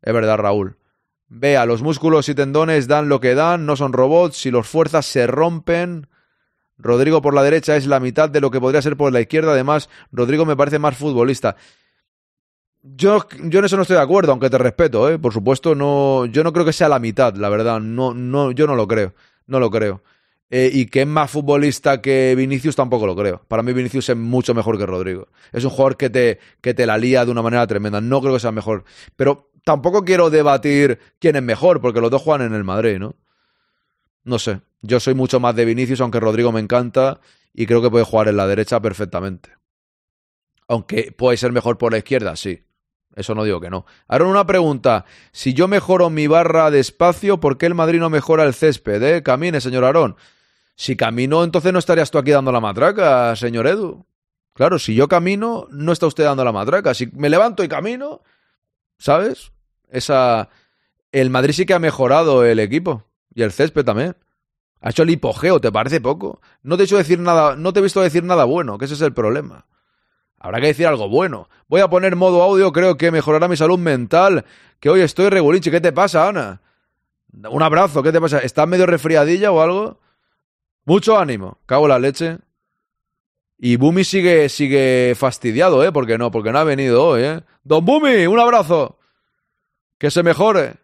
Es 0.00 0.14
verdad, 0.14 0.38
Raúl. 0.38 0.78
Vea, 1.28 1.66
los 1.66 1.82
músculos 1.82 2.30
y 2.30 2.34
tendones 2.34 2.88
dan 2.88 3.10
lo 3.10 3.20
que 3.20 3.34
dan, 3.34 3.66
no 3.66 3.76
son 3.76 3.92
robots. 3.92 4.38
Si 4.38 4.50
los 4.50 4.66
fuerzas 4.66 5.04
se 5.04 5.26
rompen, 5.26 6.08
Rodrigo 6.78 7.20
por 7.20 7.34
la 7.34 7.42
derecha 7.42 7.76
es 7.76 7.86
la 7.86 8.00
mitad 8.00 8.30
de 8.30 8.40
lo 8.40 8.50
que 8.50 8.60
podría 8.60 8.80
ser 8.80 8.96
por 8.96 9.12
la 9.12 9.20
izquierda. 9.20 9.52
Además, 9.52 9.90
Rodrigo 10.12 10.46
me 10.46 10.56
parece 10.56 10.78
más 10.78 10.96
futbolista. 10.96 11.56
Yo, 12.82 13.26
yo 13.44 13.58
en 13.58 13.64
eso 13.64 13.76
no 13.76 13.82
estoy 13.82 13.96
de 13.96 14.02
acuerdo, 14.02 14.32
aunque 14.32 14.50
te 14.50 14.58
respeto, 14.58 15.10
¿eh? 15.10 15.18
Por 15.18 15.32
supuesto, 15.32 15.74
no, 15.74 16.26
yo 16.26 16.44
no 16.44 16.52
creo 16.52 16.64
que 16.64 16.72
sea 16.72 16.88
la 16.88 16.98
mitad, 16.98 17.34
la 17.34 17.48
verdad. 17.48 17.80
No, 17.80 18.14
no, 18.14 18.52
yo 18.52 18.66
no 18.66 18.76
lo 18.76 18.86
creo. 18.86 19.14
No 19.46 19.60
lo 19.60 19.70
creo. 19.70 20.02
Eh, 20.50 20.70
y 20.72 20.86
que 20.86 21.02
es 21.02 21.06
más 21.06 21.30
futbolista 21.30 22.00
que 22.00 22.34
Vinicius 22.36 22.76
tampoco 22.76 23.06
lo 23.06 23.14
creo. 23.14 23.42
Para 23.48 23.62
mí 23.62 23.72
Vinicius 23.72 24.08
es 24.08 24.16
mucho 24.16 24.54
mejor 24.54 24.78
que 24.78 24.86
Rodrigo. 24.86 25.28
Es 25.52 25.64
un 25.64 25.70
jugador 25.70 25.96
que 25.96 26.08
te, 26.08 26.38
que 26.60 26.72
te 26.72 26.86
la 26.86 26.96
lía 26.96 27.24
de 27.24 27.30
una 27.30 27.42
manera 27.42 27.66
tremenda. 27.66 28.00
No 28.00 28.20
creo 28.20 28.32
que 28.32 28.40
sea 28.40 28.52
mejor. 28.52 28.84
Pero 29.16 29.50
tampoco 29.64 30.04
quiero 30.04 30.30
debatir 30.30 30.98
quién 31.18 31.36
es 31.36 31.42
mejor, 31.42 31.80
porque 31.80 32.00
los 32.00 32.10
dos 32.10 32.22
juegan 32.22 32.46
en 32.46 32.54
el 32.54 32.64
Madrid, 32.64 32.98
¿no? 32.98 33.16
No 34.24 34.38
sé. 34.38 34.60
Yo 34.80 35.00
soy 35.00 35.14
mucho 35.14 35.40
más 35.40 35.54
de 35.54 35.64
Vinicius, 35.64 36.00
aunque 36.00 36.20
Rodrigo 36.20 36.52
me 36.52 36.60
encanta 36.60 37.20
y 37.52 37.66
creo 37.66 37.82
que 37.82 37.90
puede 37.90 38.04
jugar 38.04 38.28
en 38.28 38.36
la 38.36 38.46
derecha 38.46 38.80
perfectamente. 38.80 39.50
Aunque 40.68 41.12
puede 41.16 41.36
ser 41.36 41.52
mejor 41.52 41.76
por 41.76 41.92
la 41.92 41.98
izquierda, 41.98 42.36
sí. 42.36 42.62
Eso 43.18 43.34
no 43.34 43.42
digo 43.42 43.60
que 43.60 43.68
no. 43.68 43.84
Ahora 44.06 44.26
una 44.26 44.46
pregunta. 44.46 45.04
Si 45.32 45.52
yo 45.52 45.66
mejoro 45.66 46.08
mi 46.08 46.28
barra 46.28 46.70
de 46.70 46.78
espacio, 46.78 47.40
¿por 47.40 47.58
qué 47.58 47.66
el 47.66 47.74
Madrid 47.74 47.98
no 47.98 48.10
mejora 48.10 48.44
el 48.44 48.54
césped? 48.54 49.02
Eh? 49.02 49.24
Camine, 49.24 49.60
señor 49.60 49.84
Aarón. 49.84 50.14
Si 50.76 50.94
camino, 50.94 51.42
entonces 51.42 51.72
no 51.72 51.80
estarías 51.80 52.12
tú 52.12 52.18
aquí 52.18 52.30
dando 52.30 52.52
la 52.52 52.60
matraca, 52.60 53.34
señor 53.34 53.66
Edu. 53.66 54.06
Claro, 54.54 54.78
si 54.78 54.94
yo 54.94 55.08
camino, 55.08 55.66
no 55.72 55.90
está 55.90 56.06
usted 56.06 56.22
dando 56.22 56.44
la 56.44 56.52
matraca. 56.52 56.94
Si 56.94 57.08
me 57.12 57.28
levanto 57.28 57.64
y 57.64 57.68
camino, 57.68 58.22
¿sabes? 58.98 59.50
Esa. 59.90 60.48
El 61.10 61.30
Madrid 61.30 61.54
sí 61.54 61.66
que 61.66 61.74
ha 61.74 61.80
mejorado 61.80 62.44
el 62.44 62.60
equipo. 62.60 63.02
Y 63.34 63.42
el 63.42 63.50
césped 63.50 63.84
también. 63.84 64.14
Ha 64.80 64.90
hecho 64.90 65.02
el 65.02 65.10
hipogeo, 65.10 65.60
¿te 65.60 65.72
parece 65.72 66.00
poco? 66.00 66.40
No 66.62 66.76
te 66.76 66.84
he 66.84 66.86
hecho 66.86 66.96
decir 66.96 67.18
nada, 67.18 67.56
no 67.56 67.72
te 67.72 67.80
he 67.80 67.82
visto 67.82 68.00
decir 68.00 68.22
nada 68.22 68.44
bueno, 68.44 68.78
que 68.78 68.84
ese 68.84 68.94
es 68.94 69.00
el 69.00 69.12
problema. 69.12 69.66
Habrá 70.40 70.60
que 70.60 70.68
decir 70.68 70.86
algo 70.86 71.08
bueno. 71.08 71.48
Voy 71.68 71.80
a 71.80 71.88
poner 71.88 72.16
modo 72.16 72.42
audio, 72.42 72.72
creo 72.72 72.96
que 72.96 73.10
mejorará 73.10 73.48
mi 73.48 73.56
salud 73.56 73.78
mental. 73.78 74.44
Que 74.80 74.90
hoy 74.90 75.00
estoy 75.00 75.28
regulinche. 75.28 75.70
¿Qué 75.70 75.80
te 75.80 75.92
pasa, 75.92 76.28
Ana? 76.28 76.60
Un 77.50 77.62
abrazo, 77.62 78.02
¿qué 78.02 78.12
te 78.12 78.20
pasa? 78.20 78.38
¿Estás 78.38 78.66
medio 78.66 78.86
resfriadilla 78.86 79.52
o 79.52 79.60
algo? 79.60 80.00
Mucho 80.84 81.18
ánimo, 81.18 81.58
cago 81.66 81.86
la 81.86 81.98
leche. 81.98 82.38
Y 83.58 83.76
Bumi 83.76 84.04
sigue, 84.04 84.48
sigue 84.48 85.14
fastidiado, 85.16 85.84
¿eh? 85.84 85.92
Porque 85.92 86.16
no, 86.16 86.30
porque 86.30 86.52
no 86.52 86.58
ha 86.58 86.64
venido 86.64 87.04
hoy, 87.04 87.22
¿eh? 87.22 87.40
Don 87.64 87.84
Bumi, 87.84 88.26
un 88.26 88.38
abrazo. 88.38 88.98
Que 89.98 90.10
se 90.10 90.22
mejore. 90.22 90.76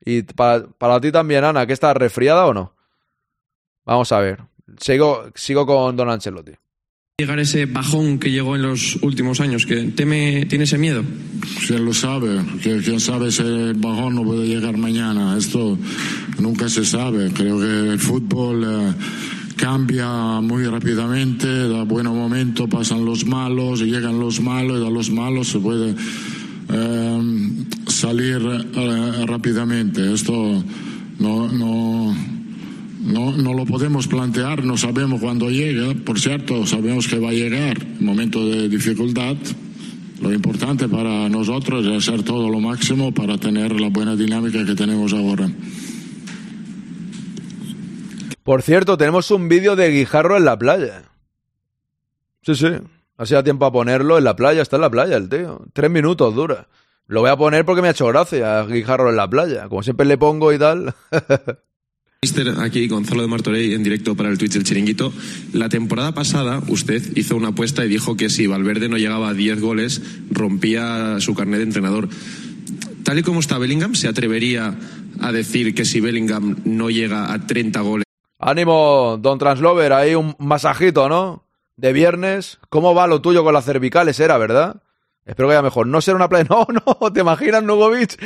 Y 0.00 0.22
para, 0.22 0.66
para 0.66 1.00
ti 1.00 1.12
también, 1.12 1.44
Ana, 1.44 1.66
¿que 1.66 1.72
estás 1.72 1.96
resfriada 1.96 2.46
o 2.46 2.54
no? 2.54 2.74
Vamos 3.84 4.10
a 4.12 4.18
ver. 4.18 4.40
Sigo, 4.78 5.24
sigo 5.34 5.66
con 5.66 5.96
Don 5.96 6.10
Ancelotti. 6.10 6.52
Llegar 7.20 7.38
ese 7.38 7.66
bajón 7.66 8.18
que 8.18 8.30
llegó 8.30 8.56
en 8.56 8.62
los 8.62 8.96
últimos 9.02 9.40
años, 9.40 9.66
que 9.66 9.76
teme, 9.94 10.46
tiene 10.46 10.64
ese 10.64 10.78
miedo. 10.78 11.04
¿Quién 11.66 11.84
lo 11.84 11.92
sabe? 11.92 12.40
¿Quién 12.62 12.98
sabe 12.98 13.28
ese 13.28 13.74
bajón 13.74 14.14
no 14.14 14.24
puede 14.24 14.48
llegar 14.48 14.78
mañana? 14.78 15.36
Esto 15.36 15.76
nunca 16.38 16.70
se 16.70 16.82
sabe. 16.82 17.30
Creo 17.34 17.60
que 17.60 17.92
el 17.92 17.98
fútbol 17.98 18.64
eh, 18.64 18.94
cambia 19.56 20.40
muy 20.40 20.64
rápidamente, 20.64 21.68
da 21.68 21.82
buenos 21.82 22.14
momentos, 22.14 22.70
pasan 22.70 23.04
los 23.04 23.26
malos, 23.26 23.82
llegan 23.82 24.18
los 24.18 24.40
malos 24.40 24.80
y 24.80 24.84
de 24.84 24.90
los 24.90 25.10
malos 25.10 25.48
se 25.48 25.58
puede 25.58 25.94
eh, 26.70 27.20
salir 27.86 28.40
eh, 28.76 29.26
rápidamente. 29.26 30.10
Esto 30.10 30.64
no, 31.18 31.52
no 31.52 32.16
no, 33.00 33.32
no 33.32 33.54
lo 33.54 33.64
podemos 33.64 34.06
plantear, 34.06 34.64
no 34.64 34.76
sabemos 34.76 35.20
cuándo 35.20 35.50
llega. 35.50 35.94
Por 36.04 36.20
cierto, 36.20 36.66
sabemos 36.66 37.08
que 37.08 37.18
va 37.18 37.30
a 37.30 37.32
llegar 37.32 37.78
momento 37.98 38.46
de 38.46 38.68
dificultad. 38.68 39.36
Lo 40.20 40.32
importante 40.32 40.86
para 40.86 41.28
nosotros 41.30 41.86
es 41.86 42.08
hacer 42.08 42.22
todo 42.22 42.50
lo 42.50 42.60
máximo 42.60 43.12
para 43.12 43.38
tener 43.38 43.80
la 43.80 43.88
buena 43.88 44.16
dinámica 44.16 44.66
que 44.66 44.74
tenemos 44.74 45.14
ahora. 45.14 45.48
Por 48.42 48.62
cierto, 48.62 48.98
tenemos 48.98 49.30
un 49.30 49.48
vídeo 49.48 49.76
de 49.76 49.90
Guijarro 49.90 50.36
en 50.36 50.44
la 50.44 50.58
playa. 50.58 51.04
Sí, 52.42 52.54
sí. 52.54 52.68
Hacía 53.16 53.42
tiempo 53.42 53.64
a 53.64 53.72
ponerlo 53.72 54.18
en 54.18 54.24
la 54.24 54.36
playa. 54.36 54.60
Está 54.60 54.76
en 54.76 54.82
la 54.82 54.90
playa 54.90 55.16
el 55.16 55.28
tío. 55.28 55.62
Tres 55.72 55.90
minutos 55.90 56.34
dura. 56.34 56.68
Lo 57.06 57.20
voy 57.22 57.30
a 57.30 57.36
poner 57.36 57.64
porque 57.64 57.80
me 57.80 57.88
ha 57.88 57.92
hecho 57.92 58.06
gracia 58.06 58.62
Guijarro 58.64 59.08
en 59.08 59.16
la 59.16 59.28
playa. 59.28 59.68
Como 59.68 59.82
siempre 59.82 60.06
le 60.06 60.18
pongo 60.18 60.52
y 60.52 60.58
tal. 60.58 60.94
Aquí 62.58 62.86
Gonzalo 62.86 63.22
de 63.22 63.28
Martorey 63.28 63.72
en 63.72 63.82
directo 63.82 64.14
para 64.14 64.28
el 64.28 64.36
Twitch 64.36 64.52
del 64.52 64.64
Chiringuito. 64.64 65.10
La 65.54 65.70
temporada 65.70 66.12
pasada 66.12 66.60
usted 66.68 67.16
hizo 67.16 67.34
una 67.34 67.48
apuesta 67.48 67.82
y 67.82 67.88
dijo 67.88 68.14
que 68.14 68.28
si 68.28 68.46
Valverde 68.46 68.90
no 68.90 68.98
llegaba 68.98 69.30
a 69.30 69.32
10 69.32 69.58
goles, 69.58 70.02
rompía 70.30 71.18
su 71.20 71.34
carnet 71.34 71.60
de 71.60 71.64
entrenador. 71.64 72.10
Tal 73.04 73.20
y 73.20 73.22
como 73.22 73.40
está 73.40 73.56
Bellingham, 73.56 73.94
¿se 73.94 74.06
atrevería 74.06 74.78
a 75.18 75.32
decir 75.32 75.74
que 75.74 75.86
si 75.86 76.00
Bellingham 76.00 76.56
no 76.66 76.90
llega 76.90 77.32
a 77.32 77.46
30 77.46 77.80
goles? 77.80 78.04
Ánimo, 78.38 79.18
don 79.18 79.38
Translover, 79.38 79.94
ahí 79.94 80.14
un 80.14 80.36
masajito, 80.38 81.08
¿no? 81.08 81.46
De 81.78 81.94
viernes. 81.94 82.58
¿Cómo 82.68 82.94
va 82.94 83.06
lo 83.06 83.22
tuyo 83.22 83.44
con 83.44 83.54
las 83.54 83.64
cervicales? 83.64 84.20
Era, 84.20 84.36
¿verdad? 84.36 84.82
Espero 85.24 85.48
que 85.48 85.54
vaya 85.54 85.62
mejor. 85.62 85.86
No 85.86 86.00
será 86.00 86.16
una 86.16 86.28
playa. 86.28 86.46
No, 86.50 86.66
no, 86.70 87.12
¿te 87.12 87.20
imaginas 87.20 87.62
Nugovic? 87.62 88.18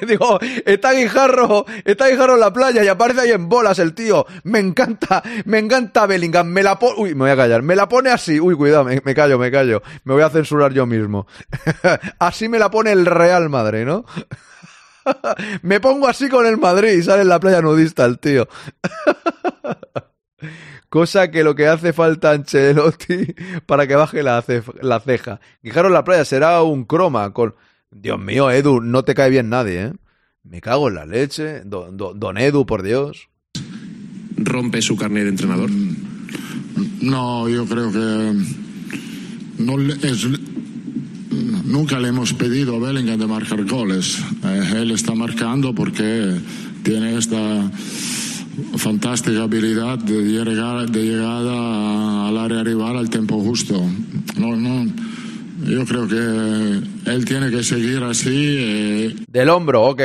Digo, 0.06 0.38
está 0.66 0.92
Guijarro, 0.92 1.64
está 1.84 2.08
Guijarro 2.08 2.34
en 2.34 2.40
la 2.40 2.52
playa 2.52 2.84
y 2.84 2.88
aparece 2.88 3.22
ahí 3.22 3.30
en 3.30 3.48
bolas 3.48 3.78
el 3.78 3.94
tío. 3.94 4.26
Me 4.44 4.58
encanta, 4.58 5.22
me 5.44 5.58
encanta 5.58 6.06
Bellingham. 6.06 6.48
Me 6.48 6.62
la 6.62 6.78
pone. 6.78 6.94
Uy, 6.98 7.14
me 7.14 7.20
voy 7.20 7.30
a 7.30 7.36
callar. 7.36 7.62
Me 7.62 7.76
la 7.76 7.88
pone 7.88 8.10
así. 8.10 8.40
Uy, 8.40 8.54
cuidado, 8.56 8.84
me, 8.84 9.00
me 9.04 9.14
callo, 9.14 9.38
me 9.38 9.50
callo. 9.50 9.82
Me 10.04 10.14
voy 10.14 10.22
a 10.22 10.30
censurar 10.30 10.72
yo 10.72 10.86
mismo. 10.86 11.26
así 12.18 12.48
me 12.48 12.58
la 12.58 12.70
pone 12.70 12.92
el 12.92 13.06
Real 13.06 13.48
Madrid, 13.48 13.84
¿no? 13.84 14.04
me 15.62 15.80
pongo 15.80 16.08
así 16.08 16.28
con 16.28 16.46
el 16.46 16.58
Madrid 16.58 16.90
y 16.90 17.02
sale 17.02 17.22
en 17.22 17.28
la 17.28 17.40
playa 17.40 17.62
nudista 17.62 18.04
el 18.04 18.18
tío. 18.18 18.46
Cosa 20.90 21.30
que 21.30 21.44
lo 21.44 21.54
que 21.54 21.68
hace 21.68 21.92
falta 21.92 22.32
Ancelotti 22.32 23.34
para 23.66 23.86
que 23.86 23.94
baje 23.94 24.24
la, 24.24 24.42
ceja. 24.42 25.40
Guijarro 25.62 25.86
en 25.86 25.94
la 25.94 26.04
playa 26.04 26.24
será 26.24 26.62
un 26.62 26.84
croma 26.84 27.32
con... 27.32 27.54
Dios 27.92 28.20
mío, 28.20 28.50
Edu, 28.50 28.80
no 28.80 29.02
te 29.02 29.14
cae 29.14 29.30
bien 29.30 29.48
nadie, 29.48 29.82
¿eh? 29.82 29.92
Me 30.44 30.60
cago 30.60 30.88
en 30.88 30.94
la 30.94 31.06
leche. 31.06 31.62
Don, 31.64 31.96
don, 31.96 32.38
Edu, 32.38 32.66
por 32.66 32.82
Dios. 32.82 33.28
¿Rompe 34.36 34.80
su 34.80 34.96
carnet 34.96 35.24
de 35.24 35.30
entrenador? 35.30 35.70
No, 37.00 37.48
yo 37.48 37.66
creo 37.66 37.90
que 37.90 38.34
no 39.58 39.78
es, 39.78 40.26
nunca 41.64 41.98
le 41.98 42.08
hemos 42.08 42.32
pedido 42.32 42.76
a 42.76 42.78
Bellingham 42.78 43.18
de 43.18 43.26
marcar 43.26 43.64
goles. 43.64 44.18
Eh, 44.44 44.72
él 44.76 44.92
está 44.92 45.14
marcando 45.14 45.74
porque 45.74 46.36
tiene 46.82 47.18
esta 47.18 47.70
fantástica 48.76 49.42
habilidad 49.42 49.98
de, 49.98 50.22
llegar, 50.22 50.90
de 50.90 51.02
llegada 51.02 52.28
al 52.28 52.38
área 52.38 52.62
rival 52.62 52.96
al 52.96 53.10
tiempo 53.10 53.40
justo. 53.40 53.80
No, 54.36 54.56
no, 54.56 54.92
yo 55.64 55.84
creo 55.84 56.08
que 56.08 57.10
él 57.10 57.24
tiene 57.24 57.50
que 57.50 57.62
seguir 57.62 58.02
así. 58.02 58.56
Eh. 58.58 59.16
Del 59.28 59.48
hombro, 59.48 59.82
ok. 59.82 60.02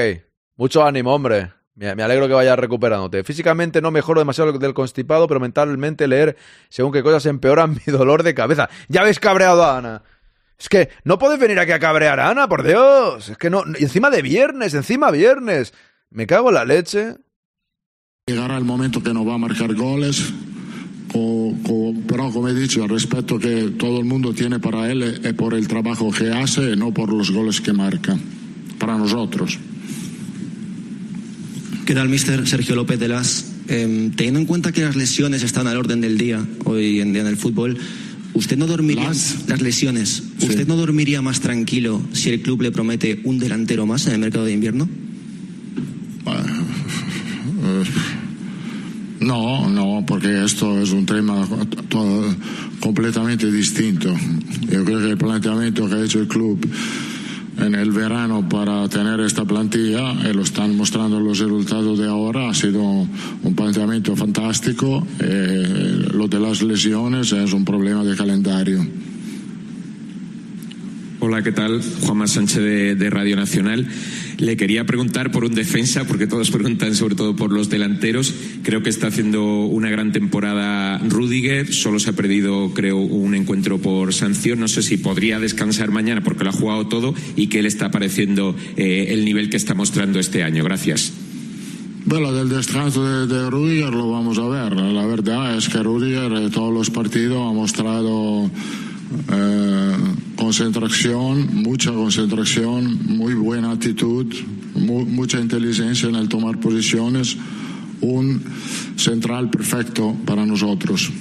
Mucho 0.57 0.85
ánimo, 0.85 1.13
hombre. 1.13 1.51
Me, 1.75 1.89
alegro 1.89 2.27
que 2.27 2.33
vayas 2.33 2.57
recuperándote. 2.57 3.23
Físicamente 3.25 3.81
no 3.81 3.91
mejoro 3.91 4.21
demasiado 4.21 4.53
del 4.53 4.73
constipado, 4.73 5.27
pero 5.27 5.41
mentalmente 5.41 6.07
leer 6.07 6.37
según 6.69 6.93
qué 6.93 7.03
cosas 7.03 7.25
empeoran 7.25 7.77
mi 7.85 7.91
dolor 7.91 8.23
de 8.23 8.33
cabeza. 8.33 8.69
Ya 8.87 9.01
habéis 9.01 9.19
cabreado 9.19 9.63
a 9.63 9.77
Ana. 9.77 10.03
Es 10.57 10.69
que 10.69 10.89
no 11.03 11.19
puedes 11.19 11.37
venir 11.37 11.59
aquí 11.59 11.73
a 11.73 11.79
cabrear 11.79 12.19
a 12.21 12.29
Ana, 12.29 12.47
por 12.47 12.63
Dios. 12.63 13.29
Es 13.29 13.37
que 13.37 13.49
no. 13.49 13.63
Encima 13.77 14.09
de 14.09 14.21
viernes, 14.21 14.73
encima 14.73 15.11
viernes. 15.11 15.73
Me 16.09 16.27
cago 16.27 16.49
en 16.49 16.55
la 16.55 16.63
leche. 16.63 17.17
Llegará 18.27 18.57
el 18.57 18.65
momento 18.65 19.03
que 19.03 19.13
no 19.13 19.23
va 19.23 19.35
a 19.35 19.37
marcar 19.37 19.75
goles. 19.75 20.33
pero 21.13 22.31
como 22.31 22.47
he 22.47 22.55
dicho, 22.55 22.83
el 22.83 22.89
respeto 22.89 23.37
que 23.37 23.75
todo 23.77 23.99
el 23.99 24.05
mundo 24.05 24.33
tiene 24.33 24.57
para 24.57 24.91
él 24.91 25.03
es 25.03 25.33
por 25.35 25.53
el 25.53 25.67
trabajo 25.67 26.09
que 26.09 26.31
hace, 26.31 26.75
no 26.75 26.91
por 26.91 27.13
los 27.13 27.29
goles 27.29 27.61
que 27.61 27.71
marca. 27.71 28.17
Para 28.79 28.97
nosotros. 28.97 29.59
¿Qué 31.85 31.93
tal, 31.93 32.09
mister 32.09 32.47
Sergio 32.47 32.73
López 32.73 32.99
de 32.99 33.09
las? 33.09 33.45
Em, 33.67 34.09
teniendo 34.09 34.39
en 34.39 34.47
cuenta 34.47 34.71
que 34.71 34.81
las 34.81 34.95
lesiones 34.95 35.43
están 35.43 35.67
al 35.67 35.77
orden 35.77 36.01
del 36.01 36.17
día 36.17 36.43
hoy 36.63 37.01
en 37.01 37.13
día 37.13 37.21
en 37.21 37.27
el 37.27 37.37
fútbol, 37.37 37.77
¿usted 38.33 38.57
no 38.57 38.65
dormiría 38.65 39.09
las, 39.09 39.61
lesiones? 39.61 40.23
¿Usted 40.41 40.67
no 40.67 40.77
dormiría 40.77 41.21
más 41.21 41.41
tranquilo 41.41 42.01
si 42.11 42.31
el 42.31 42.41
club 42.41 42.63
le 42.63 42.71
promete 42.71 43.21
un 43.23 43.37
delantero 43.37 43.85
más 43.85 44.07
en 44.07 44.13
el 44.13 44.19
mercado 44.19 44.45
de 44.45 44.53
invierno? 44.53 44.89
No, 49.25 49.67
no, 49.67 50.03
porque 50.05 50.45
esto 50.45 50.79
es 50.79 50.91
un 50.91 51.03
tema 51.03 51.47
completamente 52.79 53.51
distinto. 53.51 54.13
Yo 54.69 54.85
creo 54.85 54.99
que 54.99 55.09
el 55.09 55.17
planteamiento 55.17 55.89
que 55.89 55.95
ha 55.95 56.03
hecho 56.03 56.19
el 56.19 56.27
club 56.27 56.63
en 57.57 57.73
el 57.73 57.91
verano 57.91 58.47
para 58.47 58.87
tener 58.87 59.19
esta 59.21 59.43
plantilla 59.43 60.13
y 60.29 60.31
lo 60.31 60.43
están 60.43 60.77
mostrando 60.77 61.19
los 61.19 61.39
resultados 61.39 61.97
de 61.97 62.05
ahora. 62.05 62.49
Ha 62.49 62.53
sido 62.53 62.83
un 62.83 63.55
planteamiento 63.55 64.15
fantástico. 64.15 65.03
Eh, 65.19 66.07
lo 66.13 66.27
de 66.27 66.39
las 66.39 66.61
lesiones 66.61 67.31
es 67.31 67.51
un 67.51 67.65
problema 67.65 68.03
de 68.03 68.15
calendario. 68.15 68.85
Hola, 71.27 71.41
¿qué 71.41 71.51
tal? 71.51 71.81
Juanma 72.01 72.27
Sánchez 72.27 72.61
de, 72.61 72.95
de, 72.95 73.09
Radio 73.09 73.35
Nacional. 73.35 73.87
Le 74.37 74.55
quería 74.57 74.85
preguntar 74.85 75.31
por 75.31 75.43
un 75.43 75.55
defensa, 75.55 76.05
porque 76.05 76.27
todos 76.27 76.51
preguntan 76.51 76.93
sobre 76.93 77.15
todo 77.15 77.35
por 77.35 77.51
los 77.51 77.67
delanteros. 77.67 78.31
Creo 78.61 78.83
que 78.83 78.91
está 78.91 79.07
haciendo 79.07 79.43
una 79.65 79.89
gran 79.89 80.11
temporada 80.11 80.99
Rudiger. 80.99 81.73
Solo 81.73 81.97
se 81.97 82.11
ha 82.11 82.13
perdido, 82.13 82.71
creo, 82.75 82.97
un 82.97 83.33
encuentro 83.33 83.79
por 83.79 84.13
sanción. 84.13 84.59
No 84.59 84.67
sé 84.67 84.83
si 84.83 84.97
podría 84.97 85.39
descansar 85.39 85.89
mañana 85.89 86.21
porque 86.23 86.43
lo 86.43 86.51
ha 86.51 86.53
jugado 86.53 86.85
todo 86.85 87.15
y 87.35 87.47
qué 87.47 87.63
le 87.63 87.69
está 87.69 87.89
pareciendo 87.89 88.55
eh, 88.77 89.07
el 89.09 89.25
nivel 89.25 89.49
que 89.49 89.57
está 89.57 89.73
mostrando 89.73 90.19
este 90.19 90.43
año. 90.43 90.63
Gracias. 90.63 91.11
Bueno, 92.05 92.33
del 92.33 92.49
descanso 92.49 93.03
de, 93.03 93.25
de, 93.25 93.49
Rudiger 93.49 93.91
lo 93.91 94.11
vamos 94.11 94.37
a 94.37 94.47
ver. 94.47 94.73
La 94.73 95.07
verdad 95.07 95.57
es 95.57 95.69
que 95.69 95.81
Rudiger 95.81 96.31
en 96.33 96.51
todos 96.51 96.71
los 96.71 96.91
partidos 96.91 97.49
ha 97.49 97.51
mostrado 97.51 98.51
eh, 99.31 99.97
concentración, 100.35 101.63
mucha 101.63 101.91
concentración, 101.91 102.99
muy 103.07 103.33
buena 103.33 103.71
actitud, 103.71 104.25
mucha 104.75 105.39
inteligencia 105.39 106.09
en 106.09 106.15
el 106.15 106.29
tomar 106.29 106.59
posiciones, 106.59 107.37
un 108.01 108.41
central 108.95 109.49
perfecto 109.49 110.15
para 110.25 110.45
nosotros. 110.45 111.11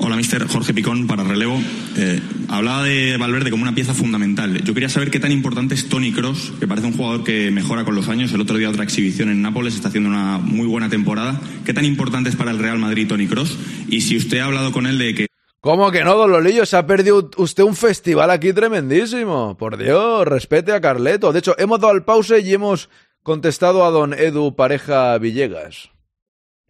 Hola, 0.00 0.14
mister 0.14 0.46
Jorge 0.46 0.72
Picón 0.72 1.08
para 1.08 1.24
relevo. 1.24 1.60
Eh, 1.96 2.20
hablaba 2.48 2.84
de 2.84 3.16
Valverde 3.16 3.50
como 3.50 3.64
una 3.64 3.74
pieza 3.74 3.94
fundamental. 3.94 4.62
Yo 4.62 4.72
quería 4.72 4.88
saber 4.88 5.10
qué 5.10 5.18
tan 5.18 5.32
importante 5.32 5.74
es 5.74 5.88
Tony 5.88 6.12
Cross, 6.12 6.52
que 6.60 6.68
parece 6.68 6.86
un 6.86 6.92
jugador 6.92 7.24
que 7.24 7.50
mejora 7.50 7.84
con 7.84 7.96
los 7.96 8.08
años. 8.08 8.32
El 8.32 8.40
otro 8.40 8.56
día 8.56 8.70
otra 8.70 8.84
exhibición 8.84 9.28
en 9.28 9.42
Nápoles, 9.42 9.74
está 9.74 9.88
haciendo 9.88 10.08
una 10.08 10.38
muy 10.38 10.68
buena 10.68 10.88
temporada. 10.88 11.40
¿Qué 11.64 11.74
tan 11.74 11.84
importante 11.84 12.30
es 12.30 12.36
para 12.36 12.52
el 12.52 12.58
Real 12.60 12.78
Madrid 12.78 13.08
Tony 13.08 13.26
Cross? 13.26 13.58
Y 13.88 14.02
si 14.02 14.16
usted 14.16 14.38
ha 14.38 14.44
hablado 14.44 14.70
con 14.70 14.86
él 14.86 14.98
de 14.98 15.14
que 15.14 15.27
¿Cómo 15.60 15.90
que 15.90 16.04
no, 16.04 16.14
don 16.14 16.30
Lolillo? 16.30 16.64
Se 16.66 16.76
ha 16.76 16.86
perdido 16.86 17.30
usted 17.36 17.64
un 17.64 17.74
festival 17.74 18.30
aquí 18.30 18.52
tremendísimo. 18.52 19.56
Por 19.56 19.76
Dios, 19.76 20.24
respete 20.26 20.72
a 20.72 20.80
Carleto. 20.80 21.32
De 21.32 21.40
hecho, 21.40 21.56
hemos 21.58 21.80
dado 21.80 21.94
el 21.94 22.04
pause 22.04 22.40
y 22.40 22.54
hemos 22.54 22.88
contestado 23.24 23.84
a 23.84 23.90
don 23.90 24.14
Edu 24.14 24.54
Pareja 24.54 25.18
Villegas. 25.18 25.90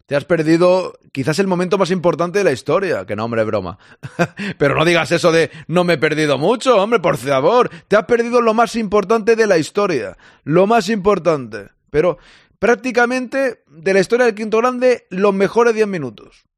Te 0.07 0.15
has 0.15 0.25
perdido 0.25 0.97
quizás 1.11 1.37
el 1.37 1.45
momento 1.45 1.77
más 1.77 1.91
importante 1.91 2.39
de 2.39 2.43
la 2.43 2.51
historia. 2.51 3.05
Que 3.05 3.15
no, 3.15 3.25
hombre, 3.25 3.43
broma. 3.43 3.77
Pero 4.57 4.73
no 4.73 4.83
digas 4.83 5.11
eso 5.11 5.31
de 5.31 5.51
no 5.67 5.83
me 5.83 5.93
he 5.93 5.97
perdido 5.99 6.39
mucho, 6.39 6.81
hombre, 6.81 6.99
por 6.99 7.17
favor. 7.17 7.69
Te 7.87 7.95
has 7.95 8.05
perdido 8.05 8.41
lo 8.41 8.55
más 8.55 8.75
importante 8.75 9.35
de 9.35 9.45
la 9.45 9.59
historia. 9.59 10.17
Lo 10.43 10.65
más 10.65 10.89
importante. 10.89 11.69
Pero 11.91 12.17
prácticamente 12.57 13.63
de 13.67 13.93
la 13.93 13.99
historia 13.99 14.25
del 14.25 14.33
Quinto 14.33 14.57
Grande, 14.57 15.05
los 15.11 15.35
mejores 15.35 15.75
10 15.75 15.87
minutos. 15.87 16.48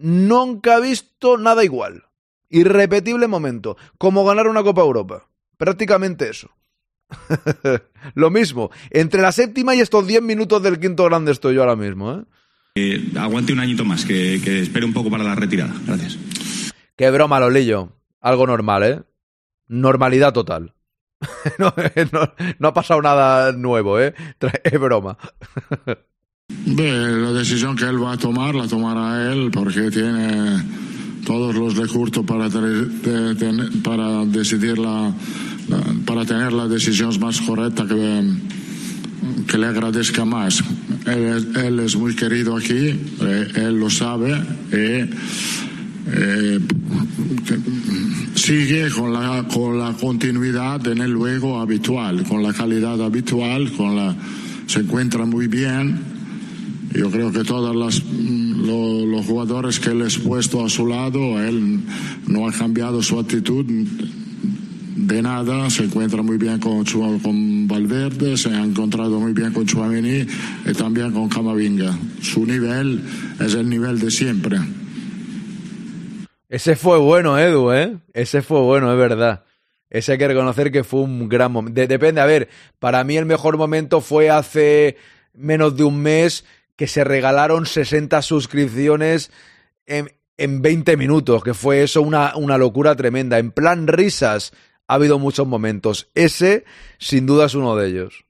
Nunca 0.00 0.78
he 0.78 0.80
visto 0.80 1.36
nada 1.36 1.62
igual. 1.62 2.04
Irrepetible 2.48 3.28
momento. 3.28 3.76
Como 3.98 4.24
ganar 4.24 4.48
una 4.48 4.62
Copa 4.62 4.80
Europa. 4.80 5.28
Prácticamente 5.58 6.30
eso. 6.30 6.50
Lo 8.14 8.30
mismo. 8.30 8.70
Entre 8.88 9.20
la 9.20 9.30
séptima 9.30 9.74
y 9.74 9.80
estos 9.80 10.06
10 10.06 10.22
minutos 10.22 10.62
del 10.62 10.80
quinto 10.80 11.04
grande 11.04 11.32
estoy 11.32 11.56
yo 11.56 11.60
ahora 11.60 11.76
mismo. 11.76 12.12
¿eh? 12.12 12.24
Eh, 12.76 13.12
aguante 13.18 13.52
un 13.52 13.60
añito 13.60 13.84
más, 13.84 14.06
que, 14.06 14.40
que, 14.42 14.60
espere 14.60 14.86
un 14.86 14.94
poco 14.94 15.10
para 15.10 15.22
la 15.22 15.34
retirada. 15.34 15.74
Gracias. 15.86 16.18
Qué 16.96 17.10
broma, 17.10 17.38
Lolillo. 17.38 17.92
Algo 18.22 18.46
normal, 18.46 18.82
¿eh? 18.84 19.02
Normalidad 19.68 20.32
total. 20.32 20.74
no, 21.58 21.74
no, 22.12 22.32
no, 22.58 22.68
ha 22.68 22.74
pasado 22.74 23.02
nada 23.02 23.52
nuevo, 23.52 24.00
¿eh? 24.00 24.14
Es 24.64 24.80
broma. 24.80 25.18
la 26.66 27.32
decisión 27.32 27.76
que 27.76 27.84
él 27.84 28.02
va 28.02 28.12
a 28.12 28.16
tomar 28.16 28.54
la 28.54 28.68
tomará 28.68 29.32
él 29.32 29.50
porque 29.50 29.90
tiene 29.90 30.62
todos 31.24 31.54
los 31.54 31.76
recursos 31.76 32.24
para, 32.24 32.48
para 33.82 34.24
decidir 34.26 34.78
la, 34.78 35.12
para 36.04 36.24
tener 36.24 36.52
la 36.52 36.66
decisión 36.66 37.18
más 37.20 37.40
correcta 37.40 37.86
que, 37.86 38.22
que 39.46 39.58
le 39.58 39.66
agradezca 39.66 40.24
más. 40.24 40.62
Él, 41.06 41.80
es 41.80 41.96
muy 41.96 42.14
querido 42.14 42.56
aquí, 42.56 42.94
él 43.54 43.78
lo 43.78 43.88
sabe 43.90 44.32
y 44.72 45.10
eh, 46.12 46.60
sigue 48.34 48.90
con 48.90 49.12
la, 49.12 49.46
con 49.52 49.78
la 49.78 49.92
continuidad 49.92 50.86
en 50.88 50.98
el 50.98 51.14
juego 51.14 51.60
habitual, 51.60 52.24
con 52.24 52.42
la 52.42 52.52
calidad 52.52 53.00
habitual, 53.02 53.70
con 53.72 53.96
la, 53.96 54.16
se 54.66 54.80
encuentra 54.80 55.24
muy 55.24 55.46
bien 55.46 56.19
yo 56.92 57.10
creo 57.10 57.30
que 57.32 57.44
todos 57.44 57.74
los 57.74 59.26
jugadores 59.26 59.78
que 59.80 59.90
él 59.90 60.02
ha 60.02 60.28
puesto 60.28 60.64
a 60.64 60.68
su 60.68 60.86
lado, 60.86 61.40
él 61.40 61.80
no 62.26 62.48
ha 62.48 62.52
cambiado 62.52 63.02
su 63.02 63.18
actitud 63.18 63.64
de 64.96 65.22
nada, 65.22 65.70
se 65.70 65.84
encuentra 65.84 66.22
muy 66.22 66.36
bien 66.36 66.58
con, 66.58 66.84
con 66.84 67.68
Valverde, 67.68 68.36
se 68.36 68.50
ha 68.50 68.62
encontrado 68.62 69.18
muy 69.18 69.32
bien 69.32 69.52
con 69.52 69.66
Chuamini 69.66 70.26
y 70.66 70.72
también 70.72 71.12
con 71.12 71.28
Camavinga. 71.28 71.96
Su 72.20 72.44
nivel 72.44 73.02
es 73.40 73.54
el 73.54 73.68
nivel 73.68 73.98
de 73.98 74.10
siempre. 74.10 74.58
Ese 76.48 76.76
fue 76.76 76.98
bueno, 76.98 77.38
Edu, 77.38 77.72
¿eh? 77.72 77.96
Ese 78.12 78.42
fue 78.42 78.60
bueno, 78.60 78.92
es 78.92 78.98
verdad. 78.98 79.44
Ese 79.88 80.12
hay 80.12 80.18
que 80.18 80.28
reconocer 80.28 80.70
que 80.70 80.84
fue 80.84 81.00
un 81.00 81.28
gran 81.28 81.52
momento. 81.52 81.86
depende, 81.86 82.20
a 82.20 82.26
ver, 82.26 82.48
para 82.78 83.02
mí 83.04 83.16
el 83.16 83.26
mejor 83.26 83.56
momento 83.56 84.00
fue 84.00 84.30
hace 84.30 84.96
menos 85.32 85.76
de 85.76 85.84
un 85.84 86.00
mes 86.02 86.44
que 86.80 86.86
se 86.86 87.04
regalaron 87.04 87.66
60 87.66 88.22
suscripciones 88.22 89.30
en, 89.84 90.14
en 90.38 90.62
20 90.62 90.96
minutos, 90.96 91.44
que 91.44 91.52
fue 91.52 91.82
eso 91.82 92.00
una, 92.00 92.34
una 92.36 92.56
locura 92.56 92.96
tremenda. 92.96 93.38
En 93.38 93.50
plan 93.50 93.86
risas 93.86 94.54
ha 94.86 94.94
habido 94.94 95.18
muchos 95.18 95.46
momentos. 95.46 96.08
Ese, 96.14 96.64
sin 96.96 97.26
duda, 97.26 97.44
es 97.44 97.54
uno 97.54 97.76
de 97.76 97.86
ellos. 97.86 98.24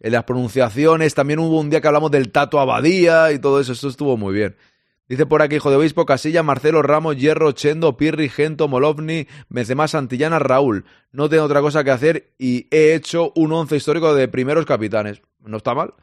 En 0.00 0.10
las 0.10 0.24
pronunciaciones, 0.24 1.14
también 1.14 1.38
hubo 1.38 1.60
un 1.60 1.70
día 1.70 1.80
que 1.80 1.86
hablamos 1.86 2.10
del 2.10 2.32
Tato 2.32 2.58
Abadía 2.58 3.30
y 3.30 3.38
todo 3.38 3.60
eso, 3.60 3.70
eso 3.70 3.86
estuvo 3.86 4.16
muy 4.16 4.34
bien. 4.34 4.56
Dice 5.08 5.24
por 5.24 5.40
aquí, 5.40 5.54
hijo 5.54 5.70
de 5.70 5.76
obispo, 5.76 6.06
Casilla, 6.06 6.42
Marcelo, 6.42 6.82
Ramos, 6.82 7.16
Hierro, 7.16 7.52
Chendo, 7.52 7.96
Pirri, 7.96 8.28
Gento, 8.28 8.66
Molovni, 8.66 9.28
Mecemá, 9.48 9.86
Santillana, 9.86 10.40
Raúl. 10.40 10.86
No 11.12 11.28
tengo 11.28 11.44
otra 11.44 11.60
cosa 11.60 11.84
que 11.84 11.92
hacer 11.92 12.34
y 12.36 12.66
he 12.72 12.94
hecho 12.94 13.32
un 13.36 13.52
once 13.52 13.76
histórico 13.76 14.12
de 14.12 14.26
primeros 14.26 14.66
capitanes. 14.66 15.22
No 15.38 15.58
está 15.58 15.72
mal. 15.72 15.94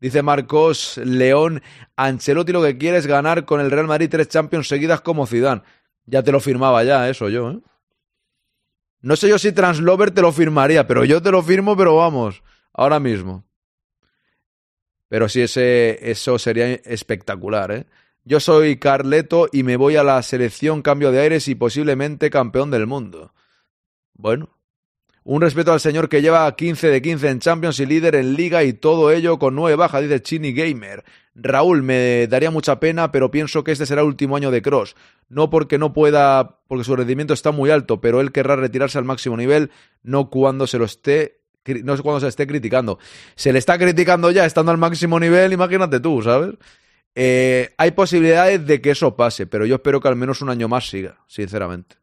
Dice 0.00 0.22
Marcos 0.22 0.98
León, 0.98 1.62
Ancelotti 1.96 2.52
lo 2.52 2.62
que 2.62 2.76
quiere 2.76 2.98
es 2.98 3.06
ganar 3.06 3.44
con 3.44 3.60
el 3.60 3.70
Real 3.70 3.86
Madrid 3.86 4.08
tres 4.10 4.28
Champions 4.28 4.68
seguidas 4.68 5.00
como 5.00 5.26
Zidane. 5.26 5.62
Ya 6.04 6.22
te 6.22 6.32
lo 6.32 6.40
firmaba 6.40 6.84
ya, 6.84 7.08
eso 7.08 7.28
yo, 7.28 7.50
¿eh? 7.50 7.60
No 9.00 9.16
sé 9.16 9.28
yo 9.28 9.38
si 9.38 9.52
Translover 9.52 10.10
te 10.10 10.22
lo 10.22 10.32
firmaría, 10.32 10.86
pero 10.86 11.04
yo 11.04 11.20
te 11.20 11.30
lo 11.30 11.42
firmo, 11.42 11.76
pero 11.76 11.96
vamos, 11.96 12.42
ahora 12.72 12.98
mismo. 13.00 13.44
Pero 15.08 15.28
sí, 15.28 15.42
ese, 15.42 16.10
eso 16.10 16.38
sería 16.38 16.72
espectacular, 16.72 17.70
¿eh? 17.70 17.86
Yo 18.24 18.40
soy 18.40 18.78
Carleto 18.78 19.48
y 19.52 19.62
me 19.62 19.76
voy 19.76 19.96
a 19.96 20.02
la 20.02 20.22
selección 20.22 20.80
cambio 20.80 21.12
de 21.12 21.20
aires 21.20 21.46
y 21.48 21.54
posiblemente 21.54 22.30
campeón 22.30 22.70
del 22.70 22.86
mundo. 22.86 23.34
Bueno, 24.14 24.48
un 25.24 25.40
respeto 25.40 25.72
al 25.72 25.80
señor 25.80 26.10
que 26.10 26.20
lleva 26.20 26.54
15 26.54 26.88
de 26.88 27.00
15 27.02 27.28
en 27.28 27.38
Champions 27.40 27.80
y 27.80 27.86
líder 27.86 28.14
en 28.14 28.34
Liga 28.34 28.62
y 28.62 28.74
todo 28.74 29.10
ello 29.10 29.38
con 29.38 29.54
nueve 29.54 29.74
bajas, 29.74 30.02
dice 30.02 30.22
Chini 30.22 30.52
Gamer. 30.52 31.02
Raúl, 31.34 31.82
me 31.82 32.26
daría 32.28 32.50
mucha 32.50 32.78
pena, 32.78 33.10
pero 33.10 33.30
pienso 33.30 33.64
que 33.64 33.72
este 33.72 33.86
será 33.86 34.02
el 34.02 34.06
último 34.06 34.36
año 34.36 34.50
de 34.50 34.60
Cross. 34.60 34.94
No 35.30 35.48
porque 35.48 35.78
no 35.78 35.94
pueda, 35.94 36.58
porque 36.68 36.84
su 36.84 36.94
rendimiento 36.94 37.32
está 37.32 37.52
muy 37.52 37.70
alto, 37.70 38.00
pero 38.00 38.20
él 38.20 38.32
querrá 38.32 38.54
retirarse 38.54 38.98
al 38.98 39.04
máximo 39.04 39.36
nivel, 39.36 39.70
no 40.02 40.28
cuando 40.28 40.66
se 40.66 40.78
lo 40.78 40.84
esté, 40.84 41.40
no 41.82 41.96
cuando 42.02 42.20
se 42.20 42.28
esté 42.28 42.46
criticando. 42.46 42.98
Se 43.34 43.52
le 43.52 43.58
está 43.58 43.78
criticando 43.78 44.30
ya 44.30 44.44
estando 44.44 44.72
al 44.72 44.78
máximo 44.78 45.18
nivel, 45.18 45.54
imagínate 45.54 46.00
tú, 46.00 46.22
¿sabes? 46.22 46.54
Eh, 47.14 47.72
hay 47.78 47.92
posibilidades 47.92 48.66
de 48.66 48.82
que 48.82 48.90
eso 48.90 49.16
pase, 49.16 49.46
pero 49.46 49.64
yo 49.64 49.76
espero 49.76 50.00
que 50.00 50.08
al 50.08 50.16
menos 50.16 50.42
un 50.42 50.50
año 50.50 50.68
más 50.68 50.88
siga, 50.88 51.18
sinceramente. 51.26 51.96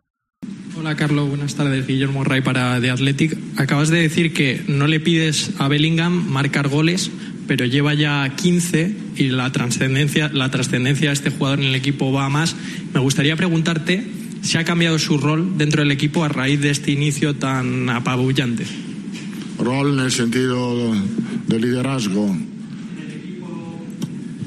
Hola 0.82 0.96
Carlos, 0.96 1.30
buenas 1.30 1.54
tardes. 1.54 1.86
Guillermo 1.86 2.24
Ray 2.24 2.42
para 2.42 2.82
The 2.82 2.90
Athletic. 2.90 3.38
Acabas 3.56 3.90
de 3.90 4.02
decir 4.02 4.34
que 4.34 4.64
no 4.68 4.88
le 4.88 5.00
pides 5.00 5.52
a 5.60 5.68
Bellingham 5.68 6.28
marcar 6.28 6.70
goles, 6.70 7.12
pero 7.46 7.68
lleva 7.68 7.94
ya 7.94 8.28
15 8.36 8.96
y 9.16 9.28
la 9.28 9.52
trascendencia, 9.52 10.32
la 10.34 10.50
trascendencia 10.50 11.10
de 11.10 11.14
este 11.14 11.30
jugador 11.30 11.60
en 11.60 11.68
el 11.68 11.76
equipo 11.76 12.12
va 12.12 12.26
a 12.26 12.30
más. 12.30 12.56
Me 12.96 13.00
gustaría 13.00 13.36
preguntarte 13.36 14.04
si 14.42 14.58
ha 14.58 14.64
cambiado 14.64 14.98
su 14.98 15.20
rol 15.20 15.56
dentro 15.56 15.84
del 15.84 15.92
equipo 15.92 16.24
a 16.24 16.30
raíz 16.30 16.60
de 16.62 16.72
este 16.72 16.90
inicio 16.90 17.36
tan 17.36 17.88
apabullante. 17.88 18.66
Rol 19.60 20.00
en 20.00 20.06
el 20.06 20.12
sentido 20.12 20.96
de 21.46 21.60
liderazgo. 21.60 22.36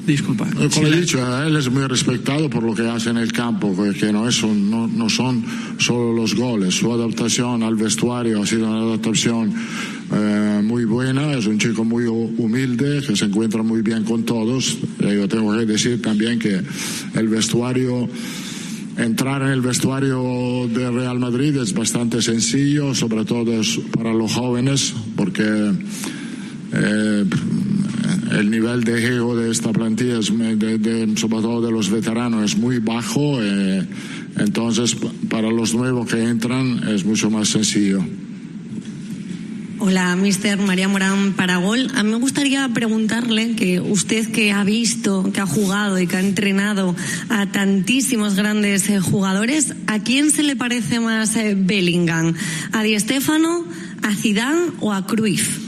Disculpa. 0.07 0.47
Como 0.75 0.87
he 0.87 1.01
dicho, 1.01 1.19
él 1.43 1.57
es 1.57 1.71
muy 1.71 1.87
respetado 1.87 2.51
por 2.51 2.63
lo 2.63 2.75
que 2.75 2.87
hace 2.87 3.11
en 3.11 3.17
el 3.17 3.33
campo, 3.33 3.75
que 3.99 4.13
no, 4.13 4.29
es 4.29 4.43
un, 4.43 4.71
no, 4.71 4.87
no, 4.87 5.09
son 5.09 5.45
solo 5.79 6.13
los 6.13 6.35
goles. 6.35 6.75
Su 6.75 6.93
adaptación 6.93 7.63
al 7.63 7.75
vestuario 7.75 8.43
ha 8.43 8.47
sido 8.47 8.69
una 8.69 8.81
adaptación 8.81 9.55
eh, 10.13 10.61
muy 10.63 10.85
buena. 10.85 11.33
Es 11.33 11.47
un 11.47 11.59
chico 11.59 11.85
muy 11.85 12.05
humilde, 12.05 13.03
que 13.07 13.17
se 13.17 13.25
encuentra 13.25 13.63
muy 13.63 13.81
bien 13.81 14.05
con 14.05 14.25
todos. 14.25 14.77
Eh, 15.01 15.17
yo 15.17 15.27
tengo 15.27 15.57
que 15.57 15.65
decir 15.65 16.03
también 16.03 16.39
que 16.39 16.61
el 17.15 17.29
vestuario 17.29 18.09
entrar 18.99 19.43
en 19.43 19.49
el 19.49 19.61
vestuario 19.61 20.69
de 20.69 20.91
Real 20.91 21.19
Madrid 21.19 21.57
es 21.57 21.73
bastante 21.73 22.21
sencillo, 22.21 22.95
sobre 22.95 23.25
todo 23.25 23.45
para 23.97 24.13
los 24.13 24.33
jóvenes, 24.33 24.95
porque 25.17 25.73
eh, 26.73 27.25
el 28.33 28.51
nivel 28.51 28.85
de 28.85 29.17
ego 29.17 29.37
de 29.37 29.51
esta 29.51 29.73
plantilla, 29.73 30.19
es, 30.19 30.33
de, 30.37 31.13
sobre 31.17 31.43
todo 31.43 31.61
de 31.61 31.73
los 31.73 31.91
veteranos, 31.91 32.45
es 32.53 32.57
muy 32.57 32.79
bajo. 32.79 33.43
Eh, 33.43 33.87
entonces, 34.39 34.97
para 35.29 35.51
los 35.51 35.75
nuevos 35.75 36.09
que 36.09 36.23
entran 36.23 36.89
es 36.89 37.05
mucho 37.05 37.31
más 37.31 37.49
sencillo. 37.49 38.05
Hola, 39.87 40.17
mister 40.17 40.57
María 40.57 40.89
Morán 40.89 41.35
Paragol. 41.35 41.91
A 41.95 42.03
mí 42.03 42.11
me 42.11 42.17
gustaría 42.17 42.67
preguntarle 42.71 43.55
que 43.55 43.81
usted 43.81 44.31
que 44.33 44.51
ha 44.51 44.65
visto, 44.65 45.31
que 45.31 45.41
ha 45.41 45.47
jugado 45.47 45.99
y 45.99 46.07
que 46.07 46.17
ha 46.17 46.21
entrenado 46.21 46.97
a 47.29 47.53
tantísimos 47.53 48.35
grandes 48.35 48.89
eh, 48.89 48.99
jugadores, 49.01 49.75
¿a 49.87 49.99
quién 49.99 50.31
se 50.31 50.43
le 50.43 50.57
parece 50.57 51.01
más 51.01 51.37
eh, 51.37 51.55
Bellingham? 51.55 52.35
¿A 52.73 52.83
Di 52.83 52.99
Stéfano, 52.99 53.67
a 54.03 54.15
Zidane 54.15 54.71
o 54.81 54.91
a 54.91 55.07
Cruyff? 55.07 55.64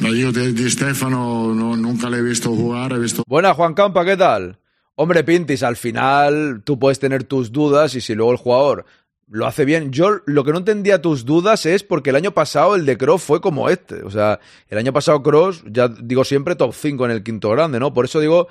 Yo 0.00 0.32
de 0.32 0.52
Di 0.52 0.70
Stefano 0.70 1.54
no, 1.54 1.76
nunca 1.76 2.08
le 2.08 2.18
he 2.18 2.22
visto 2.22 2.50
jugar, 2.50 2.92
he 2.92 2.98
visto... 2.98 3.22
Buena, 3.26 3.54
Juan 3.54 3.74
Campa, 3.74 4.04
¿qué 4.04 4.16
tal? 4.16 4.58
Hombre, 4.94 5.22
Pintis, 5.22 5.62
al 5.62 5.76
final 5.76 6.62
tú 6.64 6.78
puedes 6.78 6.98
tener 6.98 7.24
tus 7.24 7.52
dudas 7.52 7.94
y 7.94 8.00
si 8.00 8.14
luego 8.14 8.32
el 8.32 8.38
jugador 8.38 8.84
lo 9.30 9.46
hace 9.46 9.64
bien. 9.64 9.92
Yo 9.92 10.20
lo 10.26 10.44
que 10.44 10.52
no 10.52 10.58
entendía 10.58 11.02
tus 11.02 11.24
dudas 11.24 11.66
es 11.66 11.84
porque 11.84 12.10
el 12.10 12.16
año 12.16 12.32
pasado 12.32 12.74
el 12.74 12.86
de 12.86 12.96
Cross 12.96 13.22
fue 13.22 13.40
como 13.40 13.68
este. 13.68 14.02
O 14.02 14.10
sea, 14.10 14.40
el 14.68 14.78
año 14.78 14.92
pasado 14.92 15.22
Cross, 15.22 15.62
ya 15.66 15.88
digo 15.88 16.24
siempre 16.24 16.56
top 16.56 16.74
5 16.74 17.04
en 17.04 17.10
el 17.10 17.22
quinto 17.22 17.50
grande, 17.50 17.78
¿no? 17.78 17.92
Por 17.92 18.06
eso 18.06 18.20
digo 18.20 18.48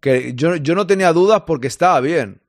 que 0.00 0.32
yo, 0.34 0.56
yo 0.56 0.74
no 0.74 0.86
tenía 0.86 1.12
dudas 1.12 1.42
porque 1.46 1.66
estaba 1.66 2.00
bien. 2.00 2.40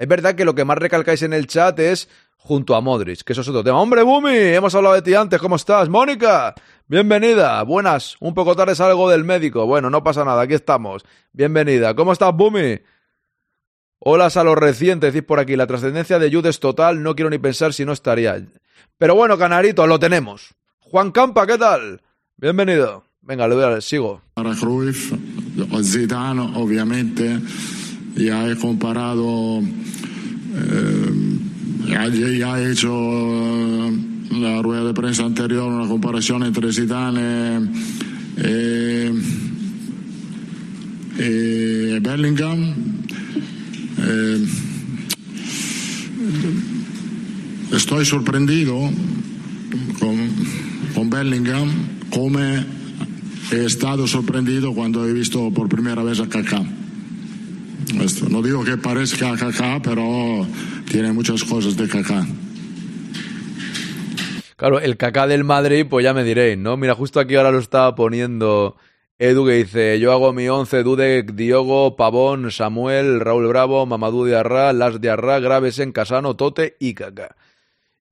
Es 0.00 0.08
verdad 0.08 0.34
que 0.34 0.46
lo 0.46 0.54
que 0.54 0.64
más 0.64 0.78
recalcáis 0.78 1.20
en 1.20 1.34
el 1.34 1.46
chat 1.46 1.78
es 1.78 2.08
junto 2.38 2.74
a 2.74 2.80
Modric, 2.80 3.20
que 3.20 3.34
eso 3.34 3.42
es 3.42 3.48
otro 3.48 3.62
tema. 3.62 3.78
¡Hombre, 3.78 4.02
Bumi! 4.02 4.34
Hemos 4.34 4.74
hablado 4.74 4.94
de 4.94 5.02
ti 5.02 5.12
antes, 5.12 5.38
¿cómo 5.38 5.56
estás? 5.56 5.90
¡Mónica! 5.90 6.54
Bienvenida, 6.86 7.62
buenas. 7.64 8.16
Un 8.18 8.32
poco 8.32 8.56
tarde 8.56 8.74
salgo 8.74 9.10
del 9.10 9.24
médico. 9.24 9.66
Bueno, 9.66 9.90
no 9.90 10.02
pasa 10.02 10.24
nada, 10.24 10.40
aquí 10.40 10.54
estamos. 10.54 11.04
Bienvenida. 11.34 11.94
¿Cómo 11.94 12.12
estás, 12.12 12.34
Bumi? 12.34 12.80
Hola 13.98 14.30
a 14.34 14.42
los 14.44 14.56
recientes, 14.56 15.12
decís 15.12 15.26
por 15.26 15.38
aquí. 15.38 15.54
La 15.54 15.66
trascendencia 15.66 16.18
de 16.18 16.32
Jude 16.32 16.48
es 16.48 16.60
total, 16.60 17.02
no 17.02 17.14
quiero 17.14 17.28
ni 17.28 17.36
pensar 17.36 17.74
si 17.74 17.84
no 17.84 17.92
estaría. 17.92 18.42
Pero 18.96 19.14
bueno, 19.14 19.36
Canarito, 19.36 19.86
lo 19.86 19.98
tenemos. 19.98 20.54
Juan 20.78 21.10
Campa, 21.10 21.46
¿qué 21.46 21.58
tal? 21.58 22.00
Bienvenido. 22.38 23.04
Venga, 23.20 23.46
le 23.46 23.54
doy 23.54 23.82
sigo. 23.82 24.22
Para 24.32 24.54
Cruyff, 24.54 25.12
obviamente, 26.56 27.38
ya 28.16 28.48
he 28.48 28.56
comparado, 28.56 29.60
eh, 29.60 31.38
ya, 31.88 32.08
ya 32.08 32.60
he 32.60 32.72
hecho 32.72 32.90
la 34.30 34.62
rueda 34.62 34.84
de 34.84 34.94
prensa 34.94 35.24
anterior 35.24 35.70
una 35.70 35.88
comparación 35.88 36.44
entre 36.44 36.72
Zidane 36.72 37.68
e, 38.36 39.12
e 41.18 42.00
Bellingham. 42.00 42.74
Eh, 43.98 44.46
estoy 47.72 48.04
sorprendido 48.04 48.74
con, 49.98 50.16
con 50.94 51.10
Bellingham 51.10 51.68
come 52.10 52.64
he 53.52 53.64
estado 53.64 54.06
sorprendido 54.06 54.72
cuando 54.74 55.06
he 55.06 55.12
visto 55.12 55.50
por 55.52 55.68
primera 55.68 56.02
vez 56.02 56.20
a 56.20 56.28
Kaká. 56.28 56.79
No 58.28 58.42
digo 58.42 58.64
que 58.64 58.76
parezca 58.76 59.32
a 59.32 59.36
Kaká, 59.36 59.80
pero 59.82 60.46
tiene 60.90 61.12
muchas 61.12 61.44
cosas 61.44 61.76
de 61.76 61.88
Kaká. 61.88 62.26
Claro, 64.56 64.78
el 64.78 64.98
caca 64.98 65.26
del 65.26 65.42
Madrid, 65.42 65.86
pues 65.88 66.04
ya 66.04 66.12
me 66.12 66.22
diréis, 66.22 66.58
¿no? 66.58 66.76
Mira, 66.76 66.94
justo 66.94 67.18
aquí 67.18 67.34
ahora 67.34 67.50
lo 67.50 67.58
estaba 67.58 67.94
poniendo 67.94 68.76
Edu 69.18 69.46
que 69.46 69.52
dice, 69.52 69.98
yo 69.98 70.12
hago 70.12 70.34
mi 70.34 70.48
once, 70.48 70.82
Dudek, 70.82 71.32
Diogo, 71.32 71.96
Pavón, 71.96 72.50
Samuel, 72.50 73.20
Raúl 73.20 73.46
Bravo, 73.48 73.86
Mamadou 73.86 74.26
Diarra, 74.26 74.74
Las 74.74 75.00
Diarra, 75.00 75.40
Gravesen, 75.40 75.92
Casano, 75.92 76.36
Tote 76.36 76.76
y 76.78 76.92
Caca. 76.92 77.36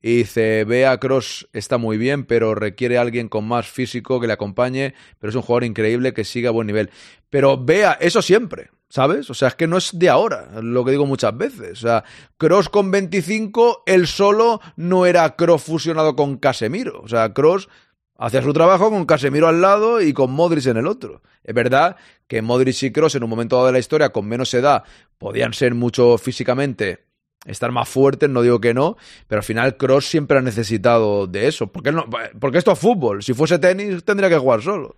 Y 0.01 0.19
dice, 0.19 0.65
Bea 0.65 0.97
Cross 0.99 1.49
está 1.53 1.77
muy 1.77 1.99
bien, 1.99 2.25
pero 2.25 2.55
requiere 2.55 2.97
alguien 2.97 3.29
con 3.29 3.47
más 3.47 3.69
físico 3.69 4.19
que 4.19 4.27
le 4.27 4.33
acompañe, 4.33 4.95
pero 5.19 5.29
es 5.29 5.37
un 5.37 5.43
jugador 5.43 5.65
increíble 5.65 6.15
que 6.15 6.25
siga 6.25 6.49
a 6.49 6.53
buen 6.53 6.67
nivel. 6.67 6.89
Pero 7.29 7.63
Bea, 7.63 7.99
eso 8.01 8.23
siempre. 8.23 8.71
¿Sabes? 8.91 9.29
O 9.29 9.35
sea, 9.35 9.49
es 9.49 9.55
que 9.55 9.67
no 9.67 9.77
es 9.77 9.99
de 9.99 10.09
ahora, 10.09 10.49
lo 10.63 10.83
que 10.83 10.93
digo 10.93 11.05
muchas 11.05 11.37
veces. 11.37 11.73
O 11.73 11.87
sea, 11.87 12.05
Cross 12.39 12.71
con 12.71 12.91
25, 12.91 13.83
él 13.85 14.07
solo 14.07 14.61
no 14.77 15.05
era 15.05 15.37
Cross 15.37 15.65
fusionado 15.65 16.17
con 16.17 16.39
Casemiro. 16.39 17.03
O 17.03 17.09
sea, 17.09 17.35
Cross 17.35 17.69
hacía 18.17 18.43
su 18.43 18.53
trabajo 18.55 18.91
con 18.91 19.05
Casemiro 19.05 19.47
al 19.47 19.61
lado 19.61 20.01
y 20.01 20.15
con 20.15 20.31
Modric 20.33 20.67
en 20.67 20.79
el 20.79 20.87
otro. 20.87 21.23
Es 21.45 21.55
verdad 21.55 21.97
que 22.27 22.41
Modric 22.41 22.83
y 22.83 22.91
Cross 22.91 23.17
en 23.17 23.25
un 23.25 23.31
momento 23.31 23.57
dado 23.57 23.67
de 23.67 23.73
la 23.73 23.79
historia, 23.79 24.09
con 24.09 24.27
menos 24.27 24.55
edad, 24.55 24.85
podían 25.19 25.53
ser 25.53 25.75
mucho 25.75 26.17
físicamente, 26.17 27.05
estar 27.45 27.71
más 27.71 27.91
fuertes, 27.91 28.31
no 28.31 28.41
digo 28.41 28.59
que 28.59 28.73
no, 28.73 28.97
pero 29.27 29.41
al 29.41 29.45
final 29.45 29.77
Cross 29.77 30.07
siempre 30.07 30.39
ha 30.39 30.43
necesitado 30.43 31.27
de 31.27 31.47
eso. 31.47 31.67
Porque, 31.67 31.93
no, 31.93 32.07
porque 32.41 32.57
esto 32.57 32.73
es 32.73 32.79
fútbol. 32.79 33.23
Si 33.23 33.35
fuese 33.35 33.59
tenis, 33.59 34.03
tendría 34.03 34.31
que 34.31 34.39
jugar 34.39 34.63
solo. 34.63 34.97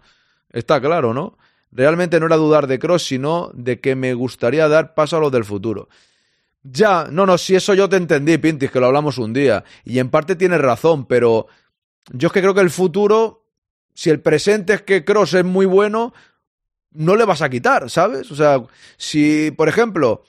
Está 0.53 0.80
claro, 0.80 1.12
¿no? 1.12 1.36
Realmente 1.73 2.18
no 2.18 2.27
era 2.27 2.37
dudar 2.37 2.66
de 2.66 2.79
Cross, 2.79 3.07
sino 3.07 3.51
de 3.55 3.81
que 3.81 3.95
me 3.95 4.14
gustaría 4.14 4.68
dar 4.68 4.95
paso 4.95 5.16
a 5.16 5.21
lo 5.21 5.31
del 5.31 5.45
futuro. 5.45 5.89
Ya, 6.62 7.07
no, 7.11 7.27
no, 7.27 7.39
si 7.39 7.55
eso 7.55 7.75
yo 7.75 7.89
te 7.89 7.97
entendí, 7.97 8.37
Pintis, 8.39 8.71
que 8.71 8.81
lo 8.81 8.87
hablamos 8.87 9.18
un 9.18 9.33
día. 9.33 9.64
Y 9.85 9.99
en 9.99 10.11
parte 10.11 10.37
tienes 10.37 10.61
razón, 10.61 11.07
pero 11.07 11.47
yo 12.12 12.27
es 12.27 12.33
que 12.33 12.41
creo 12.41 12.55
que 12.55 12.61
el 12.61 12.71
futuro, 12.71 13.47
si 13.95 14.11
el 14.11 14.21
presente 14.21 14.75
es 14.75 14.83
que 14.83 15.05
Cross 15.05 15.35
es 15.35 15.45
muy 15.45 15.66
bueno, 15.66 16.12
no 16.93 17.16
le 17.16 17.25
vas 17.25 17.41
a 17.41 17.49
quitar, 17.49 17.89
¿sabes? 17.89 18.31
O 18.31 18.37
sea, 18.37 18.62
si, 18.97 19.53
por 19.53 19.68
ejemplo, 19.68 20.23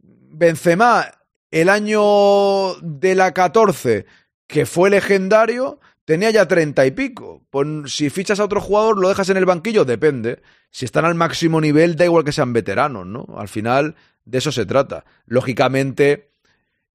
Benzema 0.00 1.06
el 1.50 1.68
año 1.68 2.74
de 2.82 3.14
la 3.14 3.32
14, 3.32 4.04
que 4.46 4.66
fue 4.66 4.90
legendario, 4.90 5.80
tenía 6.06 6.30
ya 6.30 6.48
treinta 6.48 6.86
y 6.86 6.92
pico. 6.92 7.42
Si 7.86 8.08
fichas 8.08 8.40
a 8.40 8.44
otro 8.44 8.62
jugador, 8.62 8.98
lo 8.98 9.10
dejas 9.10 9.28
en 9.28 9.36
el 9.36 9.44
banquillo, 9.44 9.84
depende. 9.84 10.40
Si 10.70 10.86
están 10.86 11.04
al 11.04 11.14
máximo 11.14 11.60
nivel, 11.60 11.96
da 11.96 12.06
igual 12.06 12.24
que 12.24 12.32
sean 12.32 12.54
veteranos, 12.54 13.06
¿no? 13.06 13.26
Al 13.36 13.48
final, 13.48 13.96
de 14.24 14.38
eso 14.38 14.52
se 14.52 14.64
trata. 14.64 15.04
Lógicamente, 15.26 16.30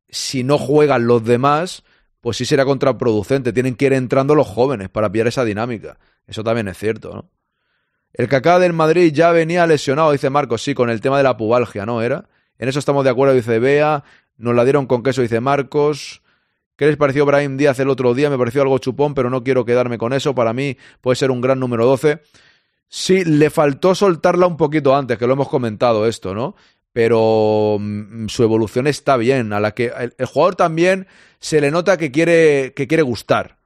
si 0.09 0.43
no 0.43 0.57
juegan 0.57 1.05
los 1.05 1.24
demás, 1.24 1.84
pues 2.22 2.38
sí 2.38 2.45
será 2.45 2.66
contraproducente. 2.66 3.53
Tienen 3.53 3.76
que 3.76 3.86
ir 3.86 3.93
entrando 3.93 4.34
los 4.34 4.47
jóvenes 4.47 4.89
para 4.89 5.12
pillar 5.12 5.28
esa 5.28 5.43
dinámica. 5.43 5.99
Eso 6.26 6.43
también 6.43 6.70
es 6.70 6.78
cierto, 6.78 7.14
¿no? 7.14 7.30
El 8.14 8.28
Kaká 8.28 8.59
del 8.59 8.74
Madrid 8.74 9.14
ya 9.14 9.32
venía 9.32 9.66
lesionado, 9.68 10.12
dice 10.12 10.30
Marcos, 10.30 10.62
sí, 10.62 10.74
con 10.74 10.89
el 10.89 10.99
tema 10.99 11.18
de 11.18 11.24
la 11.24 11.38
pubalgia, 11.38 11.86
¿no? 11.86 12.01
Era. 12.01 12.28
En 12.57 12.70
eso 12.70 12.80
estamos 12.80 13.03
de 13.03 13.09
acuerdo, 13.09 13.34
dice 13.34 13.59
Bea. 13.59 14.03
Nos 14.38 14.55
la 14.55 14.64
dieron 14.64 14.86
con 14.86 15.03
queso, 15.03 15.22
dice 15.22 15.39
Marcos. 15.39 16.20
¿Qué 16.82 16.88
les 16.88 16.97
pareció 16.97 17.27
Brahim 17.27 17.57
Díaz 17.57 17.79
el 17.79 17.89
otro 17.89 18.15
día? 18.15 18.32
Me 18.32 18.39
pareció 18.39 18.63
algo 18.63 18.79
chupón, 18.79 19.13
pero 19.13 19.29
no 19.29 19.43
quiero 19.43 19.65
quedarme 19.65 19.99
con 19.99 20.13
eso. 20.13 20.34
Para 20.34 20.51
mí 20.51 20.77
puede 20.99 21.15
ser 21.15 21.29
un 21.29 21.39
gran 21.39 21.59
número 21.59 21.86
12. 21.86 22.23
Sí, 22.88 23.23
le 23.23 23.51
faltó 23.51 23.93
soltarla 23.93 24.47
un 24.47 24.57
poquito 24.57 24.95
antes, 24.95 25.19
que 25.19 25.27
lo 25.27 25.34
hemos 25.34 25.47
comentado 25.47 26.07
esto, 26.07 26.34
¿no? 26.34 26.55
Pero 26.91 27.77
mm, 27.79 28.29
su 28.29 28.41
evolución 28.41 28.88
está 28.88 29.15
bien. 29.17 29.53
A 29.53 29.59
la 29.59 29.75
que 29.75 29.93
el, 29.95 30.15
el, 30.17 30.25
jugador 30.25 30.55
también 30.55 31.05
se 31.38 31.61
le 31.61 31.69
nota 31.69 31.97
que 31.97 32.09
quiere, 32.09 32.73
que 32.73 32.88
quiere 32.88 33.03
gustar. 33.03 33.59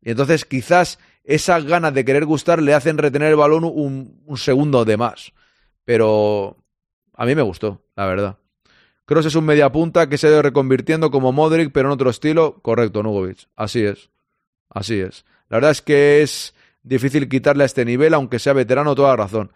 Y 0.00 0.12
entonces 0.12 0.44
quizás 0.44 1.00
esas 1.24 1.64
ganas 1.64 1.94
de 1.94 2.04
querer 2.04 2.26
gustar 2.26 2.62
le 2.62 2.74
hacen 2.74 2.96
retener 2.96 3.30
el 3.30 3.36
balón 3.36 3.64
un, 3.64 4.22
un 4.24 4.38
segundo 4.38 4.84
de 4.84 4.96
más. 4.96 5.32
Pero 5.84 6.58
a 7.12 7.26
mí 7.26 7.34
me 7.34 7.42
gustó, 7.42 7.82
la 7.96 8.06
verdad. 8.06 8.38
Cross 9.06 9.26
es 9.26 9.34
un 9.36 9.44
mediapunta 9.44 10.08
que 10.08 10.18
se 10.18 10.26
ha 10.26 10.30
ido 10.30 10.42
reconvirtiendo 10.42 11.10
como 11.10 11.32
Modric, 11.32 11.70
pero 11.72 11.88
en 11.88 11.94
otro 11.94 12.10
estilo. 12.10 12.58
Correcto, 12.60 13.02
Nugovic. 13.02 13.48
Así 13.54 13.84
es. 13.84 14.10
Así 14.68 15.00
es. 15.00 15.24
La 15.48 15.58
verdad 15.58 15.70
es 15.70 15.80
que 15.80 16.22
es 16.22 16.54
difícil 16.82 17.28
quitarle 17.28 17.62
a 17.62 17.66
este 17.66 17.84
nivel, 17.84 18.14
aunque 18.14 18.40
sea 18.40 18.52
veterano, 18.52 18.96
toda 18.96 19.16
razón. 19.16 19.52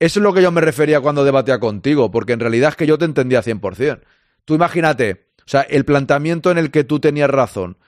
Eso 0.00 0.18
es 0.18 0.24
lo 0.24 0.34
que 0.34 0.42
yo 0.42 0.50
me 0.50 0.60
refería 0.60 1.00
cuando 1.00 1.24
debatía 1.24 1.60
contigo, 1.60 2.10
porque 2.10 2.32
en 2.32 2.40
realidad 2.40 2.70
es 2.70 2.76
que 2.76 2.86
yo 2.86 2.98
te 2.98 3.04
entendía 3.04 3.42
100%. 3.42 4.00
Tú 4.44 4.54
imagínate, 4.56 5.28
o 5.38 5.48
sea, 5.48 5.60
el 5.62 5.84
planteamiento 5.84 6.50
en 6.50 6.58
el 6.58 6.72
que 6.72 6.82
tú 6.82 6.98
tenías 6.98 7.30
razón. 7.30 7.78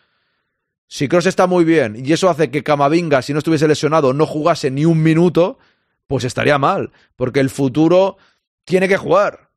Si 0.87 1.09
Cross 1.09 1.27
está 1.27 1.49
muy 1.49 1.65
bien 1.65 1.97
y 2.05 2.13
eso 2.13 2.31
hace 2.31 2.53
que 2.53 2.63
Camavinga, 2.63 3.23
si 3.23 3.33
no 3.33 3.41
estuviese 3.41 3.67
lesionado, 3.67 4.13
no 4.13 4.27
jugase 4.27 4.71
ni 4.71 4.85
un 4.85 5.03
minuto, 5.03 5.59
pues 6.07 6.23
estaría 6.23 6.59
mal, 6.59 6.93
porque 7.17 7.41
el 7.41 7.51
futuro 7.51 8.17
tiene 8.65 8.87
que 8.87 8.97
jugar. 8.97 9.51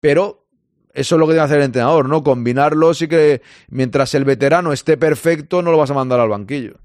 Pero 0.00 0.41
eso 0.94 1.14
es 1.14 1.18
lo 1.18 1.26
que 1.26 1.32
tiene 1.32 1.40
que 1.40 1.44
hacer 1.44 1.58
el 1.58 1.64
entrenador, 1.64 2.08
¿no? 2.08 2.22
Combinarlos 2.22 3.02
y 3.02 3.08
que 3.08 3.42
mientras 3.68 4.14
el 4.14 4.24
veterano 4.24 4.72
esté 4.72 4.96
perfecto, 4.96 5.62
no 5.62 5.70
lo 5.70 5.78
vas 5.78 5.90
a 5.90 5.94
mandar 5.94 6.20
al 6.20 6.28
banquillo. 6.28 6.80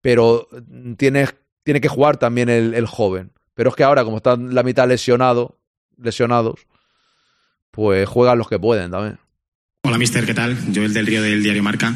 Pero 0.00 0.48
tiene, 0.96 1.28
tiene 1.62 1.80
que 1.80 1.88
jugar 1.88 2.16
también 2.16 2.48
el, 2.48 2.74
el 2.74 2.86
joven. 2.86 3.32
Pero 3.54 3.70
es 3.70 3.76
que 3.76 3.84
ahora, 3.84 4.04
como 4.04 4.18
están 4.18 4.54
la 4.54 4.62
mitad 4.62 4.86
lesionado, 4.88 5.58
lesionados, 5.96 6.66
pues 7.70 8.08
juegan 8.08 8.38
los 8.38 8.48
que 8.48 8.58
pueden 8.58 8.90
también. 8.90 9.18
Hola, 9.82 9.98
mister, 9.98 10.26
¿qué 10.26 10.34
tal? 10.34 10.56
Yo, 10.72 10.82
el 10.82 10.92
del 10.92 11.06
Río 11.06 11.22
del 11.22 11.42
Diario 11.42 11.62
Marca. 11.62 11.94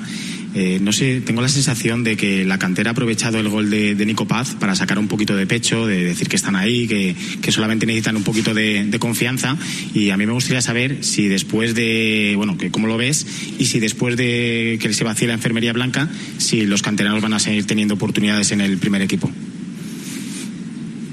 Eh, 0.54 0.78
no 0.80 0.92
sé, 0.92 1.20
tengo 1.20 1.42
la 1.42 1.48
sensación 1.48 2.02
de 2.02 2.16
que 2.16 2.44
la 2.44 2.58
cantera 2.58 2.90
ha 2.90 2.92
aprovechado 2.92 3.38
el 3.38 3.48
gol 3.48 3.70
de, 3.70 3.94
Nico 4.04 4.26
Paz 4.26 4.56
para 4.58 4.74
sacar 4.74 4.98
un 4.98 5.06
poquito 5.06 5.36
de 5.36 5.46
pecho, 5.46 5.86
de 5.86 6.04
decir 6.04 6.28
que 6.28 6.36
están 6.36 6.56
ahí, 6.56 6.88
que, 6.88 7.14
que 7.40 7.52
solamente 7.52 7.86
necesitan 7.86 8.16
un 8.16 8.24
poquito 8.24 8.52
de, 8.52 8.84
de, 8.84 8.98
confianza. 8.98 9.56
Y 9.94 10.10
a 10.10 10.16
mí 10.16 10.26
me 10.26 10.32
gustaría 10.32 10.60
saber 10.60 11.04
si 11.04 11.28
después 11.28 11.74
de, 11.74 12.34
bueno, 12.36 12.58
que 12.58 12.70
cómo 12.70 12.88
lo 12.88 12.96
ves, 12.96 13.26
y 13.58 13.66
si 13.66 13.78
después 13.78 14.16
de 14.16 14.78
que 14.80 14.92
se 14.92 15.04
vacíe 15.04 15.28
la 15.28 15.34
enfermería 15.34 15.72
blanca, 15.72 16.08
si 16.38 16.66
los 16.66 16.82
canteranos 16.82 17.22
van 17.22 17.34
a 17.34 17.38
seguir 17.38 17.66
teniendo 17.66 17.94
oportunidades 17.94 18.50
en 18.50 18.60
el 18.60 18.78
primer 18.78 19.02
equipo. 19.02 19.30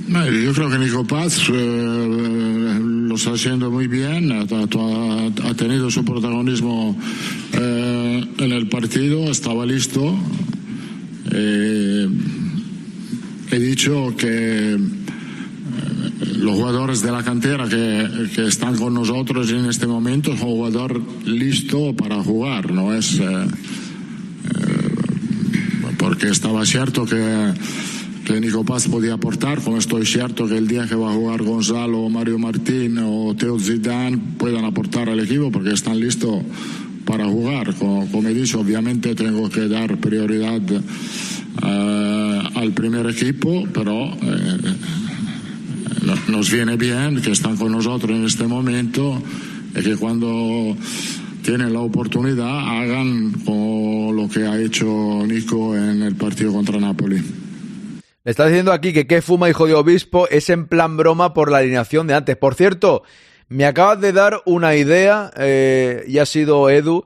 Yo 0.07 0.53
creo 0.53 0.69
que 0.69 0.77
Nico 0.77 1.05
Paz 1.05 1.49
eh, 1.53 2.79
lo 3.07 3.15
está 3.15 3.31
haciendo 3.31 3.71
muy 3.71 3.87
bien, 3.87 4.31
ha, 4.31 5.53
tenido 5.55 5.89
su 5.89 6.03
protagonismo 6.03 6.97
eh, 7.53 8.25
en 8.37 8.51
el 8.51 8.67
partido, 8.67 9.31
estaba 9.31 9.65
listo. 9.65 10.15
Eh, 11.31 12.07
he 13.51 13.59
dicho 13.59 14.13
que 14.17 14.77
los 16.37 16.55
jugadores 16.55 17.01
de 17.01 17.11
la 17.11 17.23
cantera 17.23 17.67
que, 17.67 18.47
están 18.47 18.75
con 18.75 18.93
nosotros 18.93 19.49
en 19.51 19.65
este 19.65 19.87
momento 19.87 20.35
son 20.37 20.49
jugador 20.49 21.01
listo 21.25 21.95
para 21.95 22.21
jugar, 22.23 22.71
no 22.71 22.93
es 22.93 23.19
porque 25.97 26.29
estaba 26.29 26.65
cierto 26.65 27.05
que 27.05 27.53
que 28.27 28.41
Nico 28.41 28.65
Paz 28.65 28.89
podía 28.89 29.13
aportar, 29.13 29.61
como 29.61 29.77
estoy 29.77 30.05
cierto 30.05 30.49
que 30.49 30.57
el 30.57 30.67
día 30.67 30.85
que 30.85 30.95
va 30.95 31.11
a 31.11 31.13
jugar 31.13 31.43
Gonzalo, 31.43 32.09
Mario 32.09 32.37
Martín 32.37 32.97
o 32.97 33.33
Teo 33.37 33.57
Zidane 33.57 34.17
puedan 34.37 34.65
aportar 34.65 35.07
al 35.07 35.21
equipo 35.21 35.49
porque 35.49 35.71
están 35.71 35.97
listos 35.97 36.43
para 37.05 37.25
jugar. 37.25 37.73
Como, 37.75 38.05
como 38.11 38.27
he 38.27 38.33
dicho, 38.33 38.59
obviamente 38.59 39.15
tengo 39.15 39.49
que 39.49 39.69
dar 39.69 39.95
prioridad 39.99 40.59
uh, 40.59 42.59
al 42.59 42.73
primer 42.73 43.07
equipo, 43.07 43.65
pero 43.73 44.11
eh, 44.21 44.57
nos 46.27 46.51
viene 46.51 46.75
bien 46.75 47.21
que 47.21 47.31
están 47.31 47.55
con 47.55 47.71
nosotros 47.71 48.11
en 48.11 48.25
este 48.25 48.45
momento 48.45 49.23
y 49.73 49.81
que 49.81 49.95
cuando 49.95 50.75
tienen 51.43 51.71
la 51.71 51.79
oportunidad 51.79 52.77
hagan 52.77 53.31
lo 53.45 54.27
que 54.27 54.45
ha 54.45 54.59
hecho 54.59 55.25
Nico 55.25 55.77
en 55.77 56.01
el 56.01 56.15
partido 56.15 56.51
contra 56.51 56.77
Napoli. 56.77 57.46
Está 58.27 58.45
diciendo 58.45 58.73
aquí 58.73 58.91
que 58.91 59.07
qué 59.07 59.21
fuma 59.21 59.49
hijo 59.49 59.67
de 59.67 59.73
obispo 59.73 60.27
es 60.27 60.49
en 60.49 60.67
plan 60.67 60.97
broma 60.97 61.33
por 61.33 61.49
la 61.49 61.59
alineación 61.59 62.07
de 62.07 62.13
antes. 62.13 62.35
Por 62.35 62.55
cierto, 62.55 63.03
me 63.47 63.65
acabas 63.65 64.01
de 64.01 64.11
dar 64.11 64.41
una 64.45 64.75
idea 64.75 65.31
eh, 65.37 66.03
y 66.07 66.17
ha 66.17 66.25
sido 66.25 66.69
Edu. 66.69 67.05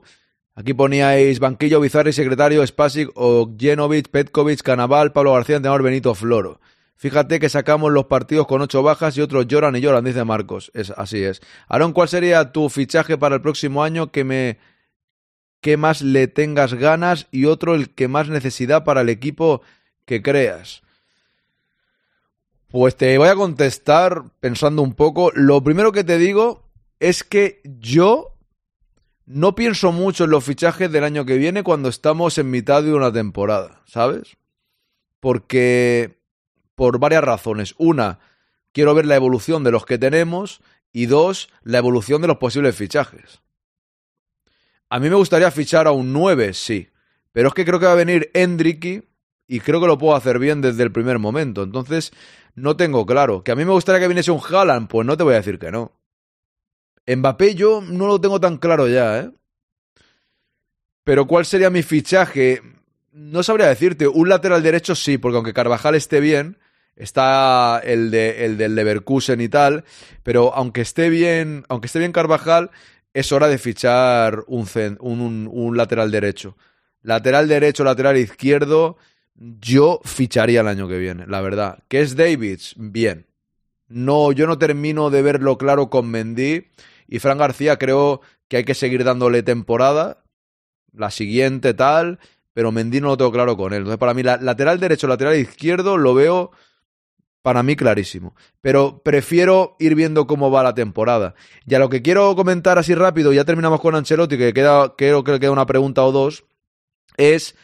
Aquí 0.56 0.74
poníais 0.74 1.38
Banquillo, 1.38 1.78
Bizarri, 1.78 2.12
Secretario, 2.12 2.66
Spasic, 2.66 3.08
Ogenovic, 3.14 4.08
Petkovic, 4.08 4.62
Canaval, 4.62 5.12
Pablo 5.12 5.34
García, 5.34 5.58
Entrenador 5.58 5.84
Benito 5.84 6.12
Floro. 6.16 6.60
Fíjate 6.96 7.38
que 7.38 7.48
sacamos 7.48 7.92
los 7.92 8.06
partidos 8.06 8.48
con 8.48 8.60
ocho 8.60 8.82
bajas 8.82 9.16
y 9.16 9.20
otros 9.20 9.46
lloran 9.46 9.76
y 9.76 9.80
lloran, 9.80 10.04
dice 10.04 10.24
Marcos. 10.24 10.72
Es, 10.74 10.90
así 10.90 11.22
es. 11.22 11.40
Aaron, 11.68 11.92
¿cuál 11.92 12.08
sería 12.08 12.50
tu 12.50 12.68
fichaje 12.68 13.16
para 13.16 13.36
el 13.36 13.42
próximo 13.42 13.84
año 13.84 14.10
que 14.10 14.24
me 14.24 14.58
que 15.60 15.76
más 15.76 16.02
le 16.02 16.26
tengas 16.26 16.74
ganas 16.74 17.28
y 17.30 17.44
otro 17.44 17.76
el 17.76 17.90
que 17.90 18.08
más 18.08 18.28
necesidad 18.28 18.82
para 18.82 19.02
el 19.02 19.08
equipo 19.08 19.62
que 20.04 20.20
creas? 20.20 20.81
Pues 22.72 22.96
te 22.96 23.18
voy 23.18 23.28
a 23.28 23.34
contestar 23.34 24.30
pensando 24.40 24.80
un 24.80 24.94
poco. 24.94 25.30
Lo 25.34 25.62
primero 25.62 25.92
que 25.92 26.04
te 26.04 26.16
digo 26.16 26.70
es 27.00 27.22
que 27.22 27.60
yo 27.64 28.38
no 29.26 29.54
pienso 29.54 29.92
mucho 29.92 30.24
en 30.24 30.30
los 30.30 30.42
fichajes 30.42 30.90
del 30.90 31.04
año 31.04 31.26
que 31.26 31.36
viene 31.36 31.64
cuando 31.64 31.90
estamos 31.90 32.38
en 32.38 32.50
mitad 32.50 32.82
de 32.82 32.94
una 32.94 33.12
temporada, 33.12 33.82
¿sabes? 33.84 34.38
Porque 35.20 36.18
por 36.74 36.98
varias 36.98 37.22
razones. 37.22 37.74
Una, 37.76 38.20
quiero 38.72 38.94
ver 38.94 39.04
la 39.04 39.16
evolución 39.16 39.64
de 39.64 39.70
los 39.70 39.84
que 39.84 39.98
tenemos 39.98 40.62
y 40.94 41.04
dos, 41.04 41.50
la 41.64 41.76
evolución 41.76 42.22
de 42.22 42.28
los 42.28 42.38
posibles 42.38 42.74
fichajes. 42.74 43.42
A 44.88 44.98
mí 44.98 45.10
me 45.10 45.16
gustaría 45.16 45.50
fichar 45.50 45.86
a 45.86 45.92
un 45.92 46.14
9, 46.14 46.54
sí, 46.54 46.88
pero 47.32 47.48
es 47.48 47.54
que 47.54 47.66
creo 47.66 47.78
que 47.78 47.86
va 47.86 47.92
a 47.92 47.96
venir 47.96 48.30
Endricky 48.32 49.11
y 49.52 49.60
creo 49.60 49.82
que 49.82 49.86
lo 49.86 49.98
puedo 49.98 50.16
hacer 50.16 50.38
bien 50.38 50.62
desde 50.62 50.82
el 50.82 50.92
primer 50.92 51.18
momento. 51.18 51.62
Entonces, 51.62 52.10
no 52.54 52.74
tengo 52.74 53.04
claro. 53.04 53.44
¿Que 53.44 53.52
a 53.52 53.54
mí 53.54 53.66
me 53.66 53.72
gustaría 53.72 54.00
que 54.00 54.08
viniese 54.08 54.30
un 54.30 54.40
Haaland? 54.40 54.88
Pues 54.88 55.06
no 55.06 55.14
te 55.14 55.24
voy 55.24 55.34
a 55.34 55.42
decir 55.42 55.58
que 55.58 55.70
no. 55.70 55.92
Mbappé 57.06 57.54
yo 57.54 57.82
no 57.82 58.06
lo 58.06 58.18
tengo 58.18 58.40
tan 58.40 58.56
claro 58.56 58.88
ya, 58.88 59.18
¿eh? 59.18 59.30
Pero 61.04 61.26
¿cuál 61.26 61.44
sería 61.44 61.68
mi 61.68 61.82
fichaje? 61.82 62.62
No 63.12 63.42
sabría 63.42 63.66
decirte. 63.66 64.08
Un 64.08 64.30
lateral 64.30 64.62
derecho 64.62 64.94
sí, 64.94 65.18
porque 65.18 65.36
aunque 65.36 65.52
Carvajal 65.52 65.96
esté 65.96 66.20
bien, 66.20 66.56
está 66.96 67.78
el, 67.84 68.10
de, 68.10 68.46
el 68.46 68.56
del 68.56 68.74
Leverkusen 68.74 69.42
y 69.42 69.50
tal, 69.50 69.84
pero 70.22 70.54
aunque 70.54 70.80
esté 70.80 71.10
bien, 71.10 71.66
aunque 71.68 71.88
esté 71.88 71.98
bien 71.98 72.12
Carvajal, 72.12 72.70
es 73.12 73.32
hora 73.32 73.48
de 73.48 73.58
fichar 73.58 74.44
un, 74.46 74.66
un, 75.00 75.20
un, 75.20 75.50
un 75.52 75.76
lateral 75.76 76.10
derecho. 76.10 76.56
Lateral 77.02 77.48
derecho, 77.48 77.84
lateral 77.84 78.16
izquierdo 78.16 78.96
yo 79.34 80.00
ficharía 80.04 80.60
el 80.60 80.68
año 80.68 80.88
que 80.88 80.98
viene, 80.98 81.26
la 81.26 81.40
verdad. 81.40 81.78
¿Qué 81.88 82.00
es 82.00 82.16
Davids? 82.16 82.74
Bien. 82.76 83.26
No, 83.88 84.32
yo 84.32 84.46
no 84.46 84.58
termino 84.58 85.10
de 85.10 85.22
verlo 85.22 85.58
claro 85.58 85.90
con 85.90 86.10
Mendy. 86.10 86.68
Y 87.08 87.18
Fran 87.18 87.38
García 87.38 87.78
creo 87.78 88.20
que 88.48 88.58
hay 88.58 88.64
que 88.64 88.74
seguir 88.74 89.04
dándole 89.04 89.42
temporada. 89.42 90.24
La 90.92 91.10
siguiente 91.10 91.74
tal. 91.74 92.18
Pero 92.54 92.72
Mendy 92.72 93.00
no 93.00 93.08
lo 93.08 93.16
tengo 93.16 93.32
claro 93.32 93.56
con 93.56 93.72
él. 93.72 93.78
Entonces, 93.78 93.98
para 93.98 94.14
mí, 94.14 94.22
la, 94.22 94.36
lateral 94.36 94.78
derecho, 94.78 95.08
lateral 95.08 95.36
izquierdo, 95.36 95.96
lo 95.96 96.14
veo 96.14 96.52
para 97.42 97.62
mí 97.62 97.76
clarísimo. 97.76 98.34
Pero 98.60 99.02
prefiero 99.02 99.76
ir 99.78 99.94
viendo 99.94 100.26
cómo 100.26 100.50
va 100.50 100.62
la 100.62 100.74
temporada. 100.74 101.34
Y 101.66 101.74
a 101.74 101.78
lo 101.78 101.88
que 101.88 102.02
quiero 102.02 102.34
comentar 102.36 102.78
así 102.78 102.94
rápido, 102.94 103.32
ya 103.32 103.44
terminamos 103.44 103.80
con 103.80 103.94
Ancelotti, 103.94 104.38
que 104.38 104.52
queda, 104.52 104.94
creo 104.96 105.24
que 105.24 105.40
queda 105.40 105.50
una 105.50 105.66
pregunta 105.66 106.04
o 106.04 106.12
dos, 106.12 106.44
es 107.16 107.56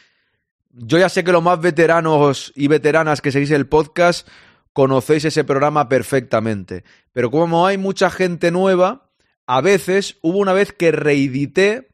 Yo 0.80 0.98
ya 0.98 1.08
sé 1.08 1.24
que 1.24 1.32
los 1.32 1.42
más 1.42 1.60
veteranos 1.60 2.52
y 2.54 2.68
veteranas 2.68 3.20
que 3.20 3.32
seguís 3.32 3.50
el 3.50 3.66
podcast 3.66 4.28
conocéis 4.72 5.24
ese 5.24 5.42
programa 5.42 5.88
perfectamente. 5.88 6.84
Pero 7.12 7.30
como 7.30 7.66
hay 7.66 7.78
mucha 7.78 8.10
gente 8.10 8.52
nueva, 8.52 9.10
a 9.46 9.60
veces 9.60 10.18
hubo 10.22 10.38
una 10.38 10.52
vez 10.52 10.72
que 10.72 10.92
reedité 10.92 11.88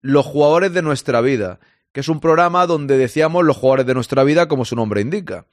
los 0.00 0.24
jugadores 0.24 0.72
de 0.72 0.80
nuestra 0.80 1.20
vida, 1.20 1.60
que 1.92 2.00
es 2.00 2.08
un 2.08 2.20
programa 2.20 2.66
donde 2.66 2.96
decíamos 2.96 3.44
los 3.44 3.56
jugadores 3.56 3.86
de 3.86 3.94
nuestra 3.94 4.24
vida 4.24 4.48
como 4.48 4.64
su 4.64 4.74
nombre 4.74 5.02
indica. 5.02 5.46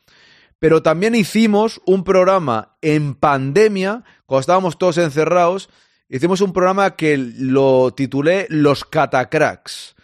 Pero 0.60 0.82
también 0.82 1.16
hicimos 1.16 1.82
un 1.86 2.04
programa 2.04 2.78
en 2.82 3.16
pandemia, 3.16 4.04
cuando 4.26 4.42
estábamos 4.42 4.78
todos 4.78 4.98
encerrados, 4.98 5.70
hicimos 6.08 6.40
un 6.40 6.54
programa 6.54 6.96
que 6.96 7.18
lo 7.18 7.94
titulé 7.94 8.46
Los 8.50 8.86
Catacracks. 8.86 9.96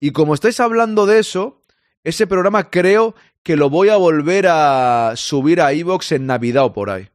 Y 0.00 0.12
como 0.12 0.34
estáis 0.34 0.60
hablando 0.60 1.04
de 1.06 1.18
eso, 1.18 1.63
ese 2.04 2.26
programa 2.26 2.70
creo 2.70 3.14
que 3.42 3.56
lo 3.56 3.70
voy 3.70 3.88
a 3.88 3.96
volver 3.96 4.46
a 4.48 5.12
subir 5.16 5.60
a 5.60 5.72
Evox 5.72 6.12
en 6.12 6.26
Navidad 6.26 6.64
o 6.64 6.72
por 6.72 6.90
ahí. 6.90 7.08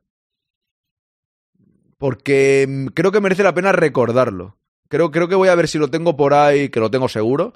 Porque 1.97 2.65
mm, 2.67 2.87
creo 2.87 3.11
que 3.11 3.21
merece 3.21 3.43
la 3.43 3.53
pena 3.53 3.71
recordarlo. 3.71 4.57
Creo, 4.87 5.11
creo 5.11 5.27
que 5.27 5.35
voy 5.35 5.49
a 5.49 5.55
ver 5.55 5.67
si 5.67 5.77
lo 5.77 5.89
tengo 5.89 6.17
por 6.17 6.33
ahí, 6.33 6.69
que 6.69 6.79
lo 6.79 6.89
tengo 6.89 7.07
seguro, 7.07 7.53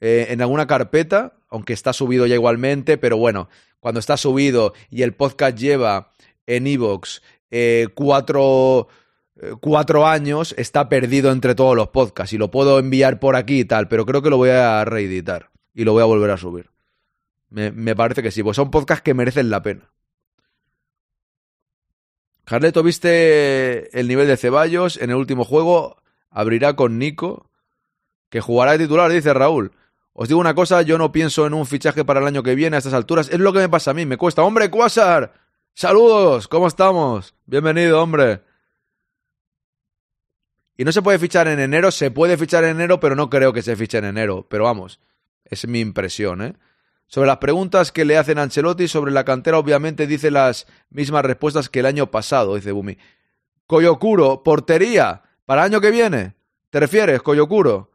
eh, 0.00 0.28
en 0.30 0.40
alguna 0.40 0.66
carpeta, 0.66 1.34
aunque 1.50 1.74
está 1.74 1.92
subido 1.92 2.26
ya 2.26 2.34
igualmente, 2.34 2.96
pero 2.96 3.18
bueno, 3.18 3.50
cuando 3.80 4.00
está 4.00 4.16
subido 4.16 4.72
y 4.88 5.02
el 5.02 5.12
podcast 5.12 5.58
lleva 5.58 6.12
en 6.46 6.66
Evox 6.66 7.22
eh, 7.50 7.88
cuatro, 7.94 8.88
eh, 9.36 9.52
cuatro 9.60 10.06
años, 10.06 10.54
está 10.56 10.88
perdido 10.88 11.30
entre 11.32 11.54
todos 11.54 11.76
los 11.76 11.88
podcasts 11.88 12.32
y 12.32 12.38
lo 12.38 12.50
puedo 12.50 12.78
enviar 12.78 13.20
por 13.20 13.36
aquí 13.36 13.60
y 13.60 13.64
tal, 13.66 13.88
pero 13.88 14.06
creo 14.06 14.22
que 14.22 14.30
lo 14.30 14.38
voy 14.38 14.50
a 14.50 14.84
reeditar 14.86 15.50
y 15.74 15.84
lo 15.84 15.92
voy 15.92 16.02
a 16.02 16.06
volver 16.06 16.30
a 16.30 16.36
subir. 16.36 16.70
Me, 17.50 17.96
parece 17.96 18.22
que 18.22 18.30
sí, 18.30 18.42
pues 18.42 18.56
son 18.56 18.70
podcasts 18.70 19.02
que 19.02 19.14
merecen 19.14 19.50
la 19.50 19.62
pena. 19.62 19.90
Carleto, 22.44 22.82
¿viste 22.82 23.98
el 23.98 24.08
nivel 24.08 24.28
de 24.28 24.36
Ceballos 24.36 24.96
en 24.96 25.10
el 25.10 25.16
último 25.16 25.44
juego? 25.44 25.96
Abrirá 26.30 26.76
con 26.76 26.98
Nico, 26.98 27.50
que 28.28 28.40
jugará 28.40 28.72
de 28.72 28.78
titular, 28.78 29.10
dice 29.10 29.34
Raúl. 29.34 29.72
Os 30.12 30.28
digo 30.28 30.40
una 30.40 30.54
cosa, 30.54 30.82
yo 30.82 30.98
no 30.98 31.12
pienso 31.12 31.46
en 31.46 31.54
un 31.54 31.66
fichaje 31.66 32.04
para 32.04 32.20
el 32.20 32.26
año 32.26 32.42
que 32.42 32.54
viene 32.54 32.76
a 32.76 32.78
estas 32.78 32.94
alturas. 32.94 33.28
Es 33.28 33.40
lo 33.40 33.52
que 33.52 33.60
me 33.60 33.68
pasa 33.68 33.92
a 33.92 33.94
mí, 33.94 34.06
me 34.06 34.16
cuesta. 34.16 34.42
¡Hombre, 34.42 34.70
Quasar! 34.70 35.34
¡Saludos! 35.74 36.46
¿Cómo 36.46 36.66
estamos? 36.66 37.34
Bienvenido, 37.46 38.02
hombre. 38.02 38.42
Y 40.76 40.84
no 40.84 40.92
se 40.92 41.02
puede 41.02 41.18
fichar 41.18 41.46
en 41.48 41.60
enero, 41.60 41.90
se 41.90 42.10
puede 42.10 42.36
fichar 42.36 42.64
en 42.64 42.70
enero, 42.70 43.00
pero 43.00 43.14
no 43.14 43.28
creo 43.28 43.52
que 43.52 43.62
se 43.62 43.76
fiche 43.76 43.98
en 43.98 44.06
enero. 44.06 44.46
Pero 44.48 44.64
vamos, 44.64 45.00
es 45.50 45.66
mi 45.66 45.80
impresión, 45.80 46.42
¿eh? 46.42 46.54
Sobre 47.06 47.26
las 47.26 47.38
preguntas 47.38 47.90
que 47.90 48.04
le 48.04 48.16
hacen 48.16 48.38
a 48.38 48.42
Ancelotti 48.42 48.86
sobre 48.86 49.10
la 49.10 49.24
cantera, 49.24 49.58
obviamente 49.58 50.06
dice 50.06 50.30
las 50.30 50.68
mismas 50.90 51.24
respuestas 51.24 51.68
que 51.68 51.80
el 51.80 51.86
año 51.86 52.08
pasado, 52.10 52.54
dice 52.54 52.70
Bumi. 52.70 52.98
Coyocuro, 53.66 54.44
portería, 54.44 55.22
para 55.44 55.62
el 55.62 55.72
año 55.72 55.80
que 55.80 55.90
viene. 55.90 56.34
¿Te 56.70 56.78
refieres, 56.78 57.20
Coyocuro? 57.20 57.90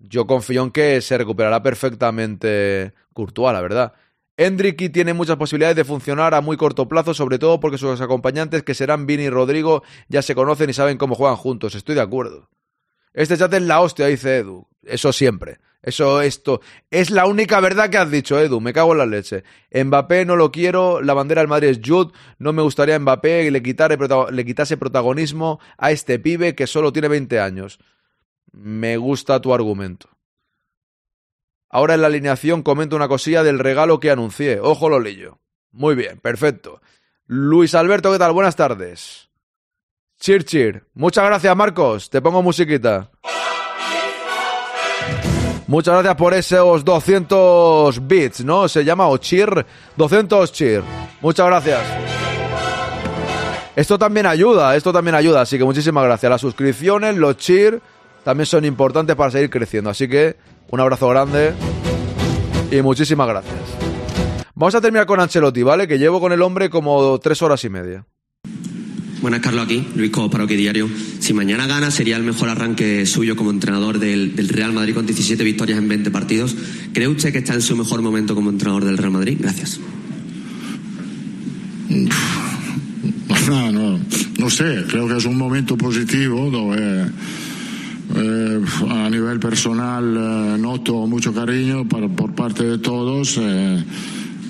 Yo 0.00 0.26
confío 0.26 0.64
en 0.64 0.72
que 0.72 1.00
se 1.00 1.16
recuperará 1.16 1.62
perfectamente 1.62 2.92
Courtois, 3.12 3.52
la 3.52 3.60
verdad. 3.60 3.92
Hendricky 4.36 4.90
tiene 4.90 5.14
muchas 5.14 5.36
posibilidades 5.36 5.76
de 5.76 5.84
funcionar 5.84 6.34
a 6.34 6.40
muy 6.40 6.56
corto 6.56 6.88
plazo, 6.88 7.14
sobre 7.14 7.38
todo 7.38 7.60
porque 7.60 7.78
sus 7.78 8.00
acompañantes, 8.00 8.64
que 8.64 8.74
serán 8.74 9.06
Vini 9.06 9.24
y 9.24 9.30
Rodrigo, 9.30 9.82
ya 10.08 10.22
se 10.22 10.34
conocen 10.34 10.68
y 10.68 10.74
saben 10.74 10.98
cómo 10.98 11.14
juegan 11.14 11.36
juntos. 11.36 11.74
Estoy 11.74 11.94
de 11.94 12.02
acuerdo. 12.02 12.50
Este 13.16 13.38
chat 13.38 13.52
es 13.54 13.62
la 13.62 13.80
hostia, 13.80 14.06
dice 14.06 14.36
Edu. 14.36 14.68
Eso 14.84 15.10
siempre. 15.10 15.58
Eso, 15.82 16.20
esto. 16.20 16.60
Es 16.90 17.10
la 17.10 17.26
única 17.26 17.60
verdad 17.60 17.88
que 17.88 17.96
has 17.96 18.10
dicho, 18.10 18.38
Edu. 18.38 18.60
Me 18.60 18.74
cago 18.74 18.92
en 18.92 18.98
la 18.98 19.06
leche. 19.06 19.42
Mbappé 19.72 20.26
no 20.26 20.36
lo 20.36 20.52
quiero. 20.52 21.00
La 21.00 21.14
bandera 21.14 21.40
del 21.40 21.48
Madrid 21.48 21.68
es 21.70 21.80
Jude. 21.82 22.12
No 22.38 22.52
me 22.52 22.60
gustaría 22.60 22.98
Mbappé 22.98 23.44
y 23.44 23.50
le, 23.50 23.62
quitare, 23.62 23.96
le 24.30 24.44
quitase 24.44 24.76
protagonismo 24.76 25.60
a 25.78 25.92
este 25.92 26.18
pibe 26.18 26.54
que 26.54 26.66
solo 26.66 26.92
tiene 26.92 27.08
20 27.08 27.40
años. 27.40 27.78
Me 28.52 28.98
gusta 28.98 29.40
tu 29.40 29.54
argumento. 29.54 30.10
Ahora 31.70 31.94
en 31.94 32.02
la 32.02 32.08
alineación 32.08 32.62
comento 32.62 32.96
una 32.96 33.08
cosilla 33.08 33.42
del 33.42 33.58
regalo 33.58 33.98
que 33.98 34.10
anuncié. 34.10 34.60
Ojo 34.60 34.90
lo 34.90 35.00
lillo. 35.00 35.38
Muy 35.72 35.94
bien, 35.94 36.20
perfecto. 36.20 36.82
Luis 37.24 37.74
Alberto, 37.74 38.12
¿qué 38.12 38.18
tal? 38.18 38.32
Buenas 38.32 38.56
tardes. 38.56 39.25
Cheer. 40.18 40.84
Muchas 40.94 41.24
gracias, 41.24 41.56
Marcos. 41.56 42.10
Te 42.10 42.20
pongo 42.20 42.42
musiquita. 42.42 43.10
Muchas 45.68 45.94
gracias 45.94 46.14
por 46.14 46.32
esos 46.32 46.84
200 46.84 48.06
bits, 48.06 48.44
¿no? 48.44 48.68
Se 48.68 48.84
llama 48.84 49.08
o 49.08 49.16
cheer, 49.18 49.66
200 49.96 50.52
cheer. 50.52 50.82
Muchas 51.20 51.46
gracias. 51.46 51.80
Esto 53.74 53.98
también 53.98 54.26
ayuda, 54.26 54.76
esto 54.76 54.92
también 54.92 55.16
ayuda, 55.16 55.42
así 55.42 55.58
que 55.58 55.64
muchísimas 55.64 56.04
gracias. 56.04 56.30
Las 56.30 56.40
suscripciones, 56.40 57.16
los 57.16 57.36
cheer, 57.36 57.80
también 58.24 58.46
son 58.46 58.64
importantes 58.64 59.16
para 59.16 59.30
seguir 59.30 59.50
creciendo. 59.50 59.90
Así 59.90 60.08
que 60.08 60.36
un 60.70 60.80
abrazo 60.80 61.08
grande 61.08 61.52
y 62.70 62.80
muchísimas 62.80 63.28
gracias. 63.28 63.54
Vamos 64.54 64.74
a 64.74 64.80
terminar 64.80 65.04
con 65.04 65.20
Ancelotti, 65.20 65.62
¿vale? 65.62 65.86
Que 65.86 65.98
llevo 65.98 66.20
con 66.20 66.32
el 66.32 66.42
hombre 66.42 66.70
como 66.70 67.18
tres 67.18 67.42
horas 67.42 67.62
y 67.64 67.68
media. 67.68 68.06
Buenas, 69.26 69.40
Carlos, 69.40 69.64
aquí, 69.64 69.84
Luis 69.96 70.12
Cobo, 70.12 70.26
OK 70.26 70.50
Diario. 70.50 70.88
Si 71.18 71.34
mañana 71.34 71.66
gana, 71.66 71.90
sería 71.90 72.16
el 72.16 72.22
mejor 72.22 72.48
arranque 72.48 73.04
suyo 73.06 73.34
como 73.34 73.50
entrenador 73.50 73.98
del, 73.98 74.36
del, 74.36 74.48
Real 74.48 74.72
Madrid 74.72 74.94
con 74.94 75.04
17 75.04 75.42
victorias 75.42 75.80
en 75.80 75.88
20 75.88 76.12
partidos. 76.12 76.54
¿Cree 76.92 77.08
usted 77.08 77.32
que 77.32 77.38
está 77.38 77.52
en 77.54 77.60
su 77.60 77.74
mejor 77.74 78.02
momento 78.02 78.36
como 78.36 78.50
entrenador 78.50 78.84
del 78.84 78.96
Real 78.96 79.10
Madrid? 79.10 79.38
Gracias. 79.40 79.80
No, 83.48 83.72
no, 83.72 83.98
no 84.38 84.48
sé, 84.50 84.84
creo 84.88 85.08
que 85.08 85.16
es 85.16 85.24
un 85.24 85.36
momento 85.36 85.76
positivo 85.76 86.48
donde 86.48 87.10
eh, 88.14 88.60
a 88.88 89.10
nivel 89.10 89.40
personal 89.40 90.04
eh, 90.04 90.56
noto 90.56 91.04
mucho 91.08 91.34
cariño 91.34 91.88
por, 91.88 92.08
por 92.14 92.32
parte 92.32 92.62
de 92.62 92.78
todos. 92.78 93.38
Eh, 93.40 93.84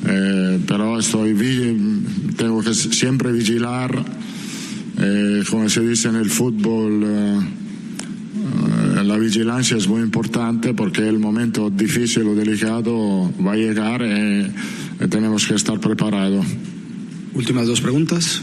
eh, 0.09 0.61
pero 0.69 0.99
estoy 0.99 1.35
tengo 2.37 2.63
que 2.63 2.75
siempre 2.75 3.33
vigilar 3.33 4.05
eh, 4.99 5.43
como 5.51 5.69
se 5.69 5.81
dice 5.81 6.09
en 6.09 6.17
el 6.17 6.31
fútbol, 6.31 7.03
eh, 7.05 7.39
eh, 8.99 9.05
la 9.05 9.17
vigilancia 9.19 9.77
es 9.77 9.87
muy 9.89 10.01
importante 10.01 10.75
porque 10.75 11.07
el 11.07 11.19
momento 11.19 11.71
difícil 11.71 12.27
o 12.29 12.35
delicado 12.35 13.33
va 13.45 13.53
a 13.53 13.57
llegar 13.57 14.03
y, 14.03 14.53
y 15.01 15.09
tenemos 15.09 15.47
que 15.47 15.55
estar 15.55 15.79
preparados. 15.81 16.47
Últimas 17.35 17.67
dos 17.67 17.81
preguntas. 17.81 18.43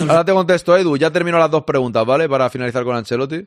Ahora 0.00 0.24
te 0.24 0.32
contesto, 0.32 0.76
Edu. 0.76 0.96
Ya 0.96 1.10
termino 1.10 1.38
las 1.38 1.50
dos 1.50 1.64
preguntas, 1.64 2.04
¿vale? 2.04 2.28
Para 2.28 2.50
finalizar 2.50 2.84
con 2.84 2.96
Ancelotti. 2.96 3.46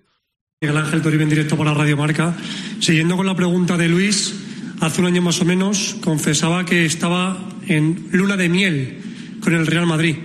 Miguel 0.62 0.78
Ángel 0.78 1.02
Toribio 1.02 1.24
en 1.24 1.30
directo 1.30 1.58
para 1.58 1.74
Radio 1.74 1.98
Marca. 1.98 2.36
Siguiendo 2.80 3.18
con 3.18 3.26
la 3.26 3.36
pregunta 3.36 3.78
de 3.78 3.90
Luis, 3.90 4.34
hace 4.80 5.02
un 5.02 5.08
año 5.08 5.22
más 5.22 5.42
o 5.42 5.46
menos 5.46 5.98
confesaba 6.02 6.66
que 6.66 6.86
estaba 6.86 7.38
en 7.68 8.08
luna 8.12 8.38
de 8.38 8.50
miel 8.50 8.98
con 9.44 9.54
el 9.54 9.68
Real 9.68 9.86
Madrid. 9.86 10.16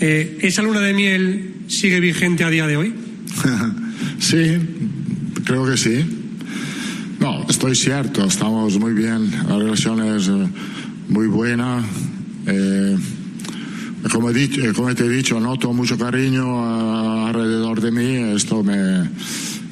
Eh, 0.00 0.38
¿Esa 0.42 0.62
luna 0.62 0.80
de 0.80 0.94
miel 0.94 1.54
sigue 1.66 2.00
vigente 2.00 2.44
a 2.44 2.50
día 2.50 2.66
de 2.66 2.76
hoy? 2.76 2.94
sí, 4.18 4.58
creo 5.44 5.66
que 5.66 5.76
sí. 5.76 6.04
No, 7.18 7.44
estoy 7.48 7.74
cierto, 7.74 8.24
estamos 8.24 8.78
muy 8.78 8.92
bien, 8.92 9.30
la 9.48 9.58
relación 9.58 10.00
es 10.14 10.28
eh, 10.28 10.48
muy 11.08 11.26
buena. 11.26 11.82
Eh, 12.46 12.96
como, 14.12 14.32
dicho, 14.32 14.62
eh, 14.62 14.72
como, 14.72 14.94
te 14.94 15.04
he 15.04 15.08
dicho, 15.08 15.40
noto 15.40 15.72
mucho 15.72 15.98
cariño 15.98 17.26
alrededor 17.26 17.80
de 17.80 17.90
mí, 17.90 18.34
esto 18.36 18.62
me, 18.62 19.10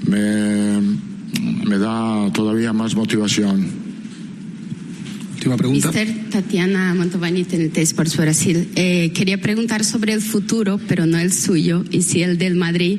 me 0.09 1.79
da 1.79 2.33
todavía 2.33 2.72
más 2.72 2.97
motivación. 2.97 3.86
Última 5.47 5.57
pregunta. 5.59 5.92
Mister 5.92 6.30
Tatiana 6.30 6.92
Mantovani, 6.92 7.44
TNT 7.44 7.78
Sports 7.78 8.16
Brasil. 8.16 8.68
Eh, 8.74 9.12
quería 9.14 9.40
preguntar 9.40 9.84
sobre 9.84 10.12
el 10.12 10.20
futuro, 10.20 10.80
pero 10.88 11.07
no 11.07 11.18
el 11.18 11.32
suyo, 11.32 11.84
y 11.92 12.03
sí 12.03 12.20
el 12.22 12.36
del 12.36 12.57
Madrid, 12.57 12.99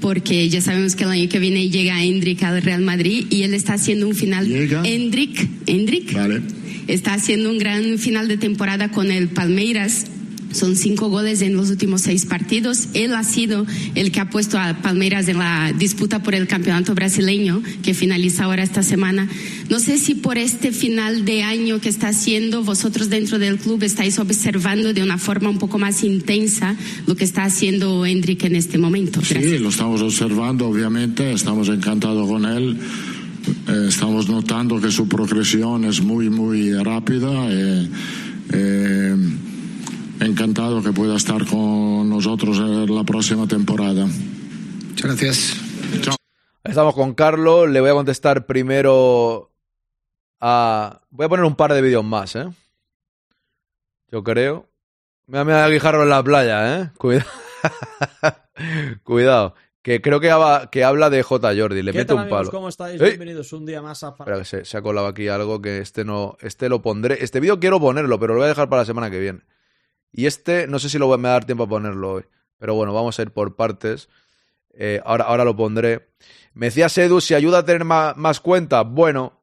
porque 0.00 0.48
ya 0.48 0.62
sabemos 0.62 0.96
que 0.96 1.04
el 1.04 1.10
año 1.10 1.28
que 1.28 1.38
viene 1.38 1.68
llega 1.68 2.02
Hendrik 2.02 2.42
al 2.44 2.62
Real 2.62 2.80
Madrid 2.80 3.26
y 3.28 3.42
él 3.42 3.52
está 3.52 3.74
haciendo 3.74 4.08
un 4.08 4.14
final. 4.14 4.48
¿Llega? 4.48 4.82
Hendrik, 4.86 5.46
Hendrik. 5.66 6.14
Vale. 6.14 6.40
Está 6.88 7.12
haciendo 7.12 7.50
un 7.50 7.58
gran 7.58 7.98
final 7.98 8.26
de 8.26 8.38
temporada 8.38 8.90
con 8.90 9.10
el 9.10 9.28
Palmeiras. 9.28 10.06
Son 10.52 10.76
cinco 10.76 11.08
goles 11.08 11.42
en 11.42 11.56
los 11.56 11.70
últimos 11.70 12.02
seis 12.02 12.26
partidos. 12.26 12.88
Él 12.94 13.14
ha 13.14 13.24
sido 13.24 13.66
el 13.94 14.12
que 14.12 14.20
ha 14.20 14.30
puesto 14.30 14.58
a 14.58 14.74
Palmeiras 14.82 15.28
en 15.28 15.38
la 15.38 15.72
disputa 15.72 16.22
por 16.22 16.34
el 16.34 16.46
campeonato 16.46 16.94
brasileño, 16.94 17.62
que 17.82 17.94
finaliza 17.94 18.44
ahora 18.44 18.62
esta 18.62 18.82
semana. 18.82 19.28
No 19.68 19.80
sé 19.80 19.98
si 19.98 20.14
por 20.14 20.38
este 20.38 20.72
final 20.72 21.24
de 21.24 21.42
año 21.42 21.80
que 21.80 21.88
está 21.88 22.08
haciendo, 22.08 22.62
vosotros 22.62 23.08
dentro 23.08 23.38
del 23.38 23.58
club 23.58 23.82
estáis 23.82 24.18
observando 24.18 24.92
de 24.92 25.02
una 25.02 25.18
forma 25.18 25.48
un 25.50 25.58
poco 25.58 25.78
más 25.78 26.04
intensa 26.04 26.76
lo 27.06 27.16
que 27.16 27.24
está 27.24 27.44
haciendo 27.44 28.04
Hendrik 28.04 28.44
en 28.44 28.56
este 28.56 28.78
momento. 28.78 29.20
Gracias. 29.20 29.42
Sí, 29.44 29.58
lo 29.58 29.70
estamos 29.70 30.02
observando, 30.02 30.66
obviamente. 30.68 31.32
Estamos 31.32 31.68
encantados 31.68 32.28
con 32.28 32.44
él. 32.44 32.76
eh, 33.68 33.86
estamos 33.88 34.28
notando 34.28 34.80
que 34.80 34.90
su 34.90 35.08
progresión 35.08 35.84
es 35.84 36.00
muy, 36.00 36.30
muy 36.30 36.72
rápida. 36.74 37.30
eh, 37.50 37.88
eh, 38.52 39.16
encantado 40.26 40.82
que 40.82 40.92
pueda 40.92 41.16
estar 41.16 41.44
con 41.46 42.08
nosotros 42.08 42.58
en 42.58 42.94
la 42.94 43.04
próxima 43.04 43.46
temporada. 43.46 44.06
Muchas 44.06 45.02
gracias. 45.06 45.56
Chao. 46.00 46.16
Estamos 46.64 46.94
con 46.94 47.14
Carlos. 47.14 47.68
Le 47.68 47.80
voy 47.80 47.90
a 47.90 47.94
contestar 47.94 48.46
primero 48.46 49.50
a. 50.40 51.00
Voy 51.10 51.26
a 51.26 51.28
poner 51.28 51.44
un 51.44 51.56
par 51.56 51.72
de 51.74 51.82
vídeos 51.82 52.04
más, 52.04 52.36
¿eh? 52.36 52.46
Yo 54.10 54.22
creo. 54.22 54.68
Mira, 55.26 55.44
mira, 55.44 55.68
Guijarro 55.68 56.02
en 56.02 56.10
la 56.10 56.22
playa, 56.22 56.80
¿eh? 56.80 56.90
Cuidado. 56.98 57.26
Cuidado. 59.02 59.54
Que 59.82 60.00
creo 60.00 60.20
que, 60.20 60.30
haba- 60.30 60.70
que 60.70 60.84
habla 60.84 61.10
de 61.10 61.22
J. 61.24 61.54
Jordi. 61.56 61.82
Le 61.82 61.90
¿Qué 61.92 61.98
mete 61.98 62.08
tal, 62.08 62.16
un 62.16 62.22
amigos? 62.22 62.38
palo. 62.40 62.50
¿Cómo 62.52 62.68
estáis? 62.68 63.00
¡Ey! 63.00 63.08
Bienvenidos 63.10 63.52
un 63.52 63.66
día 63.66 63.82
más 63.82 64.04
a 64.04 64.10
Espera, 64.10 64.38
que 64.38 64.44
se, 64.44 64.64
se 64.64 64.76
ha 64.76 64.82
colado 64.82 65.08
aquí 65.08 65.26
algo 65.28 65.60
que 65.60 65.78
este 65.78 66.04
no. 66.04 66.36
Este 66.40 66.68
lo 66.68 66.82
pondré. 66.82 67.18
Este 67.24 67.40
vídeo 67.40 67.58
quiero 67.58 67.80
ponerlo, 67.80 68.20
pero 68.20 68.34
lo 68.34 68.40
voy 68.40 68.46
a 68.46 68.50
dejar 68.50 68.68
para 68.68 68.82
la 68.82 68.86
semana 68.86 69.10
que 69.10 69.18
viene. 69.18 69.40
Y 70.12 70.26
este, 70.26 70.66
no 70.66 70.78
sé 70.78 70.88
si 70.88 70.98
lo 70.98 71.06
voy- 71.06 71.18
me 71.18 71.24
va 71.24 71.30
a 71.30 71.32
dar 71.34 71.44
tiempo 71.46 71.64
a 71.64 71.68
ponerlo 71.68 72.12
hoy. 72.14 72.24
Pero 72.58 72.74
bueno, 72.74 72.92
vamos 72.92 73.18
a 73.18 73.22
ir 73.22 73.30
por 73.32 73.56
partes. 73.56 74.08
Eh, 74.74 75.00
ahora, 75.04 75.24
ahora 75.24 75.44
lo 75.44 75.56
pondré. 75.56 76.10
Me 76.54 76.66
decía 76.66 76.86
Edu, 76.94 77.20
si 77.20 77.34
ayuda 77.34 77.58
a 77.58 77.64
tener 77.64 77.84
ma- 77.84 78.14
más, 78.16 78.40
cuentas, 78.40 78.84
bueno, 78.88 79.40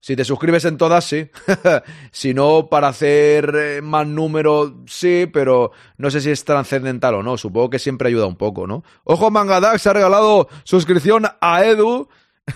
si 0.00 0.14
te 0.16 0.24
suscribes 0.24 0.64
en 0.64 0.76
todas, 0.76 1.04
sí. 1.04 1.30
si 2.12 2.34
no, 2.34 2.68
para 2.68 2.88
hacer 2.88 3.52
eh, 3.56 3.80
más 3.82 4.06
número, 4.06 4.82
sí, 4.86 5.28
pero 5.32 5.72
no 5.96 6.10
sé 6.10 6.20
si 6.20 6.30
es 6.30 6.44
trascendental 6.44 7.14
o 7.16 7.22
no. 7.22 7.36
Supongo 7.38 7.70
que 7.70 7.78
siempre 7.78 8.08
ayuda 8.08 8.26
un 8.26 8.36
poco, 8.36 8.66
¿no? 8.66 8.84
Ojo, 9.04 9.30
Mangadax 9.30 9.86
ha 9.86 9.92
regalado 9.92 10.48
suscripción 10.64 11.26
a 11.40 11.64
Edu. 11.64 12.08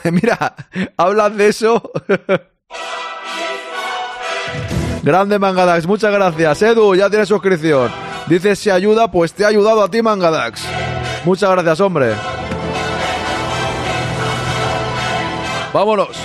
Mira, 0.10 0.54
hablas 0.96 1.36
de 1.36 1.48
eso. 1.48 1.90
Grande 5.02 5.38
Mangadax, 5.38 5.86
muchas 5.86 6.12
gracias. 6.12 6.62
Edu, 6.62 6.94
ya 6.94 7.10
tienes 7.10 7.28
suscripción. 7.28 7.90
Dices 8.28 8.58
si 8.58 8.70
ayuda, 8.70 9.10
pues 9.10 9.32
te 9.32 9.44
ha 9.44 9.48
ayudado 9.48 9.82
a 9.82 9.90
ti 9.90 10.00
Mangadax. 10.00 10.62
Muchas 11.24 11.50
gracias, 11.50 11.80
hombre. 11.80 12.14
Vámonos. 15.72 16.16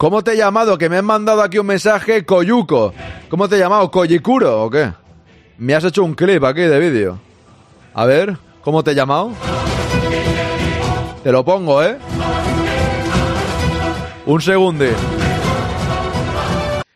¿Cómo 0.00 0.24
te 0.24 0.32
he 0.32 0.36
llamado? 0.38 0.78
Que 0.78 0.88
me 0.88 0.96
han 0.96 1.04
mandado 1.04 1.42
aquí 1.42 1.58
un 1.58 1.66
mensaje 1.66 2.24
Koyuko. 2.24 2.94
¿Cómo 3.28 3.50
te 3.50 3.56
he 3.56 3.58
llamado? 3.58 3.90
¿Koyikuro 3.90 4.62
o 4.62 4.70
qué? 4.70 4.94
Me 5.58 5.74
has 5.74 5.84
hecho 5.84 6.02
un 6.02 6.14
clip 6.14 6.42
aquí 6.42 6.62
de 6.62 6.78
vídeo. 6.78 7.20
A 7.92 8.06
ver, 8.06 8.38
¿cómo 8.62 8.82
te 8.82 8.92
he 8.92 8.94
llamado? 8.94 9.32
Te 11.22 11.30
lo 11.30 11.44
pongo, 11.44 11.82
¿eh? 11.82 11.98
Un 14.24 14.40
segundo. 14.40 14.86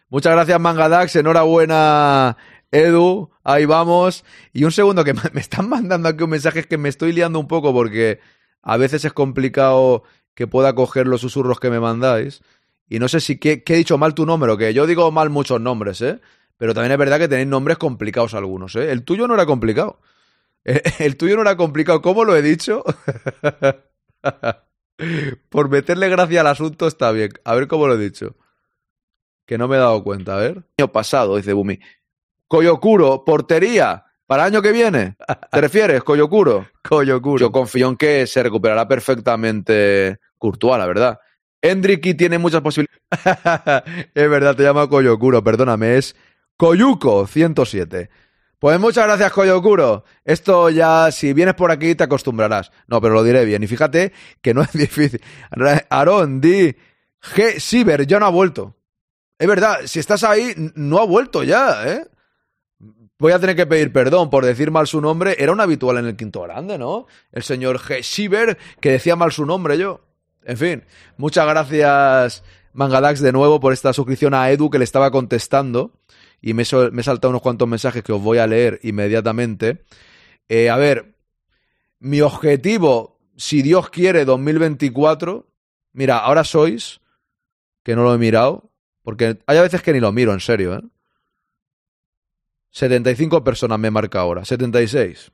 Muchas 0.08 0.32
gracias, 0.32 0.58
Mangadax. 0.58 1.14
Enhorabuena, 1.16 2.38
Edu. 2.70 3.28
Ahí 3.42 3.66
vamos. 3.66 4.24
Y 4.54 4.64
un 4.64 4.72
segundo, 4.72 5.04
que 5.04 5.12
me 5.34 5.40
están 5.42 5.68
mandando 5.68 6.08
aquí 6.08 6.24
un 6.24 6.30
mensaje 6.30 6.64
que 6.64 6.78
me 6.78 6.88
estoy 6.88 7.12
liando 7.12 7.38
un 7.38 7.48
poco 7.48 7.74
porque 7.74 8.20
a 8.62 8.78
veces 8.78 9.04
es 9.04 9.12
complicado 9.12 10.04
que 10.34 10.46
pueda 10.46 10.74
coger 10.74 11.06
los 11.06 11.20
susurros 11.20 11.60
que 11.60 11.68
me 11.68 11.80
mandáis. 11.80 12.40
Y 12.88 12.98
no 12.98 13.08
sé 13.08 13.20
si 13.20 13.38
que, 13.38 13.62
que 13.62 13.74
he 13.74 13.76
dicho 13.76 13.98
mal 13.98 14.14
tu 14.14 14.26
nombre 14.26 14.56
que 14.56 14.74
yo 14.74 14.86
digo 14.86 15.10
mal 15.10 15.30
muchos 15.30 15.60
nombres, 15.60 16.00
¿eh? 16.02 16.20
Pero 16.56 16.74
también 16.74 16.92
es 16.92 16.98
verdad 16.98 17.18
que 17.18 17.28
tenéis 17.28 17.48
nombres 17.48 17.78
complicados 17.78 18.34
algunos, 18.34 18.76
¿eh? 18.76 18.92
El 18.92 19.04
tuyo 19.04 19.26
no 19.26 19.34
era 19.34 19.46
complicado. 19.46 20.00
El, 20.64 20.82
el 20.98 21.16
tuyo 21.16 21.36
no 21.36 21.42
era 21.42 21.56
complicado. 21.56 22.02
¿Cómo 22.02 22.24
lo 22.24 22.36
he 22.36 22.42
dicho? 22.42 22.84
Por 25.48 25.68
meterle 25.68 26.08
gracia 26.08 26.40
al 26.42 26.46
asunto 26.46 26.86
está 26.86 27.10
bien. 27.12 27.30
A 27.44 27.54
ver 27.54 27.68
cómo 27.68 27.86
lo 27.86 27.94
he 27.94 27.98
dicho. 27.98 28.36
Que 29.46 29.58
no 29.58 29.68
me 29.68 29.76
he 29.76 29.78
dado 29.78 30.02
cuenta, 30.02 30.36
a 30.36 30.40
ver. 30.40 30.64
Año 30.78 30.92
pasado, 30.92 31.36
dice 31.36 31.52
Bumi. 31.52 31.78
Koyokuro, 32.48 33.24
portería. 33.24 34.04
¿Para 34.26 34.44
el 34.44 34.54
año 34.54 34.62
que 34.62 34.72
viene? 34.72 35.16
¿Te 35.50 35.60
refieres, 35.60 36.02
Koyokuro? 36.02 36.66
Koyokuro. 36.88 37.38
Yo 37.40 37.52
confío 37.52 37.88
en 37.88 37.96
que 37.96 38.26
se 38.26 38.42
recuperará 38.42 38.88
perfectamente 38.88 40.18
Courtois, 40.38 40.78
la 40.78 40.86
verdad. 40.86 41.18
Hendriki 41.64 42.12
tiene 42.12 42.36
muchas 42.36 42.60
posibilidades. 42.60 43.00
es 44.14 44.30
verdad, 44.30 44.54
te 44.54 44.62
llama 44.62 44.86
Koyokuro, 44.86 45.42
perdóname, 45.42 45.96
es 45.96 46.14
Koyuko 46.58 47.26
107. 47.26 48.10
Pues 48.58 48.78
muchas 48.78 49.06
gracias, 49.06 49.32
Koyokuro. 49.32 50.04
Esto 50.24 50.68
ya, 50.68 51.10
si 51.10 51.32
vienes 51.32 51.54
por 51.54 51.70
aquí, 51.70 51.94
te 51.94 52.04
acostumbrarás. 52.04 52.70
No, 52.86 53.00
pero 53.00 53.14
lo 53.14 53.24
diré 53.24 53.46
bien. 53.46 53.62
Y 53.62 53.66
fíjate 53.66 54.12
que 54.42 54.52
no 54.52 54.60
es 54.60 54.72
difícil. 54.74 55.22
Aaron, 55.88 56.42
di 56.42 56.76
G. 57.34 58.06
Ya 58.06 58.20
no 58.20 58.26
ha 58.26 58.30
vuelto. 58.30 58.76
Es 59.38 59.48
verdad, 59.48 59.80
si 59.86 60.00
estás 60.00 60.22
ahí, 60.22 60.54
no 60.74 60.98
ha 60.98 61.06
vuelto 61.06 61.42
ya, 61.44 61.88
¿eh? 61.88 62.06
Voy 63.18 63.32
a 63.32 63.38
tener 63.38 63.56
que 63.56 63.66
pedir 63.66 63.90
perdón 63.90 64.28
por 64.28 64.44
decir 64.44 64.70
mal 64.70 64.86
su 64.86 65.00
nombre. 65.00 65.36
Era 65.38 65.52
un 65.52 65.60
habitual 65.60 65.96
en 65.96 66.06
el 66.06 66.16
quinto 66.16 66.42
grande, 66.42 66.76
¿no? 66.76 67.06
El 67.32 67.42
señor 67.42 67.78
G. 67.78 68.02
Siber, 68.02 68.58
que 68.80 68.90
decía 68.90 69.16
mal 69.16 69.32
su 69.32 69.46
nombre 69.46 69.78
yo. 69.78 70.02
En 70.44 70.56
fin, 70.56 70.84
muchas 71.16 71.46
gracias, 71.46 72.44
Mangadax, 72.72 73.20
de 73.20 73.32
nuevo 73.32 73.60
por 73.60 73.72
esta 73.72 73.92
suscripción 73.92 74.34
a 74.34 74.50
Edu 74.50 74.70
que 74.70 74.78
le 74.78 74.84
estaba 74.84 75.10
contestando. 75.10 75.92
Y 76.40 76.52
me, 76.52 76.64
sol- 76.66 76.92
me 76.92 77.00
he 77.00 77.04
saltado 77.04 77.30
unos 77.30 77.40
cuantos 77.42 77.66
mensajes 77.66 78.02
que 78.02 78.12
os 78.12 78.20
voy 78.22 78.36
a 78.38 78.46
leer 78.46 78.78
inmediatamente. 78.82 79.84
Eh, 80.48 80.68
a 80.68 80.76
ver, 80.76 81.14
mi 82.00 82.20
objetivo, 82.20 83.18
si 83.36 83.62
Dios 83.62 83.88
quiere, 83.88 84.26
2024. 84.26 85.46
Mira, 85.94 86.18
ahora 86.18 86.44
sois, 86.44 87.00
que 87.82 87.96
no 87.96 88.02
lo 88.02 88.12
he 88.14 88.18
mirado, 88.18 88.70
porque 89.02 89.38
hay 89.46 89.60
veces 89.60 89.80
que 89.80 89.92
ni 89.94 90.00
lo 90.00 90.12
miro, 90.12 90.34
en 90.34 90.40
serio, 90.40 90.74
¿eh? 90.74 90.82
75 92.70 93.44
personas 93.44 93.78
me 93.78 93.90
marca 93.90 94.20
ahora, 94.20 94.44
76. 94.44 95.30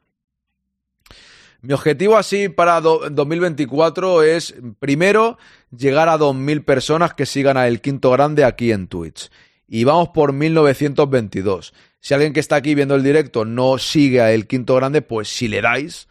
Mi 1.63 1.75
objetivo 1.75 2.17
así 2.17 2.49
para 2.49 2.81
do- 2.81 3.11
2024 3.11 4.23
es, 4.23 4.55
primero, 4.79 5.39
llegar 5.77 6.09
a 6.09 6.17
2.000 6.19 6.65
personas 6.65 7.15
que 7.15 7.27
sigan 7.27 7.57
a 7.57 7.69
El 7.69 7.81
Quinto 7.81 8.11
Grande 8.11 8.45
aquí 8.45 8.73
en 8.73 8.87
Twitch. 8.89 9.31
Y 9.69 9.85
vamos 9.85 10.09
por 10.09 10.33
1922. 10.33 11.75
Si 12.01 12.15
alguien 12.15 12.33
que 12.33 12.41
está 12.41 12.57
aquí 12.57 12.75
viendo 12.75 12.95
el 12.95 13.03
directo 13.03 13.45
no 13.45 13.77
sigue 13.79 14.21
a 14.23 14.33
El 14.33 14.47
Quinto 14.47 14.75
Grande, 14.75 15.03
pues 15.03 15.29
si 15.29 15.49
le 15.49 15.61
dais, 15.61 16.09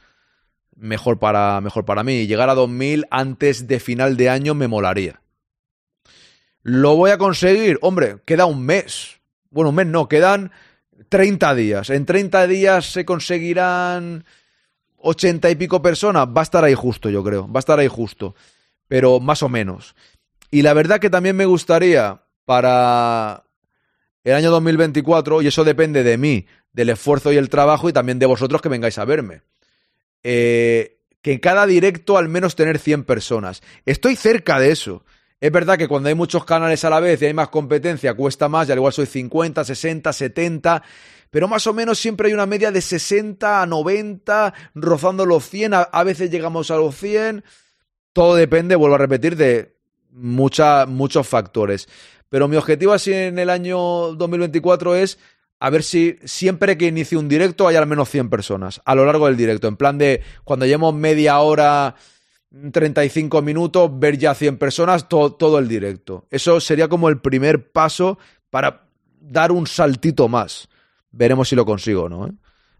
mejor 0.76 1.18
para, 1.20 1.60
mejor 1.62 1.84
para 1.84 2.04
mí. 2.04 2.28
Llegar 2.28 2.50
a 2.50 2.56
2000 2.56 3.08
antes 3.10 3.68
de 3.68 3.80
final 3.80 4.18
de 4.18 4.30
año 4.30 4.54
me 4.54 4.68
molaría. 4.68 5.22
¿Lo 6.62 6.96
voy 6.96 7.12
a 7.12 7.18
conseguir? 7.18 7.80
Hombre, 7.82 8.18
queda 8.26 8.46
un 8.46 8.64
mes. 8.66 9.20
Bueno, 9.50 9.70
un 9.70 9.76
mes 9.76 9.88
no, 9.88 10.08
quedan 10.08 10.52
30 11.10 11.56
días. 11.56 11.90
En 11.90 12.06
30 12.06 12.48
días 12.48 12.86
se 12.86 13.04
conseguirán 13.06 14.26
80 15.02 15.50
y 15.50 15.56
pico 15.56 15.82
personas. 15.82 16.28
Va 16.28 16.42
a 16.42 16.44
estar 16.44 16.64
ahí 16.64 16.74
justo, 16.74 17.10
yo 17.10 17.24
creo. 17.24 17.52
Va 17.52 17.60
a 17.60 17.60
estar 17.60 17.80
ahí 17.80 17.88
justo. 17.88 18.36
Pero 18.88 19.20
más 19.20 19.44
o 19.44 19.50
menos. 19.50 19.96
Y 20.52 20.62
la 20.62 20.74
verdad 20.74 21.00
que 21.00 21.10
también 21.10 21.36
me 21.36 21.46
gustaría 21.46 22.22
para 22.46 23.44
el 24.24 24.34
año 24.34 24.52
2024, 24.52 25.42
y 25.42 25.48
eso 25.48 25.64
depende 25.64 26.04
de 26.04 26.18
mí, 26.18 26.46
del 26.74 26.90
esfuerzo 26.90 27.32
y 27.32 27.38
el 27.38 27.50
trabajo, 27.50 27.90
y 27.90 27.94
también 27.94 28.20
de 28.20 28.26
vosotros 28.26 28.62
que 28.62 28.70
vengáis 28.70 28.98
a 28.98 29.06
verme. 29.06 29.42
Eh, 30.24 31.00
que 31.22 31.34
en 31.34 31.40
cada 31.40 31.66
directo 31.66 32.18
al 32.18 32.30
menos 32.30 32.56
tener 32.56 32.80
100 32.80 33.04
personas. 33.04 33.62
Estoy 33.86 34.16
cerca 34.16 34.60
de 34.60 34.72
eso. 34.72 35.04
Es 35.42 35.52
verdad 35.52 35.78
que 35.78 35.88
cuando 35.88 36.10
hay 36.10 36.16
muchos 36.16 36.44
canales 36.44 36.84
a 36.84 36.90
la 36.90 37.00
vez 37.00 37.22
y 37.22 37.26
hay 37.26 37.34
más 37.34 37.50
competencia, 37.50 38.14
cuesta 38.14 38.50
más, 38.50 38.68
y 38.68 38.72
al 38.72 38.78
igual 38.78 38.94
soy 38.94 39.06
50, 39.06 39.64
60, 39.64 40.12
70, 40.12 40.84
pero 41.30 41.48
más 41.48 41.68
o 41.68 41.74
menos 41.74 42.00
siempre 42.00 42.28
hay 42.28 42.34
una 42.34 42.46
media 42.46 42.72
de 42.72 42.82
60 42.82 43.62
a 43.62 43.66
90, 43.66 44.54
rozando 44.76 45.26
los 45.26 45.48
100, 45.50 45.74
a, 45.74 46.04
veces 46.04 46.32
llegamos 46.32 46.72
a 46.72 46.76
los 46.78 46.96
100. 46.96 47.44
Todo 48.14 48.36
depende, 48.36 48.76
vuelvo 48.76 48.96
a 48.96 49.00
repetir, 49.00 49.36
de 49.36 49.76
mucha, 50.12 50.86
muchos 50.86 51.28
factores. 51.28 51.88
Pero 52.30 52.48
mi 52.48 52.56
objetivo 52.58 52.94
así 52.94 53.14
en 53.14 53.40
el 53.40 53.50
año 53.50 53.78
2024 54.16 54.96
es 54.96 55.20
a 55.60 55.70
ver 55.70 55.84
si 55.84 56.18
siempre 56.24 56.78
que 56.78 56.88
inicie 56.88 57.18
un 57.18 57.28
directo 57.28 57.68
hay 57.68 57.76
al 57.76 57.86
menos 57.86 58.10
100 58.10 58.30
personas 58.30 58.82
a 58.86 58.96
lo 58.96 59.06
largo 59.06 59.26
del 59.28 59.36
directo. 59.38 59.68
En 59.68 59.76
plan 59.76 59.98
de 59.98 60.22
cuando 60.44 60.66
llevemos 60.66 60.94
media 60.94 61.40
hora, 61.40 61.96
35 62.72 63.42
minutos, 63.42 63.92
ver 64.00 64.18
ya 64.18 64.34
100 64.34 64.58
personas 64.58 65.08
to- 65.08 65.34
todo 65.34 65.60
el 65.60 65.68
directo. 65.68 66.26
Eso 66.32 66.60
sería 66.60 66.88
como 66.88 67.10
el 67.10 67.20
primer 67.20 67.72
paso 67.72 68.18
para 68.50 68.88
dar 69.22 69.52
un 69.52 69.68
saltito 69.68 70.28
más. 70.28 70.70
Veremos 71.12 71.50
si 71.50 71.56
lo 71.56 71.66
consigo 71.66 72.04
o 72.04 72.10
no. 72.10 72.28
¿eh? 72.28 72.32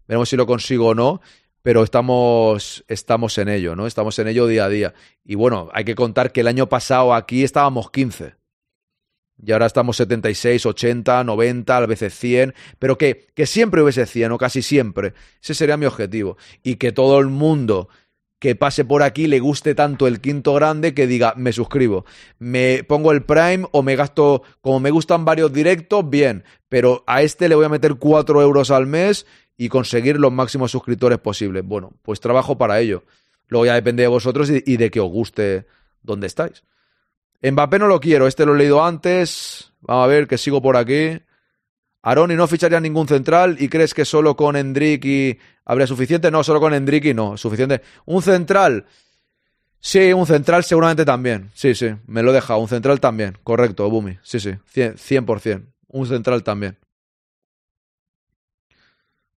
Veremos 0.06 0.28
si 0.28 0.36
lo 0.36 0.46
consigo 0.46 0.88
o 0.88 0.94
no, 0.94 1.20
pero 1.62 1.82
estamos, 1.82 2.84
estamos 2.88 3.36
en 3.38 3.48
ello, 3.48 3.76
¿no? 3.76 3.86
Estamos 3.86 4.18
en 4.18 4.28
ello 4.28 4.46
día 4.46 4.64
a 4.64 4.68
día. 4.68 4.94
Y 5.24 5.34
bueno, 5.34 5.68
hay 5.72 5.84
que 5.84 5.94
contar 5.94 6.32
que 6.32 6.40
el 6.40 6.48
año 6.48 6.68
pasado 6.68 7.14
aquí 7.14 7.44
estábamos 7.44 7.90
15. 7.90 8.34
Y 9.42 9.52
ahora 9.52 9.66
estamos 9.66 9.96
76, 9.96 10.66
80, 10.66 11.24
90, 11.24 11.76
a 11.76 11.86
veces 11.86 12.14
100, 12.14 12.54
pero 12.78 12.98
que, 12.98 13.28
que 13.34 13.46
siempre 13.46 13.82
hubiese 13.82 14.04
100 14.04 14.32
o 14.32 14.38
casi 14.38 14.60
siempre. 14.60 15.14
Ese 15.42 15.54
sería 15.54 15.78
mi 15.78 15.86
objetivo. 15.86 16.36
Y 16.62 16.76
que 16.76 16.92
todo 16.92 17.18
el 17.18 17.28
mundo 17.28 17.88
que 18.40 18.56
pase 18.56 18.84
por 18.84 19.02
aquí 19.02 19.28
le 19.28 19.38
guste 19.38 19.74
tanto 19.74 20.06
el 20.06 20.20
quinto 20.20 20.54
grande 20.54 20.94
que 20.94 21.06
diga, 21.06 21.34
me 21.36 21.52
suscribo, 21.52 22.06
me 22.38 22.82
pongo 22.84 23.12
el 23.12 23.22
Prime 23.22 23.66
o 23.70 23.82
me 23.82 23.94
gasto, 23.94 24.42
como 24.62 24.80
me 24.80 24.90
gustan 24.90 25.26
varios 25.26 25.52
directos, 25.52 26.08
bien, 26.08 26.42
pero 26.68 27.04
a 27.06 27.22
este 27.22 27.48
le 27.48 27.54
voy 27.54 27.66
a 27.66 27.68
meter 27.68 27.96
4 27.96 28.42
euros 28.42 28.70
al 28.70 28.86
mes 28.86 29.26
y 29.58 29.68
conseguir 29.68 30.18
los 30.18 30.32
máximos 30.32 30.70
suscriptores 30.70 31.18
posibles. 31.18 31.62
Bueno, 31.64 31.92
pues 32.02 32.18
trabajo 32.18 32.56
para 32.56 32.80
ello. 32.80 33.04
Luego 33.48 33.66
ya 33.66 33.74
depende 33.74 34.04
de 34.04 34.08
vosotros 34.08 34.48
y, 34.50 34.76
de 34.78 34.90
que 34.90 35.00
os 35.00 35.10
guste 35.10 35.66
donde 36.02 36.26
estáis. 36.28 36.64
Mbappé 37.42 37.78
no 37.78 37.88
lo 37.88 38.00
quiero, 38.00 38.26
este 38.26 38.46
lo 38.46 38.54
he 38.54 38.58
leído 38.58 38.82
antes. 38.82 39.72
Vamos 39.82 40.04
a 40.04 40.06
ver 40.06 40.26
que 40.26 40.38
sigo 40.38 40.62
por 40.62 40.78
aquí. 40.78 41.20
Aroni 42.02 42.34
no 42.34 42.46
ficharía 42.46 42.80
ningún 42.80 43.06
central 43.06 43.56
y 43.58 43.68
crees 43.68 43.92
que 43.92 44.04
solo 44.04 44.36
con 44.36 44.56
Endrick 44.56 45.38
habría 45.64 45.86
suficiente? 45.86 46.30
No, 46.30 46.42
solo 46.42 46.60
con 46.60 46.72
Endrick 46.72 47.14
no, 47.14 47.36
suficiente. 47.36 47.82
Un 48.06 48.22
central. 48.22 48.86
Sí, 49.80 50.12
un 50.12 50.26
central 50.26 50.64
seguramente 50.64 51.04
también. 51.04 51.50
Sí, 51.54 51.74
sí, 51.74 51.94
me 52.06 52.22
lo 52.22 52.30
he 52.30 52.34
dejado. 52.34 52.60
Un 52.60 52.68
central 52.68 53.00
también. 53.00 53.38
Correcto, 53.42 53.88
Bumi. 53.88 54.18
Sí, 54.22 54.40
sí, 54.40 54.50
100%. 54.74 55.66
Un 55.88 56.06
central 56.06 56.42
también. 56.42 56.78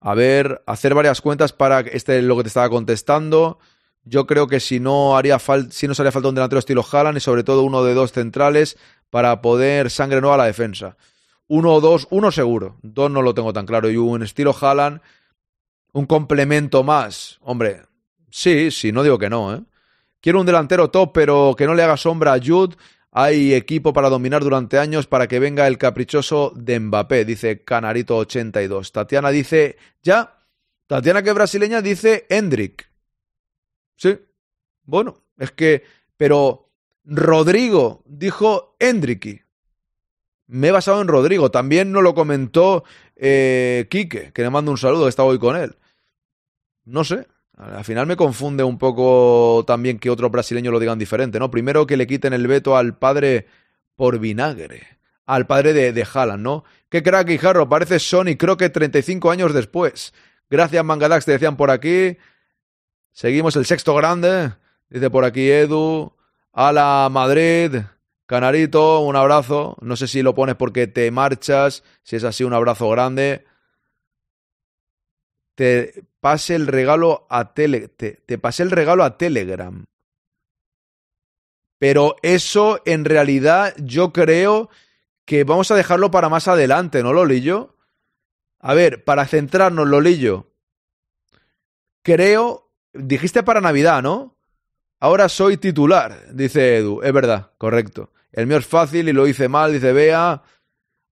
A 0.01 0.15
ver, 0.15 0.63
hacer 0.67 0.95
varias 0.95 1.21
cuentas 1.21 1.53
para 1.53 1.81
este 1.81 2.19
es 2.19 2.25
lo 2.25 2.37
que 2.37 2.43
te 2.43 2.49
estaba 2.49 2.69
contestando. 2.69 3.59
Yo 4.05 4.27
creo 4.27 4.49
que 4.49 4.59
si 4.59 4.81
no 4.81 5.17
haría 5.17 5.39
falta, 5.39 5.73
si 5.73 5.87
no 5.87 5.95
haría 5.97 6.11
falta 6.11 6.29
un 6.29 6.35
delantero 6.35 6.59
estilo 6.59 6.85
Haaland 6.91 7.19
y 7.19 7.21
sobre 7.21 7.45
todo 7.45 7.63
uno 7.63 7.85
de 7.85 7.95
dos 7.95 8.11
centrales 8.11 8.77
para 9.11 9.41
poder 9.43 9.91
sangre 9.91 10.21
nueva 10.21 10.35
a 10.35 10.39
la 10.39 10.47
defensa. 10.47 10.97
Uno 11.53 11.75
o 11.75 11.81
dos, 11.83 12.07
uno 12.09 12.33
seguro. 12.33 12.79
Dos 12.81 13.11
no 13.11 13.21
lo 13.21 13.35
tengo 13.35 13.53
tan 13.53 13.67
claro. 13.67 13.91
Y 13.91 13.99
un 13.99 14.23
estilo 14.23 14.57
Haaland, 14.59 15.03
un 15.93 16.07
complemento 16.07 16.83
más. 16.83 17.39
Hombre, 17.43 17.83
sí, 18.31 18.71
sí, 18.71 18.91
no 18.91 19.03
digo 19.03 19.19
que 19.19 19.29
no, 19.29 19.55
¿eh? 19.55 19.63
Quiero 20.23 20.41
un 20.41 20.47
delantero 20.47 20.89
top, 20.89 21.13
pero 21.13 21.55
que 21.55 21.67
no 21.67 21.75
le 21.75 21.83
haga 21.83 21.99
sombra 21.99 22.33
a 22.33 22.41
Jude. 22.43 22.75
Hay 23.11 23.53
equipo 23.53 23.93
para 23.93 24.09
dominar 24.09 24.43
durante 24.43 24.79
años 24.79 25.07
para 25.07 25.29
que 25.29 25.41
venga 25.41 25.67
el 25.67 25.77
caprichoso 25.77 26.55
de 26.57 26.81
Mbappé, 26.81 27.27
dice 27.27 27.63
Canarito82. 27.67 28.91
Tatiana 28.91 29.29
dice, 29.29 29.77
ya. 30.03 30.39
Tatiana, 30.87 31.23
que 31.23 31.29
es 31.29 31.35
brasileña, 31.35 31.83
dice 31.83 32.25
Hendrik. 32.31 32.89
Sí. 33.97 34.19
Bueno, 34.85 35.19
es 35.37 35.51
que. 35.51 35.85
Pero 36.17 36.71
Rodrigo 37.05 38.03
dijo 38.07 38.75
Hendriki. 38.79 39.43
Me 40.53 40.69
he 40.69 40.71
basado 40.71 41.01
en 41.01 41.09
Rodrigo. 41.09 41.51
También 41.51 41.93
nos 41.93 42.03
lo 42.03 42.15
comentó 42.15 42.85
eh, 43.17 43.87
Quique, 43.89 44.33
que 44.35 44.43
le 44.43 44.51
mando 44.51 44.71
un 44.71 44.77
saludo, 44.77 45.05
que 45.05 45.09
está 45.09 45.25
hoy 45.25 45.39
con 45.39 45.57
él. 45.57 45.77
No 46.85 47.05
sé. 47.05 47.27
Al 47.57 47.85
final 47.85 48.07
me 48.07 48.17
confunde 48.17 48.63
un 48.63 48.77
poco 48.77 49.65
también 49.67 49.99
que 49.99 50.11
otros 50.11 50.31
brasileños 50.31 50.71
lo 50.71 50.79
digan 50.79 50.99
diferente, 50.99 51.39
¿no? 51.39 51.51
Primero 51.51 51.87
que 51.87 51.97
le 51.97 52.07
quiten 52.07 52.35
el 52.35 52.47
veto 52.47 52.77
al 52.77 52.99
padre 52.99 53.47
por 53.97 54.19
vinagre. 54.19 54.87
Al 55.25 55.47
padre 55.47 55.73
de, 55.73 55.95
de 55.95 56.07
Haaland, 56.13 56.43
¿no? 56.43 56.65
Qué 56.91 57.03
crack, 57.03 57.35
Jarro. 57.39 57.67
Parece 57.71 57.99
Sony, 57.99 58.37
creo 58.39 58.59
que 58.59 58.69
35 58.69 59.31
años 59.31 59.55
después. 59.55 60.13
Gracias, 60.51 60.85
Mangadax, 60.85 61.25
te 61.25 61.33
decían 61.33 61.57
por 61.57 61.71
aquí. 61.71 62.19
Seguimos 63.11 63.57
el 63.57 63.65
sexto 63.65 63.95
grande. 63.95 64.53
Dice 64.91 65.09
por 65.09 65.25
aquí 65.25 65.51
Edu. 65.51 66.13
A 66.53 66.73
la 66.73 67.09
Madrid. 67.11 67.81
Canarito, 68.33 69.01
un 69.01 69.15
abrazo. 69.15 69.77
No 69.83 69.95
sé 69.95 70.09
si 70.09 70.23
lo 70.23 70.35
pones 70.35 70.55
porque 70.55 70.87
te 70.87 71.11
marchas. 71.11 71.85
Si 72.03 72.17
es 72.17 72.25
así, 72.25 72.45
un 72.45 72.55
abrazo 72.55 72.89
grande. 72.89 73.45
Te 75.55 76.03
pase 76.19 76.55
el 76.55 76.67
regalo 76.67 77.27
a 77.29 77.53
tele, 77.53 77.89
te, 77.89 78.13
te 78.25 78.39
pasé 78.39 78.63
el 78.63 78.71
regalo 78.71 79.05
a 79.05 79.19
Telegram. 79.19 79.85
Pero 81.79 82.17
eso 82.23 82.81
en 82.87 83.05
realidad 83.05 83.75
yo 83.77 84.15
creo 84.15 84.71
que 85.27 85.45
vamos 85.45 85.71
a 85.71 85.77
dejarlo 85.77 86.11
para 86.11 86.31
más 86.31 86.49
adelante, 86.49 87.03
¿no, 87.03 87.13
Lolillo? 87.13 87.77
A 88.61 88.73
ver, 88.73 89.05
para 89.05 89.27
centrarnos, 89.27 89.87
Lolillo. 89.87 90.47
Creo, 92.01 92.73
dijiste 92.95 93.43
para 93.43 93.61
Navidad, 93.61 94.03
¿no? 94.03 94.39
Ahora 95.01 95.29
soy 95.29 95.59
titular, 95.59 96.33
dice 96.33 96.79
Edu. 96.79 97.03
Es 97.03 97.13
verdad, 97.13 97.51
correcto. 97.59 98.11
El 98.33 98.47
mío 98.47 98.57
es 98.57 98.67
fácil 98.67 99.09
y 99.09 99.13
lo 99.13 99.27
hice 99.27 99.49
mal, 99.49 99.73
dice 99.73 99.93
Bea. 99.93 100.43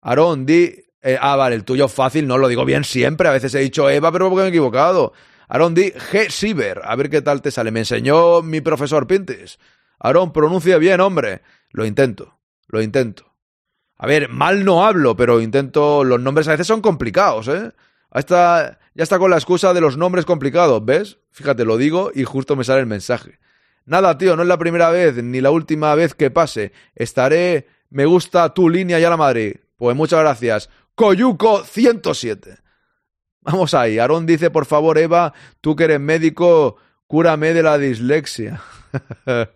Aarón, 0.01 0.47
di. 0.47 0.75
Eh, 1.03 1.18
ah, 1.21 1.37
vale, 1.37 1.55
el 1.55 1.64
tuyo 1.64 1.87
es 1.87 1.93
fácil, 1.93 2.27
no 2.27 2.39
lo 2.39 2.49
digo 2.49 2.64
bien 2.64 2.85
siempre. 2.85 3.29
A 3.29 3.33
veces 3.33 3.55
he 3.55 3.61
dicho 3.61 3.89
Eva, 3.89 4.11
pero 4.11 4.29
porque 4.29 4.43
me 4.43 4.47
he 4.47 4.51
equivocado. 4.51 5.12
Aarón, 5.49 5.75
di 5.75 5.93
G. 5.93 6.31
Ciber. 6.31 6.81
A 6.85 6.97
ver 6.97 7.11
qué 7.11 7.23
tal 7.23 7.43
te 7.43 7.51
sale. 7.51 7.71
Me 7.71 7.81
enseñó 7.81 8.43
mi 8.43 8.61
profesor 8.61 9.07
Pintis. 9.07 9.59
Aarón, 9.99 10.33
pronuncia 10.33 10.79
bien, 10.79 11.01
hombre. 11.01 11.43
Lo 11.71 11.85
intento, 11.85 12.39
lo 12.68 12.83
intento. 12.83 13.35
A 13.97 14.07
ver, 14.07 14.31
mal 14.31 14.64
no 14.64 14.87
hablo, 14.87 15.14
pero 15.14 15.41
intento. 15.41 16.05
Los 16.05 16.21
nombres 16.21 16.49
a 16.49 16.53
veces 16.53 16.66
son 16.66 16.81
complicados, 16.81 17.49
¿eh? 17.49 17.73
Hasta, 18.11 18.79
ya 18.95 19.03
está 19.03 19.18
con 19.18 19.31
la 19.31 19.37
excusa 19.37 19.73
de 19.75 19.81
los 19.81 19.97
nombres 19.97 20.25
complicados, 20.25 20.85
¿ves? 20.85 21.18
Fíjate, 21.31 21.64
lo 21.64 21.77
digo 21.77 22.11
y 22.14 22.25
justo 22.25 22.57
me 22.57 22.64
sale 22.64 22.81
el 22.81 22.87
mensaje. 22.87 23.39
Nada, 23.85 24.16
tío, 24.18 24.37
no 24.37 24.43
es 24.43 24.49
la 24.49 24.59
primera 24.59 24.91
vez 24.91 25.16
ni 25.22 25.41
la 25.41 25.51
última 25.51 25.95
vez 25.95 26.14
que 26.14 26.31
pase. 26.31 26.72
Estaré. 26.95 27.66
Me 27.91 28.07
gusta 28.07 28.55
tu 28.55 28.68
línea 28.68 28.99
ya 28.99 29.11
la 29.11 29.16
Madrid. 29.16 29.57
Pues 29.76 29.97
muchas 29.97 30.20
gracias. 30.20 30.70
Coyuco 30.95 31.64
107. 31.64 32.59
Vamos 33.41 33.74
ahí. 33.74 33.99
Aarón 33.99 34.26
dice, 34.26 34.51
por 34.51 34.66
favor, 34.66 34.99
Eva, 34.99 35.33
tú 35.61 35.74
que 35.74 35.85
eres 35.85 36.01
médico, 36.01 36.76
cúrame 37.07 37.53
de 37.53 37.62
la 37.62 37.78
dislexia. 37.78 38.61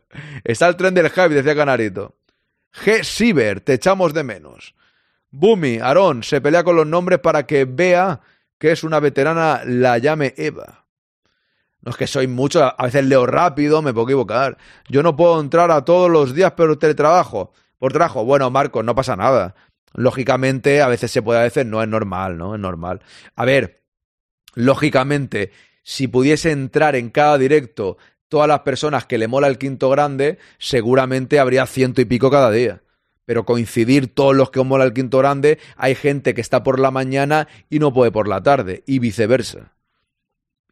Está 0.45 0.68
el 0.68 0.77
tren 0.77 0.95
del 0.95 1.11
hype, 1.11 1.29
decía 1.29 1.55
Canarito. 1.55 2.16
G. 2.72 3.05
Ciber, 3.05 3.61
te 3.61 3.75
echamos 3.75 4.14
de 4.14 4.25
menos. 4.25 4.75
Bumi, 5.31 5.79
Aarón, 5.79 6.22
se 6.22 6.41
pelea 6.41 6.64
con 6.64 6.77
los 6.77 6.87
nombres 6.87 7.18
para 7.20 7.47
que 7.47 7.64
vea 7.64 8.20
que 8.59 8.72
es 8.72 8.85
una 8.85 9.01
veterana, 9.01 9.62
la 9.65 9.99
llame 9.99 10.35
Eva. 10.36 10.84
No 11.85 11.90
es 11.90 11.97
que 11.98 12.06
soy 12.06 12.27
mucho, 12.27 12.65
a 12.65 12.85
veces 12.85 13.05
leo 13.05 13.27
rápido, 13.27 13.82
me 13.82 13.93
puedo 13.93 14.06
equivocar. 14.06 14.56
Yo 14.89 15.02
no 15.02 15.16
puedo 15.16 15.39
entrar 15.39 15.70
a 15.70 15.85
todos 15.85 16.11
los 16.11 16.35
días 16.35 16.52
por 16.52 16.78
teletrabajo. 16.78 17.52
Por 17.78 17.93
trabajo, 17.93 18.24
bueno, 18.24 18.51
Marcos, 18.51 18.85
no 18.85 18.94
pasa 18.94 19.16
nada. 19.16 19.55
Lógicamente, 19.93 20.81
a 20.81 20.89
veces 20.89 21.11
se 21.11 21.20
puede, 21.20 21.40
a 21.40 21.43
veces 21.43 21.66
no, 21.66 21.82
es 21.82 21.89
normal, 21.89 22.39
¿no? 22.39 22.55
Es 22.55 22.61
normal. 22.61 23.02
A 23.36 23.44
ver, 23.44 23.82
lógicamente, 24.55 25.52
si 25.82 26.09
pudiese 26.09 26.52
entrar 26.52 26.97
en 26.97 27.11
cada 27.11 27.36
directo 27.36 27.98
todas 28.28 28.48
las 28.48 28.61
personas 28.61 29.05
que 29.05 29.19
le 29.19 29.28
mola 29.28 29.48
el 29.48 29.59
quinto 29.59 29.90
grande, 29.90 30.39
seguramente 30.59 31.39
habría 31.39 31.66
ciento 31.66 32.01
y 32.01 32.06
pico 32.06 32.31
cada 32.31 32.51
día. 32.51 32.82
Pero 33.27 33.44
coincidir 33.44 34.12
todos 34.15 34.35
los 34.35 34.51
que 34.51 34.61
os 34.61 34.66
mola 34.66 34.85
el 34.85 34.94
quinto 34.94 35.19
grande, 35.19 35.59
hay 35.77 35.94
gente 35.94 36.32
que 36.32 36.40
está 36.40 36.62
por 36.62 36.81
la 36.81 36.90
mañana 36.90 37.47
y 37.69 37.78
no 37.78 37.93
puede 37.93 38.11
por 38.11 38.27
la 38.27 38.43
tarde, 38.43 38.82
y 38.86 39.01
viceversa. 39.01 39.74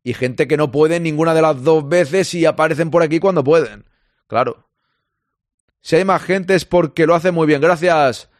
Y 0.05 0.15
gente 0.15 0.49
que 0.49 0.57
no 0.57 0.70
puede 0.70 0.99
ninguna 1.01 1.35
de 1.35 1.43
las 1.43 1.62
dos 1.62 1.89
veces 1.89 2.35
y 2.35 2.45
aparecen 2.45 2.91
por 2.91 3.03
aquí 3.03 3.20
cuando 3.20 3.45
pueden. 3.45 3.85
Claro. 4.27 4.69
Si 5.81 5.97
hay 5.97 6.05
más 6.05 6.23
gente 6.23 6.55
es 6.55 6.65
porque 6.65 7.07
lo 7.07 7.15
hace 7.15 7.31
muy 7.33 7.47
bien. 7.47 7.61
Gracias, 7.61 8.31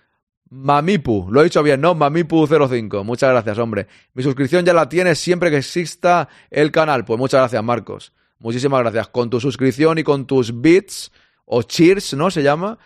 Mamipu. 0.49 1.29
Lo 1.31 1.41
he 1.41 1.45
dicho 1.45 1.63
bien, 1.63 1.81
¿no? 1.81 1.95
Mamipu05. 1.95 3.05
Muchas 3.05 3.31
gracias, 3.31 3.59
hombre. 3.59 3.87
Mi 4.15 4.23
suscripción 4.23 4.65
ya 4.65 4.73
la 4.73 4.89
tienes 4.89 5.19
siempre 5.19 5.51
que 5.51 5.59
exista 5.59 6.29
el 6.51 6.71
canal. 6.71 7.05
Pues 7.05 7.19
muchas 7.19 7.41
gracias, 7.41 7.63
Marcos. 7.65 8.13
Muchísimas 8.39 8.81
gracias. 8.81 9.09
Con 9.09 9.31
tu 9.31 9.41
suscripción 9.41 9.99
y 9.99 10.05
con 10.05 10.27
tus 10.27 10.61
bits 10.61 11.11
o 11.45 11.63
cheers, 11.63 12.15
¿no? 12.15 12.31
Se 12.31 12.43
llama. 12.43 12.79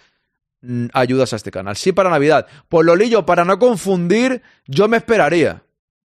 Ayudas 0.93 1.33
a 1.33 1.37
este 1.37 1.51
canal. 1.51 1.77
Sí, 1.77 1.93
para 1.93 2.11
Navidad. 2.11 2.47
Pues 2.69 2.87
Lolillo, 2.87 3.27
para 3.27 3.45
no 3.45 3.59
confundir, 3.59 4.43
yo 4.67 4.89
me 4.89 4.97
esperaría. 4.97 5.63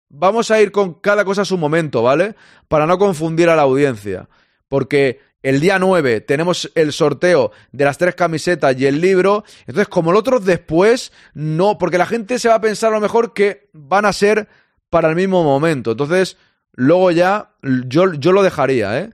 Vamos 0.09 0.51
a 0.51 0.61
ir 0.61 0.71
con 0.71 0.95
cada 0.95 1.25
cosa 1.25 1.41
a 1.41 1.45
su 1.45 1.57
momento, 1.57 2.01
¿vale? 2.01 2.35
Para 2.67 2.85
no 2.85 2.97
confundir 2.97 3.49
a 3.49 3.55
la 3.55 3.63
audiencia. 3.63 4.29
Porque 4.69 5.19
el 5.43 5.59
día 5.59 5.79
9 5.79 6.21
tenemos 6.21 6.71
el 6.75 6.91
sorteo 6.91 7.51
de 7.71 7.85
las 7.85 7.97
tres 7.97 8.15
camisetas 8.15 8.77
y 8.79 8.85
el 8.85 8.99
libro. 8.99 9.43
Entonces, 9.61 9.87
como 9.87 10.11
el 10.11 10.17
otro 10.17 10.39
después, 10.39 11.11
no, 11.33 11.77
porque 11.77 11.97
la 11.97 12.05
gente 12.05 12.39
se 12.39 12.49
va 12.49 12.55
a 12.55 12.61
pensar 12.61 12.91
a 12.91 12.95
lo 12.95 13.01
mejor 13.01 13.33
que 13.33 13.69
van 13.73 14.05
a 14.05 14.13
ser 14.13 14.47
para 14.89 15.09
el 15.09 15.15
mismo 15.15 15.43
momento. 15.43 15.91
Entonces, 15.91 16.37
luego 16.73 17.11
ya, 17.11 17.51
yo, 17.61 18.13
yo 18.13 18.31
lo 18.31 18.43
dejaría, 18.43 18.99
¿eh? 18.99 19.13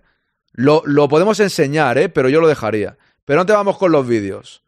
Lo, 0.53 0.82
lo 0.86 1.07
podemos 1.07 1.40
enseñar, 1.40 1.98
¿eh? 1.98 2.10
Pero 2.10 2.30
yo 2.30 2.40
lo 2.40 2.48
dejaría. 2.48 2.98
Pero 3.26 3.41
antes 3.41 3.56
vamos 3.56 3.78
con 3.78 3.91
los 3.91 4.07
vídeos. 4.07 4.64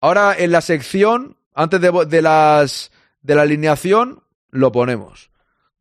Ahora 0.00 0.34
en 0.36 0.52
la 0.52 0.60
sección, 0.60 1.36
antes 1.54 1.80
de, 1.80 1.90
de, 2.06 2.20
las, 2.20 2.90
de 3.22 3.34
la 3.34 3.42
alineación, 3.42 4.23
lo 4.54 4.72
ponemos. 4.72 5.30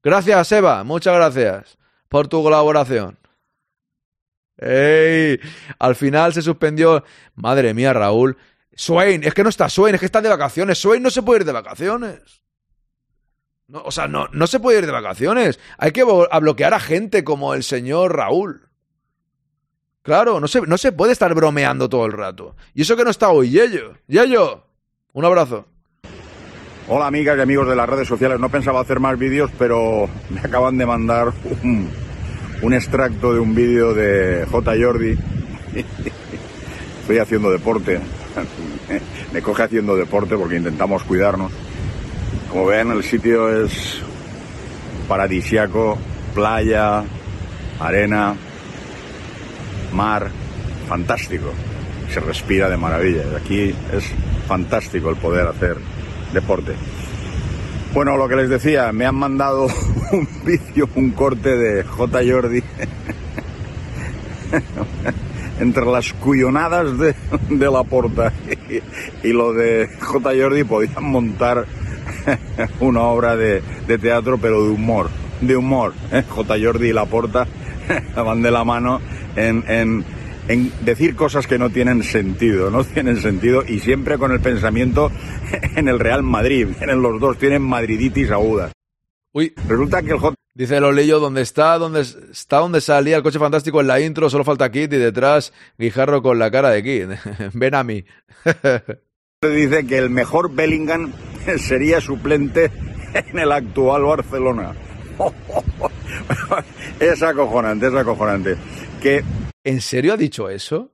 Gracias, 0.04 0.52
Eva. 0.52 0.84
Muchas 0.84 1.16
gracias 1.16 1.78
por 2.10 2.28
tu 2.28 2.44
colaboración. 2.44 3.18
¡Ey! 4.58 5.40
Al 5.80 5.96
final 5.96 6.34
se 6.34 6.42
suspendió. 6.42 7.04
Madre 7.36 7.74
mía, 7.74 7.94
Raúl. 7.94 8.38
Swain, 8.76 9.24
es 9.24 9.34
que 9.34 9.44
no 9.44 9.50
está 9.50 9.70
Swain, 9.70 9.96
es 9.96 10.00
que 10.00 10.06
está 10.06 10.22
de 10.22 10.30
vacaciones. 10.30 10.80
Swain 10.80 11.02
no 11.02 11.10
se 11.10 11.22
puede 11.22 11.42
ir 11.42 11.46
de 11.46 11.52
vacaciones. 11.52 12.44
No, 13.68 13.82
o 13.84 13.92
sea, 13.92 14.08
no, 14.08 14.28
no 14.32 14.48
se 14.48 14.60
puede 14.60 14.80
ir 14.80 14.86
de 14.86 14.92
vacaciones. 14.92 15.60
Hay 15.78 15.92
que 15.92 16.04
bloquear 16.04 16.74
a 16.74 16.80
gente 16.80 17.24
como 17.24 17.54
el 17.54 17.64
señor 17.64 18.16
Raúl. 18.16 18.70
Claro, 20.02 20.40
no 20.40 20.48
se, 20.48 20.62
no 20.62 20.78
se 20.78 20.92
puede 20.92 21.14
estar 21.14 21.34
bromeando 21.34 21.88
todo 21.88 22.06
el 22.06 22.12
rato. 22.12 22.56
Y 22.74 22.82
eso 22.82 22.98
que 22.98 23.06
no 23.06 23.12
está 23.12 23.30
hoy, 23.30 23.52
Yello. 23.52 23.98
Yello, 24.08 24.66
un 25.14 25.24
abrazo. 25.24 25.68
Hola 26.86 27.08
amigas 27.08 27.38
y 27.38 27.42
amigos 27.42 27.70
de 27.70 27.78
las 27.78 27.88
redes 27.88 28.10
sociales. 28.10 28.42
No 28.42 28.50
pensaba 28.50 28.82
hacer 28.82 29.00
más 29.00 29.18
vídeos, 29.18 29.50
pero 29.58 30.10
me 30.30 30.42
acaban 30.42 30.78
de 30.78 30.86
mandar 30.86 31.32
un, 31.64 32.74
extracto 32.74 33.34
de 33.34 33.40
un 33.40 33.56
vídeo 33.56 33.94
de 33.94 34.46
J. 34.52 34.74
Jordi. 34.78 35.18
Estoy 37.02 37.20
haciendo 37.20 37.50
deporte. 37.52 38.02
Me 39.34 39.42
coge 39.42 39.64
haciendo 39.64 39.96
deporte 39.96 40.36
porque 40.36 40.58
intentamos 40.58 41.04
cuidarnos. 41.04 41.54
Como 42.50 42.66
ven, 42.66 42.92
el 42.92 43.04
sitio 43.04 43.64
es 43.64 44.02
paradisiaco, 45.08 45.98
playa, 46.36 47.06
arena, 47.80 48.36
mar, 49.94 50.30
fantástico. 50.90 51.54
Se 52.12 52.20
respira 52.20 52.70
de 52.70 52.76
maravilla. 52.76 53.24
Aquí 53.38 53.74
es 53.94 54.04
fantástico 54.48 55.10
el 55.10 55.16
poder 55.16 55.48
hacer 55.48 55.78
deporte. 56.34 56.74
Bueno, 57.94 58.18
lo 58.18 58.28
que 58.28 58.36
les 58.36 58.50
decía, 58.50 58.92
me 58.92 59.06
han 59.06 59.16
mandado 59.16 59.68
un 60.12 60.28
vídeo, 60.44 60.90
un 60.96 61.12
corte 61.12 61.56
de 61.56 61.84
J. 61.84 62.20
Jordi 62.28 62.64
entre 65.60 65.86
las 65.86 66.12
cuyonadas 66.14 66.98
de, 66.98 67.16
la 67.50 67.84
porta 67.84 68.34
y, 69.24 69.32
lo 69.32 69.54
de 69.54 69.90
J. 70.00 70.32
Jordi 70.40 70.64
podían 70.64 71.04
montar 71.04 71.66
una 72.80 73.02
obra 73.02 73.36
de, 73.36 73.62
teatro 74.02 74.40
pero 74.40 74.64
de 74.64 74.72
humor, 74.72 75.10
de 75.42 75.56
humor. 75.56 75.94
¿eh? 76.12 76.24
J. 76.28 76.56
Jordi 76.62 76.90
y 76.90 76.94
la 76.94 77.06
porta 77.06 77.46
van 78.16 78.42
de 78.42 78.50
la 78.50 78.64
mano 78.64 79.02
en, 79.36 79.64
en 79.68 80.04
en 80.48 80.72
decir 80.84 81.16
cosas 81.16 81.48
que 81.48 81.58
no 81.58 81.70
tienen 81.70 82.04
sentido, 82.04 82.70
no 82.70 82.84
tienen 82.84 83.18
sentido 83.18 83.64
y 83.68 83.80
siempre 83.80 84.18
con 84.18 84.32
el 84.32 84.40
pensamiento 84.40 85.12
en 85.76 85.88
el 85.88 86.00
Real 86.00 86.24
Madrid. 86.24 86.68
Vienen 86.78 87.02
los 87.02 87.20
dos, 87.20 87.38
tienen 87.38 87.62
madriditis 87.62 88.32
aguda. 88.32 88.72
Uy. 89.32 89.54
Resulta 89.68 90.02
que 90.02 90.12
el 90.12 90.20
J... 90.20 90.36
Dice 90.54 90.80
Lolillo, 90.80 91.20
¿dónde 91.20 91.42
está? 91.42 91.80
¿Dónde 91.80 92.02
está 92.02 92.60
donde 92.60 92.80
salía 92.80 93.18
el 93.18 93.24
coche 93.24 93.40
fantástico 93.40 93.82
en 93.82 93.88
la 93.88 94.00
intro? 94.00 94.30
Solo 94.30 94.44
falta 94.44 94.72
Kit 94.72 94.94
y 94.94 94.98
detrás 94.98 95.52
Guijarro 95.80 96.22
con 96.22 96.38
la 96.38 96.52
cara 96.52 96.70
de 96.70 96.84
Kit. 96.84 97.54
Ven 97.54 97.74
a 97.74 97.84
mí. 97.84 98.06
Dice 99.42 99.86
que 99.88 99.98
el 99.98 100.10
mejor 100.10 100.54
Bellingham 100.54 101.12
sería 101.58 102.00
suplente 102.00 102.72
en 103.14 103.40
el 103.40 103.52
actual 103.52 104.04
Barcelona. 104.04 104.74
es 107.00 107.24
acojonante, 107.24 107.88
es 107.88 107.94
acojonante. 107.94 108.56
Que 109.02 109.24
¿En 109.64 109.82
serio 109.82 110.14
ha 110.14 110.18
dicho 110.18 110.50
eso? 110.50 110.94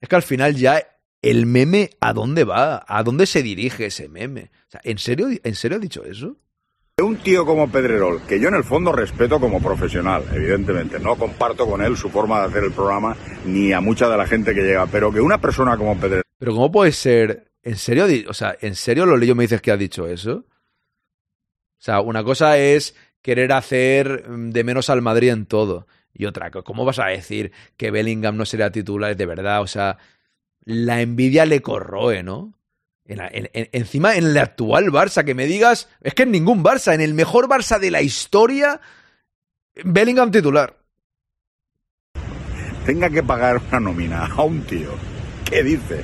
Es 0.00 0.08
que 0.08 0.16
al 0.16 0.22
final 0.22 0.56
ya 0.56 0.82
el 1.22 1.46
meme, 1.46 1.90
¿a 2.00 2.12
dónde 2.12 2.44
va? 2.44 2.84
¿A 2.86 3.02
dónde 3.02 3.26
se 3.26 3.42
dirige 3.42 3.86
ese 3.86 4.08
meme? 4.08 4.50
O 4.68 4.70
sea, 4.70 4.80
¿en 4.84 4.98
serio, 4.98 5.28
¿en 5.42 5.54
serio 5.54 5.76
ha 5.76 5.80
dicho 5.80 6.04
eso? 6.04 6.36
Un 6.98 7.18
tío 7.18 7.44
como 7.44 7.70
Pedrerol, 7.70 8.22
que 8.26 8.40
yo 8.40 8.48
en 8.48 8.54
el 8.54 8.64
fondo 8.64 8.90
respeto 8.90 9.38
como 9.38 9.60
profesional, 9.60 10.24
evidentemente, 10.32 10.98
no 10.98 11.16
comparto 11.16 11.66
con 11.66 11.82
él 11.82 11.94
su 11.94 12.08
forma 12.08 12.40
de 12.40 12.46
hacer 12.46 12.64
el 12.64 12.72
programa 12.72 13.14
ni 13.44 13.72
a 13.72 13.82
mucha 13.82 14.08
de 14.08 14.16
la 14.16 14.26
gente 14.26 14.54
que 14.54 14.62
llega, 14.62 14.86
pero 14.86 15.12
que 15.12 15.20
una 15.20 15.38
persona 15.38 15.76
como 15.76 15.94
Pedrerol... 15.98 16.22
Pero 16.38 16.52
¿cómo 16.52 16.72
puede 16.72 16.92
ser? 16.92 17.52
¿En 17.62 17.76
serio? 17.76 18.06
O 18.28 18.32
sea, 18.32 18.56
¿en 18.60 18.74
serio 18.74 19.04
lo 19.04 19.18
me 19.34 19.44
dices 19.44 19.60
que 19.60 19.72
ha 19.72 19.76
dicho 19.76 20.06
eso? 20.06 20.46
O 21.78 21.82
sea, 21.82 22.00
una 22.00 22.24
cosa 22.24 22.56
es 22.56 22.94
querer 23.20 23.52
hacer 23.52 24.26
de 24.26 24.64
menos 24.64 24.88
al 24.88 25.02
Madrid 25.02 25.30
en 25.30 25.46
todo. 25.46 25.86
Y 26.18 26.24
otra, 26.24 26.50
¿cómo 26.50 26.84
vas 26.84 26.98
a 26.98 27.06
decir 27.06 27.52
que 27.76 27.90
Bellingham 27.90 28.36
no 28.36 28.46
será 28.46 28.70
titular 28.70 29.16
de 29.16 29.26
verdad? 29.26 29.60
O 29.60 29.66
sea, 29.66 29.98
la 30.64 31.00
envidia 31.00 31.44
le 31.46 31.60
corroe, 31.60 32.22
¿no? 32.22 32.52
encima 33.08 34.16
en 34.16 34.24
el 34.24 34.38
actual 34.38 34.86
Barça, 34.86 35.24
que 35.24 35.34
me 35.34 35.46
digas, 35.46 35.88
es 36.00 36.12
que 36.14 36.24
en 36.24 36.32
ningún 36.32 36.64
Barça, 36.64 36.92
en 36.92 37.00
el 37.00 37.14
mejor 37.14 37.48
Barça 37.48 37.78
de 37.78 37.92
la 37.92 38.02
historia, 38.02 38.80
Bellingham 39.84 40.32
titular. 40.32 40.76
Tenga 42.84 43.08
que 43.10 43.22
pagar 43.22 43.60
una 43.68 43.80
nómina 43.80 44.26
a 44.26 44.42
un 44.42 44.62
tío 44.62 44.90
que 45.44 45.62
dice 45.62 46.02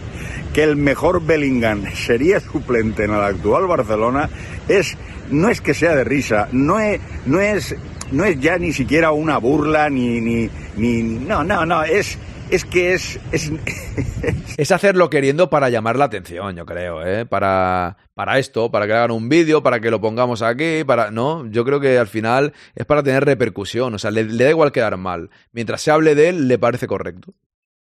que 0.52 0.62
el 0.62 0.76
mejor 0.76 1.24
Bellingham 1.24 1.84
sería 1.94 2.38
suplente 2.38 3.04
en 3.04 3.14
el 3.14 3.22
actual 3.22 3.66
Barcelona, 3.66 4.28
es, 4.68 4.96
no 5.30 5.48
es 5.48 5.60
que 5.60 5.74
sea 5.74 5.96
de 5.96 6.04
risa, 6.04 6.48
no 6.52 6.78
es, 6.78 7.00
no 7.26 7.40
es 7.40 7.74
no 8.12 8.24
es 8.24 8.38
ya 8.40 8.58
ni 8.58 8.72
siquiera 8.72 9.12
una 9.12 9.38
burla, 9.38 9.90
ni, 9.90 10.20
ni, 10.20 10.50
ni 10.76 11.02
no, 11.02 11.42
no, 11.42 11.66
no, 11.66 11.82
es, 11.82 12.18
es 12.50 12.64
que 12.64 12.92
es, 12.92 13.18
es... 13.32 13.50
hacerlo 14.70 15.10
queriendo 15.10 15.50
para 15.50 15.70
llamar 15.70 15.96
la 15.96 16.04
atención, 16.04 16.54
yo 16.54 16.66
creo, 16.66 17.04
¿eh? 17.04 17.24
Para, 17.26 17.96
para 18.14 18.38
esto, 18.38 18.70
para 18.70 18.86
que 18.86 18.92
hagan 18.92 19.10
un 19.10 19.28
vídeo, 19.28 19.62
para 19.62 19.80
que 19.80 19.90
lo 19.90 20.00
pongamos 20.00 20.42
aquí, 20.42 20.84
para... 20.84 21.10
No, 21.10 21.46
yo 21.46 21.64
creo 21.64 21.80
que 21.80 21.98
al 21.98 22.08
final 22.08 22.52
es 22.74 22.84
para 22.84 23.02
tener 23.02 23.24
repercusión, 23.24 23.94
o 23.94 23.98
sea, 23.98 24.10
le, 24.10 24.24
le 24.24 24.44
da 24.44 24.50
igual 24.50 24.72
quedar 24.72 24.96
mal. 24.96 25.30
Mientras 25.52 25.80
se 25.80 25.90
hable 25.90 26.14
de 26.14 26.28
él, 26.28 26.48
le 26.48 26.58
parece 26.58 26.86
correcto. 26.86 27.32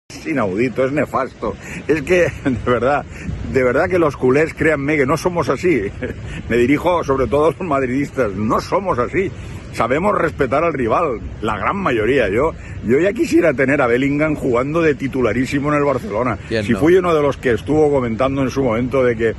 Es 0.10 0.28
inaudito, 0.28 0.86
es 0.86 0.92
nefasto. 0.92 1.56
Es 1.88 2.02
que, 2.02 2.32
de 2.44 2.72
verdad, 2.72 3.06
de 3.52 3.64
verdad 3.64 3.90
que 3.90 4.00
los 4.00 4.18
culés, 4.18 4.54
créanme 4.54 4.98
que 4.98 5.06
no 5.06 5.18
somos 5.18 5.50
así. 5.50 5.84
Me 6.50 6.58
dirijo 6.58 7.04
sobre 7.04 7.28
todo 7.28 7.48
a 7.48 7.52
los 7.52 7.62
madridistas, 7.62 8.32
no 8.34 8.60
somos 8.60 9.00
así 9.00 9.32
sabemos 9.74 10.18
respetar 10.18 10.64
al 10.64 10.74
rival, 10.74 11.20
la 11.42 11.58
gran 11.58 11.78
mayoría. 11.78 12.30
Yo, 12.30 12.54
yo 12.86 13.00
ya 13.00 13.14
quisiera 13.14 13.54
tener 13.54 13.82
a 13.82 13.88
Bellingham 13.88 14.36
jugando 14.36 14.82
de 14.82 14.96
titularísimo 14.96 15.70
en 15.70 15.80
el 15.80 15.84
Barcelona. 15.84 16.38
Si 16.50 16.74
fui 16.74 16.96
uno 16.96 17.14
de 17.14 17.22
los 17.22 17.38
que 17.38 17.52
estuvo 17.52 17.92
comentando 17.92 18.42
en 18.42 18.50
su 18.50 18.64
momento 18.64 19.04
de 19.04 19.16
que 19.16 19.36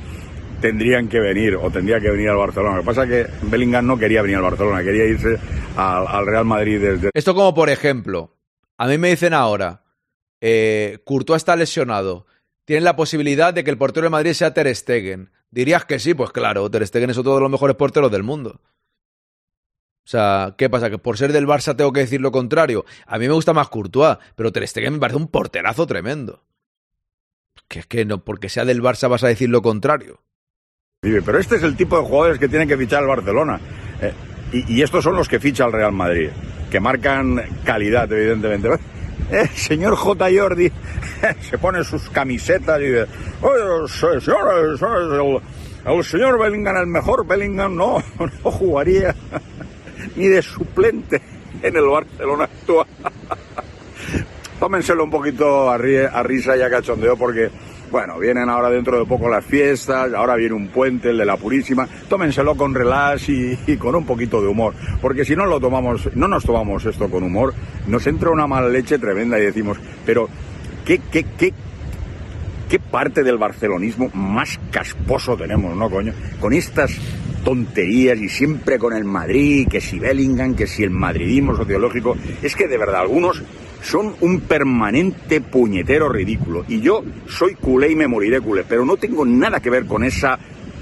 tendrían 0.63 1.09
que 1.09 1.19
venir 1.19 1.57
o 1.57 1.69
tendría 1.69 1.99
que 1.99 2.09
venir 2.09 2.29
al 2.29 2.37
Barcelona. 2.37 2.77
Lo 2.77 2.83
que 2.83 2.85
pasa 2.85 3.03
es 3.03 3.09
que 3.09 3.47
Bellingham 3.47 3.85
no 3.85 3.97
quería 3.97 4.21
venir 4.21 4.37
al 4.37 4.43
Barcelona, 4.43 4.81
quería 4.81 5.03
irse 5.03 5.37
al, 5.75 6.25
Real 6.25 6.45
Madrid 6.45 6.79
desde... 6.79 7.09
Esto 7.13 7.35
como 7.35 7.53
por 7.53 7.69
ejemplo, 7.69 8.37
a 8.77 8.87
mí 8.87 8.97
me 8.97 9.09
dicen 9.09 9.33
ahora, 9.33 9.83
eh, 10.39 10.99
Courtois 11.03 11.41
está 11.41 11.57
lesionado, 11.57 12.27
tienen 12.63 12.85
la 12.85 12.95
posibilidad 12.95 13.53
de 13.53 13.65
que 13.65 13.71
el 13.71 13.77
portero 13.77 14.05
de 14.05 14.11
Madrid 14.11 14.31
sea 14.31 14.53
Ter 14.53 14.73
Stegen. 14.73 15.31
Dirías 15.51 15.83
que 15.83 15.99
sí, 15.99 16.13
pues 16.13 16.31
claro, 16.31 16.71
Ter 16.71 16.87
Stegen 16.87 17.09
es 17.09 17.17
otro 17.17 17.35
de 17.35 17.41
los 17.41 17.51
mejores 17.51 17.75
porteros 17.75 18.09
del 18.09 18.23
mundo. 18.23 18.61
O 20.05 20.09
sea, 20.09 20.55
¿qué 20.57 20.69
pasa? 20.69 20.89
¿Que 20.89 20.97
por 20.97 21.17
ser 21.17 21.31
del 21.31 21.47
Barça 21.47 21.75
tengo 21.75 21.93
que 21.93 22.01
decir 22.01 22.19
lo 22.19 22.31
contrario? 22.31 22.85
A 23.07 23.17
mí 23.17 23.27
me 23.27 23.33
gusta 23.33 23.53
más 23.53 23.69
Courtois, 23.69 24.17
pero 24.35 24.51
Ter 24.51 24.67
Stegen 24.67 24.93
me 24.93 24.99
parece 24.99 25.17
un 25.17 25.27
porterazo 25.27 25.87
tremendo. 25.87 26.43
Que 27.69 27.79
es 27.79 27.85
que 27.85 28.03
no, 28.03 28.23
porque 28.23 28.49
sea 28.49 28.65
del 28.65 28.81
Barça 28.81 29.09
vas 29.09 29.23
a 29.23 29.29
decir 29.29 29.49
lo 29.49 29.61
contrario. 29.61 30.19
Pero 31.01 31.37
este 31.39 31.55
es 31.55 31.63
el 31.63 31.77
tipo 31.77 31.97
de 31.97 32.05
jugadores 32.05 32.39
que 32.39 32.49
tienen 32.49 32.67
que 32.67 32.77
fichar 32.77 33.01
el 33.01 33.07
Barcelona. 33.07 33.59
Eh, 34.01 34.13
y, 34.51 34.81
estos 34.81 35.03
son 35.03 35.15
los 35.15 35.27
que 35.27 35.39
ficha 35.39 35.65
el 35.65 35.71
Real 35.71 35.93
Madrid, 35.93 36.29
que 36.69 36.79
marcan 36.79 37.41
calidad, 37.63 38.11
evidentemente. 38.11 38.69
Eh, 39.31 39.47
señor 39.55 39.95
J. 39.95 40.27
Jordi 40.35 40.69
se 41.49 41.57
pone 41.57 41.83
sus 41.85 42.09
camisetas 42.09 42.79
y 42.81 42.83
dice, 42.83 43.07
señor, 44.19 44.53
el, 44.59 45.91
el 45.91 46.03
señor 46.03 46.37
Bellingham, 46.37 46.75
el 46.75 46.87
mejor 46.87 47.25
Bellingham, 47.25 47.73
no, 47.73 48.03
no 48.19 48.51
jugaría 48.51 49.15
ni 50.15 50.27
de 50.27 50.41
suplente 50.41 51.21
en 51.61 51.75
el 51.75 51.85
Barcelona 51.85 52.45
actual. 52.45 52.87
Tómenselo 54.59 55.03
un 55.03 55.09
poquito 55.09 55.69
a, 55.69 55.77
risa 55.77 56.55
y 56.55 56.61
a 56.61 56.69
cachondeo 56.69 57.17
porque, 57.17 57.49
bueno, 57.91 58.17
vienen 58.17 58.47
ahora 58.47 58.69
dentro 58.69 58.97
de 58.97 59.05
poco 59.05 59.27
las 59.27 59.43
fiestas, 59.43 60.13
ahora 60.13 60.35
viene 60.35 60.55
un 60.55 60.69
puente, 60.69 61.09
el 61.09 61.17
de 61.17 61.25
la 61.25 61.35
Purísima. 61.35 61.87
Tómenselo 62.07 62.55
con 62.55 62.73
relax 62.73 63.27
y, 63.27 63.77
con 63.77 63.95
un 63.95 64.05
poquito 64.05 64.41
de 64.41 64.47
humor, 64.47 64.73
porque 65.01 65.25
si 65.25 65.35
no 65.35 65.45
lo 65.45 65.59
tomamos, 65.59 66.09
no 66.15 66.27
nos 66.27 66.45
tomamos 66.45 66.85
esto 66.85 67.09
con 67.09 67.23
humor, 67.23 67.53
nos 67.87 68.07
entra 68.07 68.29
una 68.29 68.47
mala 68.47 68.69
leche 68.69 68.97
tremenda 68.97 69.37
y 69.37 69.43
decimos, 69.43 69.77
pero 70.05 70.29
¿qué, 70.85 71.01
qué, 71.11 71.25
qué, 71.37 71.53
qué 72.69 72.79
parte 72.79 73.21
del 73.21 73.37
barcelonismo 73.37 74.09
más 74.13 74.59
casposo 74.71 75.35
tenemos, 75.35 75.75
¿no, 75.75 75.89
coño? 75.89 76.13
Con 76.39 76.53
estas 76.53 76.97
tonterías 77.43 78.19
y 78.19 78.29
siempre 78.29 78.79
con 78.79 78.93
el 78.93 79.03
Madrid, 79.03 79.67
que 79.69 79.81
si 79.81 79.99
Bellingham, 79.99 80.55
que 80.55 80.67
si 80.67 80.83
el 80.83 80.89
madridismo 80.89 81.55
sociológico. 81.55 82.15
Es 82.41 82.55
que 82.55 82.67
de 82.67 82.77
verdad, 82.77 83.01
algunos 83.01 83.41
son 83.81 84.15
un 84.21 84.41
permanente 84.41 85.41
puñetero 85.41 86.09
ridículo. 86.09 86.65
Y 86.67 86.81
yo 86.81 87.03
soy 87.27 87.55
culé 87.55 87.91
y 87.91 87.95
me 87.95 88.07
moriré 88.07 88.39
culé, 88.41 88.63
pero 88.63 88.85
no 88.85 88.97
tengo 88.97 89.25
nada 89.25 89.59
que 89.59 89.69
ver 89.69 89.85
con 89.85 90.03
esa 90.03 90.39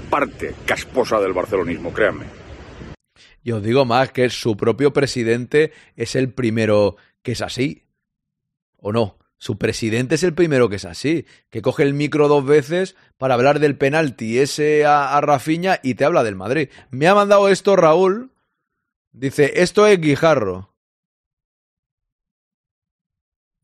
parte 0.08 0.54
casposa 0.64 1.20
del 1.20 1.32
barcelonismo, 1.32 1.92
créanme. 1.92 2.26
Y 3.42 3.50
os 3.50 3.62
digo 3.62 3.84
más, 3.84 4.12
que 4.12 4.30
su 4.30 4.56
propio 4.56 4.92
presidente 4.92 5.72
es 5.96 6.14
el 6.14 6.32
primero 6.32 6.96
que 7.22 7.32
es 7.32 7.42
así. 7.42 7.84
¿O 8.76 8.92
no? 8.92 9.18
Su 9.42 9.58
presidente 9.58 10.14
es 10.14 10.22
el 10.22 10.34
primero 10.34 10.68
que 10.68 10.76
es 10.76 10.84
así, 10.84 11.26
que 11.50 11.62
coge 11.62 11.82
el 11.82 11.94
micro 11.94 12.28
dos 12.28 12.46
veces 12.46 12.94
para 13.18 13.34
hablar 13.34 13.58
del 13.58 13.76
penalti 13.76 14.38
ese 14.38 14.86
a, 14.86 15.20
Rafiña 15.20 15.80
y 15.82 15.96
te 15.96 16.04
habla 16.04 16.22
del 16.22 16.36
Madrid. 16.36 16.70
Me 16.92 17.08
ha 17.08 17.14
mandado 17.16 17.48
esto 17.48 17.74
Raúl. 17.74 18.30
Dice, 19.10 19.60
esto 19.60 19.84
es 19.88 20.00
Guijarro. 20.00 20.72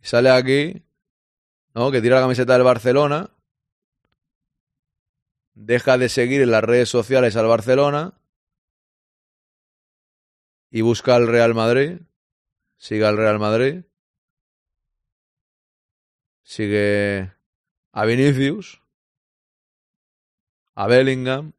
Sale 0.01 0.31
aquí, 0.31 0.83
¿no? 1.77 1.93
Que 1.93 2.03
tira 2.03 2.17
la 2.17 2.23
camiseta 2.23 2.55
del 2.55 2.65
Barcelona. 2.65 3.31
Deja 5.55 5.97
de 5.97 6.09
seguir 6.09 6.43
en 6.43 6.51
las 6.51 6.65
redes 6.65 6.89
sociales 6.89 7.37
al 7.37 7.47
Barcelona. 7.47 8.21
Y 10.73 10.81
busca 10.81 11.15
al 11.15 11.29
Real 11.29 11.55
Madrid. 11.55 12.01
Sigue 12.79 13.07
al 13.07 13.17
Real 13.17 13.39
Madrid. 13.39 13.85
Sigue 16.49 17.31
a 17.93 18.07
Vinicius. 18.07 18.81
A 20.75 20.87
Bellingham. 20.87 21.53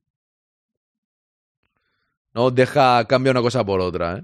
No 2.34 2.50
deja, 2.50 3.06
cambia 3.06 3.30
una 3.30 3.44
cosa 3.44 3.64
por 3.64 3.82
otra, 3.82 4.18
¿eh? 4.18 4.24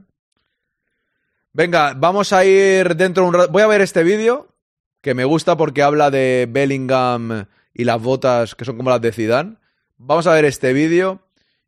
Venga, 1.53 1.93
vamos 1.95 2.33
a 2.33 2.45
ir 2.45 2.95
dentro 2.95 3.21
de 3.23 3.29
un 3.29 3.35
rato. 3.35 3.51
Voy 3.51 3.61
a 3.61 3.67
ver 3.67 3.81
este 3.81 4.01
vídeo, 4.01 4.55
que 5.01 5.13
me 5.13 5.23
gusta 5.23 5.55
porque 5.55 5.83
habla 5.83 6.09
de 6.09 6.47
Bellingham 6.49 7.45
y 7.71 7.83
las 7.83 8.01
botas 8.01 8.55
que 8.55 8.65
son 8.65 8.75
como 8.75 8.89
las 8.89 9.01
de 9.01 9.11
Zidane. 9.11 9.57
Vamos 9.97 10.25
a 10.25 10.33
ver 10.33 10.45
este 10.45 10.73
vídeo 10.73 11.27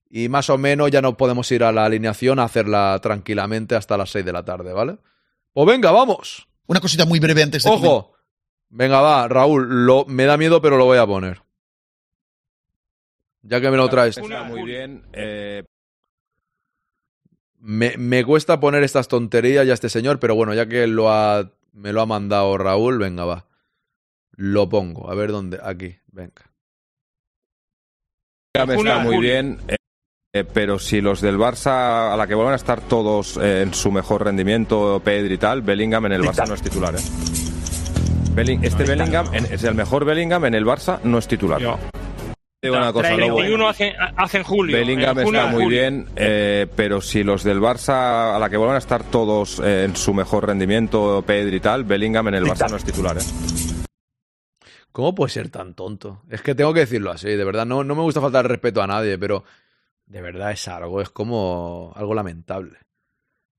y 0.09 0.27
más 0.27 0.49
o 0.49 0.57
menos 0.57 0.89
ya 0.89 1.03
no 1.03 1.17
podemos 1.17 1.51
ir 1.51 1.63
a 1.63 1.71
la 1.71 1.85
alineación 1.85 2.39
a 2.39 2.45
hacerla 2.45 2.99
tranquilamente 3.03 3.75
hasta 3.75 3.95
las 3.95 4.09
6 4.09 4.25
de 4.25 4.33
la 4.33 4.43
tarde, 4.43 4.73
¿vale? 4.73 4.97
Pues 5.53 5.67
venga, 5.67 5.91
vamos. 5.91 6.47
Una 6.65 6.79
cosita 6.79 7.05
muy 7.05 7.19
breve 7.19 7.43
antes 7.43 7.63
de... 7.63 7.69
Ojo. 7.69 8.16
Venga, 8.69 9.01
va, 9.01 9.27
Raúl, 9.27 9.85
lo, 9.85 10.05
me 10.05 10.25
da 10.25 10.37
miedo, 10.37 10.61
pero 10.61 10.77
lo 10.77 10.85
voy 10.85 10.97
a 10.97 11.07
poner. 11.07 11.41
Ya 13.41 13.61
que 13.61 13.71
me 13.71 13.77
lo 13.77 13.87
traes. 13.89 14.19
Muy 14.19 14.63
bien. 14.63 15.03
Eh... 15.13 15.63
Me, 17.59 17.97
me, 17.97 18.23
cuesta 18.23 18.59
poner 18.59 18.83
estas 18.83 19.07
tonterías 19.07 19.65
ya 19.65 19.71
a 19.71 19.73
este 19.73 19.89
señor, 19.89 20.19
pero 20.19 20.35
bueno, 20.35 20.53
ya 20.53 20.67
que 20.67 20.85
lo 20.87 21.09
ha, 21.09 21.51
me 21.73 21.91
lo 21.91 22.01
ha 22.01 22.05
mandado 22.05 22.57
Raúl, 22.57 22.97
venga, 22.97 23.25
va. 23.25 23.45
Lo 24.31 24.69
pongo. 24.69 25.09
A 25.09 25.15
ver 25.15 25.31
dónde. 25.31 25.59
Aquí, 25.61 25.97
venga. 26.07 26.51
Está 28.53 28.99
muy 28.99 29.19
bien. 29.19 29.59
Eh, 29.67 30.43
pero 30.43 30.77
si 30.77 31.01
los 31.01 31.21
del 31.21 31.37
Barça, 31.37 32.13
a 32.13 32.17
la 32.17 32.27
que 32.27 32.35
vuelvan 32.35 32.53
a 32.53 32.57
estar 32.57 32.81
todos 32.81 33.37
eh, 33.37 33.61
en 33.61 33.73
su 33.73 33.91
mejor 33.91 34.25
rendimiento, 34.25 35.01
Pedri 35.03 35.35
y 35.35 35.37
tal, 35.37 35.61
Bellingham 35.61 36.05
en 36.07 36.13
el 36.13 36.21
Barça 36.21 36.47
no 36.47 36.53
es 36.53 36.61
titular. 36.61 36.95
¿eh? 36.95 37.46
Belling, 38.37 38.63
este 38.63 38.83
Bellingham 38.83 39.33
en, 39.33 39.45
es 39.45 39.63
el 39.63 39.73
mejor 39.73 40.05
Bellingham 40.05 40.45
en 40.45 40.53
el 40.53 40.63
Barça, 40.63 41.01
no 41.01 41.17
es 41.17 41.27
titular. 41.27 41.59
Yo. 41.59 41.79
Digo 42.61 42.77
una 42.77 42.93
cosa, 42.93 43.17
Lobo. 43.17 43.37
21 43.37 43.67
hace, 43.67 43.95
hace 44.15 44.37
en 44.37 44.43
julio. 44.43 44.77
Bellingham 44.77 45.15
junio, 45.15 45.39
está 45.41 45.51
muy 45.51 45.63
julio. 45.63 45.79
bien, 45.79 46.07
eh, 46.15 46.67
pero 46.75 47.01
si 47.01 47.23
los 47.23 47.43
del 47.43 47.59
Barça, 47.59 48.35
a 48.35 48.37
la 48.37 48.47
que 48.47 48.57
vuelvan 48.57 48.75
a 48.75 48.77
estar 48.77 49.03
todos 49.05 49.59
eh, 49.59 49.85
en 49.85 49.95
su 49.95 50.13
mejor 50.13 50.45
rendimiento, 50.45 51.23
Pedri 51.25 51.55
y 51.55 51.59
tal, 51.59 51.83
Bellingham 51.83 52.27
en 52.27 52.35
el 52.35 52.43
Barça 52.43 52.69
no 52.69 52.77
es 52.77 52.83
titular. 52.83 53.17
¿eh? 53.17 53.21
¿Cómo 54.91 55.15
puede 55.15 55.31
ser 55.31 55.49
tan 55.49 55.73
tonto? 55.73 56.21
Es 56.29 56.43
que 56.43 56.53
tengo 56.53 56.75
que 56.75 56.81
decirlo 56.81 57.09
así, 57.09 57.29
de 57.29 57.43
verdad. 57.43 57.65
No, 57.65 57.83
no 57.83 57.95
me 57.95 58.03
gusta 58.03 58.21
faltar 58.21 58.47
respeto 58.47 58.83
a 58.83 58.87
nadie, 58.87 59.17
pero 59.17 59.45
de 60.05 60.21
verdad 60.21 60.51
es 60.51 60.67
algo, 60.67 61.01
es 61.01 61.09
como 61.09 61.91
algo 61.95 62.13
lamentable. 62.13 62.77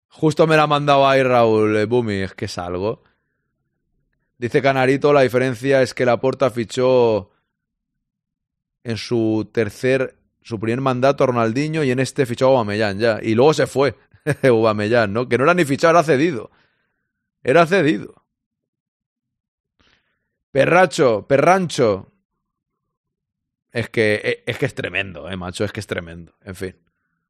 Justo 0.06 0.46
me 0.46 0.56
la 0.56 0.62
ha 0.62 0.68
mandado 0.68 1.08
ahí 1.08 1.24
Raúl 1.24 1.76
eh, 1.78 1.84
Bumi, 1.86 2.20
es 2.20 2.34
que 2.34 2.44
es 2.44 2.56
algo. 2.58 3.02
Dice 4.38 4.62
Canarito, 4.62 5.12
la 5.12 5.22
diferencia 5.22 5.82
es 5.82 5.94
que 5.94 6.06
la 6.06 6.20
Porta 6.20 6.50
fichó 6.50 7.32
en 8.84 8.96
su 8.96 9.50
tercer, 9.52 10.16
su 10.40 10.60
primer 10.60 10.80
mandato 10.80 11.24
a 11.24 11.26
Ronaldinho 11.26 11.82
y 11.82 11.90
en 11.90 11.98
este 11.98 12.24
fichó 12.24 12.46
a 12.46 12.48
Aubameyang 12.50 12.98
ya. 12.98 13.18
Y 13.20 13.34
luego 13.34 13.52
se 13.52 13.66
fue 13.66 13.96
Aubameyang, 14.44 15.12
¿no? 15.12 15.28
Que 15.28 15.38
no 15.38 15.44
era 15.44 15.54
ni 15.54 15.64
fichado, 15.64 15.90
era 15.90 16.04
cedido. 16.04 16.52
Era 17.42 17.66
cedido. 17.66 18.14
Perracho, 20.52 21.26
perrancho. 21.26 22.12
Es 23.72 23.90
que, 23.90 24.44
es 24.46 24.56
que 24.56 24.66
es 24.66 24.74
tremendo, 24.74 25.28
eh, 25.28 25.36
macho, 25.36 25.64
es 25.64 25.72
que 25.72 25.80
es 25.80 25.86
tremendo. 25.86 26.34
En 26.42 26.54
fin. 26.54 26.76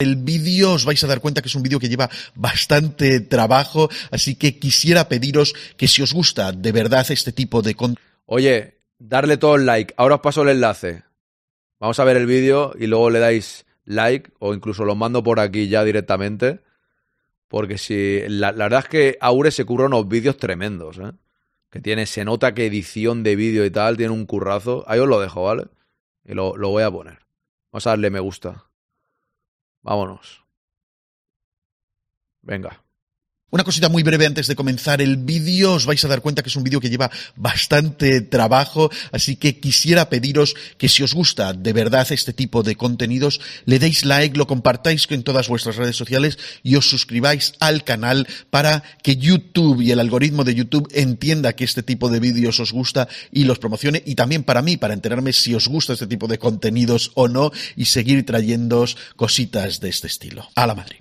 El 0.00 0.14
vídeo 0.14 0.74
os 0.74 0.84
vais 0.84 1.02
a 1.02 1.08
dar 1.08 1.20
cuenta 1.20 1.42
que 1.42 1.48
es 1.48 1.56
un 1.56 1.64
vídeo 1.64 1.80
que 1.80 1.88
lleva 1.88 2.08
bastante 2.36 3.18
trabajo, 3.18 3.88
así 4.12 4.36
que 4.36 4.56
quisiera 4.56 5.08
pediros 5.08 5.54
que 5.76 5.88
si 5.88 6.02
os 6.02 6.12
gusta 6.12 6.52
de 6.52 6.70
verdad 6.70 7.04
este 7.10 7.32
tipo 7.32 7.62
de 7.62 7.74
contenido... 7.74 8.08
Oye, 8.24 8.78
darle 9.00 9.38
todo 9.38 9.56
el 9.56 9.66
like. 9.66 9.94
Ahora 9.96 10.14
os 10.14 10.20
paso 10.20 10.42
el 10.42 10.50
enlace. 10.50 11.02
Vamos 11.80 11.98
a 11.98 12.04
ver 12.04 12.16
el 12.16 12.26
vídeo 12.26 12.74
y 12.78 12.86
luego 12.86 13.10
le 13.10 13.18
dais 13.18 13.66
like 13.86 14.30
o 14.38 14.54
incluso 14.54 14.84
lo 14.84 14.94
mando 14.94 15.24
por 15.24 15.40
aquí 15.40 15.66
ya 15.66 15.82
directamente. 15.82 16.60
Porque 17.48 17.76
si 17.76 18.20
la, 18.28 18.52
verdad 18.52 18.84
es 18.84 18.88
que 18.88 19.18
Aure 19.20 19.50
se 19.50 19.64
curra 19.64 19.86
unos 19.86 20.06
vídeos 20.06 20.36
tremendos, 20.36 20.98
¿eh? 20.98 21.10
Que 21.70 21.80
tiene, 21.80 22.06
se 22.06 22.24
nota 22.24 22.54
que 22.54 22.66
edición 22.66 23.24
de 23.24 23.34
vídeo 23.34 23.64
y 23.64 23.72
tal, 23.72 23.96
tiene 23.96 24.12
un 24.12 24.26
currazo. 24.26 24.84
Ahí 24.86 25.00
os 25.00 25.08
lo 25.08 25.18
dejo, 25.18 25.42
¿vale? 25.42 25.64
Y 26.24 26.34
lo, 26.34 26.56
lo 26.56 26.68
voy 26.68 26.84
a 26.84 26.90
poner. 26.92 27.18
Vamos 27.72 27.86
a 27.88 27.90
darle 27.90 28.10
me 28.10 28.20
gusta. 28.20 28.67
Vámonos. 29.82 30.44
Venga. 32.42 32.87
Una 33.50 33.64
cosita 33.64 33.88
muy 33.88 34.02
breve 34.02 34.26
antes 34.26 34.46
de 34.46 34.54
comenzar 34.54 35.00
el 35.00 35.16
vídeo, 35.16 35.72
os 35.72 35.86
vais 35.86 36.04
a 36.04 36.08
dar 36.08 36.20
cuenta 36.20 36.42
que 36.42 36.50
es 36.50 36.56
un 36.56 36.64
vídeo 36.64 36.80
que 36.80 36.90
lleva 36.90 37.10
bastante 37.34 38.20
trabajo, 38.20 38.90
así 39.10 39.36
que 39.36 39.58
quisiera 39.58 40.10
pediros 40.10 40.54
que 40.76 40.90
si 40.90 41.02
os 41.02 41.14
gusta 41.14 41.54
de 41.54 41.72
verdad 41.72 42.06
este 42.12 42.34
tipo 42.34 42.62
de 42.62 42.76
contenidos, 42.76 43.40
le 43.64 43.78
deis 43.78 44.04
like, 44.04 44.36
lo 44.36 44.46
compartáis 44.46 45.06
en 45.08 45.22
todas 45.22 45.48
vuestras 45.48 45.76
redes 45.76 45.96
sociales 45.96 46.38
y 46.62 46.76
os 46.76 46.90
suscribáis 46.90 47.54
al 47.58 47.84
canal 47.84 48.28
para 48.50 48.82
que 49.02 49.16
YouTube 49.16 49.80
y 49.80 49.92
el 49.92 50.00
algoritmo 50.00 50.44
de 50.44 50.54
YouTube 50.54 50.86
entienda 50.92 51.54
que 51.54 51.64
este 51.64 51.82
tipo 51.82 52.10
de 52.10 52.20
vídeos 52.20 52.60
os 52.60 52.72
gusta 52.72 53.08
y 53.32 53.44
los 53.44 53.58
promocione 53.58 54.02
y 54.04 54.14
también 54.14 54.42
para 54.42 54.60
mí, 54.60 54.76
para 54.76 54.92
enterarme 54.92 55.32
si 55.32 55.54
os 55.54 55.68
gusta 55.68 55.94
este 55.94 56.06
tipo 56.06 56.26
de 56.26 56.38
contenidos 56.38 57.12
o 57.14 57.28
no 57.28 57.50
y 57.76 57.86
seguir 57.86 58.26
trayéndoos 58.26 58.98
cositas 59.16 59.80
de 59.80 59.88
este 59.88 60.06
estilo. 60.06 60.46
A 60.54 60.66
la 60.66 60.74
Madrid. 60.74 60.98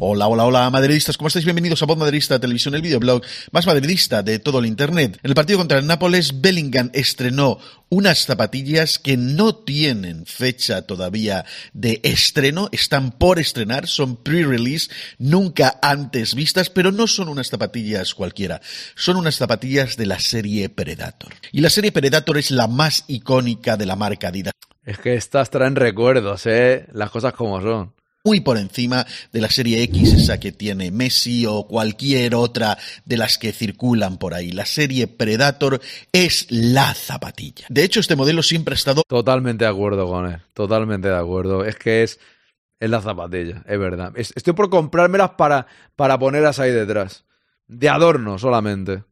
Hola, 0.00 0.28
hola, 0.28 0.44
hola, 0.44 0.70
madridistas, 0.70 1.16
¿cómo 1.16 1.26
estáis? 1.26 1.44
Bienvenidos 1.44 1.82
a 1.82 1.86
Voz 1.86 1.98
Madridista 1.98 2.38
Televisión, 2.38 2.72
el 2.76 2.82
videoblog 2.82 3.20
más 3.50 3.66
madridista 3.66 4.22
de 4.22 4.38
todo 4.38 4.60
el 4.60 4.66
Internet. 4.66 5.18
En 5.24 5.30
el 5.30 5.34
partido 5.34 5.58
contra 5.58 5.76
el 5.78 5.88
Nápoles, 5.88 6.40
Bellingham 6.40 6.90
estrenó 6.92 7.58
unas 7.88 8.24
zapatillas 8.24 9.00
que 9.00 9.16
no 9.16 9.56
tienen 9.56 10.24
fecha 10.24 10.82
todavía 10.82 11.44
de 11.72 12.00
estreno, 12.04 12.68
están 12.70 13.10
por 13.10 13.40
estrenar, 13.40 13.88
son 13.88 14.14
pre-release, 14.14 14.88
nunca 15.18 15.80
antes 15.82 16.36
vistas, 16.36 16.70
pero 16.70 16.92
no 16.92 17.08
son 17.08 17.28
unas 17.28 17.48
zapatillas 17.48 18.14
cualquiera, 18.14 18.60
son 18.94 19.16
unas 19.16 19.34
zapatillas 19.34 19.96
de 19.96 20.06
la 20.06 20.20
serie 20.20 20.68
Predator. 20.68 21.34
Y 21.50 21.60
la 21.60 21.70
serie 21.70 21.90
Predator 21.90 22.38
es 22.38 22.52
la 22.52 22.68
más 22.68 23.02
icónica 23.08 23.76
de 23.76 23.86
la 23.86 23.96
marca 23.96 24.28
Adidas. 24.28 24.52
Es 24.84 24.98
que 24.98 25.16
estas 25.16 25.50
traen 25.50 25.74
recuerdos, 25.74 26.46
¿eh? 26.46 26.86
Las 26.92 27.10
cosas 27.10 27.32
como 27.32 27.60
son 27.60 27.97
muy 28.24 28.40
por 28.40 28.58
encima 28.58 29.06
de 29.32 29.40
la 29.40 29.48
serie 29.48 29.82
X, 29.84 30.12
esa 30.12 30.38
que 30.38 30.52
tiene 30.52 30.90
Messi 30.90 31.46
o 31.46 31.66
cualquier 31.66 32.34
otra 32.34 32.78
de 33.04 33.16
las 33.16 33.38
que 33.38 33.52
circulan 33.52 34.18
por 34.18 34.34
ahí. 34.34 34.50
La 34.50 34.66
serie 34.66 35.06
Predator 35.06 35.80
es 36.12 36.46
la 36.50 36.94
zapatilla. 36.94 37.66
De 37.68 37.84
hecho, 37.84 38.00
este 38.00 38.16
modelo 38.16 38.42
siempre 38.42 38.74
ha 38.74 38.76
estado... 38.76 39.02
Totalmente 39.06 39.64
de 39.64 39.70
acuerdo 39.70 40.06
con 40.06 40.26
él, 40.26 40.40
totalmente 40.52 41.08
de 41.08 41.16
acuerdo. 41.16 41.64
Es 41.64 41.76
que 41.76 42.02
es, 42.02 42.20
es 42.80 42.90
la 42.90 43.00
zapatilla, 43.00 43.62
es 43.66 43.78
verdad. 43.78 44.12
Es, 44.16 44.32
estoy 44.36 44.52
por 44.52 44.68
comprármelas 44.68 45.30
para, 45.30 45.66
para 45.96 46.18
ponerlas 46.18 46.58
ahí 46.58 46.70
detrás. 46.70 47.24
De 47.66 47.88
adorno 47.88 48.38
solamente 48.38 49.04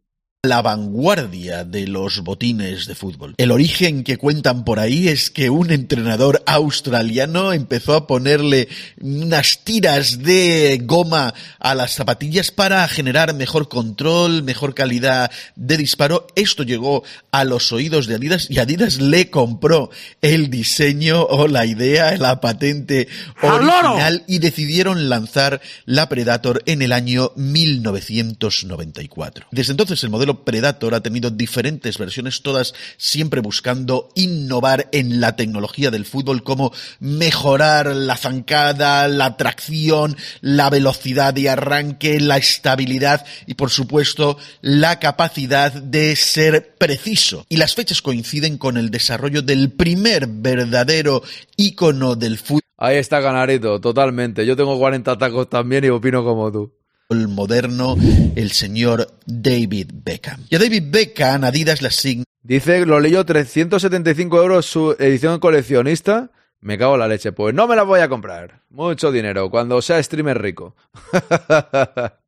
la 0.47 0.62
vanguardia 0.62 1.64
de 1.64 1.86
los 1.86 2.20
botines 2.20 2.86
de 2.86 2.94
fútbol. 2.94 3.35
El 3.36 3.51
origen 3.51 4.05
que 4.05 4.16
cuentan 4.16 4.64
por 4.64 4.78
ahí 4.78 5.09
es 5.09 5.31
que 5.31 5.51
un 5.51 5.70
entrenador 5.70 6.43
australiano 6.47 7.52
empezó 7.52 7.94
a 7.94 8.06
ponerle 8.06 8.68
unas 9.01 9.64
tiras 9.64 10.23
de 10.23 10.81
goma 10.85 11.35
a 11.59 11.74
las 11.74 11.94
zapatillas 11.94 12.51
para 12.51 12.86
generar 12.89 13.35
mejor 13.35 13.68
control, 13.68 14.43
mejor 14.43 14.74
calidad 14.74 15.31
de 15.56 15.77
disparo. 15.77 16.27
Esto 16.36 16.62
llegó 16.62 17.02
a 17.31 17.44
los 17.44 17.73
oídos 17.73 18.06
de 18.06 18.14
Adidas 18.14 18.51
y 18.51 18.59
Adidas 18.59 19.01
le 19.01 19.31
compró 19.31 19.90
el 20.23 20.51
diseño 20.51 21.24
o 21.24 21.48
la 21.48 21.66
idea, 21.66 22.16
la 22.16 22.40
patente 22.40 23.09
original 23.43 24.24
y 24.27 24.39
decidieron 24.39 25.09
lanzar 25.09 25.60
la 25.85 26.09
Predator 26.09 26.62
en 26.66 26.82
el 26.82 26.93
año 26.93 27.32
1994. 27.36 29.47
Desde 29.51 29.73
entonces 29.73 30.02
el 30.05 30.10
modelo 30.10 30.35
Predator 30.44 30.94
ha 30.94 31.02
tenido 31.02 31.30
diferentes 31.30 31.98
versiones, 31.98 32.42
todas 32.42 32.74
siempre 32.96 33.40
buscando 33.40 34.10
innovar 34.14 34.88
en 34.92 35.20
la 35.20 35.36
tecnología 35.36 35.90
del 35.90 36.04
fútbol, 36.04 36.42
como 36.42 36.72
mejorar 37.00 37.94
la 37.94 38.16
zancada, 38.16 39.08
la 39.08 39.36
tracción, 39.36 40.16
la 40.40 40.70
velocidad 40.70 41.34
de 41.34 41.50
arranque, 41.50 42.20
la 42.20 42.36
estabilidad 42.36 43.24
y 43.46 43.54
por 43.54 43.70
supuesto 43.70 44.38
la 44.60 44.98
capacidad 44.98 45.72
de 45.72 46.16
ser 46.16 46.74
preciso. 46.76 47.44
Y 47.48 47.56
las 47.56 47.74
fechas 47.74 48.02
coinciden 48.02 48.58
con 48.58 48.76
el 48.76 48.90
desarrollo 48.90 49.42
del 49.42 49.72
primer 49.72 50.26
verdadero 50.26 51.22
ícono 51.56 52.16
del 52.16 52.38
fútbol. 52.38 52.62
Ahí 52.78 52.96
está 52.96 53.22
Canarito, 53.22 53.80
totalmente. 53.80 54.44
Yo 54.44 54.56
tengo 54.56 54.78
40 54.78 55.16
tacos 55.16 55.48
también 55.48 55.84
y 55.84 55.88
opino 55.88 56.22
como 56.22 56.52
tú 56.52 56.72
moderno, 57.10 57.96
el 58.34 58.50
señor 58.50 59.06
David 59.26 59.90
Beckham. 59.94 60.44
Y 60.50 60.56
a 60.56 60.58
David 60.58 60.84
Beckham, 60.88 61.44
Adidas 61.44 61.80
le 61.82 61.88
asigna... 61.88 62.24
Dice, 62.42 62.86
lo 62.86 63.00
leyó 63.00 63.24
375 63.24 64.40
euros 64.40 64.66
su 64.66 64.92
edición 64.98 65.40
coleccionista. 65.40 66.30
Me 66.60 66.78
cago 66.78 66.94
en 66.94 67.00
la 67.00 67.08
leche. 67.08 67.32
Pues 67.32 67.54
no 67.54 67.66
me 67.66 67.74
la 67.74 67.82
voy 67.82 68.00
a 68.00 68.08
comprar. 68.08 68.62
Mucho 68.70 69.10
dinero, 69.10 69.50
cuando 69.50 69.82
sea 69.82 70.02
streamer 70.02 70.40
rico. 70.40 70.76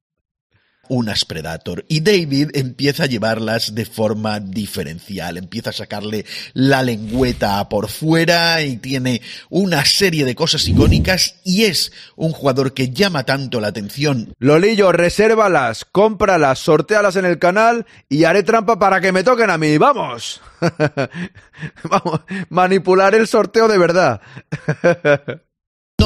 unas 0.89 1.24
Predator. 1.24 1.85
Y 1.89 2.01
David 2.01 2.51
empieza 2.55 3.05
a 3.05 3.06
llevarlas 3.06 3.74
de 3.74 3.85
forma 3.85 4.40
diferencial, 4.40 5.36
empieza 5.36 5.70
a 5.70 5.74
sacarle 5.74 6.24
la 6.55 6.82
lengüeta 6.82 7.69
por 7.69 7.89
fuera 7.89 8.62
y 8.62 8.77
tiene 8.77 9.23
una 9.51 9.85
serie 9.85 10.24
de 10.24 10.35
cosas 10.35 10.66
icónicas 10.69 11.36
y 11.44 11.65
es 11.65 11.93
un 12.16 12.32
jugador 12.32 12.74
que 12.74 12.90
llama 12.90 13.24
tanto 13.24 13.60
la 13.60 13.69
atención. 13.69 14.32
Lolillo, 14.39 14.93
resérvalas, 14.93 15.85
cómpralas, 15.85 16.59
sortealas 16.59 17.16
en 17.16 17.24
el 17.24 17.39
canal 17.39 17.86
y 18.09 18.24
haré 18.24 18.43
trampa 18.43 18.78
para 18.78 19.01
que 19.01 19.12
me 19.12 19.24
toquen 19.24 19.51
a 19.51 19.59
mí. 19.59 19.78
¡Vamos! 19.78 20.40
Vamos, 21.85 22.20
manipular 22.48 23.15
el 23.15 23.27
sorteo 23.27 23.69
de 23.69 23.78
verdad. 23.78 24.20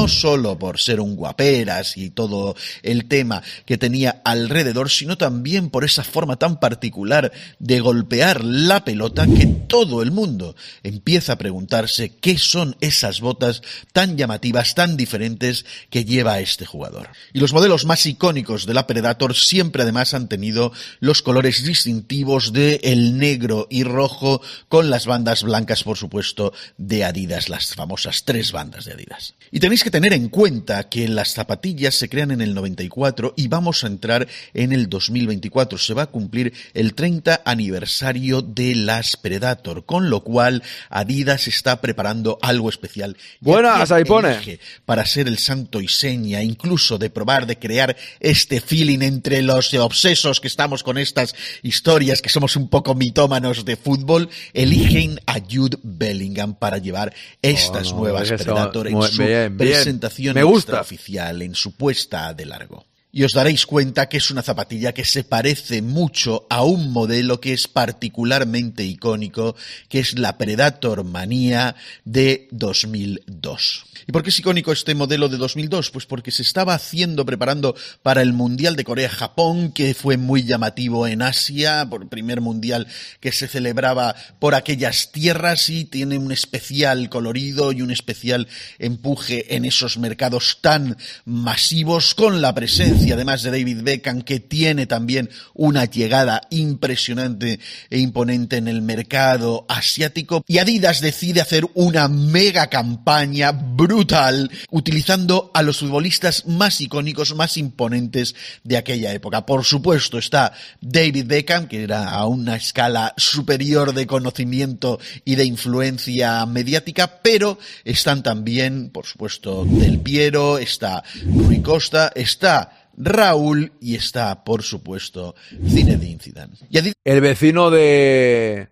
no 0.03 0.09
solo 0.09 0.59
por 0.59 0.81
ser 0.81 0.99
un 0.99 1.15
guaperas 1.15 1.97
y 1.97 2.11
todo 2.11 2.57
el 2.83 3.05
tema 3.05 3.41
que 3.65 3.79
tenía 3.79 4.21
alrededor, 4.25 4.91
sino 4.91 5.17
también 5.17 5.71
por 5.71 5.85
esa 5.85 6.03
forma 6.03 6.41
tan 6.41 6.59
particular 6.59 7.31
de 7.61 7.79
golpear 7.79 8.43
la 8.43 8.85
pelota 8.85 9.29
que 9.29 9.47
todo 9.47 10.03
el 10.03 10.11
mundo 10.11 10.57
empieza 10.83 11.35
a 11.35 11.39
preguntarse 11.39 12.17
qué 12.21 12.37
son 12.37 12.75
esas 12.81 13.21
botas 13.21 13.63
tan 13.93 14.17
llamativas, 14.17 14.75
tan 14.75 14.97
diferentes 14.97 15.67
que 15.89 16.05
lleva 16.05 16.41
este 16.41 16.67
jugador. 16.67 17.11
Y 17.33 17.39
los 17.39 17.53
modelos 17.53 17.85
más 17.85 18.05
icónicos 18.05 18.67
de 18.67 18.75
la 18.75 18.89
Predator 18.89 19.37
siempre 19.37 19.83
además 19.85 20.15
han 20.15 20.27
tenido 20.27 20.73
los 20.99 21.23
colores 21.23 21.63
distintivos 21.63 22.53
de 22.53 22.81
el 22.83 23.19
negro 23.19 23.69
y 23.71 23.85
rojo 23.85 24.43
con 24.69 24.91
las 24.91 25.07
bandas 25.07 25.45
blancas, 25.45 25.85
por 25.85 25.97
supuesto, 25.97 26.53
de 26.77 27.05
Adidas, 27.05 27.49
las 27.49 27.73
famosas 27.77 28.25
tres 28.25 28.51
bandas 28.51 28.85
de 28.85 28.95
Adidas. 28.95 29.35
Y 29.53 29.61
tenéis 29.61 29.85
que 29.85 29.92
tener 29.93 30.13
en 30.13 30.29
cuenta 30.29 30.89
que 30.89 31.07
las 31.07 31.35
zapatillas 31.35 31.95
se 31.95 32.09
crean 32.09 32.33
en 32.33 32.41
el 32.41 32.55
94 32.55 33.35
y 33.37 33.47
vamos 33.47 33.85
a 33.85 33.87
entrar 33.87 34.27
en 34.55 34.73
el 34.73 34.89
2024. 34.89 35.79
Se 35.79 35.95
va 35.95 36.03
a 36.03 36.07
cumplir 36.07 36.53
el 36.75 36.95
30 36.95 37.43
aniversario 37.45 38.43
de 38.43 38.75
las 38.75 39.17
Predator, 39.17 39.85
con 39.85 40.11
lo 40.11 40.25
cual 40.25 40.65
Adidas 40.91 41.47
está 41.47 41.81
preparando 41.81 42.39
algo 42.43 42.69
especial. 42.69 43.17
Buenas, 43.39 43.93
ahí 43.93 44.05
pone. 44.05 44.59
Para 44.85 45.07
ser 45.07 45.29
el 45.29 45.39
santo 45.39 45.81
y 45.81 45.87
seña, 45.87 46.43
incluso 46.43 46.99
de 46.99 47.11
probar, 47.11 47.47
de 47.47 47.59
crear 47.59 47.97
este 48.19 48.61
feeling 48.61 49.03
entre 49.03 49.43
los 49.43 49.73
obsesos 49.75 50.41
que 50.41 50.49
estamos 50.49 50.83
con 50.83 50.99
estas 50.99 51.37
historias, 51.63 52.23
que 52.23 52.31
somos 52.31 52.57
un 52.57 52.69
poco 52.69 52.95
mitómanos 52.95 53.65
de 53.65 53.77
fútbol, 53.77 54.29
eligen 54.55 55.21
a 55.27 55.39
Jude 55.39 55.79
Bellingham 55.83 56.55
para 56.55 56.79
llevar 56.79 57.15
estas 57.43 57.93
Oh, 57.93 57.97
no, 57.97 58.01
nuevas 58.01 58.29
Predator 58.31 58.89
en 58.89 59.03
su 59.03 59.23
bien, 59.23 59.57
bien. 59.57 59.82
Presentación 59.83 60.35
Me 60.35 60.43
gusta. 60.43 60.81
oficial, 60.81 61.43
en 61.43 61.55
su 61.55 61.73
puesta 61.73 62.33
de 62.35 62.47
largo. 62.47 62.87
Y 63.15 63.25
os 63.25 63.33
daréis 63.33 63.67
cuenta 63.67 64.09
que 64.09 64.17
es 64.17 64.31
una 64.31 64.41
zapatilla 64.41 64.95
que 64.95 65.05
se 65.05 65.23
parece 65.23 65.83
mucho 65.83 66.47
a 66.49 66.65
un 66.65 66.93
modelo 66.93 67.43
que 67.43 67.53
es 67.53 67.69
particularmente 67.69 68.85
icónico, 68.85 69.55
que 69.91 69.99
es 69.99 70.19
la 70.19 70.39
Predator 70.39 71.05
Manía 71.05 71.77
de 72.07 72.49
2002. 72.53 73.85
¿Y 74.09 74.13
por 74.13 74.23
qué 74.23 74.31
es 74.31 74.39
icónico 74.39 74.73
este 74.73 74.95
modelo 74.95 75.29
de 75.29 75.37
2002? 75.37 75.91
Pues 75.91 76.07
porque 76.07 76.31
se 76.31 76.41
estaba 76.41 76.73
haciendo, 76.73 77.27
preparando 77.27 77.77
para 78.03 78.23
el 78.23 78.33
Mundial 78.33 78.77
de 78.77 78.85
Corea-Japón, 78.85 79.73
que 79.73 79.93
fue 79.93 80.17
muy 80.17 80.45
llamativo 80.45 81.07
en 81.07 81.21
Asia, 81.21 81.87
por 81.91 82.01
el 82.01 82.09
primer 82.09 82.41
Mundial 82.41 82.87
que 83.21 83.31
se 83.31 83.47
celebraba 83.47 84.17
por 84.39 84.55
aquellas 84.55 85.13
tierras 85.13 85.69
y 85.69 85.85
tiene 85.85 86.17
un 86.17 86.33
especial 86.33 87.11
colorido 87.11 87.73
y 87.73 87.83
un 87.83 87.91
especial 87.91 88.49
empuje 88.79 89.55
en 89.55 89.67
esos 89.67 89.99
mercados 89.99 90.61
tan 90.63 90.97
masivos 91.27 92.15
con 92.15 92.41
la 92.41 92.55
presencia 92.55 93.02
además 93.11 93.43
de 93.43 93.51
David 93.51 93.83
Beckham 93.83 94.23
que 94.23 94.39
tiene 94.39 94.87
también 94.87 95.31
una 95.55 95.87
llegada 95.87 96.43
impresionante 96.51 97.59
e 97.91 97.99
imponente 97.99 98.59
en 98.59 98.69
el 98.69 98.83
mercado 98.83 99.67
asiático 99.69 100.45
y 100.47 100.59
Adidas 100.59 101.01
decide 101.01 101.41
hacer 101.41 101.67
una 101.75 102.09
mega 102.09 102.69
campaña 102.69 103.53
brutal 103.53 104.51
utilizando 104.71 105.51
a 105.55 105.63
los 105.63 105.79
futbolistas 105.79 106.47
más 106.47 106.81
icónicos, 106.81 107.35
más 107.35 107.57
imponentes 107.57 108.35
de 108.63 108.77
aquella 108.77 109.13
época. 109.13 109.45
Por 109.47 109.65
supuesto 109.65 110.19
está 110.19 110.53
David 110.81 111.27
Beckham 111.27 111.67
que 111.67 111.83
era 111.83 112.11
a 112.11 112.27
una 112.27 112.57
escala 112.57 113.15
superior 113.17 113.95
de 113.95 114.07
conocimiento 114.07 115.01
y 115.25 115.35
de 115.35 115.45
influencia 115.45 116.45
mediática, 116.47 117.21
pero 117.23 117.59
están 117.85 118.23
también, 118.23 118.91
por 118.91 119.07
supuesto, 119.07 119.65
Del 119.65 120.01
Piero, 120.01 120.59
está 120.59 121.03
Rui 121.25 121.61
Costa, 121.63 122.13
está 122.15 122.91
Raúl 122.97 123.73
y 123.81 123.95
está, 123.95 124.45
por 124.45 124.63
supuesto, 124.63 125.35
Zinedine 125.51 126.19
Zidane. 126.19 126.55
Y 126.71 126.79
El 127.05 127.21
vecino 127.21 127.71
de. 127.71 128.69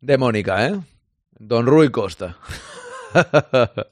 de 0.00 0.18
Mónica, 0.18 0.66
¿eh? 0.66 0.80
Don 1.38 1.66
Rui 1.66 1.90
Costa. 1.90 2.36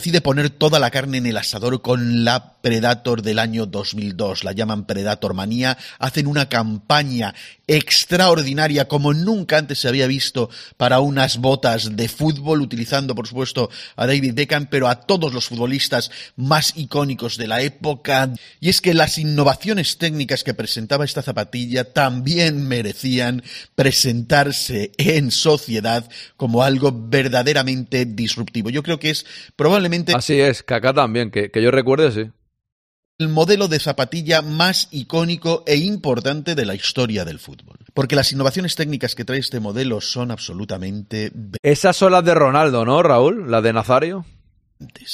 decide 0.00 0.22
poner 0.22 0.48
toda 0.48 0.78
la 0.78 0.90
carne 0.90 1.18
en 1.18 1.26
el 1.26 1.36
asador 1.36 1.82
con 1.82 2.24
la 2.24 2.54
Predator 2.62 3.20
del 3.20 3.38
año 3.38 3.66
2002. 3.66 4.44
La 4.44 4.52
llaman 4.52 4.86
Predator 4.86 5.34
Manía. 5.34 5.76
Hacen 5.98 6.26
una 6.26 6.48
campaña 6.48 7.34
extraordinaria 7.70 8.88
como 8.88 9.14
nunca 9.14 9.56
antes 9.56 9.78
se 9.78 9.88
había 9.88 10.08
visto 10.08 10.50
para 10.76 10.98
unas 10.98 11.38
botas 11.38 11.96
de 11.96 12.08
fútbol, 12.08 12.62
utilizando 12.62 13.14
por 13.14 13.28
supuesto 13.28 13.70
a 13.94 14.06
David 14.08 14.34
Beckham, 14.34 14.66
pero 14.66 14.88
a 14.88 15.02
todos 15.02 15.32
los 15.32 15.46
futbolistas 15.46 16.10
más 16.34 16.76
icónicos 16.76 17.36
de 17.36 17.46
la 17.46 17.62
época. 17.62 18.32
Y 18.58 18.70
es 18.70 18.80
que 18.80 18.92
las 18.92 19.18
innovaciones 19.18 19.98
técnicas 19.98 20.42
que 20.42 20.52
presentaba 20.52 21.04
esta 21.04 21.22
zapatilla 21.22 21.92
también 21.92 22.66
merecían 22.66 23.44
presentarse 23.76 24.90
en 24.98 25.30
sociedad 25.30 26.10
como 26.36 26.64
algo 26.64 26.90
verdaderamente 26.92 28.04
disruptivo. 28.04 28.70
Yo 28.70 28.82
creo 28.82 28.98
que 28.98 29.10
es 29.10 29.24
probablemente 29.54 30.12
Así 30.12 30.40
es, 30.40 30.64
acá 30.66 30.92
también, 30.92 31.30
que, 31.30 31.52
que 31.52 31.62
yo 31.62 31.70
recuerde, 31.70 32.10
sí. 32.10 32.30
El 33.20 33.28
modelo 33.28 33.68
de 33.68 33.78
zapatilla 33.78 34.40
más 34.40 34.88
icónico 34.90 35.62
e 35.66 35.76
importante 35.76 36.54
de 36.54 36.64
la 36.64 36.74
historia 36.74 37.24
del 37.24 37.38
fútbol. 37.38 37.76
Porque 37.92 38.16
las 38.16 38.32
innovaciones 38.32 38.76
técnicas 38.76 39.14
que 39.14 39.26
trae 39.26 39.38
este 39.38 39.60
modelo 39.60 40.00
son 40.00 40.30
absolutamente 40.30 41.30
Esas 41.62 41.96
son 41.96 42.12
las 42.12 42.24
de 42.24 42.34
Ronaldo, 42.34 42.84
¿no, 42.86 43.02
Raúl? 43.02 43.50
Las 43.50 43.62
de 43.62 43.72
Nazario. 43.74 44.24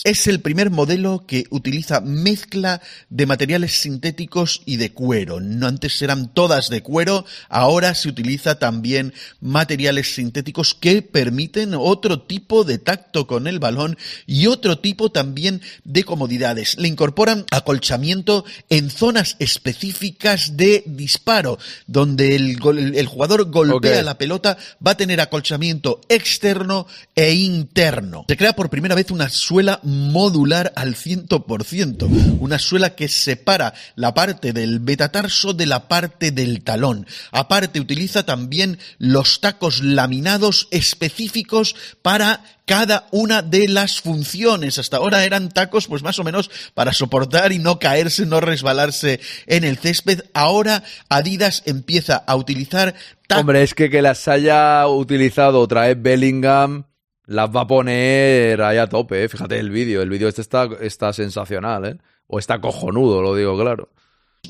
Es 0.05 0.29
el 0.29 0.41
primer 0.41 0.71
modelo 0.71 1.25
que 1.27 1.47
utiliza 1.51 2.01
mezcla 2.01 2.81
de 3.11 3.27
materiales 3.27 3.81
sintéticos 3.81 4.63
y 4.65 4.77
de 4.77 4.93
cuero. 4.93 5.41
No 5.41 5.67
antes 5.67 6.01
eran 6.03 6.33
todas 6.33 6.69
de 6.71 6.83
cuero, 6.83 7.25
ahora 7.49 7.95
se 7.97 8.09
utiliza 8.09 8.61
también 8.61 9.13
materiales 9.41 10.15
sintéticos 10.15 10.75
que 10.75 11.03
permiten 11.03 11.75
otro 11.75 12.21
tipo 12.23 12.63
de 12.63 12.79
tacto 12.79 13.27
con 13.27 13.49
el 13.49 13.59
balón 13.59 13.99
y 14.25 14.47
otro 14.47 14.79
tipo 14.79 15.11
también 15.11 15.61
de 15.83 16.05
comodidades. 16.05 16.77
Le 16.79 16.87
incorporan 16.87 17.45
acolchamiento 17.51 18.45
en 18.71 18.89
zonas 18.91 19.35
específicas 19.41 20.57
de 20.57 20.85
disparo, 20.87 21.59
donde 21.89 22.37
el, 22.37 22.59
gol- 22.61 22.95
el 22.97 23.07
jugador 23.07 23.51
golpea 23.51 24.03
la 24.05 24.19
pelota, 24.19 24.59
va 24.87 24.93
a 24.93 24.97
tener 24.97 25.21
acolchamiento 25.21 26.01
externo 26.09 26.87
e 27.17 27.33
interno. 27.35 28.27
Se 28.29 28.37
crea 28.37 28.55
por 28.55 28.71
primera 28.71 28.95
vez 28.95 29.11
una 29.11 29.29
suerte 29.29 29.56
suela 29.57 29.81
modular 29.85 30.75
al 30.77 30.97
100%, 30.97 32.37
una 32.41 32.59
suela 32.59 32.95
que 32.95 33.09
separa 33.09 33.73
la 33.95 34.13
parte 34.13 34.53
del 34.53 34.81
betatarso 34.81 35.55
de 35.55 35.65
la 35.65 35.89
parte 35.89 36.31
del 36.31 36.63
talón. 36.63 37.07
Aparte 37.33 37.81
utiliza 37.81 38.27
también 38.27 38.79
los 38.99 39.41
tacos 39.41 39.83
laminados 39.83 40.69
específicos 40.73 41.75
para 42.03 42.45
cada 42.67 43.09
una 43.13 43.41
de 43.41 43.67
las 43.67 44.03
funciones. 44.03 44.79
Hasta 44.79 44.99
ahora 44.99 45.25
eran 45.25 45.49
tacos 45.49 45.87
pues 45.87 46.03
más 46.03 46.19
o 46.19 46.25
menos 46.25 46.51
para 46.75 46.93
soportar 46.93 47.51
y 47.51 47.59
no 47.59 47.79
caerse, 47.79 48.27
no 48.27 48.43
resbalarse 48.43 49.21
en 49.47 49.65
el 49.65 49.79
césped. 49.79 50.21
Ahora 50.35 50.85
Adidas 51.09 51.63
empieza 51.65 52.17
a 52.17 52.37
utilizar 52.37 52.95
Hombre, 53.35 53.63
es 53.63 53.73
que 53.73 53.89
que 53.89 54.03
las 54.03 54.29
haya 54.29 54.87
utilizado 54.87 55.61
otra 55.61 55.87
vez 55.87 55.97
Bellingham 56.01 56.85
las 57.27 57.51
va 57.51 57.63
a 57.63 57.67
poner 57.67 58.63
ahí 58.63 58.79
a 58.79 58.89
tope, 58.89 59.25
¿eh? 59.25 59.29
fíjate 59.29 59.59
el 59.59 59.71
vídeo, 59.71 60.03
el 60.03 60.09
vídeo 60.09 60.29
este 60.29 60.43
está, 60.43 60.69
está 60.81 61.13
sensacional, 61.13 61.85
¿eh? 61.85 61.99
o 62.27 62.39
está 62.39 62.61
cojonudo, 62.61 63.23
lo 63.23 63.35
digo 63.35 63.59
claro 63.59 63.91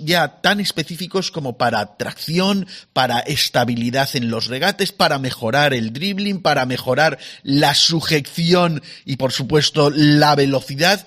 ya 0.04 0.40
tan 0.40 0.60
específicos 0.60 1.30
como 1.30 1.56
para 1.56 1.96
tracción, 1.96 2.66
para 2.92 3.20
estabilidad 3.20 4.08
en 4.14 4.30
los 4.30 4.46
regates, 4.46 4.92
para 4.92 5.18
mejorar 5.18 5.74
el 5.74 5.92
dribbling, 5.92 6.42
para 6.42 6.66
mejorar 6.66 7.18
la 7.42 7.74
sujeción 7.74 8.82
y 9.04 9.16
por 9.16 9.32
supuesto 9.32 9.90
la 9.90 10.34
velocidad. 10.34 11.06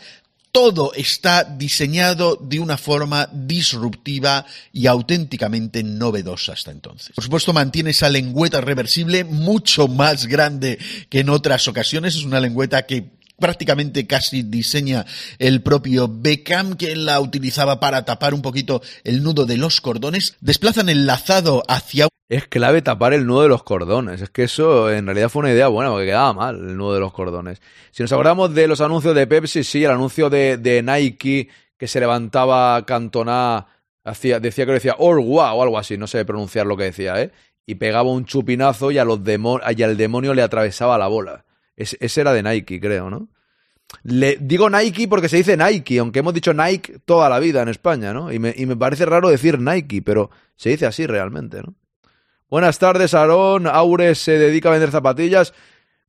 Todo 0.52 0.94
está 0.96 1.44
diseñado 1.44 2.36
de 2.36 2.60
una 2.60 2.78
forma 2.78 3.30
disruptiva 3.32 4.46
y 4.74 4.88
auténticamente 4.88 5.84
novedosa 5.84 6.54
hasta 6.54 6.72
entonces. 6.72 7.12
Por 7.14 7.24
supuesto, 7.24 7.54
mantiene 7.54 7.92
esa 7.92 8.10
lengüeta 8.10 8.60
reversible 8.60 9.24
mucho 9.24 9.88
más 9.88 10.26
grande 10.26 10.80
que 11.10 11.20
en 11.20 11.30
otras 11.30 11.68
ocasiones. 11.68 12.16
Es 12.16 12.24
una 12.24 12.40
lengüeta 12.40 12.88
que 12.88 13.19
prácticamente 13.40 14.06
casi 14.06 14.44
diseña 14.44 15.06
el 15.38 15.62
propio 15.62 16.08
Beckham, 16.10 16.76
que 16.76 16.96
la 16.96 17.20
utilizaba 17.20 17.80
para 17.80 18.06
tapar 18.06 18.34
un 18.34 18.42
poquito 18.42 18.82
el 19.04 19.24
nudo 19.24 19.46
de 19.46 19.58
los 19.58 19.82
cordones. 19.82 20.38
Desplazan 20.42 20.90
el 20.90 21.06
lazado 21.06 21.64
hacia... 21.68 22.08
Es 22.30 22.48
clave 22.48 22.84
tapar 22.84 23.14
el 23.14 23.26
nudo 23.26 23.44
de 23.44 23.50
los 23.50 23.64
cordones. 23.64 24.22
Es 24.22 24.30
que 24.30 24.44
eso 24.44 24.92
en 24.92 25.06
realidad 25.06 25.30
fue 25.30 25.42
una 25.42 25.52
idea 25.52 25.68
buena, 25.68 25.90
porque 25.90 26.06
quedaba 26.06 26.34
mal 26.34 26.56
el 26.56 26.78
nudo 26.78 26.94
de 26.94 27.00
los 27.00 27.12
cordones. 27.12 27.62
Si 27.92 28.04
nos 28.04 28.12
acordamos 28.12 28.54
de 28.54 28.68
los 28.68 28.82
anuncios 28.82 29.16
de 29.16 29.26
Pepsi, 29.26 29.64
sí, 29.64 29.84
el 29.84 29.92
anuncio 29.92 30.30
de, 30.30 30.84
Nike 30.84 31.50
que 31.78 31.88
se 31.88 32.00
levantaba 32.00 32.86
Cantona, 32.86 33.66
hacía, 34.04 34.40
decía 34.40 34.66
que 34.66 34.74
decía 34.74 34.96
Orwa 35.00 35.54
o 35.54 35.64
algo 35.64 35.78
así, 35.78 35.98
no 35.98 36.08
sé 36.08 36.24
pronunciar 36.26 36.68
lo 36.68 36.78
que 36.78 36.84
decía, 36.84 37.20
¿eh? 37.22 37.32
Y 37.66 37.76
pegaba 37.76 38.12
un 38.12 38.26
chupinazo 38.26 38.92
y, 38.92 38.98
a 38.98 39.06
los 39.06 39.20
y 39.26 39.84
al 39.84 39.98
demonio 39.98 40.34
le 40.34 40.42
atravesaba 40.42 40.98
la 40.98 41.08
bola 41.08 41.46
ese 41.80 42.22
era 42.22 42.34
de 42.34 42.44
Nike, 42.44 42.80
creo, 42.80 43.10
¿no? 43.10 43.30
Le 44.04 44.38
digo 44.40 44.70
Nike 44.70 45.08
porque 45.08 45.30
se 45.30 45.38
dice 45.38 45.58
Nike, 45.58 46.00
aunque 46.00 46.20
hemos 46.20 46.34
dicho 46.34 46.54
Nike 46.54 47.00
toda 47.06 47.28
la 47.28 47.40
vida 47.40 47.62
en 47.62 47.70
España, 47.70 48.14
¿no? 48.14 48.32
Y 48.32 48.38
me, 48.40 48.54
y 48.56 48.66
me 48.66 48.76
parece 48.76 49.06
raro 49.06 49.30
decir 49.30 49.60
Nike, 49.60 50.02
pero 50.02 50.30
se 50.56 50.70
dice 50.70 50.86
así 50.86 51.08
realmente, 51.08 51.62
¿no? 51.62 51.74
Buenas 52.50 52.80
tardes, 52.80 53.14
Aarón. 53.14 53.68
Aure 53.68 54.16
se 54.16 54.40
dedica 54.40 54.70
a 54.70 54.72
vender 54.72 54.92
zapatillas. 54.92 55.54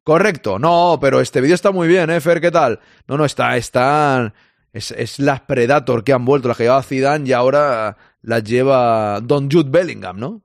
Correcto, 0.03 0.59
no, 0.59 0.99
pero 1.01 1.21
este 1.21 1.41
vídeo 1.41 1.55
está 1.55 1.71
muy 1.71 1.87
bien, 1.87 2.09
¿eh, 2.11 2.21
Fer? 2.21 2.41
¿Qué 2.41 2.51
tal? 2.51 2.81
No, 3.07 3.19
no, 3.19 3.25
está, 3.25 3.57
están. 3.57 4.33
Es, 4.73 4.91
es 4.93 5.19
las 5.19 5.43
Predator 5.43 6.03
que 6.03 6.13
han 6.13 6.25
vuelto, 6.25 6.49
las 6.49 6.57
que 6.57 6.65
llevaba 6.65 6.83
Zidane 6.83 7.29
y 7.29 7.33
ahora 7.33 7.97
las 8.23 8.43
lleva 8.45 9.21
Don 9.21 9.51
Jude 9.51 9.71
Bellingham, 9.71 10.19
¿no? 10.19 10.43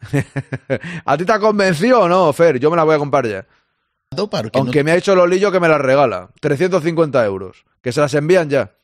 ¿A 1.04 1.16
ti 1.16 1.24
te 1.24 1.32
ha 1.32 1.38
convencido 1.38 2.00
o 2.00 2.08
no, 2.08 2.32
Fer? 2.32 2.58
Yo 2.58 2.70
me 2.70 2.76
la 2.76 2.84
voy 2.84 2.96
a 2.96 2.98
comprar 2.98 3.26
ya. 3.26 3.46
Aunque 4.54 4.84
me 4.84 4.92
ha 4.92 4.96
hecho 4.96 5.14
Lolillo 5.14 5.52
que 5.52 5.60
me 5.60 5.68
las 5.68 5.80
regala. 5.80 6.30
350 6.40 7.24
euros. 7.24 7.64
Que 7.82 7.92
se 7.92 8.00
las 8.00 8.14
envían 8.14 8.50
ya 8.50 8.74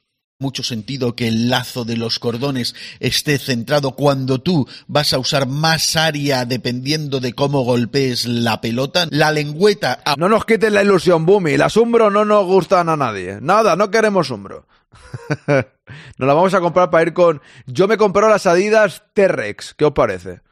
mucho 0.41 0.63
sentido 0.63 1.15
que 1.15 1.29
el 1.29 1.49
lazo 1.49 1.85
de 1.85 1.97
los 1.97 2.19
cordones 2.19 2.75
esté 3.01 3.39
centrado 3.39 3.93
cuando 3.93 4.41
tú 4.41 4.69
vas 4.89 5.13
a 5.13 5.19
usar 5.19 5.47
más 5.47 5.97
área 5.97 6.45
dependiendo 6.45 7.21
de 7.21 7.33
cómo 7.35 7.63
golpees 7.63 8.27
la 8.27 8.61
pelota. 8.61 9.07
La 9.11 9.33
lengüeta... 9.33 10.01
No 10.19 10.29
nos 10.29 10.45
quiten 10.45 10.75
la 10.75 10.83
ilusión, 10.83 11.25
Bumi. 11.25 11.57
Las 11.57 11.77
Umbro 11.77 12.11
no 12.11 12.25
nos 12.25 12.45
gustan 12.47 12.89
a 12.89 12.97
nadie. 12.97 13.39
Nada, 13.41 13.77
no 13.77 13.91
queremos 13.91 14.31
Umbro. 14.31 14.67
nos 15.47 16.29
la 16.29 16.35
vamos 16.35 16.53
a 16.55 16.61
comprar 16.61 16.91
para 16.91 17.05
ir 17.05 17.15
con... 17.15 17.41
Yo 17.67 17.89
me 17.89 17.97
compré 17.97 18.29
las 18.29 18.47
Adidas 18.47 19.05
T-Rex. 19.15 19.75
¿Qué 19.75 19.85
os 19.85 19.93
parece? 19.93 20.43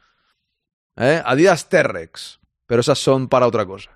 ¿Eh? 0.95 1.21
Adidas 1.23 1.69
T-Rex. 1.69 2.39
Pero 2.65 2.81
esas 2.81 2.97
son 2.97 3.27
para 3.27 3.47
otra 3.47 3.65
cosa 3.65 3.91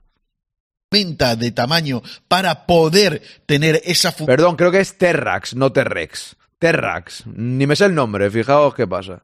de 0.89 1.51
tamaño 1.51 2.01
para 2.29 2.65
poder 2.65 3.21
tener 3.45 3.81
esa 3.83 4.11
función. 4.11 4.27
Perdón, 4.27 4.55
creo 4.55 4.71
que 4.71 4.79
es 4.79 4.97
Terrax, 4.97 5.53
no 5.53 5.71
Terrex. 5.73 6.37
Terrax. 6.59 7.23
Ni 7.27 7.67
me 7.67 7.75
sé 7.75 7.85
el 7.85 7.95
nombre, 7.95 8.31
fijaos 8.31 8.73
qué 8.73 8.87
pasa 8.87 9.21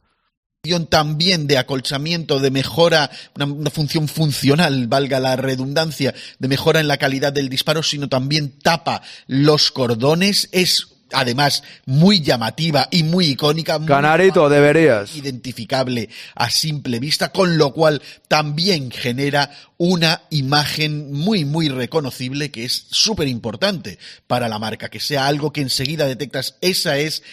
también 0.89 1.45
de 1.45 1.57
acolchamiento, 1.57 2.39
de 2.39 2.49
mejora, 2.49 3.11
una, 3.35 3.45
una, 3.45 3.69
función 3.69 4.07
funcional, 4.07 4.87
valga 4.87 5.19
la 5.19 5.35
redundancia, 5.35 6.15
de 6.39 6.47
mejora 6.47 6.79
en 6.79 6.87
la 6.87 6.95
calidad 6.95 7.33
del 7.33 7.49
disparo, 7.49 7.83
sino 7.83 8.07
también 8.07 8.59
tapa 8.59 9.01
los 9.27 9.71
cordones. 9.71 10.47
Es 10.53 10.92
además 11.13 11.63
muy 11.85 12.21
llamativa 12.21 12.87
y 12.91 13.03
muy 13.03 13.27
icónica. 13.27 13.79
Canarito, 13.85 14.49
deberías. 14.49 15.15
Identificable 15.15 16.09
a 16.35 16.49
simple 16.49 16.99
vista, 16.99 17.29
con 17.29 17.57
lo 17.57 17.73
cual 17.73 18.01
también 18.27 18.91
genera 18.91 19.49
una 19.77 20.21
imagen 20.29 21.11
muy, 21.11 21.45
muy 21.45 21.69
reconocible 21.69 22.51
que 22.51 22.65
es 22.65 22.87
súper 22.89 23.27
importante 23.27 23.99
para 24.27 24.47
la 24.47 24.59
marca, 24.59 24.89
que 24.89 24.99
sea 24.99 25.27
algo 25.27 25.51
que 25.51 25.61
enseguida 25.61 26.05
detectas, 26.05 26.57
esa 26.61 26.97
es 26.97 27.23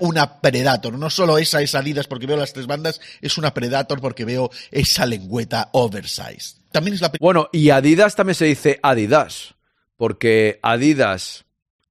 una 0.00 0.40
Predator. 0.40 0.98
No 0.98 1.10
solo 1.10 1.38
esa 1.38 1.62
es 1.62 1.74
Adidas 1.74 2.06
porque 2.06 2.26
veo 2.26 2.36
las 2.36 2.52
tres 2.52 2.66
bandas, 2.66 3.00
es 3.20 3.38
una 3.38 3.54
Predator 3.54 4.00
porque 4.00 4.24
veo 4.24 4.50
esa 4.70 5.06
lengüeta 5.06 5.70
oversized. 5.72 6.58
También 6.72 6.94
es 6.94 7.00
la... 7.00 7.12
Bueno, 7.20 7.48
y 7.52 7.70
Adidas 7.70 8.16
también 8.16 8.34
se 8.34 8.46
dice 8.46 8.80
Adidas, 8.82 9.54
porque 9.96 10.58
Adidas 10.62 11.44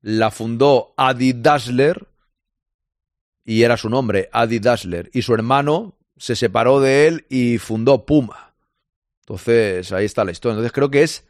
la 0.04 0.32
fundó 0.32 0.94
Adi 0.98 1.34
Dassler, 1.34 2.08
y 3.46 3.64
era 3.64 3.78
su 3.78 3.90
nombre, 3.90 4.30
Adi 4.32 4.60
Dassler, 4.60 5.10
y 5.14 5.24
su 5.24 5.34
hermano 5.34 5.98
se 6.18 6.36
separó 6.36 6.80
de 6.80 7.08
él 7.08 7.26
y 7.30 7.58
fundó 7.58 8.06
Puma. 8.06 8.54
Entonces, 9.22 9.92
ahí 9.92 10.06
está 10.06 10.24
la 10.26 10.32
historia. 10.32 10.54
Entonces 10.54 10.74
creo 10.74 10.92
que 10.92 11.04
es 11.04 11.26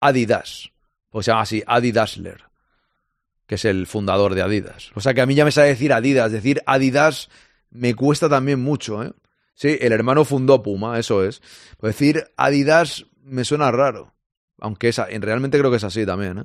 Adidas, 0.00 0.72
pues 1.10 1.26
se 1.26 1.30
llama 1.30 1.42
así, 1.42 1.62
Adi 1.66 1.92
Dassler, 1.92 2.44
que 3.46 3.56
es 3.56 3.64
el 3.66 3.86
fundador 3.86 4.34
de 4.34 4.42
Adidas. 4.42 4.90
O 4.94 5.00
sea 5.00 5.12
que 5.12 5.20
a 5.20 5.26
mí 5.26 5.34
ya 5.34 5.44
me 5.44 5.52
sabe 5.52 5.68
decir 5.68 5.92
Adidas, 5.92 6.32
decir 6.32 6.62
Adidas 6.66 7.28
me 7.70 7.94
cuesta 7.94 8.28
también 8.28 8.60
mucho, 8.60 9.02
¿eh? 9.02 9.12
Sí, 9.54 9.76
el 9.80 9.92
hermano 9.92 10.24
fundó 10.24 10.62
Puma, 10.62 10.98
eso 10.98 11.24
es. 11.24 11.42
Pues 11.76 11.94
decir 11.94 12.24
Adidas 12.36 13.04
me 13.22 13.44
suena 13.44 13.70
raro. 13.70 14.14
Aunque 14.60 14.88
esa, 14.88 15.06
realmente 15.06 15.58
creo 15.58 15.70
que 15.70 15.76
es 15.76 15.84
así 15.84 16.06
también, 16.06 16.38
¿eh? 16.38 16.44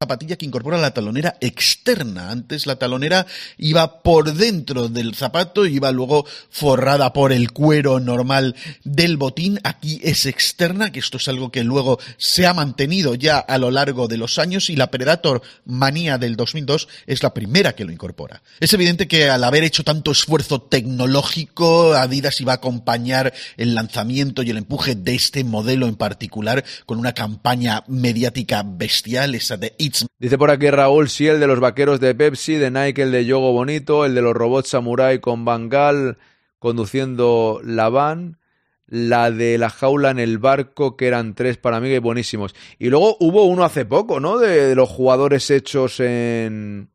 Zapatilla 0.00 0.36
que 0.36 0.46
incorpora 0.46 0.78
la 0.78 0.94
talonera 0.94 1.36
externa. 1.40 2.30
Antes 2.30 2.68
la 2.68 2.76
talonera 2.76 3.26
iba 3.56 4.00
por 4.00 4.32
dentro 4.32 4.88
del 4.88 5.16
zapato 5.16 5.66
y 5.66 5.74
iba 5.74 5.90
luego 5.90 6.24
forrada 6.50 7.12
por 7.12 7.32
el 7.32 7.50
cuero 7.50 7.98
normal 7.98 8.54
del 8.84 9.16
botín. 9.16 9.58
Aquí 9.64 9.98
es 10.04 10.26
externa, 10.26 10.92
que 10.92 11.00
esto 11.00 11.16
es 11.16 11.26
algo 11.26 11.50
que 11.50 11.64
luego 11.64 11.98
se 12.16 12.46
ha 12.46 12.54
mantenido 12.54 13.16
ya 13.16 13.38
a 13.38 13.58
lo 13.58 13.72
largo 13.72 14.06
de 14.06 14.18
los 14.18 14.38
años 14.38 14.70
y 14.70 14.76
la 14.76 14.88
Predator 14.88 15.42
Manía 15.64 16.16
del 16.16 16.36
2002 16.36 16.86
es 17.08 17.24
la 17.24 17.34
primera 17.34 17.74
que 17.74 17.84
lo 17.84 17.90
incorpora. 17.90 18.40
Es 18.60 18.72
evidente 18.74 19.08
que 19.08 19.28
al 19.28 19.42
haber 19.42 19.64
hecho 19.64 19.82
tanto 19.82 20.12
esfuerzo 20.12 20.60
tecnológico, 20.62 21.94
Adidas 21.94 22.40
iba 22.40 22.52
a 22.52 22.56
acompañar 22.56 23.34
el 23.56 23.74
lanzamiento 23.74 24.44
y 24.44 24.50
el 24.50 24.58
empuje 24.58 24.94
de 24.94 25.16
este 25.16 25.42
modelo 25.42 25.88
en 25.88 25.96
particular 25.96 26.64
con 26.86 27.00
una 27.00 27.14
campaña 27.14 27.82
mediática 27.88 28.62
bestial, 28.64 29.34
esa 29.34 29.56
de 29.56 29.74
Dice 30.18 30.38
por 30.38 30.50
aquí 30.50 30.70
Raúl, 30.70 31.08
sí, 31.08 31.26
el 31.26 31.40
de 31.40 31.46
los 31.46 31.60
vaqueros 31.60 32.00
de 32.00 32.14
Pepsi, 32.14 32.54
de 32.54 32.70
Nike, 32.70 33.02
el 33.02 33.12
de 33.12 33.24
Yogo 33.24 33.52
Bonito, 33.52 34.04
el 34.04 34.14
de 34.14 34.22
los 34.22 34.34
robots 34.34 34.70
samurai 34.70 35.20
con 35.20 35.44
Bangal 35.44 36.18
conduciendo 36.58 37.60
la 37.64 37.88
van, 37.88 38.38
la 38.86 39.30
de 39.30 39.58
la 39.58 39.70
jaula 39.70 40.10
en 40.10 40.18
el 40.18 40.38
barco, 40.38 40.96
que 40.96 41.06
eran 41.06 41.34
tres 41.34 41.56
para 41.56 41.80
mí, 41.80 41.88
y 41.88 41.98
buenísimos. 41.98 42.54
Y 42.78 42.88
luego 42.88 43.16
hubo 43.20 43.44
uno 43.44 43.64
hace 43.64 43.84
poco, 43.84 44.20
¿no? 44.20 44.38
De, 44.38 44.74
los 44.74 44.88
jugadores 44.88 45.50
hechos 45.50 46.00
en. 46.00 46.90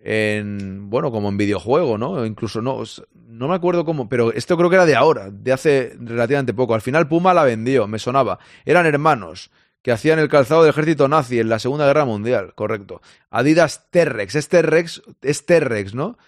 En. 0.00 0.88
Bueno, 0.88 1.10
como 1.10 1.28
en 1.28 1.36
videojuego, 1.36 1.98
¿no? 1.98 2.24
Incluso 2.24 2.62
no. 2.62 2.82
No 3.28 3.48
me 3.48 3.54
acuerdo 3.54 3.84
cómo, 3.84 4.08
pero 4.08 4.32
esto 4.32 4.56
creo 4.56 4.70
que 4.70 4.76
era 4.76 4.86
de 4.86 4.96
ahora, 4.96 5.30
de 5.30 5.52
hace 5.52 5.94
relativamente 6.00 6.54
poco. 6.54 6.74
Al 6.74 6.80
final 6.80 7.06
Puma 7.08 7.34
la 7.34 7.44
vendió, 7.44 7.86
me 7.86 7.98
sonaba. 7.98 8.38
Eran 8.64 8.86
hermanos 8.86 9.50
que 9.86 9.92
hacían 9.92 10.18
el 10.18 10.28
calzado 10.28 10.64
del 10.64 10.70
ejército 10.70 11.06
nazi 11.06 11.38
en 11.38 11.48
la 11.48 11.60
Segunda 11.60 11.86
Guerra 11.86 12.04
Mundial, 12.04 12.56
correcto. 12.56 13.00
Adidas 13.30 13.88
T-Rex, 13.92 14.34
es 14.34 14.48
T-Rex, 14.48 15.02
es 15.22 15.46
T-Rex, 15.46 15.94
¿no? 15.94 16.18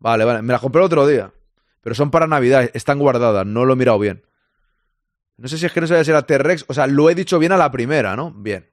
Vale, 0.00 0.24
vale, 0.24 0.42
me 0.42 0.52
la 0.52 0.58
compré 0.58 0.80
el 0.80 0.86
otro 0.86 1.06
día, 1.06 1.30
pero 1.80 1.94
son 1.94 2.10
para 2.10 2.26
Navidad, 2.26 2.68
están 2.74 2.98
guardadas, 2.98 3.46
no 3.46 3.64
lo 3.66 3.74
he 3.74 3.76
mirado 3.76 4.00
bien. 4.00 4.26
No 5.36 5.46
sé 5.46 5.58
si 5.58 5.64
es 5.64 5.70
que 5.70 5.80
no 5.80 5.86
sabía 5.86 6.02
si 6.02 6.10
era 6.10 6.26
T-Rex, 6.26 6.64
o 6.66 6.74
sea, 6.74 6.88
lo 6.88 7.08
he 7.08 7.14
dicho 7.14 7.38
bien 7.38 7.52
a 7.52 7.56
la 7.56 7.70
primera, 7.70 8.16
¿no? 8.16 8.32
Bien. 8.32 8.68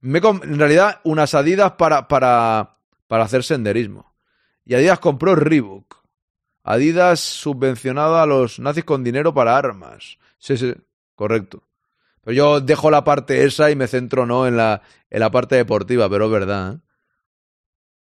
Me 0.00 0.18
en 0.18 0.58
realidad, 0.58 1.00
unas 1.04 1.34
Adidas 1.34 1.74
para, 1.74 2.08
para, 2.08 2.78
para 3.06 3.22
hacer 3.22 3.44
senderismo. 3.44 4.12
Y 4.64 4.74
Adidas 4.74 4.98
compró 4.98 5.36
Reebok. 5.36 5.98
Adidas 6.64 7.20
subvencionado 7.20 8.18
a 8.18 8.26
los 8.26 8.58
nazis 8.58 8.82
con 8.82 9.04
dinero 9.04 9.32
para 9.32 9.56
armas. 9.56 10.18
Sí, 10.38 10.56
sí, 10.56 10.74
correcto. 11.14 11.62
Pero 12.26 12.34
yo 12.34 12.60
dejo 12.60 12.90
la 12.90 13.04
parte 13.04 13.44
esa 13.44 13.70
y 13.70 13.76
me 13.76 13.86
centro 13.86 14.26
no 14.26 14.48
en 14.48 14.56
la, 14.56 14.82
en 15.10 15.20
la 15.20 15.30
parte 15.30 15.54
deportiva, 15.54 16.10
pero 16.10 16.24
es 16.24 16.32
verdad. 16.32 16.74
¿eh? 16.74 16.78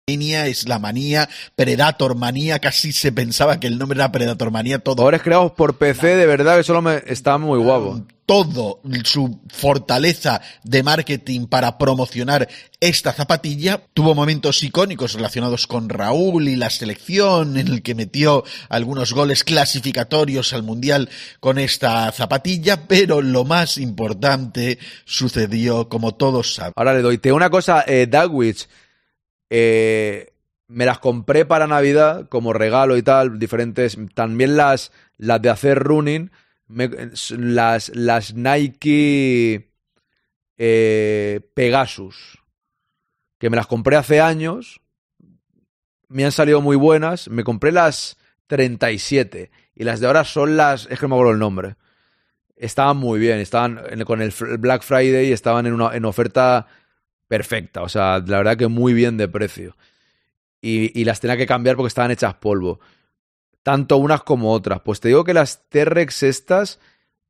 Manía 0.09 0.49
es 0.49 0.69
la 0.69 0.81
manía, 0.81 1.29
Predator 1.55 2.16
manía, 2.16 2.59
casi 2.59 2.91
se 2.91 3.12
pensaba 3.12 3.61
que 3.61 3.69
el 3.69 3.79
nombre 3.79 3.99
era 3.99 4.11
Predator 4.11 4.51
manía, 4.51 4.81
todo. 4.81 4.97
Jugadores 4.97 5.23
creados 5.23 5.53
por 5.53 5.79
PC, 5.79 6.16
de 6.16 6.27
verdad 6.27 6.57
que 6.57 6.65
solo 6.65 6.83
me 6.83 7.05
está 7.07 7.39
muy 7.39 7.61
guapo. 7.61 8.05
Todo 8.27 8.81
su 9.05 9.39
fortaleza 9.49 10.41
de 10.65 10.83
marketing 10.83 11.47
para 11.47 11.79
promocionar 11.79 12.49
esta 12.81 13.12
zapatilla 13.12 13.81
tuvo 13.95 14.16
momentos 14.16 14.65
icónicos 14.65 15.12
relacionados 15.12 15.69
con 15.69 15.89
Raúl 15.89 16.49
y 16.49 16.57
la 16.57 16.70
selección, 16.70 17.57
en 17.57 17.69
el 17.69 17.83
que 17.83 17.95
metió 17.95 18.43
algunos 18.70 19.12
goles 19.12 19.45
clasificatorios 19.45 20.53
al 20.53 20.65
mundial 20.65 21.11
con 21.39 21.61
esta 21.61 22.11
zapatilla, 22.11 22.89
pero 22.89 23.23
lo 23.23 23.45
más 23.45 23.79
importante 23.79 24.81
sucedió, 25.05 25.89
como 25.89 26.16
todos 26.16 26.55
saben. 26.55 26.73
Ahora 26.74 26.93
le 26.93 27.03
doy. 27.03 27.19
Te 27.19 27.31
una 27.31 27.51
cosa, 27.51 27.85
eh. 27.87 28.09
Eh, 29.55 30.33
me 30.66 30.87
las 30.87 30.99
compré 30.99 31.45
para 31.45 31.66
Navidad 31.66 32.27
como 32.31 32.55
regalo 32.55 32.97
y 32.97 33.03
tal, 33.03 33.39
diferentes. 33.39 33.99
También 34.15 34.57
las, 34.57 34.93
las 35.19 35.43
de 35.43 35.51
hacer 35.51 35.79
running, 35.79 36.31
las, 36.69 37.91
las 37.95 38.33
Nike 38.33 39.69
eh, 40.57 41.41
Pegasus, 41.53 42.39
que 43.39 43.51
me 43.51 43.59
las 43.59 43.66
compré 43.66 43.97
hace 43.97 44.23
años, 44.23 44.81
me 46.09 46.24
han 46.24 46.33
salido 46.33 46.62
muy 46.62 46.77
buenas. 46.77 47.29
Me 47.29 47.45
compré 47.45 47.73
las 47.73 48.16
37 48.47 49.51
y 49.74 49.85
las 49.85 50.01
de 50.01 50.07
ahora 50.07 50.24
son 50.24 50.57
las. 50.57 50.87
Es 50.87 50.99
que 50.99 51.05
no 51.05 51.11
me 51.11 51.16
acuerdo 51.16 51.33
el 51.33 51.39
nombre. 51.39 51.77
Estaban 52.57 52.97
muy 52.97 53.20
bien, 53.20 53.39
estaban 53.39 53.83
con 54.07 54.23
el 54.23 54.33
Black 54.59 54.83
Friday 54.83 55.31
estaban 55.31 55.66
en, 55.66 55.74
una, 55.74 55.95
en 55.95 56.07
oferta 56.07 56.69
perfecta. 57.33 57.81
O 57.81 57.89
sea, 57.89 58.23
la 58.27 58.37
verdad 58.37 58.59
que 58.59 58.69
muy 58.69 58.93
bien 58.93 59.17
de 59.17 59.27
precio. 59.27 59.75
Y, 60.61 61.03
las 61.05 61.19
tenía 61.19 61.39
que 61.39 61.47
cambiar 61.47 61.77
porque 61.77 61.89
estaban 61.89 62.11
hechas 62.11 62.35
polvo. 62.35 62.79
Tanto 63.63 63.97
unas 63.97 64.23
como 64.23 64.53
otras. 64.53 64.83
Pues 64.85 65.01
te 65.01 65.09
digo 65.09 65.25
que 65.25 65.33
las 65.33 65.67
T-Rex 65.71 66.25
estas. 66.25 66.79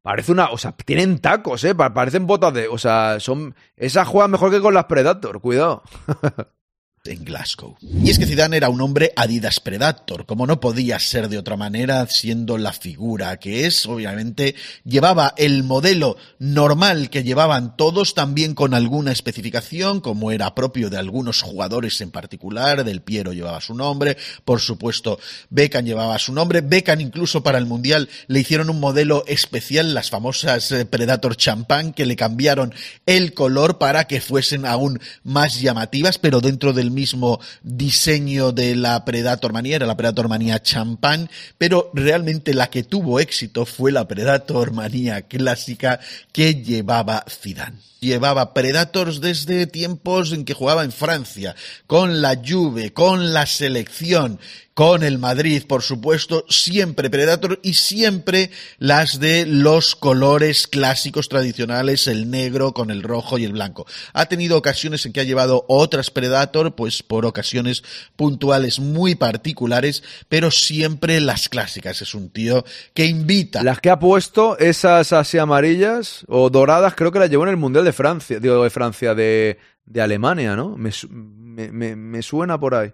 Parece 0.03 0.33
una. 0.33 0.51
O 0.51 0.59
sea, 0.59 0.73
tienen 0.73 1.21
tacos, 1.21 1.63
¿eh? 1.63 1.77
Pa- 1.77 1.95
Parecen 1.95 2.27
botas 2.27 2.53
de. 2.53 2.67
O 2.67 2.79
sea, 2.79 3.21
son. 3.21 3.55
Esas 3.77 4.09
juegan 4.09 4.33
mejor 4.33 4.51
que 4.51 4.61
con 4.61 4.75
las 4.75 4.87
Predator, 4.87 5.41
cuidado. 5.41 5.85
en 7.05 7.25
Glasgow. 7.25 7.77
Y 7.81 8.11
es 8.11 8.19
que 8.19 8.27
Zidane 8.27 8.57
era 8.57 8.69
un 8.69 8.81
hombre 8.81 9.13
Adidas 9.17 9.59
Predator, 9.59 10.25
como 10.25 10.47
no 10.47 10.61
podía 10.61 11.01
ser 11.01 11.29
de 11.29 11.39
otra 11.39 11.57
manera, 11.57 12.07
siendo 12.07 12.59
la 12.59 12.73
figura 12.73 13.39
que 13.39 13.67
es, 13.67 13.87
obviamente, 13.87 14.55
llevaba 14.85 15.35
el 15.37 15.65
modelo 15.65 16.17
normal 16.39 17.11
que 17.11 17.25
llevaban 17.25 17.77
todos, 17.77 18.15
también 18.15 18.55
con 18.55 18.73
alguna 18.73 19.11
especificación, 19.11 20.01
como 20.01 20.31
era 20.31 20.55
propio 20.55 20.91
de 20.91 20.99
algunos 20.99 21.43
jugadores 21.43 22.01
en 22.01 22.13
particular, 22.13 22.85
del 22.85 23.03
Piero 23.03 23.33
llevaba 23.33 23.61
su 23.61 23.75
nombre, 23.75 24.17
por 24.45 24.61
supuesto, 24.61 25.19
Beckham 25.51 25.85
llevaba 25.85 26.19
su 26.21 26.33
nombre, 26.33 26.61
Beckham 26.61 27.01
incluso 27.01 27.43
para 27.43 27.59
el 27.59 27.67
Mundial 27.67 28.09
le 28.29 28.41
hicieron 28.41 28.71
un 28.71 28.79
modelo 28.79 29.25
especial, 29.27 29.93
las 29.93 30.11
famosas 30.11 30.71
eh, 30.71 30.85
Predator 30.85 31.37
Champagne, 31.37 31.95
que 31.95 32.07
le 32.07 32.15
cambiaron 32.15 32.73
el 33.07 33.35
color 33.35 33.79
para 33.79 34.07
que 34.07 34.21
fuesen 34.21 34.67
aún 34.67 35.01
más 35.25 35.61
llamativas, 35.61 36.19
pero 36.19 36.41
dentro 36.41 36.73
del 36.73 36.92
mismo 36.93 37.41
diseño 37.63 38.53
de 38.53 38.75
la 38.77 39.05
Predator 39.05 39.53
Manía, 39.53 39.77
era 39.77 39.87
la 39.87 39.97
Predator 39.97 40.29
Manía 40.29 40.63
Champagne, 40.63 41.29
pero 41.59 41.91
realmente 41.95 42.55
la 42.55 42.71
que 42.71 42.83
tuvo 42.83 43.21
éxito 43.21 43.67
fue 43.67 43.93
la 43.93 44.07
Predator 44.07 44.73
Manía 44.73 45.23
clásica 45.23 46.01
que 46.33 46.57
llevaba 46.57 47.25
Zidane. 47.29 47.79
Llevaba 48.01 48.53
Predators 48.53 49.21
desde 49.21 49.69
tiempos 49.69 50.33
en 50.33 50.45
que 50.45 50.55
jugaba 50.55 50.83
en 50.83 50.91
Francia, 50.91 51.55
con 51.87 52.21
la 52.21 52.37
Juve, 52.37 52.93
con 52.93 53.33
la 53.33 53.47
selección, 53.47 54.41
con 54.75 55.03
el 55.03 55.19
Madrid, 55.19 55.65
por 55.67 55.83
supuesto, 55.83 56.45
siempre 56.49 57.11
Predator 57.11 57.61
y 57.63 57.75
siempre 57.75 58.51
las 58.79 59.21
de 59.21 59.45
los 59.45 59.95
colores 59.95 60.67
clásicos 60.67 61.29
tradicionales, 61.29 62.07
el 62.07 62.31
negro 62.31 62.73
con 62.73 62.91
el 62.91 63.03
rojo 63.03 63.37
y 63.37 63.45
el 63.45 63.53
blanco. 63.53 63.87
Ha 64.15 64.27
tenido 64.27 64.57
ocasiones 64.57 65.05
en 65.05 65.13
que 65.13 65.21
ha 65.21 65.25
llevado 65.25 65.67
otras 65.69 66.11
Predator, 66.11 66.75
pues 66.75 67.03
por 67.03 67.27
ocasiones 67.27 67.83
puntuales 68.17 68.81
muy 68.81 69.15
particulares, 69.15 70.03
pero 70.29 70.51
siempre 70.51 71.21
las 71.21 71.49
clásicas. 71.51 72.01
Es 72.01 72.15
un 72.15 72.31
tío 72.31 72.65
que 72.95 73.05
invita. 73.05 73.63
Las 73.63 73.81
que 73.81 73.91
ha 73.91 73.99
puesto, 73.99 74.59
esas 74.59 75.13
así 75.13 75.37
amarillas 75.37 76.25
o 76.29 76.49
doradas, 76.49 76.95
creo 76.95 77.13
que 77.13 77.19
las 77.19 77.29
llevó 77.29 77.45
en 77.45 77.51
el 77.51 77.57
Mundial 77.59 77.85
de 77.85 77.93
Francia. 77.93 78.41
Digo, 78.41 78.63
de 78.63 78.71
Francia, 78.71 79.15
de, 79.15 79.59
Alemania, 80.01 80.57
¿no? 80.57 80.77
Me 80.79 82.23
suena 82.23 82.59
por 82.59 82.75
ahí. 82.75 82.93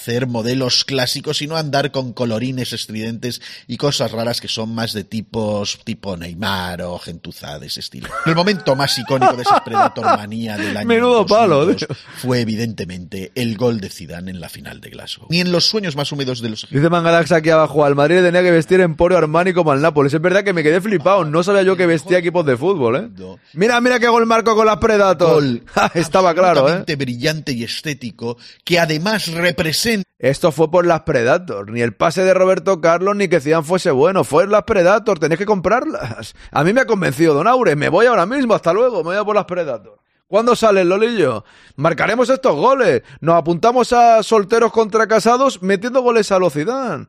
Hacer 0.00 0.26
modelos 0.26 0.86
clásicos 0.86 1.42
y 1.42 1.46
no 1.46 1.56
andar 1.56 1.90
con 1.90 2.14
colorines 2.14 2.72
estridentes 2.72 3.42
y 3.66 3.76
cosas 3.76 4.10
raras 4.10 4.40
que 4.40 4.48
son 4.48 4.74
más 4.74 4.94
de 4.94 5.04
tipos 5.04 5.78
tipo 5.84 6.16
Neymar 6.16 6.80
o 6.82 6.98
gentuza 6.98 7.58
de 7.58 7.66
ese 7.66 7.80
estilo. 7.80 8.08
El 8.24 8.34
momento 8.34 8.74
más 8.74 8.98
icónico 8.98 9.36
de 9.36 9.42
esa 9.42 9.62
Predator 9.64 10.06
manía 10.06 10.56
del 10.56 10.74
año 10.74 10.88
Menudo 10.88 11.26
palo, 11.26 11.66
2002 11.66 11.76
tío. 11.76 11.96
fue 12.16 12.40
evidentemente 12.40 13.30
el 13.34 13.58
gol 13.58 13.78
de 13.80 13.90
Zidane 13.90 14.30
en 14.30 14.40
la 14.40 14.48
final 14.48 14.80
de 14.80 14.88
Glasgow. 14.88 15.26
Ni 15.28 15.40
en 15.40 15.52
los 15.52 15.66
sueños 15.66 15.96
más 15.96 16.10
húmedos 16.12 16.40
de 16.40 16.48
los 16.48 16.66
Dice 16.70 16.88
Mangalax 16.88 17.32
aquí 17.32 17.50
abajo, 17.50 17.84
al 17.84 17.94
Madrid 17.94 18.16
le 18.16 18.22
tenía 18.22 18.42
que 18.42 18.52
vestir 18.52 18.80
Emporio 18.80 19.18
Armani 19.18 19.52
como 19.52 19.70
al 19.72 19.82
Nápoles. 19.82 20.14
Es 20.14 20.22
verdad 20.22 20.44
que 20.44 20.54
me 20.54 20.62
quedé 20.62 20.80
flipado, 20.80 21.26
no 21.26 21.42
sabía 21.42 21.62
yo 21.62 21.76
que 21.76 21.84
vestía 21.84 22.18
equipos 22.18 22.46
de 22.46 22.56
fútbol, 22.56 22.96
¿eh? 22.96 23.36
Mira, 23.52 23.78
mira 23.82 24.00
qué 24.00 24.08
gol 24.08 24.24
marco 24.24 24.56
con 24.56 24.64
las 24.64 24.78
Predator. 24.78 25.34
Gol 25.34 25.62
Estaba 25.94 26.34
claro, 26.34 26.66
¿eh? 26.68 26.96
brillante 26.96 27.52
y 27.52 27.64
estético 27.64 28.38
que 28.64 28.78
además 28.78 29.28
representa 29.28 29.89
Esto 30.18 30.52
fue 30.52 30.70
por 30.70 30.86
las 30.86 31.00
Predator, 31.02 31.70
ni 31.70 31.80
el 31.80 31.94
pase 31.94 32.22
de 32.24 32.34
Roberto 32.34 32.80
Carlos 32.80 33.16
ni 33.16 33.28
que 33.28 33.40
Zidane 33.40 33.64
fuese 33.64 33.90
bueno, 33.90 34.22
fue 34.24 34.46
las 34.46 34.64
Predator, 34.64 35.18
tenéis 35.18 35.38
que 35.38 35.46
comprarlas. 35.46 36.34
A 36.50 36.64
mí 36.64 36.72
me 36.72 36.82
ha 36.82 36.86
convencido 36.86 37.34
Don 37.34 37.46
Aure, 37.46 37.76
me 37.76 37.88
voy 37.88 38.06
ahora 38.06 38.26
mismo, 38.26 38.54
hasta 38.54 38.72
luego, 38.72 38.98
me 38.98 39.10
voy 39.10 39.16
a 39.16 39.24
por 39.24 39.34
las 39.34 39.46
Predator. 39.46 39.98
¿Cuándo 40.26 40.54
sale 40.54 40.82
el 40.82 40.88
Lolillo? 40.88 41.44
Marcaremos 41.76 42.28
estos 42.30 42.54
goles. 42.54 43.02
Nos 43.20 43.34
apuntamos 43.36 43.92
a 43.92 44.22
solteros 44.22 44.70
contra 44.70 45.08
casados 45.08 45.60
metiendo 45.62 46.02
goles 46.02 46.30
a 46.30 46.38
los 46.38 46.52
Zidane. 46.52 47.06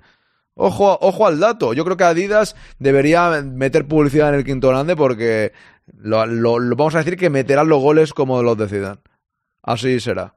Ojo, 0.55 0.97
ojo 1.01 1.27
al 1.27 1.39
dato. 1.39 1.73
Yo 1.73 1.85
creo 1.85 1.97
que 1.97 2.03
Adidas 2.03 2.55
debería 2.79 3.29
meter 3.43 3.87
publicidad 3.87 4.29
en 4.29 4.35
el 4.35 4.43
quinto 4.43 4.69
grande 4.69 4.95
porque 4.95 5.53
lo, 5.97 6.25
lo- 6.25 6.75
vamos 6.75 6.95
a 6.95 6.99
decir 6.99 7.15
que 7.15 7.29
meterán 7.29 7.69
los 7.69 7.79
goles 7.79 8.13
como 8.13 8.41
los 8.41 8.57
de. 8.57 8.97
Así 9.61 9.99
será. 9.99 10.33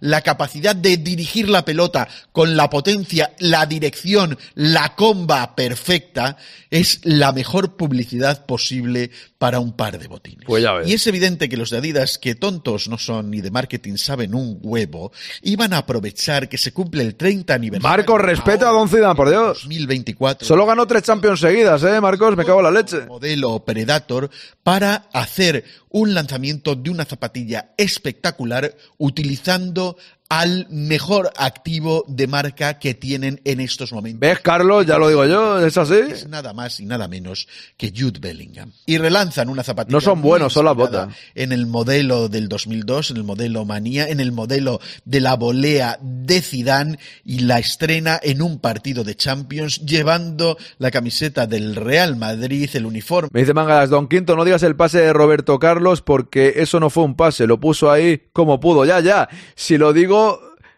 La 0.00 0.22
capacidad 0.22 0.74
de 0.74 0.96
dirigir 0.96 1.48
la 1.48 1.64
pelota 1.64 2.08
con 2.32 2.56
la 2.56 2.70
potencia, 2.70 3.32
la 3.38 3.66
dirección, 3.66 4.38
la 4.54 4.94
comba 4.94 5.54
perfecta, 5.54 6.36
es 6.70 7.00
la 7.04 7.32
mejor 7.32 7.76
publicidad 7.76 8.46
posible 8.46 9.10
para 9.38 9.60
un 9.60 9.72
par 9.74 9.98
de 9.98 10.08
botines. 10.08 10.44
Pues 10.46 10.62
ya 10.62 10.72
ves. 10.72 10.88
Y 10.88 10.94
es 10.94 11.06
evidente 11.06 11.48
que 11.48 11.56
los 11.56 11.70
de 11.70 11.78
Adidas, 11.78 12.18
que 12.18 12.34
tontos 12.34 12.88
no 12.88 12.96
son 12.96 13.30
ni 13.30 13.40
de 13.40 13.50
marketing, 13.50 13.96
saben 13.96 14.34
un 14.34 14.58
huevo, 14.62 15.12
iban 15.42 15.74
a 15.74 15.78
aprovechar 15.78 16.48
que 16.48 16.58
se 16.58 16.72
cumple 16.72 17.02
el 17.02 17.14
30 17.14 17.54
aniversario. 17.54 17.96
Marcos, 17.96 18.20
respeta 18.20 18.68
a 18.68 18.72
Don 18.72 18.88
Zidane, 18.88 19.14
por 19.14 19.28
Dios. 19.28 19.58
2024. 19.62 20.46
Solo 20.46 20.64
ganó 20.64 20.86
tres 20.86 21.02
Champions 21.02 21.40
seguidas, 21.40 21.82
¿eh, 21.82 22.00
Marcos? 22.00 22.36
Me 22.36 22.44
cago 22.44 22.60
en 22.60 22.64
la 22.64 22.70
leche. 22.70 23.06
modelo 23.06 23.64
Predator 23.64 24.30
para 24.62 25.08
hacer 25.12 25.64
un 25.90 26.14
lanzamiento 26.14 26.74
de 26.74 26.90
una 26.90 27.04
zapatilla 27.04 27.72
espectacular 27.76 28.74
utilizando 28.98 29.65
dando 29.72 29.96
al 30.28 30.66
mejor 30.70 31.32
activo 31.36 32.04
de 32.08 32.26
marca 32.26 32.78
que 32.78 32.94
tienen 32.94 33.40
en 33.44 33.60
estos 33.60 33.92
momentos. 33.92 34.20
¿Ves, 34.20 34.40
Carlos? 34.40 34.84
Ya 34.86 34.98
lo 34.98 35.08
digo 35.08 35.24
yo, 35.24 35.64
es 35.64 35.76
así. 35.76 35.94
Es 35.94 36.28
nada 36.28 36.52
más 36.52 36.80
y 36.80 36.86
nada 36.86 37.06
menos 37.06 37.46
que 37.76 37.92
Jude 37.96 38.18
Bellingham. 38.20 38.72
Y 38.86 38.98
relanzan 38.98 39.48
una 39.48 39.62
zapatilla. 39.62 39.96
No 39.96 40.00
son 40.00 40.22
buenos, 40.22 40.52
son 40.52 40.64
las 40.64 40.74
botas. 40.74 41.14
En 41.34 41.52
el 41.52 41.66
modelo 41.66 42.28
del 42.28 42.48
2002, 42.48 43.12
en 43.12 43.16
el 43.18 43.24
modelo 43.24 43.64
Manía, 43.64 44.08
en 44.08 44.20
el 44.20 44.32
modelo 44.32 44.80
de 45.04 45.20
la 45.20 45.36
volea 45.36 45.98
de 46.00 46.42
Zidane 46.42 46.98
y 47.24 47.40
la 47.40 47.58
estrena 47.58 48.18
en 48.22 48.42
un 48.42 48.58
partido 48.58 49.04
de 49.04 49.14
Champions 49.14 49.84
llevando 49.84 50.56
la 50.78 50.90
camiseta 50.90 51.46
del 51.46 51.76
Real 51.76 52.16
Madrid, 52.16 52.68
el 52.74 52.86
uniforme 52.86 53.30
Me 53.32 53.40
dice 53.40 53.54
Mangalas, 53.54 53.90
Don 53.90 54.08
Quinto, 54.08 54.36
no 54.36 54.44
digas 54.44 54.62
el 54.62 54.76
pase 54.76 55.00
de 55.00 55.12
Roberto 55.12 55.58
Carlos 55.58 56.02
porque 56.02 56.54
eso 56.56 56.80
no 56.80 56.90
fue 56.90 57.04
un 57.04 57.14
pase, 57.14 57.46
lo 57.46 57.60
puso 57.60 57.90
ahí 57.90 58.22
como 58.32 58.60
pudo. 58.60 58.84
Ya, 58.84 59.00
ya. 59.00 59.28
Si 59.54 59.78
lo 59.78 59.92
digo, 59.92 60.15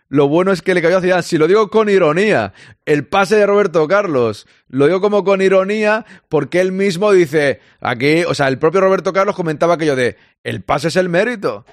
lo 0.08 0.28
bueno 0.28 0.52
es 0.52 0.62
que 0.62 0.74
le 0.74 0.82
cayó 0.82 0.98
a 0.98 1.00
Zidane. 1.02 1.22
Si 1.22 1.36
lo 1.36 1.46
digo 1.46 1.68
con 1.68 1.88
ironía, 1.88 2.54
el 2.86 3.06
pase 3.06 3.36
de 3.36 3.46
Roberto 3.46 3.86
Carlos, 3.86 4.46
lo 4.68 4.86
digo 4.86 5.00
como 5.00 5.22
con 5.22 5.42
ironía 5.42 6.06
porque 6.28 6.60
él 6.60 6.72
mismo 6.72 7.12
dice, 7.12 7.60
aquí, 7.80 8.24
o 8.24 8.34
sea, 8.34 8.48
el 8.48 8.58
propio 8.58 8.80
Roberto 8.80 9.12
Carlos 9.12 9.36
comentaba 9.36 9.74
aquello 9.74 9.96
de, 9.96 10.16
el 10.44 10.62
pase 10.62 10.88
es 10.88 10.96
el 10.96 11.08
mérito. 11.08 11.64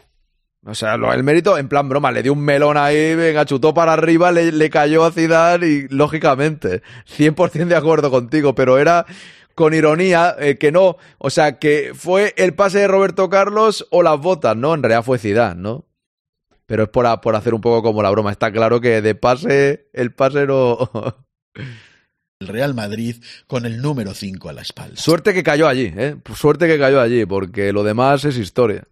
O 0.68 0.74
sea, 0.74 0.96
el 0.96 1.24
mérito, 1.24 1.60
en 1.60 1.68
plan 1.68 1.88
broma, 1.88 2.12
le 2.12 2.24
dio 2.24 2.34
un 2.34 2.44
melón 2.44 2.76
ahí, 2.76 3.14
venga, 3.14 3.46
chutó 3.46 3.76
para 3.76 3.94
arriba, 3.94 4.32
le, 4.32 4.70
cayó 4.72 5.06
a 5.06 5.12
Zidane 5.12 5.68
y, 5.68 5.88
lógicamente, 5.90 6.82
100% 7.08 7.68
de 7.68 7.76
acuerdo 7.76 8.10
contigo, 8.10 8.56
pero 8.56 8.80
era 8.80 9.06
con 9.54 9.76
ironía 9.76 10.36
eh, 10.40 10.58
que 10.58 10.72
no, 10.72 10.98
o 11.20 11.30
sea, 11.30 11.60
que 11.60 11.92
fue 11.96 12.34
el 12.36 12.56
pase 12.56 12.80
de 12.80 12.88
Roberto 12.88 13.30
Carlos 13.30 13.88
o 13.92 14.02
las 14.02 14.20
botas, 14.20 14.58
¿no? 14.58 14.74
En 14.74 14.82
realidad 14.82 15.04
fue 15.04 15.20
Zidane, 15.20 15.62
¿no? 15.62 15.86
Pero 16.68 16.84
es 16.84 16.90
por, 16.90 17.22
por 17.22 17.36
hacer 17.36 17.54
un 17.54 17.62
poco 17.62 17.84
como 17.84 18.02
la 18.02 18.10
broma. 18.10 18.32
Está 18.32 18.52
claro 18.52 18.82
que 18.82 19.02
de 19.02 19.16
pase, 19.16 19.90
el 19.94 20.14
pase 20.14 20.48
no... 20.48 20.78
el 22.40 22.48
Real 22.48 22.74
Madrid 22.74 23.24
con 23.48 23.66
el 23.66 23.82
número 23.82 24.14
5 24.14 24.50
a 24.50 24.54
la 24.54 24.62
espalda. 24.62 24.98
Suerte 24.98 25.34
que 25.34 25.44
cayó 25.44 25.68
allí, 25.68 25.94
¿eh? 25.96 26.18
Suerte 26.36 26.68
que 26.68 26.78
cayó 26.78 27.00
allí, 27.00 27.26
porque 27.26 27.72
lo 27.72 27.84
demás 27.84 28.26
es 28.26 28.38
historia 28.38 28.88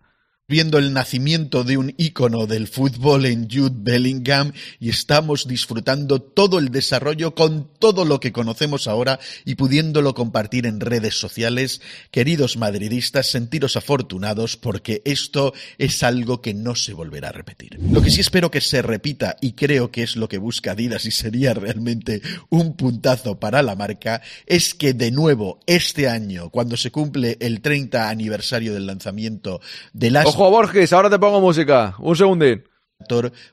viendo 0.47 0.77
el 0.77 0.91
nacimiento 0.91 1.63
de 1.63 1.77
un 1.77 1.93
ícono 1.97 2.47
del 2.47 2.67
fútbol 2.67 3.25
en 3.25 3.49
Jude 3.49 3.75
Bellingham 3.75 4.51
y 4.77 4.89
estamos 4.89 5.47
disfrutando 5.47 6.21
todo 6.21 6.59
el 6.59 6.69
desarrollo 6.69 7.33
con 7.33 7.69
todo 7.79 8.03
lo 8.03 8.19
que 8.19 8.33
conocemos 8.33 8.87
ahora 8.87 9.21
y 9.45 9.55
pudiéndolo 9.55 10.13
compartir 10.13 10.65
en 10.65 10.81
redes 10.81 11.17
sociales. 11.17 11.79
Queridos 12.11 12.57
madridistas, 12.57 13.27
sentiros 13.27 13.77
afortunados 13.77 14.57
porque 14.57 15.01
esto 15.05 15.53
es 15.77 16.03
algo 16.03 16.41
que 16.41 16.53
no 16.53 16.75
se 16.75 16.91
volverá 16.91 17.29
a 17.29 17.31
repetir. 17.31 17.79
Lo 17.79 18.01
que 18.01 18.11
sí 18.11 18.19
espero 18.19 18.51
que 18.51 18.59
se 18.59 18.81
repita 18.81 19.37
y 19.39 19.53
creo 19.53 19.91
que 19.91 20.03
es 20.03 20.17
lo 20.17 20.27
que 20.27 20.39
busca 20.39 20.73
Adidas 20.73 21.05
y 21.05 21.11
sería 21.11 21.53
realmente 21.53 22.21
un 22.49 22.75
puntazo 22.75 23.39
para 23.39 23.61
la 23.63 23.75
marca 23.75 24.21
es 24.45 24.73
que 24.73 24.93
de 24.93 25.11
nuevo 25.11 25.59
este 25.67 26.09
año, 26.09 26.49
cuando 26.49 26.75
se 26.75 26.91
cumple 26.91 27.37
el 27.39 27.61
30 27.61 28.09
aniversario 28.09 28.73
del 28.73 28.87
lanzamiento 28.87 29.61
de 29.93 30.11
las 30.11 30.32
Ojo, 30.35 30.49
Borges, 30.49 30.91
ahora 30.93 31.11
te 31.11 31.19
pongo 31.19 31.39
música. 31.39 31.93
Un 31.99 32.15
segundín 32.15 32.63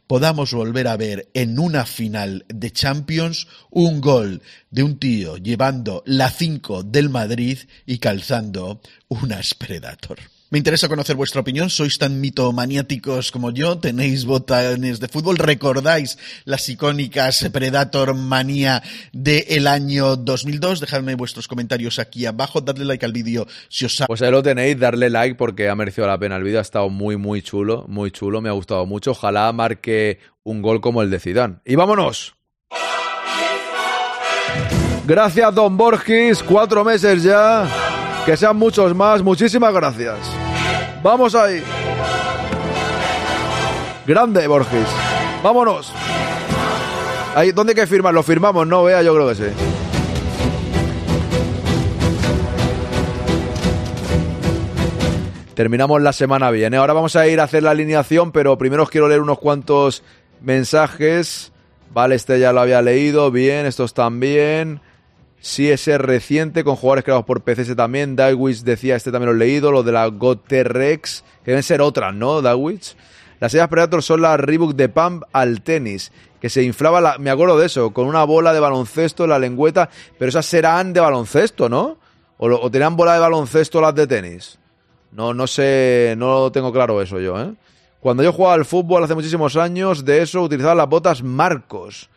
podamos 0.06 0.54
volver 0.54 0.88
a 0.88 0.96
ver 0.96 1.28
en 1.34 1.58
una 1.58 1.84
final 1.84 2.46
de 2.48 2.70
Champions 2.70 3.48
un 3.68 4.00
gol 4.00 4.40
de 4.70 4.82
un 4.82 4.98
tío 4.98 5.36
llevando 5.36 6.02
la 6.06 6.30
5 6.30 6.84
del 6.84 7.10
Madrid 7.10 7.58
y 7.84 7.98
calzando 7.98 8.80
unas 9.08 9.54
Predator. 9.54 10.20
Me 10.52 10.58
interesa 10.58 10.88
conocer 10.88 11.14
vuestra 11.14 11.42
opinión. 11.42 11.70
¿Sois 11.70 11.96
tan 11.96 12.20
mitomaniáticos 12.20 13.30
como 13.30 13.52
yo? 13.52 13.78
¿Tenéis 13.78 14.24
botones 14.24 14.98
de 14.98 15.06
fútbol? 15.06 15.38
¿Recordáis 15.38 16.18
las 16.44 16.68
icónicas 16.68 17.48
Predator 17.52 18.16
Manía 18.16 18.82
del 19.12 19.68
año 19.68 20.16
2002? 20.16 20.80
Dejadme 20.80 21.14
vuestros 21.14 21.46
comentarios 21.46 22.00
aquí 22.00 22.26
abajo. 22.26 22.60
Dadle 22.60 22.84
like 22.84 23.06
al 23.06 23.12
vídeo 23.12 23.46
si 23.68 23.84
os 23.84 24.00
ha... 24.00 24.06
Pues 24.08 24.22
ahí 24.22 24.32
lo 24.32 24.42
tenéis. 24.42 24.76
Darle 24.76 25.08
like 25.08 25.36
porque 25.36 25.68
ha 25.68 25.76
merecido 25.76 26.08
la 26.08 26.18
pena. 26.18 26.34
El 26.34 26.42
vídeo 26.42 26.58
ha 26.58 26.62
estado 26.62 26.88
muy, 26.88 27.16
muy 27.16 27.42
chulo. 27.42 27.84
Muy 27.86 28.10
chulo. 28.10 28.40
Me 28.40 28.48
ha 28.48 28.52
gustado 28.52 28.84
mucho. 28.86 29.12
Ojalá 29.12 29.52
marque 29.52 30.18
un 30.42 30.62
gol 30.62 30.80
como 30.80 31.00
el 31.02 31.10
de 31.10 31.20
Zidane. 31.20 31.58
¡Y 31.64 31.76
vámonos! 31.76 32.34
Gracias, 35.06 35.54
Don 35.54 35.76
Borges. 35.76 36.42
Cuatro 36.42 36.84
meses 36.84 37.22
ya. 37.22 37.89
Que 38.26 38.36
sean 38.36 38.56
muchos 38.56 38.94
más. 38.94 39.22
Muchísimas 39.22 39.72
gracias. 39.72 40.18
Vamos 41.02 41.34
ahí. 41.34 41.62
Grande, 44.06 44.46
Borges. 44.46 44.86
Vámonos. 45.42 45.92
Ahí, 47.34 47.52
¿Dónde 47.52 47.72
hay 47.72 47.76
que 47.76 47.86
firmar? 47.86 48.12
Lo 48.12 48.22
firmamos, 48.22 48.66
¿no? 48.66 48.84
Vea, 48.84 49.02
yo 49.02 49.14
creo 49.14 49.28
que 49.28 49.34
sí. 49.34 49.44
Terminamos 55.54 56.00
la 56.00 56.12
semana 56.12 56.50
bien. 56.50 56.74
¿eh? 56.74 56.78
Ahora 56.78 56.94
vamos 56.94 57.16
a 57.16 57.26
ir 57.28 57.38
a 57.38 57.44
hacer 57.44 57.62
la 57.62 57.70
alineación, 57.72 58.32
pero 58.32 58.56
primero 58.56 58.82
os 58.82 58.90
quiero 58.90 59.08
leer 59.08 59.20
unos 59.20 59.38
cuantos 59.38 60.02
mensajes. 60.40 61.52
Vale, 61.92 62.14
este 62.14 62.40
ya 62.40 62.52
lo 62.52 62.60
había 62.60 62.82
leído. 62.82 63.30
Bien, 63.30 63.66
estos 63.66 63.94
también. 63.94 64.80
Ese 65.42 65.98
reciente 65.98 66.64
con 66.64 66.76
jugadores 66.76 67.04
creados 67.04 67.24
por 67.24 67.42
PCS 67.42 67.74
también. 67.74 68.14
Dawich 68.14 68.60
decía, 68.62 68.96
este 68.96 69.10
también 69.10 69.30
lo 69.30 69.36
he 69.36 69.46
leído, 69.46 69.72
lo 69.72 69.82
de 69.82 69.92
la 69.92 70.06
Goterex, 70.06 71.24
que 71.44 71.52
deben 71.52 71.62
ser 71.62 71.80
otras, 71.80 72.14
¿no, 72.14 72.42
Dawich? 72.42 72.94
Las 73.40 73.52
sellas 73.52 73.68
Predator 73.68 74.02
son 74.02 74.20
la 74.20 74.36
Reebok 74.36 74.74
de 74.74 74.90
Pump 74.90 75.22
al 75.32 75.62
tenis, 75.62 76.12
que 76.40 76.50
se 76.50 76.62
inflaba, 76.62 77.00
la, 77.00 77.18
me 77.18 77.30
acuerdo 77.30 77.58
de 77.58 77.66
eso, 77.66 77.90
con 77.92 78.06
una 78.06 78.24
bola 78.24 78.52
de 78.52 78.60
baloncesto 78.60 79.24
en 79.24 79.30
la 79.30 79.38
lengüeta, 79.38 79.88
pero 80.18 80.28
esas 80.28 80.44
serán 80.44 80.92
de 80.92 81.00
baloncesto, 81.00 81.70
¿no? 81.70 81.96
O, 82.36 82.46
o 82.46 82.70
tenían 82.70 82.96
bola 82.96 83.14
de 83.14 83.20
baloncesto 83.20 83.80
las 83.80 83.94
de 83.94 84.06
tenis. 84.06 84.58
No, 85.12 85.32
no 85.32 85.46
sé, 85.46 86.14
no 86.18 86.52
tengo 86.52 86.70
claro 86.70 87.00
eso 87.00 87.18
yo, 87.18 87.40
¿eh? 87.40 87.54
Cuando 88.00 88.22
yo 88.22 88.32
jugaba 88.32 88.54
al 88.54 88.64
fútbol 88.64 89.04
hace 89.04 89.14
muchísimos 89.14 89.56
años, 89.56 90.04
de 90.04 90.22
eso 90.22 90.42
utilizaba 90.42 90.74
las 90.74 90.88
botas 90.88 91.22
Marcos. 91.22 92.08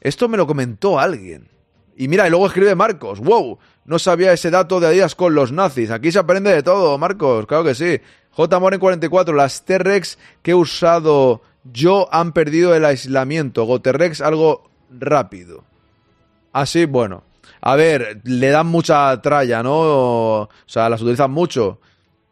Esto 0.00 0.28
me 0.28 0.36
lo 0.36 0.46
comentó 0.46 0.98
alguien. 0.98 1.53
Y 1.96 2.08
mira, 2.08 2.26
y 2.26 2.30
luego 2.30 2.46
escribe 2.46 2.74
Marcos, 2.74 3.20
wow, 3.20 3.58
no 3.84 3.98
sabía 3.98 4.32
ese 4.32 4.50
dato 4.50 4.80
de 4.80 4.88
Adidas 4.88 5.14
con 5.14 5.34
los 5.34 5.52
nazis. 5.52 5.90
Aquí 5.90 6.10
se 6.10 6.18
aprende 6.18 6.52
de 6.52 6.62
todo, 6.62 6.98
Marcos, 6.98 7.46
claro 7.46 7.64
que 7.64 7.74
sí. 7.74 8.00
J. 8.30 8.58
Moren 8.58 8.80
44, 8.80 9.34
las 9.34 9.64
T-Rex 9.64 10.18
que 10.42 10.50
he 10.52 10.54
usado 10.54 11.42
yo 11.64 12.08
han 12.12 12.32
perdido 12.32 12.74
el 12.74 12.84
aislamiento. 12.84 13.64
Goterrex 13.64 14.20
algo 14.20 14.68
rápido. 14.90 15.64
Así, 16.52 16.84
bueno. 16.84 17.24
A 17.60 17.76
ver, 17.76 18.20
le 18.24 18.50
dan 18.50 18.66
mucha 18.66 19.20
tralla, 19.22 19.62
¿no? 19.62 19.72
O 20.42 20.48
sea, 20.66 20.88
las 20.88 21.00
utilizan 21.00 21.30
mucho. 21.30 21.80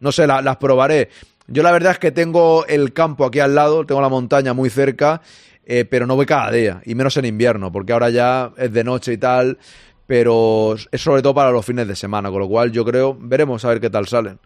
No 0.00 0.12
sé, 0.12 0.26
las 0.26 0.56
probaré. 0.58 1.08
Yo 1.46 1.62
la 1.62 1.72
verdad 1.72 1.92
es 1.92 1.98
que 1.98 2.12
tengo 2.12 2.66
el 2.66 2.92
campo 2.92 3.24
aquí 3.24 3.40
al 3.40 3.54
lado, 3.54 3.86
tengo 3.86 4.00
la 4.00 4.08
montaña 4.08 4.52
muy 4.52 4.70
cerca 4.70 5.22
eh, 5.64 5.84
pero 5.84 6.06
no 6.06 6.16
voy 6.16 6.26
cada 6.26 6.50
día, 6.50 6.82
y 6.84 6.94
menos 6.94 7.16
en 7.16 7.24
invierno, 7.24 7.70
porque 7.70 7.92
ahora 7.92 8.10
ya 8.10 8.52
es 8.56 8.72
de 8.72 8.84
noche 8.84 9.12
y 9.12 9.18
tal, 9.18 9.58
pero 10.06 10.74
es 10.90 11.00
sobre 11.00 11.22
todo 11.22 11.34
para 11.34 11.50
los 11.50 11.64
fines 11.64 11.86
de 11.86 11.96
semana, 11.96 12.30
con 12.30 12.40
lo 12.40 12.48
cual 12.48 12.72
yo 12.72 12.84
creo, 12.84 13.16
veremos 13.18 13.64
a 13.64 13.68
ver 13.68 13.80
qué 13.80 13.90
tal 13.90 14.06
salen. 14.06 14.38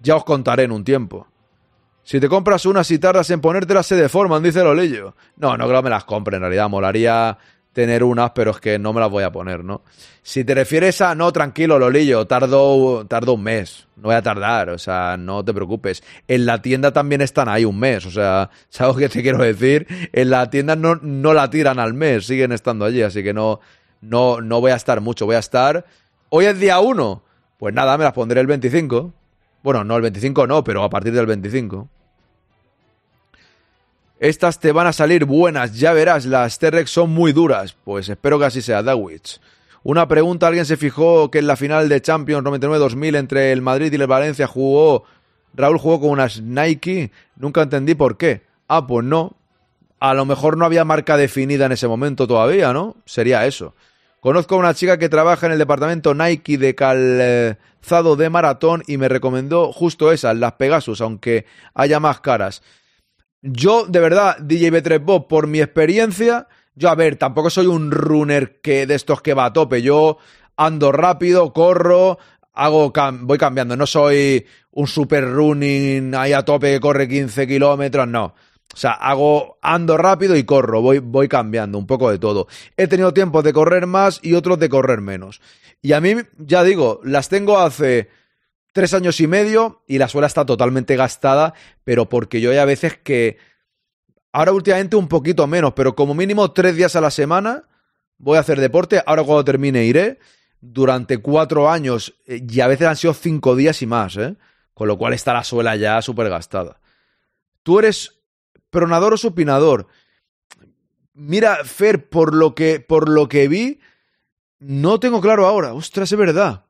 Ya 0.00 0.16
os 0.16 0.24
contaré 0.24 0.64
en 0.64 0.72
un 0.72 0.84
tiempo. 0.84 1.26
Si 2.02 2.20
te 2.20 2.28
compras 2.28 2.64
unas 2.64 2.90
y 2.90 2.98
tardas 2.98 3.28
en 3.30 3.40
ponértelas 3.40 3.86
se 3.86 3.96
deforman, 3.96 4.42
dice 4.42 4.64
Lolillo. 4.64 5.14
No, 5.36 5.56
no 5.58 5.66
creo 5.66 5.80
que 5.80 5.84
me 5.84 5.90
las 5.90 6.04
compre, 6.04 6.36
en 6.36 6.42
realidad, 6.42 6.68
molaría 6.70 7.36
tener 7.78 8.02
unas, 8.02 8.32
pero 8.32 8.50
es 8.50 8.58
que 8.58 8.76
no 8.76 8.92
me 8.92 8.98
las 8.98 9.08
voy 9.08 9.22
a 9.22 9.30
poner, 9.30 9.62
¿no? 9.62 9.82
Si 10.24 10.42
te 10.42 10.52
refieres 10.52 11.00
a, 11.00 11.14
no, 11.14 11.32
tranquilo, 11.32 11.78
Lolillo, 11.78 12.26
tardo, 12.26 13.06
tardo 13.06 13.34
un 13.34 13.44
mes, 13.44 13.86
no 13.94 14.08
voy 14.08 14.16
a 14.16 14.22
tardar, 14.22 14.70
o 14.70 14.78
sea, 14.78 15.16
no 15.16 15.44
te 15.44 15.54
preocupes. 15.54 16.02
En 16.26 16.44
la 16.44 16.60
tienda 16.60 16.92
también 16.92 17.20
están 17.20 17.48
ahí 17.48 17.64
un 17.64 17.78
mes, 17.78 18.04
o 18.04 18.10
sea, 18.10 18.50
¿sabes 18.68 18.96
qué 18.96 19.08
te 19.08 19.22
quiero 19.22 19.38
decir? 19.38 19.86
En 20.12 20.28
la 20.28 20.50
tienda 20.50 20.74
no, 20.74 20.96
no 20.96 21.32
la 21.32 21.48
tiran 21.50 21.78
al 21.78 21.94
mes, 21.94 22.26
siguen 22.26 22.50
estando 22.50 22.84
allí, 22.84 23.00
así 23.00 23.22
que 23.22 23.32
no, 23.32 23.60
no, 24.00 24.40
no 24.40 24.60
voy 24.60 24.72
a 24.72 24.76
estar 24.76 25.00
mucho, 25.00 25.24
voy 25.26 25.36
a 25.36 25.40
estar... 25.40 25.86
Hoy 26.30 26.46
es 26.46 26.58
día 26.58 26.80
1, 26.80 27.22
pues 27.56 27.72
nada, 27.72 27.96
me 27.96 28.02
las 28.02 28.12
pondré 28.12 28.40
el 28.40 28.48
25. 28.48 29.12
Bueno, 29.62 29.84
no, 29.84 29.94
el 29.94 30.02
25 30.02 30.48
no, 30.48 30.64
pero 30.64 30.82
a 30.82 30.90
partir 30.90 31.12
del 31.12 31.26
25. 31.26 31.88
Estas 34.20 34.58
te 34.58 34.72
van 34.72 34.88
a 34.88 34.92
salir 34.92 35.26
buenas, 35.26 35.78
ya 35.78 35.92
verás, 35.92 36.26
las 36.26 36.58
T-Rex 36.58 36.90
son 36.90 37.10
muy 37.10 37.32
duras. 37.32 37.76
Pues 37.84 38.08
espero 38.08 38.38
que 38.38 38.46
así 38.46 38.62
sea, 38.62 38.82
Dawich. 38.82 39.40
Una 39.84 40.08
pregunta, 40.08 40.48
¿alguien 40.48 40.66
se 40.66 40.76
fijó 40.76 41.30
que 41.30 41.38
en 41.38 41.46
la 41.46 41.54
final 41.54 41.88
de 41.88 42.02
Champions 42.02 42.44
99-2000 42.44 43.16
entre 43.16 43.52
el 43.52 43.62
Madrid 43.62 43.92
y 43.92 43.96
el 43.96 44.06
Valencia 44.08 44.48
jugó, 44.48 45.04
Raúl 45.54 45.78
jugó 45.78 46.00
con 46.00 46.10
unas 46.10 46.40
Nike? 46.40 47.12
Nunca 47.36 47.62
entendí 47.62 47.94
por 47.94 48.16
qué. 48.16 48.42
Ah, 48.66 48.86
pues 48.88 49.06
no. 49.06 49.36
A 50.00 50.14
lo 50.14 50.24
mejor 50.24 50.56
no 50.56 50.64
había 50.64 50.84
marca 50.84 51.16
definida 51.16 51.66
en 51.66 51.72
ese 51.72 51.86
momento 51.86 52.26
todavía, 52.26 52.72
¿no? 52.72 52.96
Sería 53.04 53.46
eso. 53.46 53.74
Conozco 54.20 54.56
a 54.56 54.58
una 54.58 54.74
chica 54.74 54.98
que 54.98 55.08
trabaja 55.08 55.46
en 55.46 55.52
el 55.52 55.58
departamento 55.58 56.12
Nike 56.12 56.58
de 56.58 56.74
calzado 56.74 58.16
de 58.16 58.30
maratón 58.30 58.82
y 58.88 58.96
me 58.96 59.08
recomendó 59.08 59.72
justo 59.72 60.10
esas, 60.10 60.36
las 60.36 60.54
Pegasus, 60.54 61.00
aunque 61.00 61.46
haya 61.74 62.00
más 62.00 62.20
caras. 62.20 62.62
Yo, 63.42 63.86
de 63.86 64.00
verdad, 64.00 64.38
DJ 64.40 64.72
B3 64.72 65.04
Bob, 65.04 65.28
por 65.28 65.46
mi 65.46 65.60
experiencia, 65.60 66.48
yo, 66.74 66.88
a 66.90 66.94
ver, 66.94 67.16
tampoco 67.16 67.50
soy 67.50 67.66
un 67.66 67.90
runner 67.90 68.60
que 68.60 68.86
de 68.86 68.94
estos 68.94 69.20
que 69.20 69.34
va 69.34 69.46
a 69.46 69.52
tope. 69.52 69.82
Yo 69.82 70.18
ando 70.56 70.92
rápido, 70.92 71.52
corro, 71.52 72.18
hago 72.52 72.92
voy 73.20 73.38
cambiando. 73.38 73.76
No 73.76 73.86
soy 73.86 74.46
un 74.72 74.86
super 74.86 75.28
running 75.28 76.14
ahí 76.14 76.32
a 76.32 76.44
tope 76.44 76.72
que 76.72 76.80
corre 76.80 77.08
15 77.08 77.46
kilómetros, 77.46 78.06
no. 78.06 78.34
O 78.72 78.76
sea, 78.76 78.92
hago, 78.92 79.58
ando 79.62 79.96
rápido 79.96 80.36
y 80.36 80.44
corro, 80.44 80.80
voy, 80.80 80.98
voy 80.98 81.26
cambiando 81.26 81.78
un 81.78 81.86
poco 81.86 82.10
de 82.10 82.18
todo. 82.18 82.46
He 82.76 82.86
tenido 82.86 83.12
tiempos 83.12 83.42
de 83.42 83.52
correr 83.52 83.86
más 83.86 84.20
y 84.22 84.34
otros 84.34 84.58
de 84.58 84.68
correr 84.68 85.00
menos. 85.00 85.40
Y 85.80 85.94
a 85.94 86.00
mí, 86.00 86.14
ya 86.36 86.62
digo, 86.62 87.00
las 87.02 87.28
tengo 87.28 87.58
hace 87.58 88.08
tres 88.72 88.94
años 88.94 89.20
y 89.20 89.26
medio 89.26 89.82
y 89.86 89.98
la 89.98 90.08
suela 90.08 90.26
está 90.26 90.44
totalmente 90.44 90.96
gastada, 90.96 91.54
pero 91.84 92.08
porque 92.08 92.40
yo 92.40 92.50
hay 92.50 92.58
a 92.58 92.64
veces 92.64 92.98
que, 92.98 93.38
ahora 94.32 94.52
últimamente 94.52 94.96
un 94.96 95.08
poquito 95.08 95.46
menos, 95.46 95.72
pero 95.74 95.94
como 95.94 96.14
mínimo 96.14 96.52
tres 96.52 96.76
días 96.76 96.96
a 96.96 97.00
la 97.00 97.10
semana 97.10 97.64
voy 98.18 98.36
a 98.36 98.40
hacer 98.40 98.60
deporte, 98.60 99.02
ahora 99.06 99.22
cuando 99.24 99.44
termine 99.44 99.84
iré, 99.84 100.18
durante 100.60 101.18
cuatro 101.18 101.70
años 101.70 102.14
eh, 102.26 102.44
y 102.48 102.60
a 102.60 102.66
veces 102.66 102.88
han 102.88 102.96
sido 102.96 103.14
cinco 103.14 103.54
días 103.56 103.80
y 103.82 103.86
más, 103.86 104.16
¿eh? 104.16 104.36
con 104.74 104.88
lo 104.88 104.98
cual 104.98 105.12
está 105.12 105.32
la 105.32 105.44
suela 105.44 105.76
ya 105.76 106.00
súper 106.02 106.28
gastada. 106.28 106.80
tú 107.62 107.78
eres 107.78 108.20
pronador 108.70 109.14
o 109.14 109.16
supinador. 109.16 109.86
Mira, 111.14 111.64
Fer, 111.64 112.08
por 112.08 112.34
lo 112.34 112.54
que, 112.54 112.80
por 112.80 113.08
lo 113.08 113.28
que 113.28 113.48
vi, 113.48 113.80
no 114.60 115.00
tengo 115.00 115.20
claro 115.20 115.46
ahora. 115.46 115.72
Ostras, 115.72 116.12
es 116.12 116.18
verdad. 116.18 116.66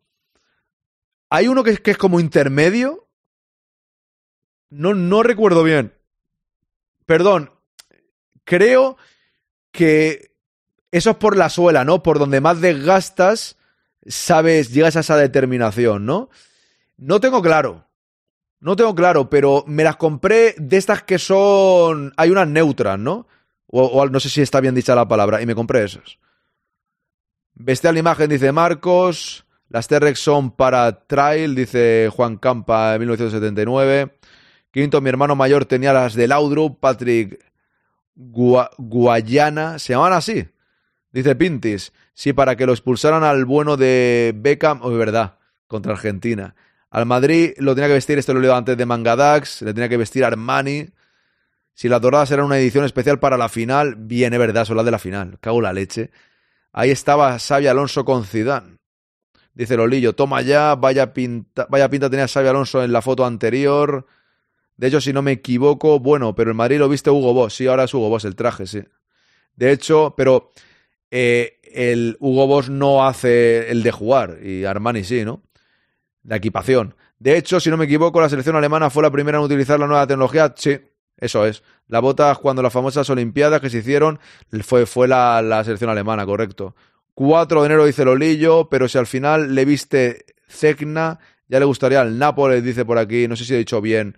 Hay 1.31 1.49
uno 1.49 1.65
que 1.65 1.71
es, 1.71 1.81
que 1.81 1.91
es 1.91 1.99
como 1.99 2.21
intermedio. 2.21 3.09
No, 4.71 4.95
no 4.95 5.23
recuerdo 5.23 5.63
bien. 5.63 5.95
Perdón. 7.07 7.51
Creo 8.45 8.97
que 9.73 10.33
eso 10.91 11.11
es 11.11 11.17
por 11.17 11.37
la 11.37 11.51
suela, 11.51 11.85
¿no? 11.85 12.03
Por 12.03 12.19
donde 12.19 12.41
más 12.41 12.61
desgastas, 12.61 13.57
sabes, 14.07 14.73
llegas 14.73 14.97
a 14.97 15.01
esa 15.01 15.17
determinación, 15.17 16.07
¿no? 16.07 16.31
No 16.97 17.21
tengo 17.21 17.43
claro. 17.43 17.87
No 18.61 18.75
tengo 18.75 18.95
claro, 18.95 19.31
pero 19.31 19.65
me 19.67 19.85
las 19.85 19.97
compré 19.97 20.55
de 20.59 20.77
estas 20.77 21.03
que 21.03 21.19
son. 21.19 22.13
Hay 22.17 22.31
unas 22.31 22.49
neutras, 22.49 22.99
¿no? 22.99 23.27
O, 23.67 24.07
no 24.07 24.19
sé 24.19 24.31
si 24.31 24.41
está 24.41 24.61
bien 24.61 24.75
dicha 24.75 24.95
la 24.95 25.07
palabra, 25.07 25.43
y 25.43 25.47
me 25.47 25.55
compré 25.55 25.85
esas. 25.85 26.19
Bestial 27.55 27.99
imagen, 27.99 28.31
dice 28.31 28.51
Marcos. 28.51 29.45
Las 29.69 29.87
T-Rex 29.89 30.19
son 30.19 30.51
para 30.51 31.07
trail, 31.07 31.55
dice 31.55 32.09
Juan 32.15 32.37
Campa 32.37 32.95
en 32.95 33.01
1979. 33.01 34.19
Quinto, 34.71 35.01
mi 35.01 35.09
hermano 35.09 35.37
mayor 35.37 35.67
tenía 35.67 35.93
las 35.93 36.15
de 36.15 36.29
Laudrup, 36.29 36.81
Patrick 36.81 37.45
Gua 38.15 38.71
Guayana. 38.79 39.79
¿Se 39.79 39.93
llaman 39.93 40.15
así? 40.15 40.49
Dice 41.13 41.37
Pintis. 41.37 41.93
Sí, 42.15 42.33
para 42.33 42.57
que 42.57 42.67
lo 42.67 42.73
expulsaran 42.73 43.25
al 43.25 43.45
bueno 43.45 43.77
de 43.77 44.33
Beckham. 44.37 44.81
Oh, 44.83 44.91
verdad, 44.91 45.39
contra 45.67 45.93
Argentina. 45.93 46.55
Al 46.91 47.07
Madrid 47.07 47.53
lo 47.59 47.75
tenía 47.75 47.89
que 47.89 47.95
vestir, 47.95 48.19
este 48.19 48.33
lo 48.33 48.41
leído 48.41 48.57
antes 48.57 48.77
de 48.77 48.87
Mangadax, 48.87 49.63
le 49.63 49.75
tenía 49.75 49.89
que 49.89 49.99
vestir 49.99 50.25
Armani. 50.25 50.89
Si 51.75 51.89
las 51.89 52.01
doradas 52.01 52.31
eran 52.31 52.47
una 52.47 52.59
edición 52.59 52.85
especial 52.85 53.21
para 53.21 53.37
la 53.37 53.49
final, 53.49 53.95
bien, 53.97 54.33
es 54.33 54.39
verdad, 54.39 54.65
son 54.65 54.77
las 54.77 54.87
de 54.87 54.91
la 54.91 54.99
final. 54.99 55.39
Cago 55.41 55.61
la 55.61 55.73
leche. 55.73 56.11
Ahí 56.73 56.91
estaba 56.91 57.39
Xavi 57.39 57.67
Alonso 57.67 58.05
con 58.05 58.25
Zidane. 58.25 58.78
Dice 59.59 59.77
Lolillo, 59.77 60.15
toma 60.15 60.41
ya, 60.41 60.77
vaya 60.77 61.13
pinta, 61.13 61.67
vaya 61.69 61.91
pinta 61.91 62.09
tenía 62.09 62.29
Xavi 62.29 62.47
Alonso 62.47 62.85
en 62.85 62.93
la 62.93 63.03
foto 63.03 63.27
anterior. 63.27 64.07
De 64.77 64.87
hecho, 64.87 65.01
si 65.01 65.13
no 65.13 65.21
me 65.21 65.33
equivoco, 65.33 65.99
bueno, 65.99 66.37
pero 66.37 66.51
el 66.53 66.57
Madrid 66.57 66.79
lo 66.79 66.89
viste 66.89 67.11
Hugo 67.11 67.35
Boss. 67.35 67.57
Sí, 67.57 67.67
ahora 67.67 67.83
es 67.83 67.93
Hugo 67.93 68.09
Boss 68.09 68.25
el 68.25 68.37
traje, 68.37 68.69
sí. 68.69 68.85
De 69.57 69.73
hecho, 69.73 70.15
pero 70.17 70.53
eh, 71.11 71.59
el 71.65 72.17
Hugo 72.21 72.47
Boss 72.47 72.71
no 72.71 73.05
hace 73.05 73.69
el 73.73 73.83
de 73.83 73.91
jugar 73.91 74.39
y 74.45 74.65
Armani 74.65 75.03
sí, 75.03 75.25
¿no? 75.25 75.43
La 76.23 76.37
equipación. 76.37 76.95
De 77.19 77.37
hecho, 77.37 77.59
si 77.59 77.69
no 77.69 77.77
me 77.77 77.87
equivoco, 77.87 78.21
la 78.21 78.29
selección 78.29 78.55
alemana 78.55 78.91
fue 78.91 79.03
la 79.03 79.11
primera 79.11 79.39
en 79.39 79.45
utilizar 79.45 79.81
la 79.81 79.89
nueva 79.89 80.07
tecnología. 80.07 80.55
Sí, 80.57 80.79
eso 81.17 81.45
es. 81.45 81.65
La 81.89 81.99
bota 81.99 82.33
cuando 82.37 82.63
las 82.63 82.73
famosas 82.73 83.11
Olimpiadas 83.11 83.61
que 83.61 83.71
se 83.71 83.79
hicieron 83.79 84.21
fue, 84.63 84.87
fue 84.87 85.09
la, 85.09 85.43
la 85.43 85.65
selección 85.65 85.91
alemana, 85.91 86.25
correcto. 86.25 86.77
4 87.19 87.63
de 87.63 87.67
enero 87.67 87.85
dice 87.85 88.05
Lolillo, 88.05 88.69
pero 88.69 88.87
si 88.87 88.97
al 88.97 89.09
final 89.09 89.53
le 89.53 89.65
viste 89.65 90.25
Cegna, 90.47 91.19
ya 91.49 91.59
le 91.59 91.65
gustaría 91.65 92.01
al 92.01 92.17
Nápoles, 92.17 92.63
dice 92.63 92.85
por 92.85 92.97
aquí, 92.97 93.27
no 93.27 93.35
sé 93.35 93.45
si 93.45 93.55
he 93.55 93.59
dicho 93.59 93.81
bien 93.81 94.17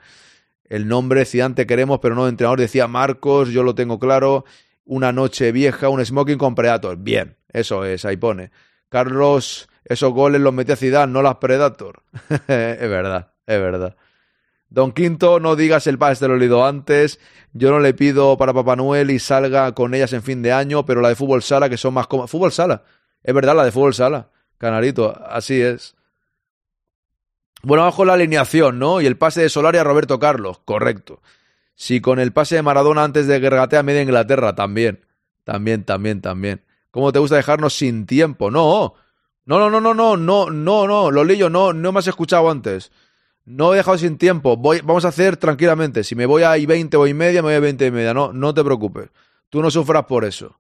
el 0.65 0.87
nombre, 0.87 1.25
Zidane 1.25 1.55
te 1.55 1.67
queremos, 1.67 2.01
pero 2.01 2.15
no 2.15 2.29
entrenador, 2.29 2.61
decía 2.61 2.89
Marcos, 2.89 3.49
yo 3.49 3.63
lo 3.63 3.75
tengo 3.75 3.99
claro, 3.99 4.45
una 4.85 5.13
noche 5.13 5.51
vieja, 5.51 5.89
un 5.89 6.05
smoking 6.05 6.37
con 6.37 6.55
Predator, 6.55 6.99
bien, 6.99 7.39
eso 7.49 7.87
es, 7.87 8.05
ahí 8.05 8.19
pone. 8.19 8.51
Carlos, 8.91 9.71
esos 9.83 10.13
goles 10.13 10.43
los 10.43 10.53
metía 10.53 10.77
Zidane, 10.77 11.11
no 11.11 11.23
las 11.23 11.37
Predator. 11.37 12.03
es 12.29 12.47
verdad, 12.49 13.33
es 13.47 13.61
verdad. 13.61 13.97
Don 14.71 14.93
Quinto, 14.93 15.41
no 15.41 15.57
digas 15.57 15.89
el 15.89 15.99
pase, 15.99 16.21
te 16.21 16.29
lo 16.29 16.37
he 16.37 16.39
leído 16.39 16.65
antes. 16.65 17.19
Yo 17.53 17.71
no 17.71 17.81
le 17.81 17.93
pido 17.93 18.37
para 18.39 18.55
Papá 18.55 18.77
Noel 18.77 19.11
y 19.11 19.19
salga 19.19 19.75
con 19.75 19.95
ellas 19.95 20.13
en 20.13 20.23
fin 20.23 20.43
de 20.43 20.53
año, 20.53 20.87
pero 20.87 21.01
la 21.01 21.09
de 21.09 21.17
fútbol 21.17 21.43
sala, 21.43 21.69
que 21.69 21.77
son 21.77 21.93
más 21.95 22.07
cómodas. 22.07 22.31
Fútbol 22.31 22.53
sala. 22.53 22.85
Es 23.23 23.35
verdad, 23.35 23.57
la 23.57 23.65
de 23.65 23.73
fútbol 23.73 23.95
sala. 23.95 24.31
Canarito, 24.59 25.21
así 25.27 25.61
es. 25.61 25.97
Bueno, 27.63 27.83
abajo 27.83 28.05
la 28.05 28.15
alineación, 28.15 28.79
¿no? 28.79 29.01
Y 29.01 29.07
el 29.07 29.17
pase 29.17 29.43
de 29.43 29.49
Solari 29.49 29.79
a 29.79 29.85
Roberto 29.85 30.19
Carlos, 30.19 30.61
correcto. 30.65 31.21
Si 31.75 32.01
con 32.01 32.21
el 32.21 32.33
pase 32.33 32.55
de 32.55 32.63
Maradona 32.63 33.05
antes 33.05 33.27
de 33.27 33.41
Gergatea 33.41 33.83
media 33.83 34.03
Inglaterra, 34.03 34.55
también. 34.55 35.05
También, 35.45 35.85
también, 35.85 36.21
también. 36.21 36.63
¿Cómo 36.91 37.11
te 37.13 37.19
gusta 37.19 37.37
dejarnos 37.37 37.75
sin 37.75 38.07
tiempo? 38.07 38.51
No. 38.51 38.95
No, 39.47 39.59
no, 39.59 39.69
no, 39.69 39.81
no, 39.81 39.95
no, 39.95 40.17
no, 40.17 40.51
no, 40.51 40.87
no, 40.87 41.11
Lolillo, 41.11 41.51
no, 41.51 41.73
no 41.73 41.93
me 41.93 41.99
has 41.99 42.07
escuchado 42.07 42.51
antes. 42.51 42.93
No 43.45 43.73
he 43.73 43.79
dejado 43.79 43.99
sin 43.99 44.19
tiempo. 44.19 44.57
Voy, 44.57 44.81
vamos 44.81 45.05
a 45.05 45.09
hacer 45.09 45.37
tranquilamente. 45.37 46.05
Si 46.05 46.15
me 46.15 46.27
voy 46.27 46.43
a 46.43 46.57
I20 46.57 46.95
o 46.95 47.07
y 47.07 47.15
media, 47.15 47.43
me 47.43 47.49
voy 47.49 47.55
a 47.55 47.61
20 47.61 47.87
y 47.87 47.91
media. 47.91 48.15
No, 48.15 48.33
no 48.33 48.55
te 48.55 48.63
preocupes. 48.63 49.09
Tú 49.49 49.63
no 49.63 49.71
sufras 49.71 50.05
por 50.05 50.25
eso. 50.25 50.59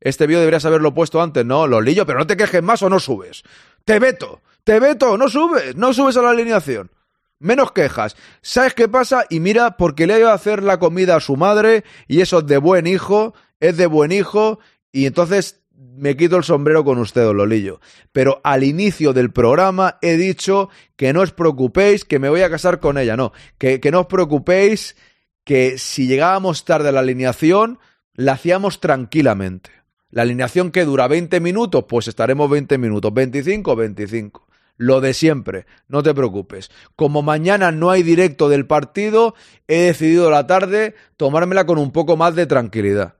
Este 0.00 0.26
vídeo 0.26 0.40
deberías 0.40 0.64
haberlo 0.64 0.94
puesto 0.94 1.20
antes. 1.20 1.44
No, 1.44 1.66
Lolillo, 1.66 2.06
pero 2.06 2.18
no 2.18 2.26
te 2.26 2.36
quejes 2.36 2.62
más 2.62 2.82
o 2.82 2.88
no 2.88 2.98
subes. 2.98 3.42
Te 3.84 3.98
veto. 3.98 4.40
Te 4.64 4.80
veto. 4.80 5.18
No 5.18 5.28
subes. 5.28 5.76
No 5.76 5.92
subes 5.92 6.16
a 6.16 6.22
la 6.22 6.30
alineación. 6.30 6.90
Menos 7.38 7.72
quejas. 7.72 8.16
¿Sabes 8.42 8.74
qué 8.74 8.88
pasa? 8.88 9.24
Y 9.28 9.40
mira, 9.40 9.76
porque 9.76 10.06
le 10.06 10.14
ha 10.14 10.18
ido 10.18 10.30
a 10.30 10.34
hacer 10.34 10.62
la 10.62 10.78
comida 10.78 11.16
a 11.16 11.20
su 11.20 11.36
madre 11.36 11.84
y 12.06 12.20
eso 12.20 12.40
es 12.40 12.46
de 12.46 12.58
buen 12.58 12.86
hijo, 12.86 13.34
es 13.60 13.76
de 13.76 13.86
buen 13.86 14.12
hijo 14.12 14.58
y 14.92 15.06
entonces 15.06 15.59
me 15.80 16.16
quito 16.16 16.36
el 16.36 16.44
sombrero 16.44 16.84
con 16.84 16.98
usted, 16.98 17.24
Lolillo. 17.32 17.80
Pero 18.12 18.40
al 18.44 18.64
inicio 18.64 19.12
del 19.12 19.32
programa 19.32 19.98
he 20.02 20.16
dicho 20.16 20.68
que 20.96 21.12
no 21.12 21.22
os 21.22 21.32
preocupéis, 21.32 22.04
que 22.04 22.18
me 22.18 22.28
voy 22.28 22.42
a 22.42 22.50
casar 22.50 22.80
con 22.80 22.98
ella. 22.98 23.16
No, 23.16 23.32
que, 23.58 23.80
que 23.80 23.90
no 23.90 24.00
os 24.00 24.06
preocupéis, 24.06 24.96
que 25.44 25.78
si 25.78 26.06
llegábamos 26.06 26.64
tarde 26.64 26.90
a 26.90 26.92
la 26.92 27.00
alineación, 27.00 27.78
la 28.14 28.32
hacíamos 28.32 28.80
tranquilamente. 28.80 29.70
La 30.10 30.22
alineación 30.22 30.70
que 30.70 30.84
dura 30.84 31.08
20 31.08 31.40
minutos, 31.40 31.84
pues 31.88 32.08
estaremos 32.08 32.50
20 32.50 32.76
minutos. 32.78 33.14
25, 33.14 33.76
25. 33.76 34.46
Lo 34.76 35.00
de 35.00 35.14
siempre, 35.14 35.66
no 35.88 36.02
te 36.02 36.14
preocupes. 36.14 36.70
Como 36.96 37.22
mañana 37.22 37.70
no 37.70 37.90
hay 37.90 38.02
directo 38.02 38.48
del 38.48 38.66
partido, 38.66 39.34
he 39.68 39.82
decidido 39.82 40.30
la 40.30 40.46
tarde 40.46 40.94
tomármela 41.16 41.66
con 41.66 41.78
un 41.78 41.92
poco 41.92 42.16
más 42.16 42.34
de 42.34 42.46
tranquilidad. 42.46 43.19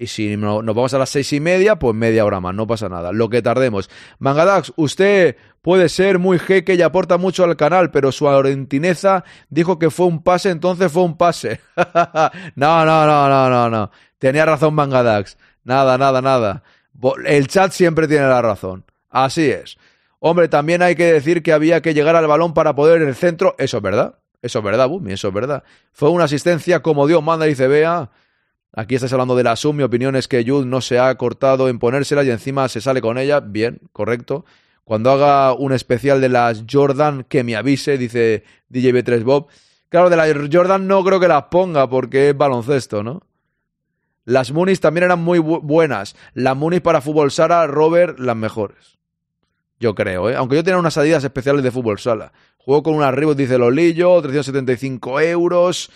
Y 0.00 0.06
si 0.06 0.36
no, 0.36 0.62
nos 0.62 0.76
vamos 0.76 0.94
a 0.94 0.98
las 0.98 1.10
seis 1.10 1.32
y 1.32 1.40
media, 1.40 1.76
pues 1.76 1.92
media 1.92 2.24
hora 2.24 2.38
más, 2.38 2.54
no 2.54 2.68
pasa 2.68 2.88
nada, 2.88 3.10
lo 3.10 3.28
que 3.28 3.42
tardemos. 3.42 3.90
Mangadax, 4.20 4.72
usted 4.76 5.36
puede 5.60 5.88
ser 5.88 6.20
muy 6.20 6.38
jeque 6.38 6.74
y 6.74 6.82
aporta 6.82 7.18
mucho 7.18 7.42
al 7.42 7.56
canal, 7.56 7.90
pero 7.90 8.12
su 8.12 8.28
arentineza 8.28 9.24
dijo 9.48 9.80
que 9.80 9.90
fue 9.90 10.06
un 10.06 10.22
pase, 10.22 10.50
entonces 10.50 10.92
fue 10.92 11.02
un 11.02 11.16
pase. 11.16 11.60
no, 12.54 12.84
no, 12.84 13.06
no, 13.06 13.28
no, 13.28 13.50
no, 13.50 13.68
no. 13.68 13.90
Tenía 14.18 14.46
razón 14.46 14.74
Mangadax. 14.74 15.36
Nada, 15.64 15.98
nada, 15.98 16.22
nada. 16.22 16.62
El 17.26 17.48
chat 17.48 17.72
siempre 17.72 18.06
tiene 18.06 18.28
la 18.28 18.40
razón. 18.40 18.84
Así 19.10 19.50
es. 19.50 19.78
Hombre, 20.20 20.46
también 20.46 20.80
hay 20.80 20.94
que 20.94 21.12
decir 21.12 21.42
que 21.42 21.52
había 21.52 21.82
que 21.82 21.92
llegar 21.92 22.14
al 22.14 22.28
balón 22.28 22.54
para 22.54 22.76
poder 22.76 23.02
en 23.02 23.08
el 23.08 23.16
centro. 23.16 23.56
Eso 23.58 23.78
es 23.78 23.82
verdad. 23.82 24.20
Eso 24.42 24.60
es 24.60 24.64
verdad, 24.64 24.88
Bumi, 24.88 25.12
eso 25.12 25.26
es 25.26 25.34
verdad. 25.34 25.64
Fue 25.92 26.08
una 26.08 26.24
asistencia 26.24 26.82
como 26.82 27.08
Dios 27.08 27.20
manda, 27.20 27.46
dice 27.46 27.66
Bea. 27.66 28.10
Aquí 28.72 28.94
estás 28.94 29.12
hablando 29.12 29.36
de 29.36 29.44
la 29.44 29.56
SUM. 29.56 29.76
Mi 29.76 29.82
opinión 29.82 30.14
es 30.16 30.28
que 30.28 30.44
Jude 30.46 30.66
no 30.66 30.80
se 30.80 30.98
ha 30.98 31.14
cortado 31.16 31.68
en 31.68 31.78
ponérsela 31.78 32.22
y 32.24 32.30
encima 32.30 32.68
se 32.68 32.80
sale 32.80 33.00
con 33.00 33.18
ella. 33.18 33.40
Bien, 33.40 33.80
correcto. 33.92 34.44
Cuando 34.84 35.10
haga 35.10 35.52
un 35.52 35.72
especial 35.72 36.20
de 36.20 36.28
las 36.28 36.64
Jordan, 36.70 37.24
que 37.24 37.44
me 37.44 37.56
avise, 37.56 37.98
dice 37.98 38.44
DJ 38.68 38.94
B3 38.94 39.22
Bob. 39.22 39.48
Claro, 39.88 40.10
de 40.10 40.16
las 40.16 40.28
Jordan 40.52 40.86
no 40.86 41.02
creo 41.04 41.20
que 41.20 41.28
las 41.28 41.44
ponga 41.44 41.88
porque 41.88 42.30
es 42.30 42.36
baloncesto, 42.36 43.02
¿no? 43.02 43.22
Las 44.24 44.52
Munis 44.52 44.80
también 44.80 45.04
eran 45.04 45.20
muy 45.20 45.38
bu 45.38 45.60
buenas. 45.60 46.14
Las 46.34 46.54
Munis 46.56 46.82
para 46.82 47.00
fútbol 47.00 47.30
sala, 47.30 47.66
Robert, 47.66 48.18
las 48.18 48.36
mejores. 48.36 48.98
Yo 49.80 49.94
creo, 49.94 50.28
¿eh? 50.28 50.36
Aunque 50.36 50.56
yo 50.56 50.64
tenía 50.64 50.78
unas 50.78 50.94
salidas 50.94 51.24
especiales 51.24 51.62
de 51.62 51.70
fútbol 51.70 51.98
sala. 51.98 52.32
Juego 52.58 52.82
con 52.82 52.94
unas 52.94 53.14
Reebok, 53.14 53.36
dice 53.36 53.56
Lolillo, 53.56 54.20
375 54.20 55.20
euros. 55.20 55.90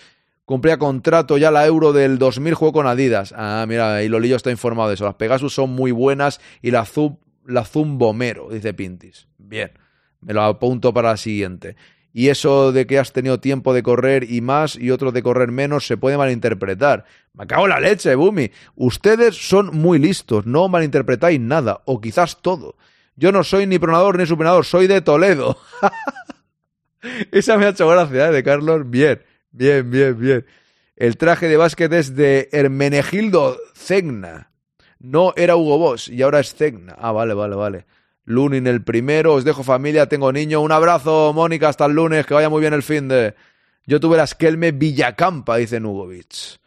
Cumplía 0.45 0.77
contrato 0.77 1.37
ya 1.37 1.51
la 1.51 1.65
Euro 1.65 1.93
del 1.93 2.17
2000, 2.17 2.53
jugó 2.53 2.73
con 2.73 2.87
Adidas. 2.87 3.33
Ah, 3.37 3.65
mira, 3.67 4.03
y 4.03 4.09
Lolillo 4.09 4.35
está 4.35 4.51
informado 4.51 4.89
de 4.89 4.95
eso. 4.95 5.05
Las 5.05 5.15
Pegasus 5.15 5.53
son 5.53 5.69
muy 5.69 5.91
buenas 5.91 6.41
y 6.61 6.71
la, 6.71 6.85
Zub, 6.85 7.19
la 7.45 7.63
Zumbomero, 7.63 8.49
dice 8.49 8.73
Pintis. 8.73 9.27
Bien, 9.37 9.71
me 10.19 10.33
lo 10.33 10.43
apunto 10.43 10.93
para 10.93 11.11
la 11.11 11.17
siguiente. 11.17 11.77
Y 12.11 12.27
eso 12.27 12.71
de 12.71 12.85
que 12.85 12.99
has 12.99 13.13
tenido 13.13 13.39
tiempo 13.39 13.73
de 13.73 13.81
correr 13.83 14.29
y 14.29 14.41
más 14.41 14.75
y 14.75 14.91
otro 14.91 15.11
de 15.11 15.23
correr 15.23 15.51
menos 15.51 15.87
se 15.87 15.97
puede 15.97 16.17
malinterpretar. 16.17 17.05
Me 17.33 17.47
cago 17.47 17.67
la 17.67 17.79
leche, 17.79 18.13
Bumi. 18.13 18.51
Ustedes 18.75 19.35
son 19.35 19.75
muy 19.75 19.97
listos, 19.97 20.45
no 20.45 20.67
malinterpretáis 20.67 21.39
nada, 21.39 21.81
o 21.85 21.99
quizás 22.01 22.41
todo. 22.41 22.75
Yo 23.15 23.31
no 23.31 23.43
soy 23.43 23.65
ni 23.65 23.79
pronador 23.79 24.19
ni 24.19 24.27
supinador, 24.27 24.65
soy 24.65 24.87
de 24.87 25.01
Toledo. 25.01 25.57
Esa 27.31 27.57
me 27.57 27.65
ha 27.65 27.69
hecho 27.69 27.87
gracia, 27.87 28.27
¿eh? 28.27 28.31
De 28.31 28.43
Carlos. 28.43 28.89
Bien, 28.89 29.21
bien, 29.53 29.89
bien, 29.89 30.19
bien. 30.19 30.45
El 30.95 31.17
traje 31.17 31.47
de 31.47 31.57
básquet 31.57 31.91
es 31.93 32.15
de 32.15 32.49
Hermenegildo 32.51 33.57
Cegna. 33.73 34.51
No 34.99 35.33
era 35.35 35.55
Hugo 35.55 35.77
Boss 35.77 36.07
y 36.09 36.21
ahora 36.21 36.39
es 36.39 36.53
Cegna. 36.53 36.95
Ah, 36.97 37.11
vale, 37.11 37.33
vale, 37.33 37.55
vale. 37.55 37.85
Lunin 38.25 38.67
el 38.67 38.83
primero, 38.83 39.33
os 39.33 39.43
dejo 39.43 39.63
familia, 39.63 40.07
tengo 40.07 40.31
niño. 40.31 40.61
Un 40.61 40.71
abrazo, 40.71 41.33
Mónica, 41.33 41.69
hasta 41.69 41.85
el 41.85 41.93
lunes, 41.93 42.25
que 42.25 42.33
vaya 42.33 42.49
muy 42.49 42.61
bien 42.61 42.73
el 42.73 42.83
fin 42.83 43.07
de... 43.07 43.33
Yo 43.85 43.99
tuve 43.99 44.17
la 44.17 44.23
Esquelme 44.23 44.71
Villacampa, 44.71 45.57
dice 45.57 45.79
Nugovic. 45.79 46.59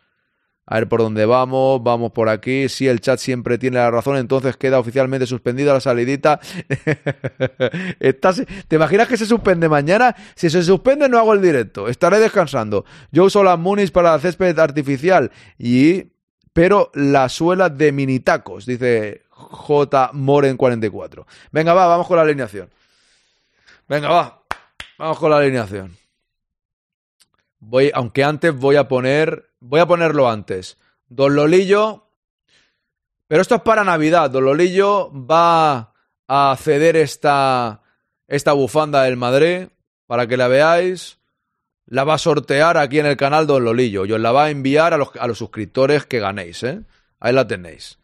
A 0.69 0.75
ver 0.81 0.89
por 0.89 1.01
dónde 1.01 1.25
vamos, 1.27 1.81
vamos 1.83 2.11
por 2.11 2.29
aquí. 2.29 2.69
Si 2.69 2.89
el 2.89 3.01
chat 3.01 3.21
siempre 3.21 3.57
tiene 3.57 3.77
la 3.77 3.91
razón, 3.91 4.17
entonces 4.17 4.57
queda 4.57 4.81
oficialmente 4.81 5.25
suspendida 5.27 5.73
la 5.73 5.81
salidita. 5.81 6.41
Estás- 8.01 8.45
¿Te 8.69 8.77
imaginas 8.77 9.07
que 9.09 9.17
se 9.17 9.27
suspende 9.27 9.69
mañana? 9.69 10.15
Si 10.35 10.51
se 10.51 10.63
suspende, 10.63 11.09
no 11.09 11.19
hago 11.19 11.35
el 11.35 11.43
directo. 11.43 11.89
Estaré 11.89 12.19
descansando. 12.19 12.85
Yo 13.13 13.25
uso 13.25 13.45
las 13.45 13.59
Munis 13.59 13.91
para 13.91 14.15
el 14.15 14.21
césped 14.21 14.59
artificial 14.59 15.31
y. 15.59 16.13
Pero 16.53 16.91
la 16.95 17.29
suela 17.29 17.69
de 17.69 17.93
minitacos, 17.93 18.65
dice 18.65 19.25
J. 19.29 20.11
Moren 20.15 20.57
44. 20.57 21.27
Venga, 21.53 21.75
va, 21.75 21.87
vamos 21.87 22.07
con 22.07 22.17
la 22.17 22.23
alineación. 22.23 22.71
Venga, 23.87 24.09
va. 24.09 24.43
Vamos 24.97 25.19
con 25.19 25.31
la 25.31 25.37
alineación. 25.37 25.95
Voy, 27.59 27.91
aunque 27.93 28.25
antes 28.25 28.55
voy 28.57 28.77
a 28.77 28.89
poner, 28.89 29.51
voy 29.61 29.81
a 29.81 29.87
ponerlo 29.87 30.29
antes. 30.29 30.79
Don 31.09 31.35
Lolillo, 31.35 32.09
pero 33.29 33.43
esto 33.43 33.57
es 33.57 33.63
para 33.63 33.85
Navidad. 33.85 34.31
Don 34.31 34.45
Lolillo 34.45 35.11
va 35.13 35.93
a 36.29 36.57
ceder 36.61 36.97
esta, 36.97 37.83
esta 38.27 38.53
bufanda 38.53 39.03
del 39.03 39.17
Madrid 39.17 39.69
para 40.07 40.27
que 40.27 40.37
la 40.37 40.49
veáis. 40.49 41.19
La 41.87 42.03
va 42.03 42.15
a 42.15 42.19
sortear 42.19 42.79
aquí 42.79 42.99
en 42.99 43.07
el 43.07 43.17
canal 43.17 43.47
Don 43.47 43.65
Lolillo 43.65 44.07
y 44.07 44.13
os 44.13 44.21
la 44.21 44.33
va 44.33 44.47
a 44.47 44.51
enviar 44.51 44.93
a 44.93 44.97
los, 44.97 45.11
a 45.21 45.29
los 45.29 45.39
suscriptores 45.39 46.05
que 46.05 46.19
ganéis. 46.19 46.65
¿eh? 46.65 46.83
Ahí 47.21 47.33
la 47.33 47.47
tenéis. 47.47 48.01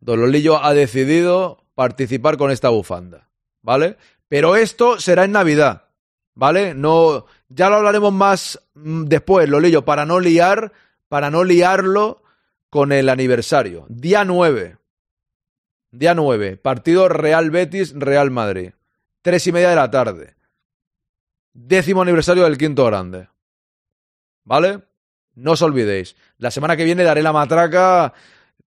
Don 0.00 0.20
Lolillo 0.20 0.62
ha 0.62 0.72
decidido 0.72 1.64
participar 1.74 2.38
con 2.38 2.50
esta 2.50 2.70
bufanda, 2.70 3.28
¿vale? 3.60 3.98
Pero 4.28 4.56
esto 4.56 4.98
será 4.98 5.24
en 5.24 5.32
Navidad, 5.32 5.88
¿vale? 6.34 6.74
No, 6.74 7.26
ya 7.48 7.68
lo 7.68 7.76
hablaremos 7.76 8.12
más 8.12 8.60
mm, 8.74 9.04
después, 9.04 9.48
Lolillo, 9.48 9.84
para 9.84 10.04
no 10.04 10.20
liar, 10.20 10.72
para 11.08 11.30
no 11.30 11.44
liarlo 11.44 12.22
con 12.70 12.92
el 12.92 13.08
aniversario. 13.08 13.86
Día 13.88 14.24
9. 14.24 14.78
Día 15.90 16.14
9. 16.14 16.56
Partido 16.56 17.08
Real 17.08 17.50
Betis, 17.50 17.94
Real 17.94 18.30
Madrid. 18.30 18.72
Tres 19.22 19.46
y 19.46 19.52
media 19.52 19.70
de 19.70 19.76
la 19.76 19.90
tarde. 19.90 20.34
Décimo 21.52 22.02
aniversario 22.02 22.44
del 22.44 22.58
quinto 22.58 22.84
grande. 22.84 23.28
¿Vale? 24.44 24.82
No 25.34 25.52
os 25.52 25.62
olvidéis. 25.62 26.16
La 26.38 26.50
semana 26.50 26.76
que 26.76 26.84
viene 26.84 27.02
daré 27.02 27.22
la 27.22 27.32
matraca 27.32 28.12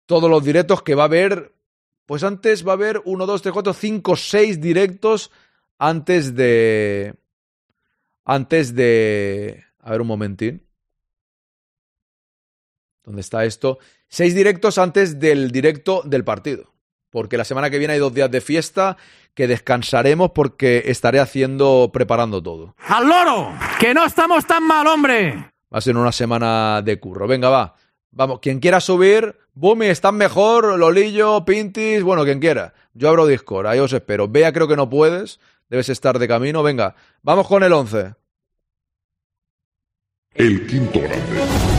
todos 0.06 0.30
los 0.30 0.44
directos 0.44 0.84
que 0.84 0.96
va 0.96 1.04
a 1.04 1.06
haber. 1.08 1.54
Pues 2.06 2.24
antes 2.24 2.66
va 2.66 2.72
a 2.72 2.76
haber 2.76 3.02
1, 3.04 3.26
2, 3.26 3.42
3, 3.42 3.54
4, 3.54 3.74
5, 3.74 4.16
6 4.16 4.62
directos 4.62 5.32
antes 5.78 6.36
de. 6.36 7.16
Antes 8.30 8.76
de. 8.76 9.64
A 9.80 9.92
ver 9.92 10.02
un 10.02 10.08
momentín. 10.08 10.68
¿Dónde 13.06 13.22
está 13.22 13.46
esto? 13.46 13.80
Seis 14.10 14.36
directos 14.36 14.78
antes 14.78 15.18
del 15.18 15.50
directo 15.50 16.02
del 16.04 16.26
partido. 16.26 16.74
Porque 17.10 17.38
la 17.38 17.46
semana 17.46 17.70
que 17.70 17.80
viene 17.80 17.94
hay 17.94 18.00
dos 18.00 18.14
días 18.14 18.30
de 18.30 18.42
fiesta 18.42 18.98
que 19.34 19.48
descansaremos 19.48 20.32
porque 20.32 20.84
estaré 20.88 21.22
haciendo, 21.22 21.90
preparando 21.94 22.44
todo. 22.44 22.76
¡Al 22.80 23.08
loro! 23.08 23.54
¡Que 23.80 23.94
no 23.94 24.06
estamos 24.06 24.46
tan 24.46 24.68
mal, 24.68 24.86
hombre! 24.88 25.34
Va 25.74 25.78
a 25.78 25.82
ser 25.82 25.96
una 25.96 26.12
semana 26.12 26.82
de 26.82 27.00
curro. 27.00 27.28
Venga, 27.28 27.48
va. 27.48 27.76
Vamos, 28.12 28.40
quien 28.42 28.60
quiera 28.60 28.82
subir, 28.82 29.38
Bumi, 29.54 29.86
están 29.86 30.16
mejor, 30.16 30.78
Lolillo, 30.78 31.46
Pintis, 31.46 32.04
bueno, 32.04 32.26
quien 32.26 32.42
quiera. 32.42 32.74
Yo 32.94 33.08
abro 33.08 33.26
Discord, 33.26 33.68
ahí 33.68 33.80
os 33.80 33.94
espero. 33.94 34.28
Vea, 34.28 34.52
creo 34.52 34.68
que 34.68 34.76
no 34.76 34.90
puedes, 34.90 35.40
debes 35.70 35.90
estar 35.90 36.20
de 36.20 36.28
camino. 36.28 36.64
Venga, 36.64 36.96
vamos 37.22 37.48
con 37.48 37.64
el 37.64 37.74
11. 37.74 38.16
El 40.34 40.68
quinto 40.68 41.02
grande. 41.02 41.78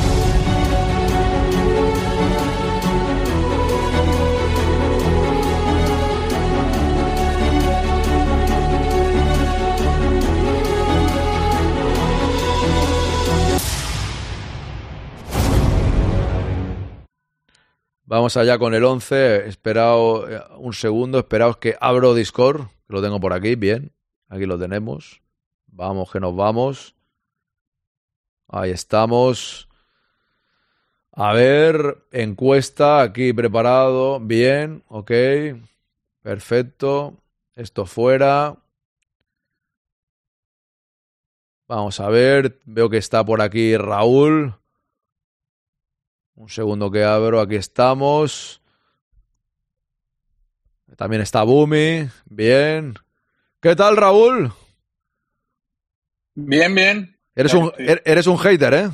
Vamos 18.10 18.38
allá 18.38 18.58
con 18.58 18.74
el 18.74 18.84
11. 18.84 19.48
Esperaos 19.48 20.30
eh, 20.30 20.40
un 20.56 20.72
segundo, 20.72 21.18
esperaos 21.18 21.58
que 21.58 21.76
abro 21.78 22.14
Discord, 22.14 22.62
lo 22.88 23.02
tengo 23.02 23.20
por 23.20 23.32
aquí, 23.32 23.54
bien. 23.54 23.92
Aquí 24.28 24.46
lo 24.46 24.58
tenemos. 24.58 25.22
Vamos, 25.66 26.10
que 26.10 26.20
nos 26.20 26.34
vamos. 26.34 26.94
Ahí 28.48 28.70
estamos. 28.70 29.68
A 31.12 31.32
ver, 31.32 32.06
encuesta 32.12 33.02
aquí 33.02 33.32
preparado. 33.32 34.20
Bien, 34.20 34.84
ok. 34.88 35.10
Perfecto. 36.22 37.16
Esto 37.54 37.86
fuera. 37.86 38.56
Vamos 41.66 42.00
a 42.00 42.08
ver. 42.08 42.60
Veo 42.64 42.88
que 42.88 42.98
está 42.98 43.24
por 43.24 43.42
aquí 43.42 43.76
Raúl. 43.76 44.54
Un 46.34 46.48
segundo 46.48 46.90
que 46.90 47.04
abro. 47.04 47.40
Aquí 47.40 47.56
estamos. 47.56 48.57
También 50.96 51.22
está 51.22 51.42
Bumi. 51.42 52.08
Bien. 52.26 52.94
¿Qué 53.60 53.74
tal, 53.76 53.96
Raúl? 53.96 54.52
Bien, 56.34 56.74
bien. 56.74 57.18
Eres 57.34 57.54
un, 57.54 57.70
er- 57.72 58.02
eres 58.04 58.26
un 58.26 58.38
hater, 58.38 58.74
¿eh? 58.74 58.90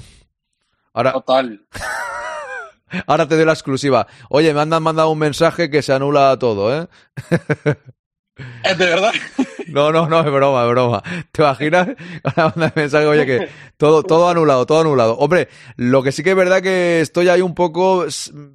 Ahora, 0.92 1.12
Total. 1.12 1.66
ahora 3.06 3.26
te 3.28 3.36
doy 3.36 3.44
la 3.44 3.52
exclusiva. 3.52 4.06
Oye, 4.28 4.52
me 4.54 4.60
han 4.60 4.68
mandado 4.82 5.10
un 5.10 5.18
mensaje 5.18 5.70
que 5.70 5.82
se 5.82 5.92
anula 5.92 6.36
todo, 6.38 6.74
¿eh? 6.82 6.86
¿Es 8.64 8.76
de 8.78 8.86
verdad? 8.86 9.12
No, 9.68 9.92
no, 9.92 10.08
no, 10.08 10.20
es 10.20 10.30
broma, 10.32 10.64
es 10.64 10.70
broma. 10.70 11.02
¿Te 11.32 11.42
imaginas? 11.42 11.88
Ahora 12.24 12.52
manda 12.56 12.72
mensaje, 12.74 13.06
oye, 13.06 13.24
que 13.26 13.48
todo, 13.76 14.02
todo 14.02 14.28
anulado, 14.28 14.66
todo 14.66 14.80
anulado. 14.80 15.16
Hombre, 15.18 15.48
lo 15.76 16.02
que 16.02 16.10
sí 16.12 16.22
que 16.22 16.30
es 16.30 16.36
verdad 16.36 16.60
que 16.60 17.00
estoy 17.00 17.28
ahí 17.28 17.40
un 17.40 17.54
poco 17.54 18.04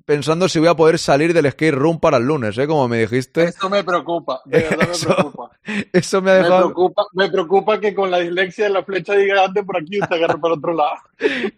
pensando 0.05 0.49
si 0.49 0.59
voy 0.59 0.67
a 0.67 0.75
poder 0.75 0.99
salir 0.99 1.33
del 1.33 1.49
skate 1.51 1.73
room 1.75 1.99
para 1.99 2.17
el 2.17 2.23
lunes, 2.23 2.57
¿eh? 2.57 2.67
Como 2.67 2.87
me 2.87 2.99
dijiste. 2.99 3.45
Eso 3.45 3.69
me 3.69 3.83
preocupa. 3.83 4.41
De 4.45 4.59
verdad 4.59 4.87
me 4.87 4.91
Eso- 4.93 5.15
preocupa. 5.15 5.49
Eso 5.93 6.21
me 6.21 6.31
ha 6.31 6.33
Me 6.35 6.39
dejado, 6.43 6.59
preocupa, 6.65 7.03
me 7.13 7.29
preocupa 7.29 7.79
que 7.79 7.93
con 7.95 8.11
la 8.11 8.19
dislexia 8.19 8.65
de 8.65 8.71
la 8.71 8.83
flecha 8.83 9.13
gigante 9.15 9.63
por 9.63 9.77
aquí 9.77 9.99
usted 10.01 10.15
agarre 10.15 10.39
para 10.39 10.53
otro 10.55 10.73
lado. 10.73 10.95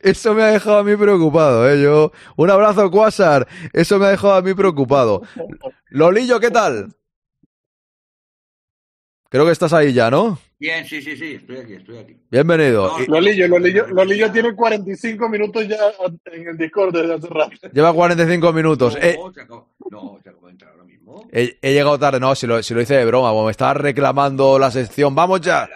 eso 0.02 0.34
me 0.34 0.43
ha 0.43 0.48
dejado 0.48 0.77
a 0.80 0.84
mí 0.84 0.95
preocupado, 0.95 1.69
¿eh? 1.69 1.81
Yo, 1.81 2.11
un 2.35 2.49
abrazo, 2.52 2.89
Quasar. 2.91 3.48
Eso 3.73 3.98
me 3.99 4.06
ha 4.06 4.10
dejado 4.10 4.35
a 4.35 4.41
mí 4.41 4.53
preocupado. 4.53 5.22
Lolillo, 5.89 6.39
¿qué 6.39 6.52
tal? 6.52 6.93
Creo 9.32 9.45
que 9.45 9.52
estás 9.53 9.72
ahí 9.72 9.94
ya, 9.94 10.12
¿no? 10.12 10.38
Bien, 10.60 10.86
sí, 10.86 11.02
sí, 11.02 11.16
sí, 11.16 11.36
estoy 11.36 11.56
aquí, 11.60 11.74
estoy 11.76 11.98
aquí. 11.99 12.18
Bienvenido. 12.30 12.91
Y- 13.02 13.10
Lolillo, 13.10 13.48
Lolillo, 13.48 13.88
Lolillo 13.88 14.30
tiene 14.30 14.53
45 14.53 15.30
minutos 15.30 15.66
ya 15.70 15.78
en 16.26 16.48
el 16.49 16.58
Discord 16.58 16.94
desde 16.94 17.14
hace 17.14 17.28
rato. 17.28 17.56
Lleva 17.72 17.94
45 17.94 18.52
minutos. 18.52 18.98
Eh, 19.02 19.16
No, 19.18 19.32
se 19.32 19.41
acabó, 19.41 19.70
no, 19.90 20.20
se 20.22 20.30
acabó 20.30 20.48
de 20.48 20.52
entrar 20.52 20.72
ahora 20.74 20.84
mismo. 20.84 21.30
he, 21.32 21.58
he 21.62 21.72
llegado 21.74 21.98
tarde, 21.98 22.20
no, 22.20 22.36
si 22.36 22.45
lo, 22.45 22.62
si 22.62 22.74
lo 22.74 22.82
hice 22.82 22.95
de 22.95 23.06
broma, 23.06 23.30
como 23.30 23.45
me 23.45 23.52
estaba 23.52 23.74
reclamando 23.74 24.60
la 24.60 24.70
sección. 24.70 25.16
¡Vamos 25.16 25.40
ya! 25.40 25.70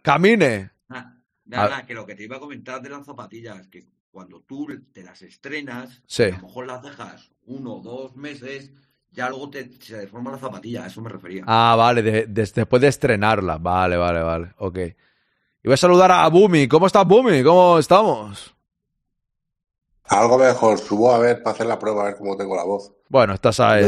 ¡Camine! 0.00 0.70
Nada, 0.88 1.00
A- 1.10 1.16
nada, 1.46 1.84
que 1.84 1.94
lo 1.94 2.06
que 2.06 2.14
te 2.14 2.22
iba 2.22 2.36
a 2.36 2.40
comentar 2.40 2.80
de 2.80 2.88
las 2.88 3.04
zapatillas, 3.04 3.66
que 3.66 3.84
cuando 4.12 4.42
tú 4.42 4.68
te 4.92 5.02
las 5.02 5.20
estrenas, 5.22 6.02
Sí. 6.06 6.22
a 6.22 6.28
lo 6.36 6.42
mejor 6.46 6.66
las 6.68 6.82
dejas 6.82 7.32
uno 7.46 7.74
o 7.78 7.82
dos 7.82 8.14
meses, 8.14 8.70
ya 9.12 9.28
luego 9.28 9.50
te, 9.50 9.70
se 9.80 9.96
deforma 9.98 10.30
la 10.32 10.38
zapatilla, 10.38 10.84
a 10.84 10.86
eso 10.86 11.00
me 11.00 11.08
refería. 11.10 11.44
Ah, 11.46 11.74
vale, 11.76 12.02
de- 12.02 12.26
de- 12.26 12.50
después 12.54 12.80
de 12.82 12.88
estrenarla. 12.88 13.58
Vale, 13.58 13.96
vale, 13.96 14.20
vale. 14.22 14.52
Ok. 14.58 14.78
Y 14.78 15.68
voy 15.68 15.74
a 15.74 15.76
saludar 15.76 16.10
a 16.10 16.26
Bumi. 16.28 16.66
¿Cómo 16.68 16.86
estás, 16.86 17.06
Bumi? 17.06 17.42
¿Cómo 17.42 17.78
estamos? 17.78 18.54
Algo 20.04 20.36
mejor, 20.38 20.78
subo 20.78 21.12
a 21.12 21.18
ver 21.18 21.42
para 21.42 21.54
hacer 21.54 21.66
la 21.66 21.78
prueba, 21.78 22.02
a 22.02 22.04
ver 22.06 22.16
cómo 22.16 22.36
tengo 22.36 22.56
la 22.56 22.64
voz. 22.64 22.92
Bueno, 23.08 23.32
estás 23.34 23.60
ahí. 23.60 23.84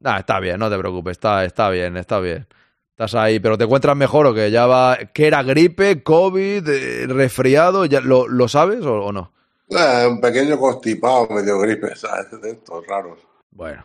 Nah, 0.00 0.18
está 0.18 0.40
bien, 0.40 0.58
no 0.58 0.70
te 0.70 0.78
preocupes. 0.78 1.12
Está, 1.12 1.44
está 1.44 1.68
bien, 1.70 1.96
está 1.96 2.18
bien. 2.20 2.46
Estás 2.90 3.14
ahí, 3.14 3.38
pero 3.38 3.56
¿te 3.56 3.64
encuentras 3.64 3.96
mejor 3.96 4.26
o 4.26 4.34
que 4.34 4.50
ya 4.50 4.66
va? 4.66 4.96
¿Que 5.12 5.28
era 5.28 5.42
gripe, 5.44 6.02
COVID, 6.02 6.68
eh, 6.68 7.06
resfriado? 7.06 7.84
¿Ya 7.84 8.00
lo, 8.00 8.26
lo 8.26 8.48
sabes 8.48 8.84
o, 8.84 9.04
o 9.04 9.12
no? 9.12 9.32
Eh, 9.70 10.06
un 10.08 10.20
pequeño 10.20 10.58
constipado, 10.58 11.28
medio 11.28 11.58
gripe, 11.60 11.94
¿sabes? 11.94 12.26
De 12.40 12.50
estos 12.52 12.84
raros. 12.86 13.20
Bueno. 13.50 13.84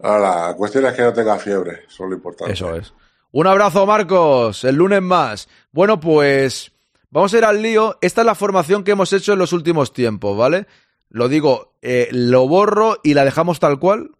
Ahora, 0.00 0.48
la 0.48 0.54
cuestión 0.56 0.86
es 0.86 0.94
que 0.94 1.02
no 1.02 1.12
tenga 1.12 1.38
fiebre, 1.38 1.84
eso 1.86 2.04
es 2.04 2.10
lo 2.10 2.16
importante. 2.16 2.52
Eso 2.52 2.74
es. 2.74 2.92
Un 3.32 3.46
abrazo, 3.46 3.86
Marcos. 3.86 4.64
El 4.64 4.76
lunes 4.76 5.02
más. 5.02 5.48
Bueno, 5.72 6.00
pues 6.00 6.72
vamos 7.10 7.32
a 7.34 7.38
ir 7.38 7.44
al 7.44 7.60
lío. 7.60 7.98
Esta 8.00 8.22
es 8.22 8.26
la 8.26 8.34
formación 8.34 8.84
que 8.84 8.92
hemos 8.92 9.12
hecho 9.12 9.32
en 9.32 9.38
los 9.38 9.52
últimos 9.52 9.92
tiempos, 9.92 10.36
¿vale? 10.36 10.66
Lo 11.08 11.28
digo, 11.28 11.74
eh, 11.82 12.08
lo 12.12 12.48
borro 12.48 12.98
y 13.02 13.14
la 13.14 13.24
dejamos 13.24 13.60
tal 13.60 13.78
cual. 13.78 14.10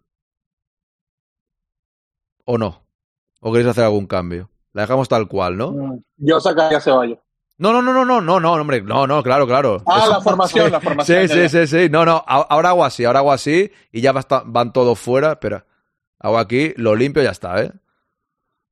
¿O 2.45 2.57
no? 2.57 2.83
¿O 3.41 3.51
queréis 3.51 3.69
hacer 3.69 3.83
algún 3.83 4.07
cambio? 4.07 4.49
La 4.73 4.83
dejamos 4.83 5.09
tal 5.09 5.27
cual, 5.27 5.57
¿no? 5.57 5.99
Yo 6.17 6.39
sacaría 6.39 6.77
a 6.77 6.81
Ceballos. 6.81 7.19
No, 7.59 7.73
no, 7.73 7.81
no, 7.81 7.91
no, 7.91 8.05
no, 8.05 8.21
no, 8.21 8.39
no, 8.39 8.53
hombre, 8.53 8.81
no, 8.81 9.07
no, 9.07 9.23
claro, 9.23 9.47
claro. 9.47 9.81
Ah, 9.87 10.01
Eso- 10.03 10.11
la 10.11 10.21
formación, 10.21 10.71
la 10.71 10.79
formación. 10.79 11.27
Sí, 11.27 11.33
sí, 11.33 11.49
sí, 11.49 11.67
sí. 11.67 11.89
No, 11.89 12.05
no, 12.05 12.23
ahora 12.27 12.69
hago 12.69 12.85
así, 12.85 13.03
ahora 13.03 13.19
hago 13.19 13.31
así 13.31 13.71
y 13.91 14.01
ya 14.01 14.11
basta- 14.11 14.43
van 14.45 14.71
todos 14.73 14.99
fuera. 14.99 15.31
Espera, 15.31 15.65
hago 16.19 16.37
aquí, 16.37 16.73
lo 16.77 16.95
limpio 16.95 17.23
y 17.23 17.25
ya 17.25 17.31
está, 17.31 17.63
¿eh? 17.63 17.71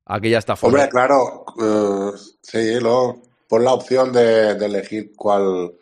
Aquí 0.04 0.30
ya 0.30 0.38
está 0.38 0.54
fuera. 0.54 0.84
Hombre, 0.84 0.88
claro, 0.90 1.44
eh, 1.60 2.12
sí, 2.42 2.78
luego 2.80 3.22
pon 3.48 3.64
la 3.64 3.72
opción 3.72 4.12
de, 4.12 4.54
de 4.54 4.66
elegir 4.66 5.12
cuál, 5.16 5.72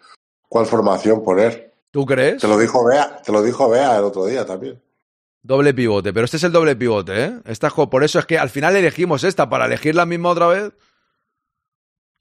cuál 0.48 0.64
formación 0.64 1.22
poner. 1.22 1.74
¿Tú 1.90 2.06
crees? 2.06 2.40
Te 2.40 2.48
lo 2.48 2.56
dijo 2.59 2.85
Bea, 2.86 3.20
te 3.22 3.31
lo 3.32 3.43
dijo 3.43 3.68
Bea 3.68 3.98
el 3.98 4.05
otro 4.05 4.24
día 4.26 4.47
también. 4.47 4.81
Doble 5.43 5.74
pivote, 5.74 6.14
pero 6.14 6.24
este 6.24 6.39
es 6.39 6.43
el 6.44 6.52
doble 6.52 6.74
pivote, 6.74 7.24
¿eh? 7.24 7.40
Esta, 7.44 7.68
por 7.68 8.02
eso 8.02 8.18
es 8.18 8.24
que 8.24 8.39
al 8.39 8.48
final 8.48 8.74
elegimos 8.76 9.24
esta, 9.24 9.51
para 9.51 9.66
elegir 9.66 9.94
la 9.94 10.06
misma 10.06 10.31
otra 10.31 10.47
vez. 10.47 10.72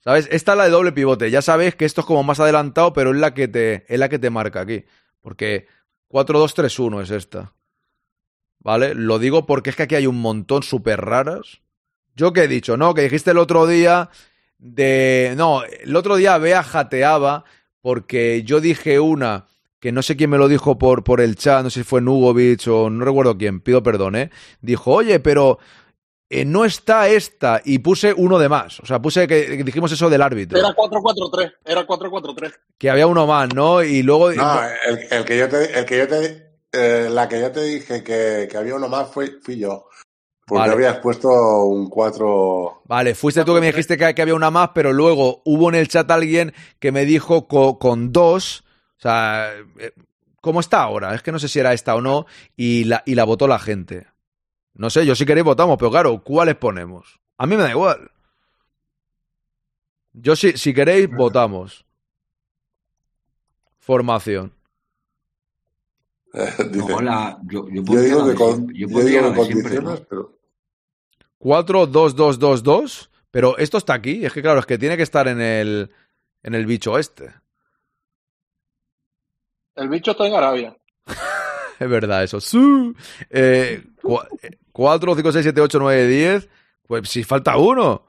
¿Sabes? 0.04 0.28
Esta 0.30 0.52
es 0.52 0.58
la 0.58 0.64
de 0.64 0.70
doble 0.70 0.92
pivote. 0.92 1.30
Ya 1.30 1.40
sabéis 1.40 1.74
que 1.74 1.86
esto 1.86 2.02
es 2.02 2.06
como 2.06 2.22
más 2.22 2.38
adelantado, 2.38 2.92
pero 2.92 3.10
es 3.12 3.16
la 3.16 3.32
que 3.32 3.48
te, 3.48 3.86
es 3.88 3.98
la 3.98 4.10
que 4.10 4.18
te 4.18 4.28
marca 4.28 4.60
aquí. 4.60 4.84
Porque 5.22 5.66
4-2-3-1 6.10 7.02
es 7.02 7.10
esta. 7.10 7.54
¿Vale? 8.58 8.94
Lo 8.94 9.18
digo 9.18 9.46
porque 9.46 9.70
es 9.70 9.76
que 9.76 9.84
aquí 9.84 9.94
hay 9.94 10.06
un 10.06 10.20
montón 10.20 10.62
súper 10.62 11.00
raras. 11.00 11.62
Yo 12.14 12.32
que 12.34 12.44
he 12.44 12.48
dicho, 12.48 12.76
¿no? 12.76 12.92
Que 12.92 13.02
dijiste 13.02 13.30
el 13.30 13.38
otro 13.38 13.66
día 13.66 14.10
de... 14.58 15.34
No, 15.36 15.62
el 15.64 15.96
otro 15.96 16.16
día 16.16 16.36
Bea 16.38 16.62
jateaba 16.62 17.44
porque 17.80 18.42
yo 18.44 18.60
dije 18.60 19.00
una 19.00 19.46
que 19.80 19.92
no 19.92 20.00
sé 20.00 20.16
quién 20.16 20.30
me 20.30 20.38
lo 20.38 20.48
dijo 20.48 20.78
por, 20.78 21.04
por 21.04 21.20
el 21.20 21.36
chat, 21.36 21.62
no 21.62 21.68
sé 21.68 21.80
si 21.80 21.84
fue 21.84 22.00
Nugovic 22.00 22.66
o 22.68 22.88
no 22.88 23.04
recuerdo 23.04 23.36
quién, 23.36 23.60
pido 23.60 23.82
perdón, 23.82 24.16
¿eh? 24.16 24.30
Dijo, 24.62 24.92
oye, 24.92 25.20
pero 25.20 25.58
eh, 26.40 26.44
no 26.44 26.64
está 26.64 27.08
esta 27.08 27.60
y 27.64 27.78
puse 27.78 28.12
uno 28.16 28.38
de 28.38 28.48
más. 28.48 28.80
O 28.80 28.86
sea, 28.86 29.00
puse 29.00 29.26
que, 29.28 29.56
que 29.56 29.64
dijimos 29.64 29.92
eso 29.92 30.08
del 30.10 30.22
árbitro, 30.22 30.58
Era 30.58 30.68
4-4-3. 30.74 31.52
Era 31.64 31.86
4-4-3. 31.86 32.52
que 32.78 32.90
había 32.90 33.06
uno 33.06 33.26
más, 33.26 33.52
¿no? 33.54 33.82
Y 33.82 34.02
luego... 34.02 34.32
No, 34.32 34.60
el, 34.86 34.98
el 35.10 35.24
que 35.24 35.38
yo 35.38 35.48
te, 35.48 35.78
el 35.78 35.84
que 35.84 35.98
yo 35.98 36.08
te, 36.08 36.52
eh, 36.72 37.08
la 37.10 37.28
que 37.28 37.40
yo 37.40 37.52
te 37.52 37.62
dije 37.62 38.02
que, 38.02 38.48
que 38.50 38.56
había 38.56 38.74
uno 38.74 38.88
más 38.88 39.08
fue, 39.10 39.38
fui 39.42 39.58
yo. 39.58 39.86
Porque 40.46 40.60
Vale. 40.60 40.72
habías 40.74 40.98
puesto 40.98 41.28
un 41.64 41.88
4. 41.88 42.82
Vale, 42.84 43.14
fuiste 43.14 43.44
tú 43.44 43.54
que 43.54 43.60
me 43.60 43.68
dijiste 43.68 43.96
que, 43.96 44.14
que 44.14 44.20
había 44.22 44.34
una 44.34 44.50
más, 44.50 44.70
pero 44.74 44.92
luego 44.92 45.40
hubo 45.46 45.70
en 45.70 45.74
el 45.76 45.88
chat 45.88 46.10
alguien 46.10 46.52
que 46.78 46.92
me 46.92 47.06
dijo 47.06 47.48
co- 47.48 47.78
con 47.78 48.12
dos. 48.12 48.62
O 48.98 49.00
sea, 49.00 49.52
eh, 49.78 49.92
¿cómo 50.42 50.60
está 50.60 50.82
ahora? 50.82 51.14
Es 51.14 51.22
que 51.22 51.32
no 51.32 51.38
sé 51.38 51.48
si 51.48 51.60
era 51.60 51.72
esta 51.72 51.94
o 51.94 52.02
no, 52.02 52.26
y 52.58 52.84
la, 52.84 53.02
y 53.06 53.14
la 53.14 53.24
votó 53.24 53.48
la 53.48 53.58
gente. 53.58 54.06
No 54.74 54.90
sé, 54.90 55.06
yo 55.06 55.14
si 55.14 55.24
queréis 55.24 55.44
votamos, 55.44 55.76
pero 55.78 55.90
claro, 55.90 56.22
¿cuáles 56.22 56.56
ponemos? 56.56 57.20
A 57.38 57.46
mí 57.46 57.56
me 57.56 57.62
da 57.62 57.70
igual. 57.70 58.10
Yo 60.12 60.36
si, 60.36 60.52
si 60.56 60.74
queréis, 60.74 61.08
votamos. 61.10 61.84
Formación. 63.78 64.52
No, 66.72 67.00
la, 67.00 67.38
yo, 67.44 67.68
yo 67.68 67.74
Yo 67.74 67.84
pondría 67.84 68.02
digo 68.08 68.24
que 68.24 68.30
de 68.30 68.36
con, 68.36 68.68
yo 68.74 68.88
yo 68.88 68.98
digo 69.04 69.32
que 69.46 70.04
pero 70.08 70.38
4, 71.38 71.86
2, 71.86 72.16
2, 72.16 72.38
2, 72.38 72.62
2. 72.62 73.10
Pero 73.30 73.58
esto 73.58 73.78
está 73.78 73.94
aquí. 73.94 74.24
Es 74.24 74.32
que 74.32 74.42
claro, 74.42 74.60
es 74.60 74.66
que 74.66 74.78
tiene 74.78 74.96
que 74.96 75.02
estar 75.02 75.28
en 75.28 75.40
el, 75.40 75.90
en 76.42 76.54
el 76.54 76.66
bicho 76.66 76.98
este. 76.98 77.34
El 79.76 79.88
bicho 79.88 80.12
está 80.12 80.26
en 80.26 80.34
Arabia. 80.34 80.76
Es 81.78 81.90
verdad 81.90 82.22
eso. 82.22 82.40
¡Su! 82.40 82.94
Eh, 83.30 83.82
4, 84.74 85.14
5, 85.14 85.32
6, 85.32 85.44
7, 85.44 85.60
8, 85.60 85.78
9, 85.78 86.06
10. 86.08 86.48
Pues 86.86 87.08
si 87.08 87.22
falta 87.22 87.56
uno. 87.56 88.04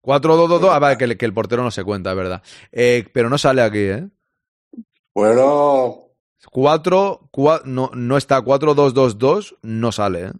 4, 0.00 0.34
2, 0.36 0.48
2, 0.48 0.60
2. 0.62 0.70
Ah, 0.72 0.78
vale, 0.78 0.96
que, 0.96 1.04
el- 1.04 1.16
que 1.18 1.26
el 1.26 1.34
portero 1.34 1.62
no 1.62 1.70
se 1.70 1.84
cuenta, 1.84 2.10
es 2.10 2.16
verdad. 2.16 2.42
Eh, 2.72 3.06
pero 3.12 3.28
no 3.28 3.36
sale 3.38 3.60
aquí, 3.62 3.78
¿eh? 3.80 4.08
bueno, 5.14 6.10
4, 6.50 7.28
no, 7.66 7.90
no 7.94 8.16
está. 8.16 8.40
4, 8.40 8.74
2, 8.74 8.94
2, 8.94 9.18
2. 9.18 9.56
No 9.62 9.92
sale, 9.92 10.26
¿eh? 10.28 10.32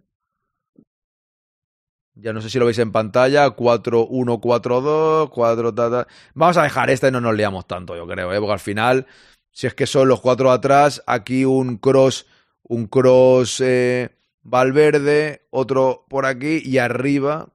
Ya 2.15 2.33
no 2.33 2.41
sé 2.41 2.49
si 2.49 2.57
lo 2.57 2.65
veis 2.65 2.79
en 2.79 2.91
pantalla. 2.91 3.51
4, 3.51 4.07
1, 4.07 4.39
4, 4.41 4.81
2. 4.81 5.29
4, 5.29 5.73
ta, 5.75 5.89
ta. 5.91 6.07
Vamos 6.33 6.57
a 6.57 6.63
dejar 6.63 6.89
esta 6.89 7.09
y 7.09 7.11
no 7.11 7.21
nos 7.21 7.35
liamos 7.35 7.67
tanto, 7.67 7.95
yo 7.95 8.07
creo, 8.07 8.33
¿eh? 8.33 8.39
Porque 8.39 8.53
al 8.53 8.59
final, 8.59 9.05
si 9.51 9.67
es 9.67 9.75
que 9.75 9.85
son 9.85 10.07
los 10.07 10.21
cuatro 10.21 10.51
atrás, 10.51 11.03
aquí 11.05 11.45
un 11.45 11.77
cross, 11.77 12.25
un 12.63 12.87
cross 12.87 13.61
eh, 13.61 14.16
Valverde, 14.49 15.45
otro 15.49 16.05
por 16.07 16.25
aquí 16.25 16.61
y 16.63 16.77
arriba 16.77 17.49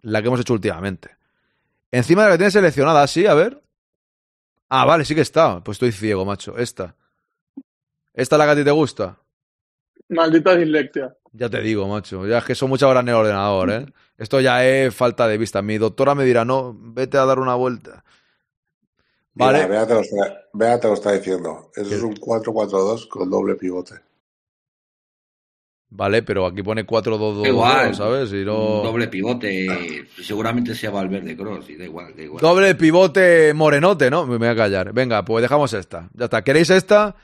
la 0.00 0.20
que 0.20 0.26
hemos 0.26 0.40
hecho 0.40 0.54
últimamente. 0.54 1.10
Encima 1.92 2.22
de 2.22 2.28
la 2.28 2.34
que 2.34 2.38
tiene 2.38 2.50
seleccionada, 2.50 3.06
sí, 3.06 3.24
a 3.24 3.34
ver. 3.34 3.62
Ah, 4.68 4.84
vale, 4.84 5.04
sí 5.04 5.14
que 5.14 5.20
está. 5.20 5.62
Pues 5.62 5.76
estoy 5.76 5.92
ciego, 5.92 6.24
macho. 6.24 6.58
Esta. 6.58 6.96
¿Esta 8.12 8.34
es 8.34 8.38
la 8.38 8.46
que 8.46 8.50
a 8.50 8.56
ti 8.56 8.64
te 8.64 8.72
gusta? 8.72 9.16
Maldita 10.08 10.56
dislexia. 10.56 11.16
Ya 11.32 11.48
te 11.48 11.60
digo, 11.60 11.86
macho. 11.86 12.26
Ya 12.26 12.38
es 12.38 12.44
que 12.44 12.56
son 12.56 12.68
muchas 12.68 12.88
horas 12.88 13.04
en 13.04 13.10
el 13.10 13.14
ordenador, 13.14 13.70
¿eh? 13.70 13.86
Esto 14.18 14.40
ya 14.40 14.66
es 14.66 14.92
falta 14.92 15.28
de 15.28 15.38
vista. 15.38 15.62
Mi 15.62 15.78
doctora 15.78 16.16
me 16.16 16.24
dirá, 16.24 16.44
no, 16.44 16.76
vete 16.76 17.16
a 17.16 17.26
dar 17.26 17.38
una 17.38 17.54
vuelta. 17.54 18.02
mira, 19.34 19.52
Vale. 19.52 19.66
Bea 19.68 19.86
te 19.86 19.94
lo 19.94 20.00
está, 20.00 20.80
te 20.80 20.88
lo 20.88 20.94
está 20.94 21.12
diciendo. 21.12 21.70
Eso 21.76 21.94
es 21.94 22.02
un 22.02 22.16
4-4-2 22.16 23.06
con 23.06 23.30
doble 23.30 23.54
pivote. 23.54 24.00
Vale, 25.96 26.24
pero 26.24 26.46
aquí 26.46 26.60
pone 26.64 26.84
4-2-2, 26.84 27.46
Igual. 27.46 27.94
¿sabes? 27.94 28.32
Y 28.32 28.44
no... 28.44 28.82
Doble 28.82 29.06
pivote. 29.06 30.04
Seguramente 30.20 30.74
sea 30.74 30.90
Valverde 30.90 31.36
Cross. 31.36 31.70
Y 31.70 31.76
da 31.76 31.84
igual, 31.84 32.12
da 32.16 32.22
igual. 32.24 32.40
Doble 32.42 32.74
pivote 32.74 33.54
morenote, 33.54 34.10
¿no? 34.10 34.26
Me 34.26 34.36
voy 34.36 34.48
a 34.48 34.56
callar. 34.56 34.92
Venga, 34.92 35.24
pues 35.24 35.42
dejamos 35.42 35.72
esta. 35.72 36.08
Ya 36.14 36.24
está. 36.24 36.42
¿Queréis 36.42 36.70
esta? 36.70 37.14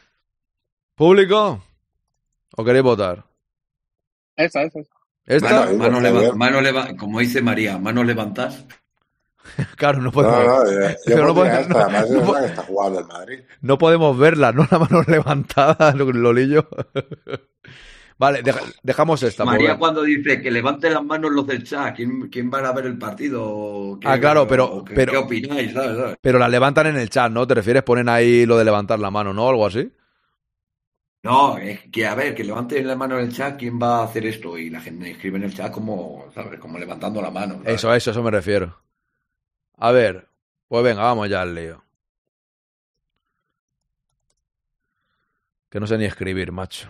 ¿Público? 0.94 1.64
¿O 2.56 2.64
queréis 2.64 2.84
votar? 2.84 3.24
Esa, 4.36 4.62
esa. 4.62 4.78
¿Esta? 5.26 5.66
Mano, 5.66 5.76
mano 5.78 6.00
leva- 6.00 6.34
mano 6.34 6.60
leva- 6.60 6.96
como 6.96 7.18
dice 7.18 7.42
María, 7.42 7.76
manos 7.76 8.06
levantadas. 8.06 8.64
Claro, 9.76 10.00
no 10.00 10.12
podemos, 10.12 10.36
No, 10.38 10.62
no, 10.64 10.70
yo, 11.06 11.16
no 11.26 11.34
podemos- 11.34 11.60
esta, 11.60 11.88
no- 12.08 12.20
no 12.24 12.38
está 12.38 12.62
jugando 12.62 13.00
el 13.00 13.06
Madrid. 13.06 13.40
no 13.62 13.78
podemos 13.78 14.16
verla, 14.16 14.52
¿no? 14.52 14.64
La 14.70 14.78
mano 14.78 15.02
levantada, 15.08 15.92
lo- 15.92 16.12
Lolillo. 16.12 16.68
Vale, 18.20 18.42
deja- 18.42 18.60
dejamos 18.82 19.22
esta. 19.22 19.44
María 19.46 19.76
cuando 19.78 20.02
dice 20.02 20.40
que 20.42 20.50
levanten 20.50 20.92
las 20.94 21.02
manos 21.04 21.30
los 21.32 21.46
del 21.46 21.64
chat, 21.64 21.96
¿quién, 21.96 22.28
quién 22.28 22.50
van 22.50 22.66
a 22.66 22.72
ver 22.72 22.84
el 22.86 22.98
partido? 22.98 23.98
¿Qué- 24.00 24.06
Ah, 24.06 24.20
claro, 24.20 24.46
pero- 24.46 24.84
qué, 24.84 24.94
pero- 24.94 25.12
¿qué 25.12 25.18
opináis? 25.18 25.72
¿sabes? 25.72 25.96
¿sabes? 25.96 26.16
Pero 26.20 26.38
la 26.38 26.48
levantan 26.48 26.86
en 26.88 26.96
el 26.98 27.08
chat, 27.10 27.32
¿no? 27.32 27.46
¿Te 27.46 27.54
refieres? 27.54 27.82
Ponen 27.82 28.08
ahí 28.08 28.44
lo 28.46 28.58
de 28.58 28.64
levantar 28.66 28.98
la 29.00 29.10
mano, 29.10 29.32
¿no? 29.32 29.48
Algo 29.48 29.66
así. 29.66 29.90
No, 31.22 31.58
es 31.58 31.80
que 31.90 32.06
a 32.06 32.14
ver, 32.14 32.34
que 32.34 32.44
levanten 32.44 32.86
la 32.86 32.96
mano 32.96 33.18
en 33.18 33.26
el 33.26 33.32
chat, 33.34 33.58
¿quién 33.58 33.78
va 33.80 33.98
a 34.00 34.04
hacer 34.04 34.24
esto? 34.26 34.56
Y 34.56 34.70
la 34.70 34.80
gente 34.80 35.10
escribe 35.10 35.36
en 35.38 35.44
el 35.44 35.54
chat 35.54 35.70
como, 35.72 36.26
¿sabes? 36.34 36.58
Como 36.60 36.78
levantando 36.78 37.20
la 37.20 37.30
mano. 37.30 37.56
¿sabes? 37.62 37.74
Eso, 37.74 37.92
eso, 37.94 38.10
eso 38.12 38.22
me 38.22 38.30
refiero. 38.30 38.78
A 39.76 39.92
ver, 39.92 40.28
pues 40.68 40.84
venga, 40.84 41.02
vamos 41.02 41.28
ya 41.28 41.42
al 41.42 41.54
lío. 41.54 41.82
Que 45.70 45.78
no 45.80 45.86
sé 45.86 45.96
ni 45.98 46.04
escribir, 46.04 46.52
macho. 46.52 46.88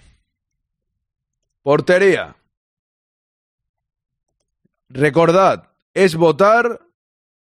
Portería. 1.62 2.37
Recordad, 4.89 5.69
es 5.95 6.16
votar 6.16 6.81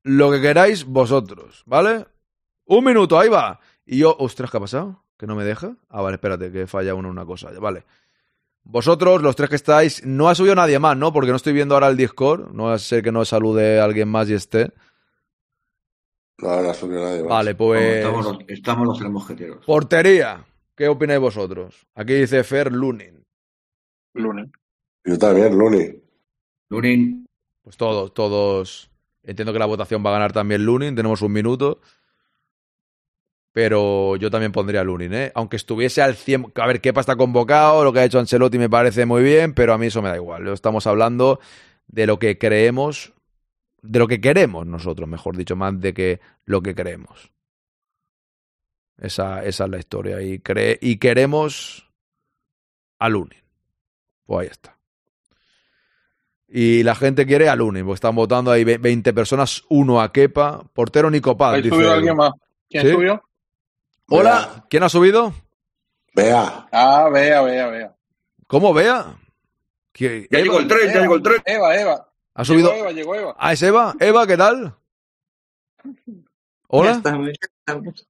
lo 0.03 0.31
que 0.31 0.41
queráis 0.41 0.85
vosotros, 0.85 1.63
¿vale? 1.65 2.05
Un 2.65 2.85
minuto, 2.85 3.19
ahí 3.19 3.29
va. 3.29 3.59
Y 3.85 3.99
yo, 3.99 4.15
ostras, 4.17 4.49
¿qué 4.49 4.57
ha 4.57 4.61
pasado? 4.61 5.03
¿Que 5.17 5.27
no 5.27 5.35
me 5.35 5.43
deja? 5.43 5.75
Ah, 5.89 6.01
vale, 6.01 6.15
espérate, 6.15 6.51
que 6.51 6.67
falla 6.67 6.95
uno 6.95 7.09
una 7.09 7.25
cosa. 7.25 7.49
Vale. 7.59 7.85
Vosotros, 8.63 9.21
los 9.21 9.35
tres 9.35 9.49
que 9.49 9.55
estáis, 9.57 10.05
no 10.05 10.29
ha 10.29 10.35
subido 10.35 10.55
nadie 10.55 10.79
más, 10.79 10.95
¿no? 10.95 11.11
Porque 11.11 11.31
no 11.31 11.35
estoy 11.35 11.53
viendo 11.53 11.73
ahora 11.75 11.89
el 11.89 11.97
Discord. 11.97 12.53
No 12.53 12.65
va 12.65 12.75
a 12.75 12.79
ser 12.79 13.03
que 13.03 13.11
no 13.11 13.25
salude 13.25 13.79
alguien 13.79 14.07
más 14.07 14.29
y 14.29 14.35
esté. 14.35 14.71
No, 16.37 16.61
no 16.61 16.69
ha 16.69 16.73
subido 16.73 17.01
nadie 17.01 17.21
más. 17.21 17.29
Vale, 17.29 17.55
pues. 17.55 17.97
Estamos 17.97 18.25
los, 18.25 18.37
estamos 18.47 18.87
los 18.87 18.99
tres 18.99 19.11
mosqueteros. 19.11 19.65
Portería. 19.65 20.45
¿Qué 20.75 20.87
opináis 20.87 21.19
vosotros? 21.19 21.85
Aquí 21.93 22.13
dice 22.13 22.43
Fer 22.43 22.71
Lunin. 22.71 23.22
Lunes. 24.13 24.49
Yo 25.05 25.17
también, 25.17 25.57
Luni. 25.57 26.01
Lunin, 26.69 27.25
Pues 27.61 27.77
todos, 27.77 28.13
todos. 28.13 28.89
Entiendo 29.23 29.53
que 29.53 29.59
la 29.59 29.65
votación 29.65 30.03
va 30.05 30.09
a 30.09 30.13
ganar 30.13 30.33
también 30.33 30.65
Lunin. 30.65 30.95
Tenemos 30.95 31.21
un 31.21 31.31
minuto. 31.31 31.81
Pero 33.53 34.15
yo 34.15 34.31
también 34.31 34.51
pondría 34.51 34.83
Lunin, 34.83 35.13
¿eh? 35.13 35.31
Aunque 35.35 35.57
estuviese 35.57 36.01
al 36.01 36.15
100. 36.15 36.51
A 36.55 36.65
ver, 36.67 36.81
Kepa 36.81 37.01
está 37.01 37.15
convocado. 37.15 37.83
Lo 37.83 37.93
que 37.93 37.99
ha 37.99 38.05
hecho 38.05 38.19
Ancelotti 38.19 38.57
me 38.57 38.69
parece 38.69 39.05
muy 39.05 39.21
bien. 39.23 39.53
Pero 39.53 39.73
a 39.73 39.77
mí 39.77 39.87
eso 39.87 40.01
me 40.01 40.09
da 40.09 40.15
igual. 40.15 40.47
Estamos 40.47 40.87
hablando 40.87 41.39
de 41.87 42.07
lo 42.07 42.17
que 42.17 42.37
creemos. 42.37 43.13
De 43.81 43.99
lo 43.99 44.07
que 44.07 44.21
queremos 44.21 44.65
nosotros, 44.65 45.07
mejor 45.09 45.35
dicho, 45.37 45.55
más 45.57 45.79
de 45.79 45.93
que 45.93 46.19
lo 46.45 46.61
que 46.61 46.73
creemos. 46.73 47.31
Esa, 48.97 49.43
esa 49.43 49.65
es 49.65 49.69
la 49.69 49.77
historia. 49.77 50.21
Y, 50.21 50.39
cre- 50.39 50.77
y 50.81 50.97
queremos 50.97 51.91
a 52.99 53.09
Lunin. 53.09 53.42
Pues 54.25 54.41
ahí 54.45 54.51
está. 54.51 54.77
Y 56.47 56.83
la 56.83 56.93
gente 56.95 57.25
quiere 57.25 57.49
a 57.49 57.55
Luni, 57.55 57.81
porque 57.81 57.95
están 57.95 58.15
votando 58.15 58.51
ahí 58.51 58.63
ve- 58.63 58.77
20 58.77 59.11
personas, 59.13 59.63
uno 59.69 60.01
a 60.01 60.11
Kepa, 60.11 60.63
portero 60.73 61.09
Nico 61.09 61.35
Paz. 61.35 61.55
Ahí 61.55 61.61
dice 61.63 61.75
subió 61.75 61.91
alguien 61.91 62.15
más. 62.15 62.31
¿Quién 62.69 62.83
¿Sí? 62.85 62.91
subió? 62.93 63.23
Hola, 64.09 64.65
¿quién 64.69 64.83
ha 64.83 64.89
subido? 64.89 65.33
Vea. 66.13 66.67
Ah, 66.71 67.09
vea, 67.11 67.41
vea, 67.41 67.67
vea. 67.67 67.95
¿Cómo 68.47 68.73
vea? 68.73 69.15
¿Qué- 69.91 70.27
Ya 70.29 70.39
llegó 70.39 70.59
el 70.59 70.67
tren, 70.67 70.93
ya 70.93 71.01
llegó 71.01 71.15
el 71.15 71.23
tren. 71.23 71.41
Eva, 71.45 71.75
Eva. 71.75 72.09
¿Ha 72.35 72.45
subido? 72.45 72.69
Llegó 72.71 72.83
Eva, 72.83 72.91
llegó 72.91 73.15
Eva. 73.15 73.35
Ah, 73.39 73.53
es 73.53 73.63
Eva. 73.63 73.95
Eva, 73.99 74.27
¿qué 74.27 74.37
tal? 74.37 74.75
Hola, 76.67 77.01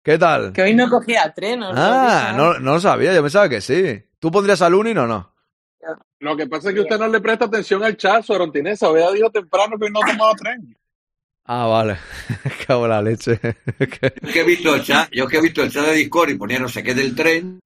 ¿qué 0.04 0.18
tal? 0.18 0.54
Que 0.54 0.62
hoy 0.62 0.74
no 0.74 0.90
cogía 0.90 1.34
tren, 1.34 1.64
¿os 1.64 1.76
lo 1.76 1.82
Ah, 1.82 2.34
no, 2.36 2.60
no 2.60 2.74
lo 2.76 2.80
sabía, 2.80 3.14
yo 3.14 3.22
pensaba 3.22 3.50
que 3.50 3.60
sí. 3.60 4.02
¿Tú 4.20 4.32
pondrías 4.32 4.62
a 4.62 4.70
Lunin 4.70 4.98
o 5.00 5.08
no? 5.08 5.33
Lo 6.24 6.38
que 6.38 6.48
pasa 6.48 6.70
es 6.70 6.76
que 6.76 6.82
usted 6.82 6.98
no 6.98 7.08
le 7.10 7.20
presta 7.20 7.46
atención 7.46 7.84
al 7.84 7.98
chat, 7.98 8.24
Sorontinesa. 8.24 8.90
Vea, 8.92 9.12
dijo 9.12 9.30
temprano 9.30 9.78
que 9.78 9.86
hoy 9.86 9.92
no 9.92 10.00
tomaba 10.00 10.34
tren. 10.36 10.76
Ah, 11.46 11.66
vale. 11.66 11.98
Cago 12.68 12.86
en 12.86 12.90
la 12.90 13.02
leche. 13.02 13.38
Yo 13.42 14.32
que 14.32 14.40
he 14.40 14.44
visto 14.46 14.74
el 14.74 14.82
chat, 14.84 15.10
yo 15.12 15.28
que 15.28 15.38
he 15.38 15.42
visto 15.42 15.62
el 15.62 15.70
chat 15.72 15.86
de 15.88 15.94
Discord 15.94 16.30
y 16.30 16.36
ponía 16.36 16.60
no 16.60 16.70
sé 16.70 16.82
qué 16.82 16.94
del 16.94 17.14
tren. 17.14 17.60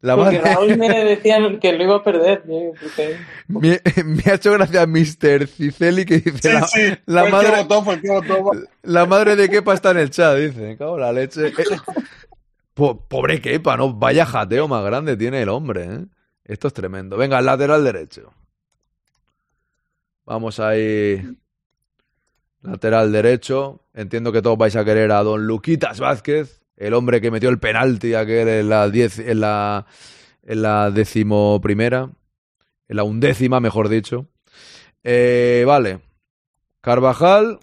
La 0.00 0.14
Porque 0.16 0.38
madre... 0.38 0.54
Raúl 0.54 0.76
me 0.78 0.88
decía 1.04 1.38
que 1.60 1.72
lo 1.74 1.84
iba 1.84 1.96
a 1.96 2.02
perder. 2.04 2.42
¿eh? 2.48 2.70
Porque- 2.80 3.16
me, 3.48 3.80
me 4.04 4.22
ha 4.30 4.34
hecho 4.36 4.52
gracia 4.52 4.86
Mr. 4.86 5.46
Ciceli 5.48 6.06
que 6.06 6.20
dice 6.20 6.38
Sí, 6.40 6.48
la, 6.54 6.66
sí. 6.68 6.80
la 7.04 7.20
fue 7.26 7.40
el 7.40 7.46
que 7.46 7.50
madre, 7.50 7.62
votó, 7.64 8.42
votó. 8.42 8.60
la 8.84 9.06
madre 9.06 9.36
de 9.36 9.48
Kepa 9.50 9.74
está 9.74 9.90
en 9.90 9.98
el 9.98 10.10
chat, 10.10 10.38
dice. 10.38 10.76
Cago 10.78 10.94
en 10.94 11.00
la 11.02 11.12
leche. 11.12 11.48
Eh, 11.48 11.52
po- 12.74 13.06
pobre 13.06 13.40
Kepa, 13.42 13.76
¿no? 13.76 13.92
Vaya 13.92 14.24
jateo 14.24 14.66
más 14.68 14.84
grande 14.84 15.16
tiene 15.16 15.42
el 15.42 15.48
hombre, 15.50 15.84
¿eh? 15.84 16.06
Esto 16.48 16.66
es 16.68 16.74
tremendo. 16.74 17.16
Venga, 17.18 17.40
lateral 17.42 17.84
derecho. 17.84 18.32
Vamos 20.24 20.58
ahí. 20.58 21.22
Lateral 22.62 23.12
derecho. 23.12 23.84
Entiendo 23.92 24.32
que 24.32 24.40
todos 24.40 24.56
vais 24.56 24.74
a 24.74 24.84
querer 24.84 25.12
a 25.12 25.22
don 25.22 25.46
Luquitas 25.46 26.00
Vázquez, 26.00 26.62
el 26.76 26.94
hombre 26.94 27.20
que 27.20 27.30
metió 27.30 27.50
el 27.50 27.58
penalti 27.58 28.14
aquel 28.14 28.48
en 28.48 28.68
la 28.70 28.88
diez, 28.88 29.18
en 29.18 29.40
la 29.40 29.86
en 30.42 30.62
la 30.62 30.92
en 32.88 32.96
la 32.96 33.04
undécima, 33.04 33.60
mejor 33.60 33.90
dicho. 33.90 34.26
Eh, 35.04 35.64
vale. 35.66 36.00
Carvajal 36.80 37.58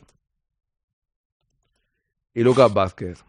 y 2.35 2.43
Lucas 2.43 2.71
Vázquez. 2.71 3.25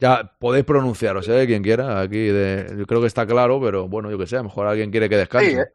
Ya 0.00 0.34
podéis 0.38 0.64
pronunciaros, 0.64 1.28
¿eh? 1.28 1.46
Quien 1.46 1.62
quiera. 1.62 2.00
Aquí 2.00 2.16
de, 2.16 2.74
yo 2.78 2.86
creo 2.86 3.00
que 3.02 3.06
está 3.06 3.26
claro, 3.26 3.60
pero 3.60 3.86
bueno, 3.86 4.10
yo 4.10 4.18
que 4.18 4.26
sé, 4.26 4.36
a 4.36 4.38
lo 4.38 4.44
mejor 4.44 4.66
alguien 4.66 4.90
quiere 4.90 5.08
que 5.08 5.18
descanse. 5.18 5.50
Sí, 5.50 5.56
eh. 5.56 5.66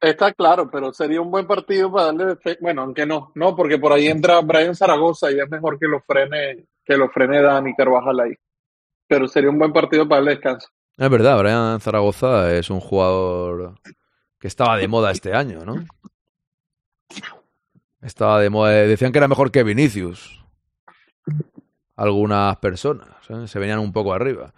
Está 0.00 0.32
claro, 0.32 0.70
pero 0.70 0.92
sería 0.92 1.20
un 1.20 1.30
buen 1.30 1.46
partido 1.46 1.90
para 1.90 2.12
darle 2.12 2.36
Bueno, 2.60 2.82
aunque 2.82 3.04
no, 3.04 3.32
no, 3.34 3.56
porque 3.56 3.78
por 3.78 3.92
ahí 3.92 4.06
entra 4.06 4.40
Brian 4.40 4.74
Zaragoza 4.74 5.30
y 5.30 5.40
es 5.40 5.50
mejor 5.50 5.78
que 5.78 5.86
lo 5.86 6.00
frene, 6.00 6.66
que 6.84 6.96
lo 6.96 7.08
frene 7.08 7.42
Dani 7.42 7.74
Carvajal 7.74 8.20
ahí. 8.20 8.34
Pero 9.08 9.26
sería 9.26 9.50
un 9.50 9.58
buen 9.58 9.72
partido 9.72 10.08
para 10.08 10.20
darle 10.20 10.32
descanso. 10.32 10.68
Es 10.96 11.10
verdad, 11.10 11.38
Brian 11.38 11.80
Zaragoza 11.80 12.52
es 12.54 12.70
un 12.70 12.80
jugador 12.80 13.74
que 14.38 14.48
estaba 14.48 14.76
de 14.76 14.88
moda 14.88 15.10
este 15.10 15.32
año, 15.32 15.64
¿no? 15.64 15.84
Estaba 18.00 18.40
de 18.40 18.50
moda. 18.50 18.70
Decían 18.70 19.10
que 19.10 19.18
era 19.18 19.28
mejor 19.28 19.50
que 19.50 19.64
Vinicius. 19.64 20.37
Algunas 21.98 22.56
personas 22.58 23.08
¿eh? 23.28 23.48
se 23.48 23.58
venían 23.58 23.80
un 23.80 23.92
poco 23.92 24.12
arriba. 24.12 24.54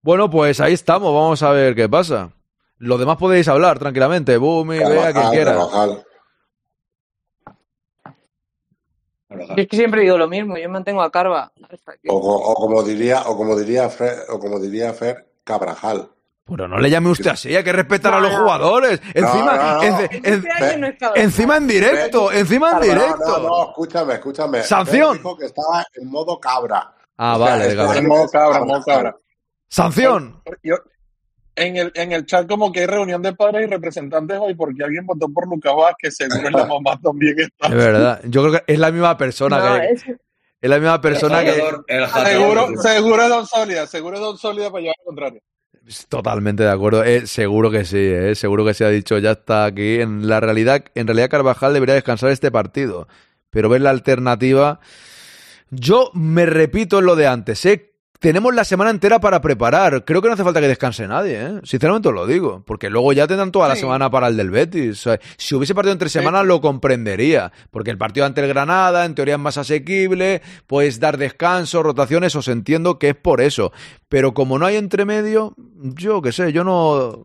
Bueno, 0.00 0.30
pues 0.30 0.60
ahí 0.60 0.72
estamos. 0.72 1.14
Vamos 1.14 1.42
a 1.42 1.50
ver 1.50 1.74
qué 1.74 1.90
pasa. 1.90 2.30
Lo 2.78 2.96
demás 2.96 3.18
podéis 3.18 3.48
hablar 3.48 3.78
tranquilamente. 3.78 4.38
Bumi, 4.38 4.78
vea 4.78 5.12
quien 5.12 5.28
quiera. 5.28 5.58
Yo 9.28 9.54
es 9.56 9.68
que 9.68 9.76
siempre 9.76 10.00
digo 10.00 10.16
lo 10.16 10.26
mismo, 10.26 10.56
yo 10.56 10.70
mantengo 10.70 11.02
a 11.02 11.10
Carva. 11.10 11.52
O 12.08 12.54
como 12.54 12.82
diría, 12.82 13.24
o 13.26 13.36
como 13.36 13.58
diría 13.58 13.90
Fer, 13.90 14.24
o 14.30 14.38
como 14.38 14.58
diría 14.58 14.94
Fer, 14.94 15.30
Cabrajal. 15.44 16.08
Pero 16.50 16.66
no 16.68 16.78
le 16.78 16.90
llame 16.90 17.08
usted 17.10 17.28
así, 17.30 17.54
hay 17.54 17.62
que 17.64 17.72
respetar 17.72 18.12
a 18.12 18.20
los 18.20 18.34
jugadores. 18.34 19.00
Encima, 19.14 19.56
no, 19.56 19.74
no. 19.74 19.82
en- 19.82 19.94
en- 19.94 20.24
Este 20.24 20.48
es 20.48 21.24
encima 21.24 21.56
en 21.56 21.66
directo, 21.66 22.32
encima 22.32 22.70
en 22.70 22.74
No, 22.76 22.80
directo. 22.80 23.16
No, 23.26 23.38
no, 23.38 23.68
escúchame, 23.70 24.14
escúchame. 24.14 24.62
Sanción. 24.62 25.16
Dijo 25.16 25.36
que 25.36 25.46
estaba 25.46 25.84
en 25.94 26.10
modo 26.10 26.38
cabra. 26.40 26.92
Ah, 27.16 27.36
O 27.36 27.44
sea, 27.44 27.56
vale, 27.56 27.98
En 27.98 28.06
modo 28.08 28.24
es 28.24 28.30
cabra, 28.32 28.64
modo 28.64 28.82
cabra. 28.84 29.16
Sanción. 29.68 30.42
Yo, 30.62 30.76
en, 31.56 31.76
el, 31.76 31.92
en 31.94 32.12
el 32.12 32.26
chat 32.26 32.48
como 32.48 32.72
que 32.72 32.80
hay 32.80 32.86
reunión 32.86 33.22
de 33.22 33.34
padres 33.34 33.66
y 33.66 33.70
representantes 33.70 34.38
hoy 34.40 34.54
porque 34.54 34.82
alguien 34.82 35.04
votó 35.06 35.28
por 35.28 35.46
Lucas 35.48 35.74
Vázquez, 35.76 36.16
seguro 36.16 36.50
la 36.50 36.64
mamá 36.66 36.98
también 37.02 37.38
está. 37.38 37.68
Es 37.68 37.74
verdad. 37.74 38.20
Yo 38.24 38.42
creo 38.42 38.52
que 38.54 38.72
es 38.72 38.78
la 38.78 38.90
misma 38.90 39.16
persona 39.16 39.58
No, 39.58 39.80
que. 39.80 39.86
es- 39.90 40.04
Es 40.62 40.68
la 40.68 40.78
misma 40.78 41.00
persona 41.00 41.42
que. 41.42 41.50
El 41.88 42.06
Seguro, 42.08 42.68
seguro 42.82 43.22
es 43.22 43.28
Don 43.30 43.46
Sólida, 43.46 43.86
seguro 43.86 44.16
es 44.16 44.20
Don 44.22 44.36
Sólida 44.38 44.70
para 44.70 44.82
llevar 44.82 44.96
al 44.98 45.04
contrario. 45.06 45.40
Totalmente 46.08 46.62
de 46.62 46.70
acuerdo. 46.70 47.02
Eh, 47.04 47.26
seguro 47.26 47.70
que 47.70 47.84
sí, 47.84 47.98
eh, 47.98 48.34
seguro 48.34 48.64
que 48.64 48.74
se 48.74 48.84
ha 48.84 48.88
dicho 48.88 49.18
ya 49.18 49.32
está 49.32 49.64
aquí. 49.64 50.00
En 50.00 50.28
la 50.28 50.40
realidad, 50.40 50.84
en 50.94 51.06
realidad 51.06 51.30
Carvajal 51.30 51.74
debería 51.74 51.94
descansar 51.94 52.30
este 52.30 52.50
partido. 52.50 53.08
Pero 53.50 53.68
ver 53.68 53.80
la 53.80 53.90
alternativa. 53.90 54.80
Yo 55.70 56.10
me 56.14 56.46
repito 56.46 56.98
en 56.98 57.06
lo 57.06 57.16
de 57.16 57.26
antes, 57.26 57.64
¿eh? 57.66 57.89
Tenemos 58.20 58.54
la 58.54 58.64
semana 58.64 58.90
entera 58.90 59.18
para 59.18 59.40
preparar. 59.40 60.04
Creo 60.04 60.20
que 60.20 60.28
no 60.28 60.34
hace 60.34 60.44
falta 60.44 60.60
que 60.60 60.68
descanse 60.68 61.08
nadie, 61.08 61.40
¿eh? 61.40 61.60
Sinceramente 61.64 62.08
os 62.10 62.14
lo 62.14 62.26
digo. 62.26 62.62
Porque 62.66 62.90
luego 62.90 63.14
ya 63.14 63.26
tendrán 63.26 63.50
toda 63.50 63.66
la 63.66 63.74
Sí. 63.76 63.80
semana 63.80 64.10
para 64.10 64.28
el 64.28 64.36
del 64.36 64.50
Betis. 64.50 65.06
O 65.06 65.10
sea, 65.10 65.20
si 65.38 65.54
hubiese 65.54 65.74
partido 65.74 65.94
entre 65.94 66.10
semanas 66.10 66.44
lo 66.44 66.60
comprendería. 66.60 67.50
Porque 67.70 67.90
el 67.90 67.96
partido 67.96 68.26
ante 68.26 68.42
el 68.42 68.48
Granada, 68.48 69.06
en 69.06 69.14
teoría 69.14 69.36
es 69.36 69.40
más 69.40 69.56
asequible. 69.56 70.42
Puedes 70.66 71.00
dar 71.00 71.16
descanso, 71.16 71.82
rotaciones, 71.82 72.36
os 72.36 72.48
entiendo 72.48 72.98
que 72.98 73.08
es 73.08 73.14
por 73.16 73.40
eso. 73.40 73.72
Pero 74.10 74.34
como 74.34 74.58
no 74.58 74.66
hay 74.66 74.76
entremedio, 74.76 75.54
yo 75.96 76.20
qué 76.20 76.32
sé, 76.32 76.52
yo 76.52 76.62
no... 76.62 77.24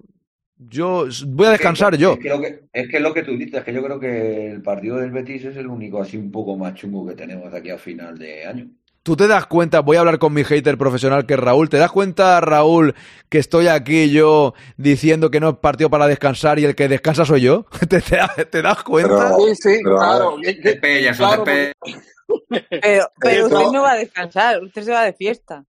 Yo 0.58 1.08
voy 1.28 1.48
a 1.48 1.52
descansar 1.52 1.98
yo. 1.98 2.14
Es 2.14 2.20
que, 2.20 2.30
lo 2.30 2.40
que, 2.40 2.60
es 2.72 2.88
que 2.90 3.00
lo 3.02 3.14
que 3.14 3.24
tú 3.24 3.38
dices, 3.38 3.62
que 3.66 3.74
yo 3.74 3.84
creo 3.84 4.00
que 4.00 4.50
el 4.52 4.62
partido 4.62 4.96
del 4.96 5.12
Betis 5.12 5.44
es 5.44 5.58
el 5.58 5.68
único 5.68 6.02
así 6.02 6.16
un 6.16 6.32
poco 6.32 6.56
más 6.56 6.74
chungo 6.76 7.06
que 7.06 7.16
tenemos 7.16 7.52
de 7.52 7.58
aquí 7.58 7.70
a 7.70 7.78
final 7.78 8.18
de 8.18 8.46
año. 8.46 8.68
Tú 9.06 9.15
te 9.15 9.27
das 9.27 9.45
cuenta, 9.45 9.82
voy 9.82 9.98
a 9.98 9.99
hablar 9.99 10.18
con 10.18 10.34
mi 10.34 10.44
hater 10.44 10.80
profesional 10.80 11.27
que 11.27 11.36
es 11.36 11.40
Raúl, 11.40 11.69
¿te 11.69 11.77
das 11.77 11.91
cuenta, 11.91 12.41
Raúl, 12.41 12.95
que 13.30 13.38
estoy 13.38 13.68
aquí 13.68 14.10
yo 14.10 14.56
diciendo 14.77 15.30
que 15.30 15.40
no 15.40 15.49
es 15.49 15.57
partido 15.57 15.91
para 15.91 16.07
descansar 16.07 16.57
y 16.57 16.65
el 16.65 16.73
que 16.76 16.88
descansa 16.88 17.23
soy 17.23 17.41
yo? 17.41 17.68
¿Te, 17.88 18.02
te, 18.02 18.18
te 18.49 18.61
das 18.64 18.82
cuenta? 18.82 19.36
Pero- 19.38 19.45
Sí, 19.45 19.56
sí, 19.57 19.80
pero, 19.84 19.98
claro. 19.98 20.38
ver, 20.38 20.41
que- 20.56 20.60
que- 20.60 20.72
Te 20.72 20.80
pellas, 20.82 21.18
claro, 21.18 21.44
te 21.44 21.52
pellas. 21.84 23.07
Pero, 23.19 23.45
usted 23.45 23.72
no 23.72 23.82
va 23.84 23.91
a 23.91 23.98
descansar, 23.98 24.64
usted 24.64 24.82
se 24.84 24.91
va 24.91 25.03
de 25.03 25.14
fiesta. 25.14 25.64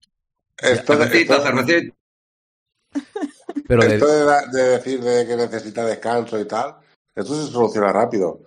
Esto, 0.57 0.93
de, 0.97 1.05
Cervecita, 1.05 1.35
esto- 1.35 1.45
cervecita. 1.45 1.95
Pero 3.67 3.83
esto 3.83 4.07
de, 4.51 4.63
decir 4.63 4.99
de 4.99 5.27
que 5.27 5.35
necesita 5.35 5.85
descanso 5.85 6.39
y 6.39 6.45
tal, 6.47 6.77
esto 7.15 7.35
se 7.35 7.51
soluciona 7.51 7.93
rápido. 7.93 8.39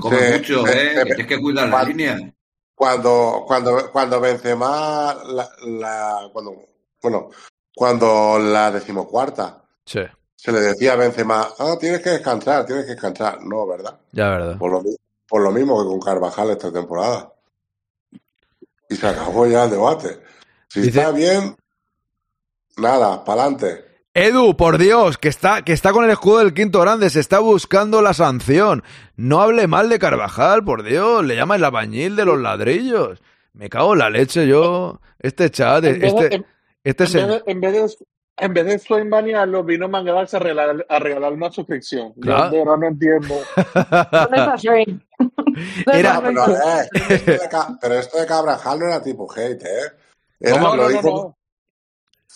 Come 0.00 0.16
Se- 0.18 0.38
mucho, 0.38 0.66
se- 0.66 0.72
¿eh? 0.72 0.88
se- 0.94 0.98
que 1.00 1.04
tienes 1.04 1.26
que 1.26 1.38
cuidar 1.38 1.68
la 1.68 1.82
línea. 1.84 2.18
Cuando, 2.76 3.44
cuando, 3.46 3.90
cuando 3.90 4.20
Benzema, 4.20 5.16
la, 5.24 5.48
la, 5.66 6.28
cuando, 6.30 6.54
bueno, 7.02 7.30
cuando 7.74 8.38
la 8.38 8.70
decimocuarta 8.70 9.64
Sí, 9.86 10.00
se 10.36 10.52
le 10.52 10.60
decía 10.60 10.92
a 10.92 10.96
Benzema, 10.96 11.48
ah, 11.58 11.76
tienes 11.80 12.02
que 12.02 12.10
descansar, 12.10 12.66
tienes 12.66 12.84
que 12.84 12.90
descansar. 12.92 13.40
No, 13.42 13.66
¿verdad? 13.66 13.98
ya 14.12 14.28
verdad. 14.28 14.58
Por 14.58 14.70
lo, 14.72 14.82
por 15.26 15.40
lo 15.40 15.50
mismo 15.52 15.78
que 15.82 15.88
con 15.88 16.00
Carvajal 16.00 16.50
esta 16.50 16.70
temporada. 16.70 17.32
Y 18.90 18.94
se 18.96 19.06
acabó 19.08 19.46
ya 19.46 19.64
el 19.64 19.70
debate. 19.70 20.20
Si 20.68 20.80
Dice- 20.82 20.98
está 21.00 21.12
bien, 21.12 21.56
nada, 22.76 23.24
para 23.24 23.44
adelante. 23.44 23.85
Edu, 24.18 24.56
por 24.56 24.78
Dios, 24.78 25.18
que 25.18 25.28
está, 25.28 25.60
que 25.62 25.72
está 25.74 25.92
con 25.92 26.04
el 26.04 26.10
escudo 26.10 26.38
del 26.38 26.54
quinto 26.54 26.80
grande, 26.80 27.10
se 27.10 27.20
está 27.20 27.38
buscando 27.38 28.00
la 28.00 28.14
sanción. 28.14 28.82
No 29.16 29.42
hable 29.42 29.66
mal 29.66 29.90
de 29.90 29.98
Carvajal, 29.98 30.64
por 30.64 30.82
Dios, 30.84 31.22
le 31.22 31.36
llama 31.36 31.56
el 31.56 31.64
albañil 31.64 32.16
de 32.16 32.24
los 32.24 32.40
ladrillos. 32.40 33.22
Me 33.52 33.68
cago 33.68 33.92
en 33.92 33.98
la 33.98 34.08
leche 34.10 34.46
yo. 34.46 35.00
Este 35.18 35.50
chat, 35.50 35.84
En 35.84 36.00
vez 36.00 36.00
de- 36.00 36.06
este, 36.24 36.34
en- 36.36 36.46
este 36.82 37.04
en, 37.04 37.10
se- 37.10 37.18
vez 37.26 37.28
de, 37.28 37.42
en 37.52 37.60
vez 37.60 37.72
de 37.74 38.06
en 38.38 38.52
vez 38.54 38.66
de 38.66 38.78
Swain 38.78 39.08
banearlo, 39.10 39.64
vino 39.64 39.88
Mangadax 39.88 40.34
a 40.34 40.38
regalar, 40.38 40.86
a 40.88 40.98
regalar 40.98 41.32
una 41.32 41.50
suscripción. 41.50 42.12
Yo 42.16 42.20
Claro. 42.22 42.50
de 42.50 42.58
verdad 42.58 42.76
no 42.76 42.86
entiendo. 42.88 43.34
¿Dónde 44.12 44.36
está 44.36 44.54
Shane? 44.56 45.00
Era- 45.92 46.14
No, 46.14 46.22
pero, 46.22 46.46
eh, 46.48 46.88
esto 47.10 47.30
de 47.32 47.48
Ca- 47.50 47.78
pero 47.80 47.94
esto 47.94 48.18
de 48.18 48.26
Carvajal 48.26 48.78
no 48.78 48.86
era 48.86 49.02
tipo 49.02 49.30
hate, 49.30 49.62
¿eh? 49.62 49.92
Era- 50.40 50.60
No, 50.60 50.76
lo 50.76 50.82
no, 50.82 50.82
no, 50.82 50.88
dijo- 50.88 51.10
no. 51.10 51.38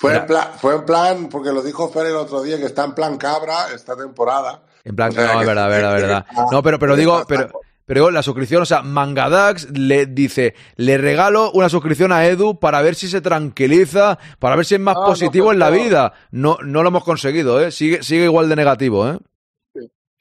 Fue, 0.01 0.16
en 0.16 0.24
plan, 0.24 0.48
fue 0.56 0.77
en 0.77 0.85
plan, 0.86 1.28
porque 1.28 1.52
lo 1.52 1.62
dijo 1.62 1.90
Fer 1.90 2.06
el 2.06 2.16
otro 2.16 2.40
día, 2.40 2.56
que 2.56 2.64
está 2.64 2.85
en 2.85 2.94
plan 2.94 3.18
cabra 3.18 3.66
esta 3.74 3.94
temporada. 3.94 4.62
En 4.82 4.97
plan, 4.97 5.10
O 5.10 5.12
sea, 5.12 5.35
no, 5.35 5.40
es 5.43 5.47
verdad, 5.47 5.66
es 5.66 5.77
verdad, 5.77 5.93
verdad. 5.93 6.27
No, 6.51 6.62
pero, 6.62 6.78
pero 6.78 6.97
digo, 6.97 7.22
pero, 7.28 7.51
pero 7.85 8.10
la 8.10 8.22
suscripción, 8.22 8.62
o 8.62 8.64
sea, 8.64 8.81
Mangadax 8.81 9.68
le 9.72 10.06
dice, 10.06 10.55
le 10.77 10.97
regalo 10.97 11.51
una 11.52 11.68
suscripción 11.68 12.12
a 12.12 12.24
Edu 12.24 12.59
para 12.59 12.81
ver 12.81 12.94
si 12.94 13.09
se 13.09 13.20
tranquiliza, 13.20 14.18
para 14.39 14.56
ver 14.56 14.64
si 14.64 14.77
es 14.77 14.81
más 14.81 14.94
no, 14.94 15.05
positivo 15.05 15.52
en 15.52 15.59
la 15.59 15.68
vida. 15.68 16.14
No, 16.31 16.56
no 16.64 16.82
lo 16.82 16.89
hemos 16.89 17.05
conseguido, 17.05 17.60
¿eh? 17.60 17.70
Sigue, 17.70 18.02
sigue 18.02 18.24
igual 18.24 18.48
de 18.48 18.56
negativo, 18.56 19.06
¿eh? 19.06 19.18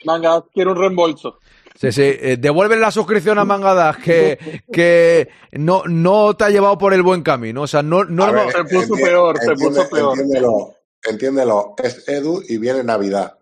Mangadax 0.04 0.48
quiere 0.54 0.72
un 0.72 0.78
reembolso. 0.78 1.40
Sí, 1.80 1.94
sí. 1.94 2.02
Eh, 2.04 2.36
devuelven 2.38 2.82
la 2.82 2.92
suscripción 2.92 3.40
a 3.40 3.46
Mangadas 3.46 3.96
que, 3.98 4.38
que 4.74 5.30
no, 5.54 5.84
no 5.88 6.36
te 6.36 6.44
ha 6.44 6.50
llevado 6.50 6.78
por 6.78 6.94
el 6.94 7.02
buen 7.04 7.22
camino. 7.22 7.62
O 7.62 7.68
sea, 7.68 7.82
no, 7.82 8.04
no 8.04 8.26
A 8.26 8.32
ver, 8.34 8.52
Se 8.52 8.64
puso 8.66 8.96
enti- 8.96 9.04
peor, 9.04 9.38
se 9.40 9.54
puso 9.54 9.90
peor. 9.90 10.20
Entiéndelo, 10.20 10.76
entiéndelo. 11.10 11.76
Es 11.82 12.04
Edu 12.10 12.44
y 12.50 12.58
viene 12.58 12.84
Navidad. 12.84 13.38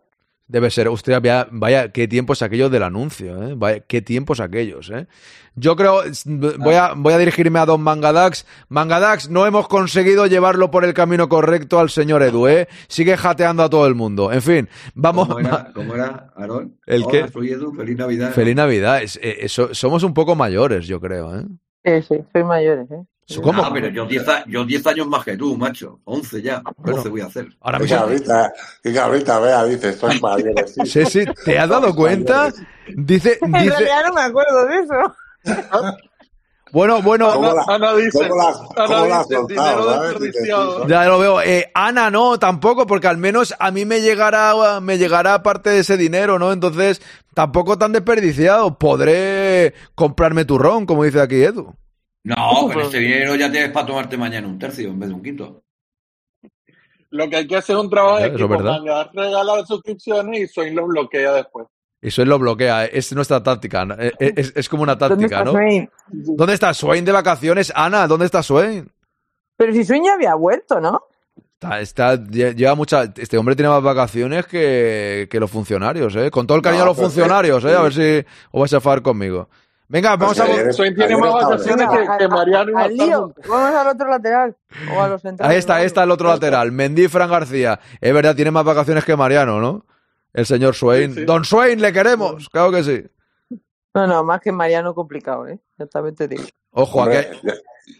Debe 0.49 0.69
ser, 0.72 0.88
hostia, 0.88 1.19
vaya, 1.19 1.45
vaya, 1.52 1.91
qué 1.91 2.07
tiempos 2.07 2.41
aquellos 2.41 2.72
del 2.72 2.84
anuncio, 2.84 3.44
¿eh? 3.44 3.53
Vaya, 3.57 3.82
qué 3.82 4.02
tiempos 4.02 4.40
aquellos, 4.40 4.90
¿eh? 4.90 5.06
Yo 5.56 5.76
creo, 5.76 6.03
voy 6.60 6.76
a, 6.76 6.94
voy 6.95 7.14
a 7.14 7.18
dirigirme 7.18 7.60
a 7.60 7.65
Don 7.65 7.82
Mangadax. 7.82 8.45
Mangadax, 8.69 9.30
no 9.30 9.45
hemos 9.45 9.68
conseguido 9.68 10.26
llevarlo 10.28 10.72
por 10.72 10.86
el 10.86 10.94
camino 10.94 11.28
correcto 11.28 11.80
al 11.80 11.90
señor 11.90 12.24
Edu, 12.24 12.48
¿eh? 12.48 12.68
Sigue 12.88 13.18
jateando 13.18 13.64
a 13.64 13.69
todo 13.69 13.88
el 13.88 13.95
mundo. 13.95 14.32
En 14.32 14.41
fin, 14.41 14.69
vamos. 14.95 15.28
¿Cómo 15.28 15.40
era, 15.40 15.72
cómo 15.74 15.95
era 15.95 16.32
Aarón? 16.38 16.78
¿El 16.86 17.03
Hola, 17.03 17.11
qué? 17.26 17.32
soy 17.32 17.49
Edu, 17.52 17.74
feliz 17.74 17.98
Navidad. 17.98 18.32
Feliz 18.32 18.56
Navidad. 18.56 19.02
Es- 19.02 19.19
eh, 19.22 19.48
somos 19.49 20.03
un 20.03 20.14
poco 20.14 20.36
mayores, 20.36 20.88
yo 20.88 21.02
creo, 21.02 21.40
¿eh? 21.40 21.44
Sí, 21.84 22.02
sí, 22.07 22.24
soy 22.32 22.44
mayores, 22.45 22.90
¿eh? 22.91 23.03
¿Cómo? 23.44 23.62
Ah, 23.64 23.70
pero 23.74 23.90
yo 23.90 24.06
10 24.06 24.28
a- 24.30 24.44
yo 24.48 24.64
10 24.64 24.88
años 24.88 25.06
más 25.08 25.26
que 25.26 25.36
tú, 25.36 25.58
macho. 25.58 25.99
11 26.06 26.41
ya. 26.41 26.62
12 26.78 27.10
voy 27.10 27.22
a 27.22 27.26
hacer. 27.26 27.48
Ahora 27.60 27.80
mismo. 27.80 27.98
cabrita, 27.98 28.54
qué 28.82 28.94
cabrita, 28.94 29.40
vea, 29.40 29.64
dice, 29.66 29.94
soy 29.94 30.20
mayor. 30.22 30.54
Sí. 30.68 30.86
Sí, 30.86 31.06
sí, 31.06 31.26
¿te 31.44 31.60
has 31.60 31.68
dado 31.68 31.94
cuenta? 31.94 32.52
Dice, 32.95 33.38
En 33.41 33.52
dice, 33.52 33.70
realidad 33.70 34.04
no 34.08 34.14
me 34.14 34.22
acuerdo 34.22 34.66
de 34.66 34.76
eso. 34.80 34.94
bueno, 36.72 37.02
bueno, 37.02 37.32
¿Cómo 37.34 37.54
la- 37.54 37.64
Ana 37.68 37.95
dice, 37.95 38.30
Ana 38.78 39.04
dice, 39.06 39.36
soltado, 39.36 39.48
dinero 39.48 40.02
desperdiciado. 40.02 40.88
Ya 40.88 41.06
lo 41.06 41.20
veo. 41.20 41.41
Eh, 41.41 41.72
Ana 41.74 42.10
no, 42.10 42.40
tampoco, 42.40 42.86
porque 42.88 43.08
al 43.08 43.18
menos 43.18 43.54
a 43.60 43.72
mí 43.72 43.86
me 43.86 44.02
llegará, 44.02 44.80
me 44.82 44.98
llegará 44.98 45.44
parte 45.44 45.70
de 45.70 45.80
ese 45.80 45.98
dinero, 45.98 46.40
¿no? 46.40 46.52
Entonces, 46.54 47.02
tampoco 47.34 47.78
tan 47.78 47.91
desperdiciado. 47.94 48.78
Podré 48.78 49.74
comprarme 49.95 50.45
turrón, 50.45 50.86
como 50.86 51.04
dice 51.04 51.20
aquí 51.22 51.41
Edu. 51.44 51.74
No, 52.23 52.35
pero 52.68 52.81
ese 52.84 52.99
dinero 52.99 53.35
ya 53.35 53.52
tienes 53.52 53.72
para 53.72 53.85
tomarte 53.88 54.18
mañana 54.18 54.48
un 54.48 54.60
tercio 54.60 54.89
en 54.89 54.99
vez 54.99 55.10
de 55.10 55.15
un 55.15 55.23
quinto. 55.23 55.64
Lo 57.10 57.30
que 57.30 57.38
hay 57.38 57.48
que 57.48 57.56
hacer 57.56 57.76
es 57.76 57.81
un 57.81 57.89
trabajo 57.89 58.18
de 58.18 58.23
Eso 58.26 58.35
es 58.35 58.41
equipo. 58.41 58.49
verdad. 58.49 58.80
Manga 58.80 59.10
regala 59.14 59.65
suscripciones 59.65 60.41
y 60.41 60.48
Swain 60.48 60.76
lo 60.76 60.88
bloquea 60.88 61.34
después. 61.34 61.68
Eso 62.02 62.22
él 62.22 62.30
lo 62.30 62.38
bloquea, 62.38 62.85
es 62.85 63.11
nuestra 63.14 63.41
táctica. 63.41 63.85
¿no? 63.85 63.95
Eh, 63.95 64.11
eh, 64.19 64.34
Es, 64.35 64.53
es 64.56 64.69
como 64.69 64.84
una 64.84 64.95
¿Dónde 64.95 65.15
táctica, 65.15 65.38
está 65.39 65.45
¿no? 65.45 65.52
Swain? 65.53 65.89
¿Dónde 66.11 66.53
está 66.53 66.73
Swain 66.73 67.06
de 67.06 67.11
vacaciones? 67.11 67.72
Ana, 67.76 68.07
¿dónde 68.07 68.26
está 68.26 68.44
Swain? 68.44 68.91
Pero 69.56 69.73
si 69.73 69.84
Swain 69.85 70.03
ya 70.03 70.14
había 70.14 70.35
vuelto, 70.35 70.80
¿no? 70.81 71.02
Está, 71.53 71.80
está, 71.81 72.15
lle- 72.15 72.53
lleva 72.56 72.76
mucha. 72.76 73.11
Este 73.15 73.38
hombre 73.38 73.56
tiene 73.56 73.69
más 73.69 73.81
vacaciones 73.81 74.45
que, 74.45 75.27
que 75.31 75.39
los 75.39 75.49
funcionarios, 75.49 76.15
¿eh? 76.18 76.30
Con 76.30 76.45
todo 76.45 76.57
el 76.57 76.61
cariño 76.61 76.81
No, 76.81 76.84
a 76.84 76.88
los 76.89 76.98
pues, 76.98 77.07
funcionarios, 77.07 77.64
¿eh? 77.65 77.73
A 77.73 77.81
ver 77.81 77.94
si 77.94 78.26
os 78.52 78.60
vais 78.61 78.73
a 78.73 78.76
enfadar 78.76 79.02
conmigo. 79.02 79.49
Venga, 79.89 80.15
vamos 80.18 80.38
Pues 80.38 80.68
a. 80.68 80.73
Swain 80.73 80.95
tiene 80.95 81.15
más 81.18 81.34
vacaciones 81.34 81.88
que, 81.89 82.18
que 82.18 82.27
Mariano 82.27 82.72
y 82.72 82.76
al 82.84 82.93
lío. 82.93 83.34
Vamos 83.47 83.76
al 83.76 83.88
otro 83.88 84.09
lateral. 84.09 84.55
O 84.93 85.01
a 85.01 85.07
los 85.07 85.22
centrales. 85.22 85.51
Ahí 85.53 85.59
está, 85.59 85.76
ahí 85.77 85.85
está 85.85 86.03
el 86.03 86.11
otro 86.11 86.27
lateral. 86.27 86.72
Mendy 86.72 87.07
Fran 87.07 87.30
García. 87.30 87.80
Es 88.01 88.14
verdad, 88.14 88.35
tiene 88.35 88.51
más 88.51 88.65
vacaciones 88.65 89.05
que 89.05 89.15
Mariano, 89.15 89.61
¿no? 89.61 89.85
El 90.34 90.45
señor 90.45 90.76
Swain. 90.76 91.14
Sí, 91.14 91.19
sí. 91.22 91.26
Don 91.26 91.45
Swain, 91.45 91.81
le 91.81 91.93
queremos. 91.93 92.49
Claro 92.49 92.72
que 92.72 92.84
sí. 92.84 93.05
No, 93.93 94.05
no, 94.05 94.23
más 94.23 94.41
que 94.41 94.51
Mariano 94.51 94.93
complicado, 94.93 95.47
¿eh? 95.47 95.59
Ya 95.80 95.85
también 95.88 96.15
te 96.15 96.27
digo. 96.27 96.43
Ojo, 96.72 97.03
aquí. 97.03 97.15
Hombre, 97.15 97.39
ya, 97.43 97.53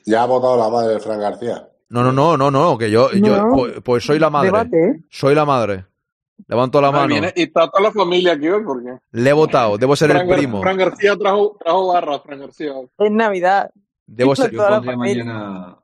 ya 0.06 0.24
ha 0.24 0.26
votado 0.26 0.58
la 0.58 0.70
madre 0.70 0.96
de 0.96 1.00
Fran 1.00 1.20
García. 1.20 1.68
No, 1.90 2.04
no, 2.04 2.12
no, 2.12 2.36
no, 2.38 2.52
no, 2.52 2.78
que 2.78 2.92
yo, 2.92 3.10
yo 3.14 3.38
No. 3.48 3.56
pues, 3.56 3.74
pues 3.84 4.04
soy 4.06 4.20
la 4.20 4.30
madre. 4.30 4.48
Debate, 4.48 4.78
¿eh? 4.78 5.00
Soy 5.10 5.34
la 5.34 5.46
madre. 5.46 5.86
Levanto 6.48 6.80
la 6.82 6.92
mano. 6.92 7.08
viene- 7.08 7.34
y 7.36 7.44
está 7.44 7.68
toda 7.70 7.84
la 7.84 7.92
familia 7.92 8.34
aquí, 8.34 8.48
¿ves? 8.48 8.62
Porque 8.66 8.90
Le 9.12 9.30
he 9.30 9.34
votado. 9.34 9.78
Debo 9.78 9.96
ser 9.96 10.12
el 10.12 10.28
primo. 10.28 10.62
Fran 10.62 10.78
García 10.78 11.16
trajo, 11.18 11.58
trajo 11.60 11.88
barra, 11.88 12.20
Fran 12.20 12.40
García. 12.40 12.74
Es 13.00 13.12
Navidad. 13.12 13.72
Debo 14.06 14.36
ser. 14.36 14.52
Yo 14.52 14.66
pondría 14.68 14.96
mañana. 14.98 15.78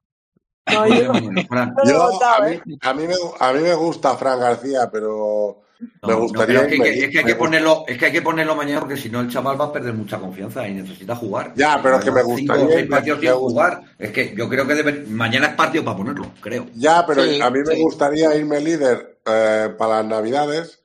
No, 0.71 0.88
yo- 0.88 1.13
mañana, 1.13 1.41
Fran. 1.49 1.73
No 1.75 1.84
lo 1.84 1.89
he 1.89 1.93
Yo, 1.93 2.11
votado, 2.11 2.43
a, 2.43 2.47
mí, 2.47 2.55
¿eh? 2.55 2.61
a, 2.81 2.93
mí 2.93 3.03
me, 3.07 3.13
a 3.39 3.53
mí 3.53 3.59
me 3.61 3.73
gusta 3.73 4.15
Fran 4.15 4.39
García, 4.39 4.89
pero 4.91 5.61
No, 6.01 6.07
me 6.07 6.13
no, 6.13 6.19
gustaría... 6.21 6.59
pero 6.59 6.61
es, 6.61 6.67
que, 6.67 6.73
hay 6.73 6.77
que- 6.80 6.99
me- 6.99 7.05
es 7.05 7.11
que 7.11 7.19
hay 7.19 7.25
que 7.25 7.35
ponerlo, 7.35 7.84
es 7.85 7.97
que 7.97 8.05
hay 8.05 8.11
que 8.13 8.21
ponerlo 8.21 8.55
mañana 8.55 8.80
porque 8.80 8.95
si 8.95 9.09
no 9.09 9.19
el 9.19 9.30
chaval 9.30 9.59
va 9.59 9.65
a 9.65 9.73
perder 9.73 9.93
mucha 9.93 10.17
confianza 10.19 10.65
y 10.65 10.73
necesita 10.75 11.15
jugar. 11.17 11.51
Ya, 11.57 11.80
pero 11.84 11.97
es 11.97 12.05
que 12.05 12.11
me 12.11 12.21
Cinco 12.21 12.31
gustaría- 12.53 12.67
seis 12.75 12.88
partidos 12.89 13.19
me 13.19 13.25
sin 13.27 13.34
gusta- 13.35 13.49
jugar. 13.49 13.81
Es 13.99 14.11
que 14.11 14.34
yo 14.38 14.47
creo 14.47 14.65
que 14.65 14.75
debe- 14.75 15.05
mañana 15.09 15.47
es 15.47 15.53
partido 15.55 15.84
para 15.84 15.97
ponerlo, 15.97 16.27
creo. 16.39 16.67
Ya, 16.75 17.03
pero 17.05 17.23
Sí, 17.23 17.41
a 17.41 17.49
mí 17.49 17.59
me 17.67 17.75
gustaría 17.81 18.34
irme 18.35 18.61
líder 18.61 19.12
eh, 19.26 19.70
para 19.78 19.98
las 19.98 20.06
Navidades 20.06 20.84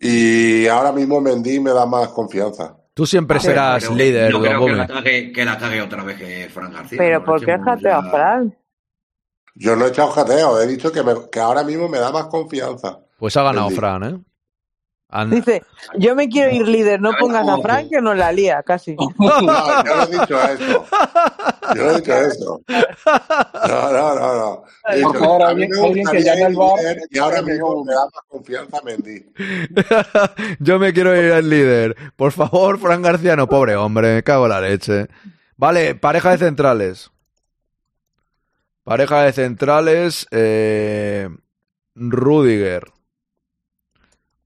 y 0.00 0.66
ahora 0.68 0.92
mismo 0.92 1.20
Mendy 1.20 1.60
me 1.60 1.72
da 1.72 1.86
más 1.86 2.08
confianza. 2.08 2.76
Tú 2.94 3.06
siempre 3.06 3.38
serás 3.38 3.82
Pero 3.84 3.94
líder, 3.94 4.32
No 4.32 4.40
creo 4.40 4.64
que 4.66 4.72
la, 4.72 4.86
cague, 4.86 5.32
que 5.32 5.44
la 5.44 5.56
cague 5.58 5.80
otra 5.82 6.02
vez 6.02 6.18
que 6.18 6.48
Fran 6.52 6.72
García. 6.72 6.98
Pero 6.98 7.20
No 7.20 7.24
¿por 7.24 7.44
qué 7.44 7.58
jateo 7.58 7.96
a 7.96 8.10
Fran? 8.10 8.58
Yo 9.54 9.76
no 9.76 9.86
he 9.86 9.88
echado 9.88 10.08
jateo, 10.10 10.60
he 10.60 10.66
dicho 10.66 10.90
que, 10.92 11.02
me- 11.02 11.28
que 11.30 11.40
ahora 11.40 11.62
mismo 11.64 11.88
me 11.88 11.98
da 11.98 12.10
más 12.12 12.26
confianza. 12.26 13.00
Pues 13.18 13.36
ha 13.36 13.42
ganado 13.42 13.66
Mendy. 13.66 13.76
Fran, 13.76 14.02
¿eh? 14.04 14.20
Dice, 15.30 15.62
yo 15.96 16.14
me 16.14 16.28
quiero 16.28 16.50
ir 16.54 16.68
líder, 16.68 17.00
no 17.00 17.12
pongas 17.18 17.48
a 17.48 17.56
Fran 17.62 17.88
que 17.88 18.02
nos 18.02 18.14
la 18.14 18.30
lía, 18.30 18.62
casi. 18.62 18.94
No, 18.94 19.08
yo 19.18 19.40
no 19.96 20.02
he 20.02 20.06
dicho 20.06 20.42
eso. 20.42 20.86
Yo 21.74 21.82
no 21.84 21.90
he 21.92 21.96
dicho 21.96 22.14
eso. 22.14 22.60
No, 22.68 23.90
no, 23.92 24.14
no, 24.14 24.34
no. 24.38 24.62
He 24.86 24.96
dicho, 24.96 25.08
Por 25.12 25.18
favor, 25.18 25.42
a 25.44 25.54
mí 25.54 25.62
alguien- 25.62 26.04
me 26.04 26.10
alguien 26.10 26.36
que 26.36 26.54
bar 26.56 26.78
líder 26.78 26.98
y 27.10 27.18
ahora 27.18 27.40
mismo 27.40 27.84
me 27.86 27.92
da 27.94 28.04
más 28.04 28.22
confianza 28.28 28.76
Mendy. 28.84 29.24
Yo 30.60 30.78
me 30.78 30.92
quiero 30.92 31.16
ir 31.16 31.32
al 31.32 31.48
líder. 31.48 31.96
Por 32.14 32.32
favor, 32.32 32.78
Fran 32.78 33.00
García, 33.00 33.34
no, 33.34 33.48
pobre 33.48 33.76
hombre, 33.76 34.16
me 34.16 34.22
cago 34.22 34.44
en 34.44 34.50
la 34.50 34.60
leche. 34.60 35.06
Vale, 35.56 35.94
pareja 35.94 36.32
de 36.32 36.38
centrales. 36.38 37.10
Pareja 38.84 39.22
de 39.22 39.32
centrales. 39.32 40.26
Eh, 40.32 41.30
Rudiger. 41.94 42.84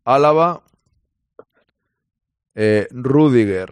Álava. 0.05 0.63
Eh, 2.55 2.89
Rudiger. 2.91 3.71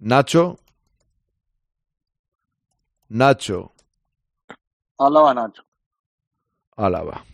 Nacho. 0.00 0.58
Nacho. 3.10 3.72
Álava 4.98 5.34
Nacho. 5.34 5.62
Álava. 6.76 7.24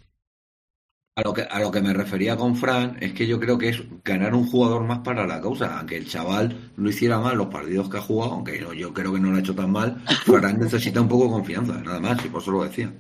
A 1.19 1.23
lo, 1.23 1.33
que, 1.33 1.43
a 1.43 1.61
lo 1.61 1.71
que 1.71 1.81
me 1.81 1.95
refería 1.95 2.37
con 2.37 2.57
Fran 2.57 2.99
es 3.01 3.15
que 3.15 3.27
yo 3.27 3.41
creo 3.41 3.57
que 3.57 3.71
es 3.71 3.83
ganar 4.05 4.35
un 4.35 4.47
jugador 4.47 4.85
más 4.85 4.99
para 4.99 5.27
la 5.27 5.41
causa. 5.41 5.79
Aunque 5.79 5.97
el 5.97 6.07
chaval 6.07 6.73
lo 6.77 6.91
hiciera 6.91 7.19
mal 7.19 7.39
los 7.39 7.47
partidos 7.47 7.89
que 7.89 7.99
ha 7.99 8.03
jugado, 8.03 8.33
aunque 8.33 8.61
yo, 8.61 8.75
yo 8.75 8.93
creo 8.93 9.15
que 9.15 9.21
no 9.21 9.31
lo 9.31 9.37
ha 9.37 9.41
hecho 9.41 9.55
tan 9.55 9.71
mal, 9.73 10.03
Fran 10.27 10.59
necesita 10.59 11.01
un 11.01 11.09
poco 11.09 11.25
de 11.25 11.31
confianza, 11.31 11.73
nada 11.81 12.01
más, 12.01 12.23
y 12.25 12.29
por 12.29 12.43
eso 12.43 12.51
lo 12.51 12.65
decía. 12.65 12.93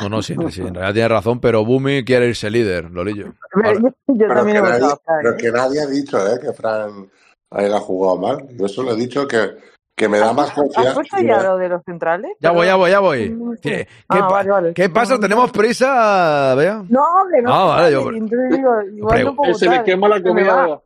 No, 0.00 0.08
no, 0.08 0.22
sí, 0.22 0.34
sí, 0.50 0.60
en 0.62 0.74
realidad 0.74 0.92
tiene 0.94 1.08
razón, 1.08 1.40
pero 1.40 1.64
Bumi 1.64 2.04
quiere 2.04 2.28
irse 2.28 2.50
líder, 2.50 2.90
Lolillo. 2.90 3.32
Pero 3.52 3.72
yo, 3.80 3.88
yo 3.88 3.92
Pero, 4.06 4.34
también 4.34 4.62
que 4.62 4.68
he 4.70 4.80
pero 5.22 5.30
¿eh? 5.30 5.36
que 5.38 5.52
nadie 5.52 5.80
ha 5.82 5.86
dicho 5.86 6.26
eh, 6.26 6.38
que 6.40 6.52
Fran 6.52 7.10
haya 7.50 7.78
jugado 7.80 8.16
mal. 8.18 8.46
Yo 8.56 8.68
solo 8.68 8.92
he 8.92 8.96
dicho 8.96 9.26
que, 9.26 9.56
que 9.96 10.08
me 10.08 10.18
da 10.18 10.32
más 10.32 10.48
¿Has 10.48 10.54
confianza. 10.54 10.94
puesto 10.94 11.16
ya 11.20 11.42
lo 11.42 11.56
de 11.58 11.68
los 11.68 11.82
centrales? 11.84 12.32
Ya 12.40 12.50
voy, 12.50 12.66
ya 12.66 12.76
voy, 12.76 12.90
ya 12.90 12.98
voy. 13.00 13.38
¿Qué, 13.62 13.86
Ah, 14.08 14.14
qué 14.14 14.20
pa- 14.20 14.28
vale, 14.28 14.50
vale. 14.50 14.74
qué 14.74 14.88
pasa? 14.90 15.18
¿Tenemos 15.18 15.50
prisa, 15.52 16.54
Bea? 16.54 16.84
No, 16.88 17.02
que 17.32 17.42
no. 17.42 17.52
Ah, 17.54 17.64
vale, 17.66 17.96
vale, 17.96 18.20
yo- 18.20 18.46
digo, 18.50 18.82
igual 18.82 19.24
no 19.24 19.36
puedo 19.36 19.52
Que 19.52 19.58
se 19.58 19.68
le 19.68 19.84
quema 19.84 20.08
la 20.08 20.22
comida. 20.22 20.80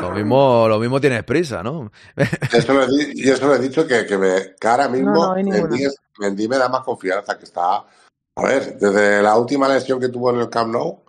Lo 0.00 0.10
mismo, 0.12 0.66
lo 0.68 0.78
mismo 0.78 1.00
tienes 1.00 1.24
prisa, 1.24 1.62
¿no? 1.62 1.92
Eso 2.16 2.72
lo 2.72 2.84
he 2.84 2.86
di- 2.86 3.12
y 3.22 3.30
eso 3.30 3.46
lo 3.46 3.54
he 3.54 3.58
dicho 3.58 3.86
que, 3.86 4.06
que, 4.06 4.16
me, 4.16 4.54
que 4.58 4.66
ahora 4.68 4.88
mismo 4.88 5.12
No, 5.12 5.34
no 5.36 5.78
Mendy 6.18 6.48
me 6.48 6.56
da 6.58 6.68
más 6.68 6.82
confianza, 6.82 7.38
que 7.38 7.44
está... 7.44 7.84
A 8.36 8.42
ver, 8.44 8.78
desde 8.78 9.22
la 9.22 9.36
última 9.36 9.68
lesión 9.68 10.00
que 10.00 10.08
tuvo 10.08 10.30
en 10.30 10.40
el 10.40 10.48
Camp 10.50 10.72
Nou, 10.72 11.02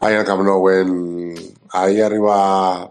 ahí 0.00 0.14
en 0.14 0.20
el 0.20 0.26
Camp 0.26 0.42
Nou, 0.42 0.68
en, 0.70 1.34
ahí 1.70 2.00
arriba 2.00 2.90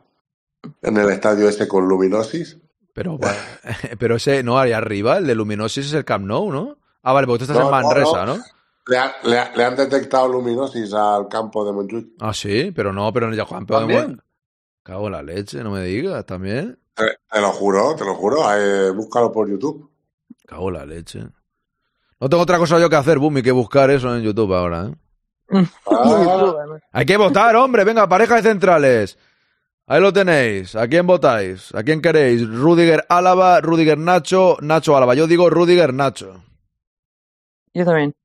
en 0.81 0.97
el 0.97 1.09
estadio 1.09 1.49
ese 1.49 1.67
con 1.67 1.87
luminosis, 1.87 2.57
Pero, 2.93 3.19
pero 3.99 4.15
ese, 4.15 4.43
no, 4.43 4.57
ahí 4.59 4.71
arriba, 4.71 5.17
el 5.17 5.27
de 5.27 5.35
Luminosis 5.35 5.87
es 5.87 5.93
el 5.93 6.05
Camp 6.05 6.25
Nou, 6.25 6.51
¿no? 6.51 6.77
Ah, 7.01 7.11
vale, 7.11 7.27
porque 7.27 7.39
tú 7.45 7.51
estás 7.51 7.57
No, 7.59 7.65
en 7.65 7.71
Manresa, 7.71 8.25
no. 8.25 8.37
¿no? 8.37 8.43
le, 8.87 8.97
ha- 8.97 9.13
le 9.23 9.39
ha- 9.39 9.51
le 9.55 9.63
han 9.65 9.75
detectado 9.75 10.27
luminosis 10.27 10.93
al 10.93 11.27
campo 11.27 11.65
de 11.65 11.71
Montjuic. 11.73 12.07
Ah, 12.19 12.33
sí, 12.33 12.71
pero 12.75 12.93
no, 12.93 13.11
pero 13.11 13.33
ya 13.33 13.45
Juan 13.45 13.65
Pedro 13.65 13.79
También. 13.81 14.21
Cago 14.83 15.07
en 15.07 15.11
la 15.13 15.23
leche, 15.23 15.63
no 15.63 15.71
me 15.71 15.81
digas, 15.83 16.25
también. 16.25 16.77
Te, 16.93 17.05
te 17.31 17.41
lo 17.41 17.51
juro, 17.51 17.95
te 17.95 18.05
lo 18.05 18.13
juro, 18.15 18.43
eh, 18.55 18.91
búscalo 18.91 19.31
por 19.31 19.49
YouTube. 19.49 19.89
Cago 20.45 20.67
en 20.69 20.73
la 20.75 20.85
leche. 20.85 21.23
No 22.23 22.29
tengo 22.29 22.43
otra 22.43 22.57
cosa 22.57 22.79
yo 22.79 22.89
que 22.89 22.95
hacer, 22.95 23.19
Bumi, 23.19 23.43
que 23.43 23.51
buscar 23.51 23.91
eso 23.91 24.15
en 24.15 24.23
YouTube 24.23 24.53
ahora, 24.53 24.85
¿eh? 24.85 25.65
Ah, 25.91 26.63
Hay 26.93 27.05
que 27.05 27.17
votar, 27.17 27.53
hombre. 27.57 27.83
Venga, 27.83 28.07
pareja 28.07 28.37
de 28.37 28.43
centrales. 28.43 29.17
Ahí 29.87 29.99
lo 29.99 30.13
tenéis. 30.13 30.73
¿A 30.77 30.87
quién 30.87 31.05
votáis? 31.05 31.75
¿A 31.75 31.83
quién 31.83 32.01
queréis? 32.01 32.47
Rudiger 32.47 33.05
Álava, 33.09 33.59
Rudiger 33.59 33.97
Nacho, 33.97 34.55
Nacho 34.61 34.95
Álava. 34.95 35.15
Yo 35.15 35.27
digo 35.27 35.49
Rudiger 35.49 35.93
Nacho. 35.93 36.41
Yo 37.73 37.83
también. 37.83 38.15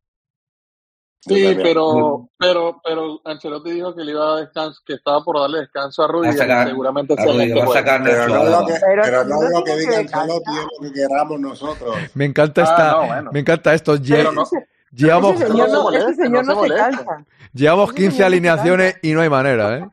Sí, 1.20 1.52
pero, 1.62 2.28
pero, 2.38 2.80
pero 2.84 3.20
Ancelotti 3.24 3.72
dijo 3.72 3.92
que 3.94 4.04
le 4.04 4.12
iba 4.12 4.22
a 4.22 4.30
dar 4.36 4.44
descanso, 4.44 4.80
que 4.86 4.94
estaba 4.94 5.22
por 5.24 5.38
darle 5.40 5.58
descanso 5.60 6.04
a 6.04 6.32
sacar- 6.32 6.68
seguramente 6.68 7.12
a 7.12 7.24
Rudiger, 7.24 7.48
este 7.48 7.58
va 7.58 7.64
a 7.64 7.68
sacar 7.72 8.02
Pero 8.04 8.28
no 8.28 8.42
es 8.44 8.50
lo 8.50 8.66
que, 8.66 8.72
Pero 8.80 9.02
pero 9.02 9.22
si 9.24 9.28
no 9.28 9.34
no 9.40 9.42
es 9.46 9.50
lo 9.52 9.64
que 9.64 9.76
diga 9.78 9.98
Ancelotti, 9.98 10.50
es 10.50 10.66
lo 10.80 10.88
que 10.88 10.92
queramos 10.92 11.40
nosotros. 11.40 11.96
Me 12.14 12.24
encanta 12.24 12.62
Ah, 12.62 12.64
esta. 12.64 12.92
no, 12.92 13.06
bueno. 13.06 13.30
Me 13.32 13.40
encanta 13.40 13.74
esto. 13.74 13.96
Llevamos, 13.96 15.34
Ese 15.34 15.46
señor 15.48 15.66
se 15.68 15.72
no, 15.74 15.82
moleste, 15.82 16.10
ese 16.12 16.22
señor 16.22 16.46
no 16.46 16.54
no 16.54 16.62
se 16.62 16.68
se 16.68 16.74
moleste. 16.74 17.04
cansa. 17.04 17.24
llevamos 17.52 17.88
Ese 17.90 17.96
15 17.96 18.10
señor 18.10 18.12
no 18.12 18.16
se 18.16 18.24
alineaciones 18.24 18.96
y 19.02 19.12
no 19.12 19.20
hay 19.20 19.28
manera, 19.28 19.76
¿eh? 19.78 19.88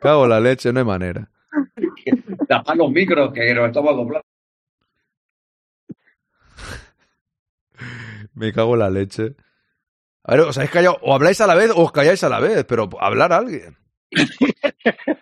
Cago 0.00 0.26
la 0.28 0.38
leche, 0.40 0.72
no 0.72 0.78
hay 0.80 0.84
manera. 0.86 1.28
Tapar 2.48 2.76
los 2.76 2.90
micros, 2.90 3.32
que 3.32 3.54
nos 3.54 3.66
estamos 3.66 3.92
acoplando. 3.94 4.26
Me 8.34 8.52
cago 8.52 8.74
en 8.74 8.78
la 8.80 8.90
leche. 8.90 9.34
A 10.28 10.32
ver, 10.32 10.40
os 10.40 10.56
habéis 10.58 10.70
callado. 10.72 10.98
O 11.02 11.14
habláis 11.14 11.40
a 11.40 11.46
la 11.46 11.54
vez 11.54 11.70
o 11.70 11.82
os 11.82 11.92
calláis 11.92 12.22
a 12.24 12.28
la 12.28 12.40
vez, 12.40 12.64
pero 12.64 12.88
hablar 13.00 13.32
a 13.32 13.36
alguien. 13.38 13.76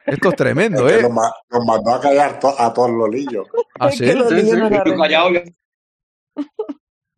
Esto 0.07 0.29
es 0.31 0.37
tremendo, 0.37 0.87
Es 0.89 0.95
que 0.95 0.99
¿eh? 1.01 1.03
nos, 1.03 1.13
ma- 1.13 1.33
nos 1.51 1.65
mandó 1.67 1.95
a 1.95 2.01
callar 2.01 2.39
to- 2.39 2.55
a 2.59 2.73
todos 2.73 2.91
los 2.91 3.09
lillos. 3.11 3.47
¿Ah, 3.79 3.89
Es 3.89 3.99
sí? 3.99 4.05
que 4.05 4.15
los 4.15 4.29
Sí, 4.29 4.43
no 4.53 4.69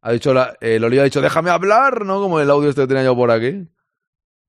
Ha 0.02 0.12
dicho 0.12 0.32
la, 0.32 0.56
el 0.60 0.84
Olio 0.84 1.00
ha 1.00 1.04
dicho, 1.04 1.20
déjame 1.20 1.50
hablar, 1.50 2.04
¿no? 2.04 2.20
Como 2.20 2.38
el 2.40 2.50
audio 2.50 2.68
este 2.70 2.82
que 2.82 2.86
tenía 2.88 3.04
yo 3.04 3.16
por 3.16 3.30
aquí. 3.30 3.68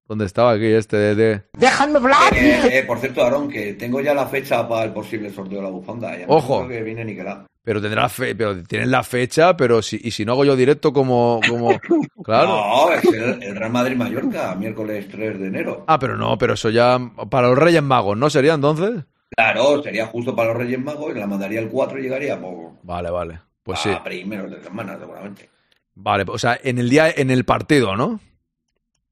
¿Dónde 0.07 0.25
estaba 0.25 0.51
aquí 0.53 0.65
este 0.65 0.95
de, 0.97 1.15
de- 1.15 1.41
¡Déjame 1.57 1.97
hablar! 1.97 2.33
Eh, 2.33 2.79
eh, 2.79 2.83
por 2.87 2.97
cierto, 2.99 3.21
Aarón, 3.23 3.49
que 3.49 3.73
tengo 3.73 3.99
ya 3.99 4.13
la 4.13 4.25
fecha 4.25 4.67
para 4.67 4.85
el 4.85 4.93
posible 4.93 5.29
sorteo 5.31 5.57
de 5.57 5.63
la 5.65 5.69
bufanda. 5.69 6.17
Ya 6.17 6.25
no 6.27 6.33
Ojo. 6.35 6.65
creo 6.65 6.69
que 6.79 6.83
viene 6.83 7.03
ni 7.03 7.15
que 7.15 7.23
la. 7.23 7.45
Pero 7.63 7.81
tendrá 7.81 8.07
fe, 8.07 8.33
pero 8.33 8.63
tienen 8.63 8.89
la 8.89 9.03
fecha, 9.03 9.57
pero 9.57 9.81
si, 9.81 9.99
y 10.01 10.11
si 10.11 10.23
no 10.23 10.31
hago 10.31 10.45
yo 10.45 10.55
directo 10.55 10.93
como, 10.93 11.41
como, 11.49 11.77
claro. 12.23 12.47
No, 12.47 12.93
es 12.93 13.03
el, 13.03 13.43
el 13.43 13.55
Real 13.57 13.71
Madrid-Mallorca, 13.71 14.55
miércoles 14.55 15.05
3 15.11 15.37
de 15.39 15.47
enero. 15.47 15.83
Ah, 15.87 15.99
pero 15.99 16.15
no, 16.15 16.37
pero 16.37 16.53
eso 16.53 16.69
ya 16.69 16.97
para 17.29 17.49
los 17.49 17.57
Reyes 17.57 17.83
Magos, 17.83 18.15
¿no 18.17 18.29
sería 18.29 18.53
entonces? 18.53 19.03
Claro, 19.35 19.83
sería 19.83 20.05
justo 20.05 20.33
para 20.33 20.49
los 20.53 20.57
Reyes 20.59 20.79
Magos 20.79 21.13
y 21.13 21.19
la 21.19 21.27
mandaría 21.27 21.59
el 21.59 21.67
4 21.67 21.99
y 21.99 22.03
llegaría 22.03 22.39
por, 22.39 22.71
Vale, 22.83 23.09
vale. 23.11 23.39
Pues 23.63 23.79
sí. 23.79 23.89
a 23.89 24.01
primeros 24.01 24.49
de 24.49 24.63
semana, 24.63 24.97
seguramente. 24.97 25.49
Vale, 25.95 26.23
o 26.25 26.37
sea, 26.37 26.57
en 26.63 26.77
el 26.77 26.89
día, 26.89 27.09
en 27.13 27.29
el 27.31 27.43
partido, 27.43 27.97
¿no? 27.97 28.21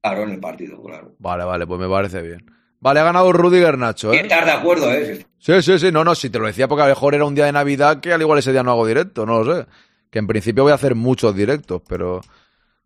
Claro, 0.06 0.22
en 0.22 0.30
el 0.34 0.40
partido, 0.40 0.80
claro. 0.84 1.16
Vale, 1.18 1.44
vale, 1.46 1.66
pues 1.66 1.80
me 1.80 1.90
parece 1.90 2.22
bien. 2.22 2.46
Vale, 2.80 3.00
ha 3.00 3.04
ganado 3.06 3.34
Rudiger 3.34 3.76
Nacho, 3.76 4.14
¿eh? 4.14 4.20
estar 4.20 4.46
de 4.46 4.52
acuerdo, 4.52 4.92
¿eh? 4.94 5.26
Sí, 5.40 5.60
sí, 5.64 5.80
sí, 5.80 5.92
no, 5.92 6.04
no, 6.04 6.14
si 6.14 6.30
te 6.30 6.38
lo 6.38 6.46
decía 6.46 6.68
porque 6.68 6.84
a 6.84 6.86
lo 6.86 6.92
mejor 6.92 7.16
era 7.16 7.26
un 7.26 7.34
día 7.34 7.46
de 7.46 7.52
Navidad 7.52 8.02
que 8.02 8.14
al 8.14 8.22
igual 8.22 8.38
ese 8.38 8.52
día 8.52 8.62
no 8.62 8.70
hago 8.70 8.86
directo, 8.86 9.26
no 9.26 9.44
lo 9.44 9.56
sé. 9.56 9.68
Que 10.12 10.20
en 10.20 10.28
principio 10.28 10.62
voy 10.62 10.74
a 10.74 10.76
hacer 10.76 10.94
muchos 10.94 11.36
directos, 11.36 11.82
pero 11.88 12.22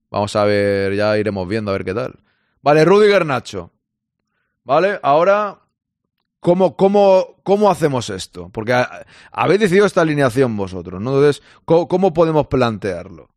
vamos 0.10 0.34
a 0.38 0.46
ver, 0.46 0.96
ya 0.96 1.18
iremos 1.18 1.46
viendo 1.46 1.72
a 1.72 1.74
ver 1.74 1.84
qué 1.84 1.94
tal. 1.94 2.14
Vale, 2.62 2.86
Rudiger 2.86 3.26
Nacho. 3.26 3.74
Vale, 4.64 4.98
ahora, 5.04 5.60
¿cómo, 6.40 6.78
cómo, 6.78 7.42
cómo 7.44 7.70
hacemos 7.70 8.10
esto? 8.10 8.50
Porque 8.54 8.82
habéis 9.30 9.60
decidido 9.60 9.86
esta 9.86 10.00
alineación 10.00 10.56
vosotros, 10.56 11.02
¿no? 11.02 11.18
Entonces, 11.18 11.44
¿cómo, 11.66 11.90
cómo 11.90 12.14
podemos 12.14 12.48
plantearlo? 12.48 13.28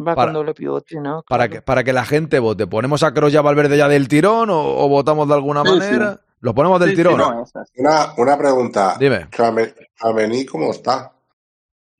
Va 0.00 0.14
Para- 0.14 0.26
con 0.28 0.34
doble 0.34 0.54
pivote, 0.54 1.00
¿no? 1.00 1.22
Para 1.28 1.48
que, 1.48 1.62
para 1.62 1.84
que 1.84 1.92
la 1.92 2.04
gente 2.04 2.38
vote. 2.38 2.66
¿Ponemos 2.66 3.02
a 3.02 3.12
Kroos 3.14 3.32
y 3.32 3.36
a 3.36 3.42
Valverde 3.42 3.76
ya 3.76 3.88
del 3.88 4.08
tirón 4.08 4.50
o, 4.50 4.58
o 4.60 4.88
votamos 4.88 5.28
de 5.28 5.34
alguna 5.34 5.62
Sí, 5.62 5.70
manera? 5.70 6.20
¿Lo 6.40 6.54
ponemos 6.54 6.80
del 6.80 6.90
Sí, 6.90 6.96
sí, 6.96 7.02
tirón? 7.02 7.18
no. 7.18 7.44
Una, 7.76 8.14
una 8.16 8.36
pregunta. 8.38 8.96
Dime. 8.98 9.28
Chouameni, 9.30 10.44
¿cómo 10.46 10.70
está? 10.72 11.12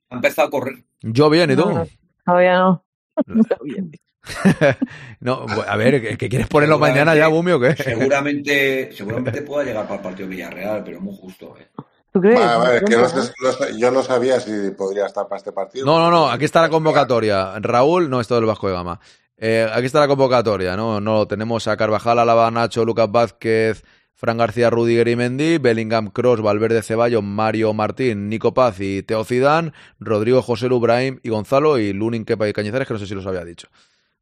Ha 0.09 0.15
empezado 0.15 0.47
a 0.47 0.51
correr. 0.51 0.83
Yo 1.01 1.29
bien, 1.29 1.51
¿y 1.51 1.55
tú? 1.55 1.69
No, 1.69 1.79
no, 1.79 1.85
todavía 2.25 2.57
no. 2.57 2.83
Bien. 3.63 3.91
No, 5.19 5.45
a 5.67 5.75
ver, 5.77 6.01
¿que, 6.01 6.17
que 6.17 6.29
quieres 6.29 6.47
ponerlo 6.47 6.79
mañana 6.79 7.15
ya, 7.15 7.27
Bumi, 7.27 7.51
o 7.51 7.59
qué? 7.59 7.75
Seguramente, 7.75 8.91
seguramente 8.95 9.41
pueda 9.41 9.63
llegar 9.65 9.83
para 9.83 9.95
el 9.95 10.01
partido 10.01 10.27
Villarreal, 10.29 10.83
pero 10.83 10.99
muy 10.99 11.15
justo, 11.15 11.55
¿eh? 11.59 11.67
¿Tú 12.13 12.21
crees? 12.21 12.39
Vale, 12.39 12.57
vale, 12.57 12.77
es 12.77 12.83
que 12.83 12.95
no 12.95 13.01
Pronto, 13.03 13.23
sé- 13.23 13.33
no 13.41 13.51
sé- 13.51 13.79
yo 13.79 13.91
no 13.91 14.03
sabía 14.03 14.39
si 14.39 14.71
podría 14.71 15.07
estar 15.07 15.27
para 15.27 15.37
este 15.39 15.51
partido. 15.51 15.85
No, 15.85 15.97
no, 15.97 16.11
no, 16.11 16.29
aquí 16.29 16.45
está 16.45 16.61
la 16.61 16.69
convocatoria. 16.69 17.59
Raúl, 17.59 18.09
no, 18.09 18.21
esto 18.21 18.35
del 18.35 18.45
Vasco 18.45 18.67
de 18.67 18.73
Gama. 18.73 18.99
Eh, 19.35 19.67
aquí 19.73 19.87
está 19.87 19.99
la 19.99 20.07
convocatoria, 20.07 20.77
¿no? 20.77 21.01
No, 21.01 21.27
tenemos 21.27 21.67
a 21.67 21.75
Carvajal, 21.75 22.19
Alaba, 22.19 22.49
Nacho, 22.51 22.85
Lucas 22.85 23.11
Vázquez, 23.11 23.83
Fran 24.13 24.37
García, 24.37 24.69
Rudiger 24.69 25.07
y 25.07 25.15
Mendy, 25.15 25.57
Bellingham, 25.57 26.07
Cross, 26.11 26.41
Valverde, 26.41 26.83
Ceballos, 26.83 27.23
Mario 27.23 27.73
Martín, 27.73 28.29
Nico 28.29 28.53
Paz 28.53 28.79
y 28.79 29.01
Teo 29.03 29.23
Zidane, 29.25 29.73
Rodrigo, 29.99 30.41
José 30.43 30.67
Lu, 30.69 30.79
Brahim 30.79 31.19
y 31.23 31.29
Gonzalo 31.29 31.79
y 31.79 31.93
Lunin, 31.93 32.23
Kepa 32.25 32.47
y 32.47 32.53
Cañizares, 32.53 32.87
que 32.87 32.93
no 32.93 32.99
sé 32.99 33.07
si 33.07 33.15
los 33.15 33.25
había 33.25 33.43
dicho. 33.43 33.67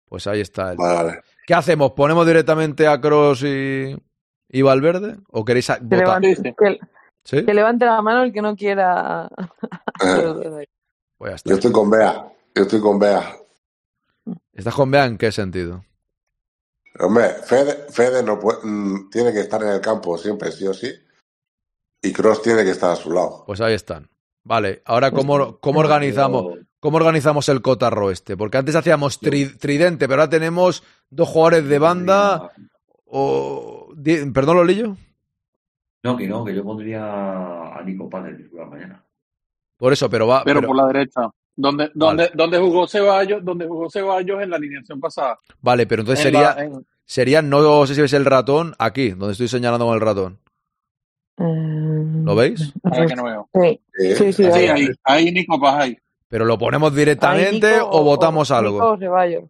Pues 0.07 0.25
ahí 0.27 0.39
está 0.39 0.71
el... 0.71 0.77
Vale. 0.77 1.19
¿Qué 1.45 1.53
hacemos? 1.53 1.91
¿Ponemos 1.91 2.25
directamente 2.25 2.87
a 2.87 2.99
Cross 3.01 3.43
y, 3.43 3.95
y 4.49 4.61
Valverde? 4.61 5.17
¿O 5.29 5.43
queréis 5.43 5.67
votar? 5.81 6.21
que- 6.21 6.79
¿Sí? 7.23 7.45
que 7.45 7.53
levante 7.53 7.85
la 7.85 8.01
mano 8.01 8.23
el 8.23 8.33
que 8.33 8.41
no 8.41 8.55
quiera. 8.55 9.29
Eh, 10.03 10.65
Pues. 11.17 11.43
Yo 11.43 11.53
estoy 11.55 11.71
con 11.71 11.89
Bea. 11.91 12.25
Yo 12.55 12.63
estoy 12.63 12.79
con 12.81 12.97
Bea. 12.97 13.35
¿Estás 14.53 14.73
con 14.73 14.89
Bea 14.89 15.05
en 15.05 15.17
qué 15.19 15.31
sentido? 15.31 15.85
Hombre, 16.99 17.29
Fede, 17.45 17.85
Fede 17.89 18.23
no 18.23 18.39
puede- 18.39 18.59
mm, 18.63 19.09
tiene 19.11 19.31
que 19.31 19.41
estar 19.41 19.61
en 19.61 19.69
el 19.69 19.81
campo 19.81 20.17
siempre, 20.17 20.51
sí 20.51 20.65
o 20.67 20.73
sí. 20.73 20.91
Y 22.01 22.11
Cross 22.11 22.41
tiene 22.41 22.63
que 22.63 22.71
estar 22.71 22.89
a 22.91 22.95
su 22.95 23.11
lado. 23.11 23.43
Pues 23.45 23.61
ahí 23.61 23.75
están. 23.75 24.09
Vale, 24.43 24.81
ahora 24.85 25.11
cómo, 25.11 25.59
cómo 25.59 25.79
organizamos 25.81 26.57
cómo 26.79 26.97
organizamos 26.97 27.47
el 27.49 27.61
cotarro 27.61 28.09
este, 28.09 28.35
porque 28.35 28.57
antes 28.57 28.75
hacíamos 28.75 29.21
tri- 29.21 29.55
tridente, 29.59 30.07
pero 30.07 30.21
ahora 30.23 30.31
tenemos 30.31 30.81
dos 31.11 31.29
jugadores 31.29 31.67
de 31.67 31.77
banda 31.77 32.51
o 33.05 33.89
di- 33.95 34.25
perdón 34.31 34.57
Lolillo, 34.57 34.97
No, 36.03 36.17
que 36.17 36.27
no, 36.27 36.43
que 36.43 36.55
yo 36.55 36.63
pondría 36.63 37.75
a 37.77 37.81
Nico 37.83 38.09
Paz 38.09 38.23
de 38.25 38.33
titular 38.35 38.67
mañana. 38.67 39.03
por 39.77 39.93
eso, 39.93 40.09
pero 40.09 40.27
va 40.27 40.43
Pero, 40.43 40.59
pero- 40.61 40.67
por 40.67 40.77
la 40.77 40.87
derecha. 40.87 41.21
Donde, 41.55 41.91
donde, 41.93 42.31
donde 42.33 42.57
jugó 42.59 42.87
Ceballos, 42.87 43.43
donde 43.43 43.67
jugó 43.67 43.89
Ceballos 43.89 44.41
en 44.41 44.49
la 44.49 44.55
alineación 44.55 44.99
pasada. 44.99 45.37
vale, 45.61 45.85
pero 45.85 46.01
entonces 46.01 46.25
En 46.25 46.31
sería 46.33 46.55
la- 46.55 46.63
en- 46.63 46.85
sería 47.05 47.41
no 47.41 47.85
sé 47.85 47.93
si 47.95 48.01
ves 48.01 48.13
el 48.13 48.25
ratón 48.25 48.73
aquí, 48.79 49.09
donde 49.09 49.33
estoy 49.33 49.47
señalando 49.49 49.85
con 49.85 49.93
el 49.95 50.01
ratón. 50.01 50.39
¿Lo 51.37 52.35
veis? 52.35 52.71
Ahora 52.83 53.05
que 53.07 53.15
no 53.15 53.23
veo. 53.23 53.49
Sí, 53.53 53.81
sí, 54.15 54.15
sí. 54.15 54.33
Sí, 54.33 54.43
ahí. 54.45 54.67
ahí, 54.69 54.87
ahí 55.03 55.31
Nico 55.31 55.59
Paz 55.59 55.75
ahí. 55.83 55.97
Pero 56.27 56.45
lo 56.45 56.57
ponemos 56.57 56.95
directamente 56.95 57.73
Nico 57.73 57.89
o 57.91 58.03
votamos 58.03 58.49
algo. 58.51 58.73
Nico 58.73 58.97
Ceballos. 58.97 59.43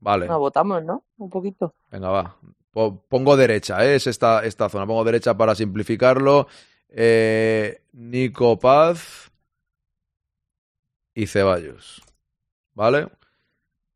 Vale. 0.00 0.26
No, 0.26 0.38
votamos, 0.38 0.82
¿no? 0.84 1.04
Un 1.18 1.30
poquito. 1.30 1.74
Venga, 1.90 2.08
va. 2.10 2.36
Po- 2.72 3.02
Pongo 3.08 3.36
derecha, 3.36 3.84
¿eh? 3.84 3.96
es 3.96 4.06
esta, 4.06 4.44
esta 4.44 4.68
zona. 4.68 4.86
Pongo 4.86 5.04
derecha 5.04 5.36
para 5.36 5.54
simplificarlo. 5.54 6.46
Eh, 6.88 7.82
Nico 7.92 8.58
Paz 8.58 9.30
y 11.14 11.26
Ceballos. 11.26 12.02
¿Vale? 12.74 13.08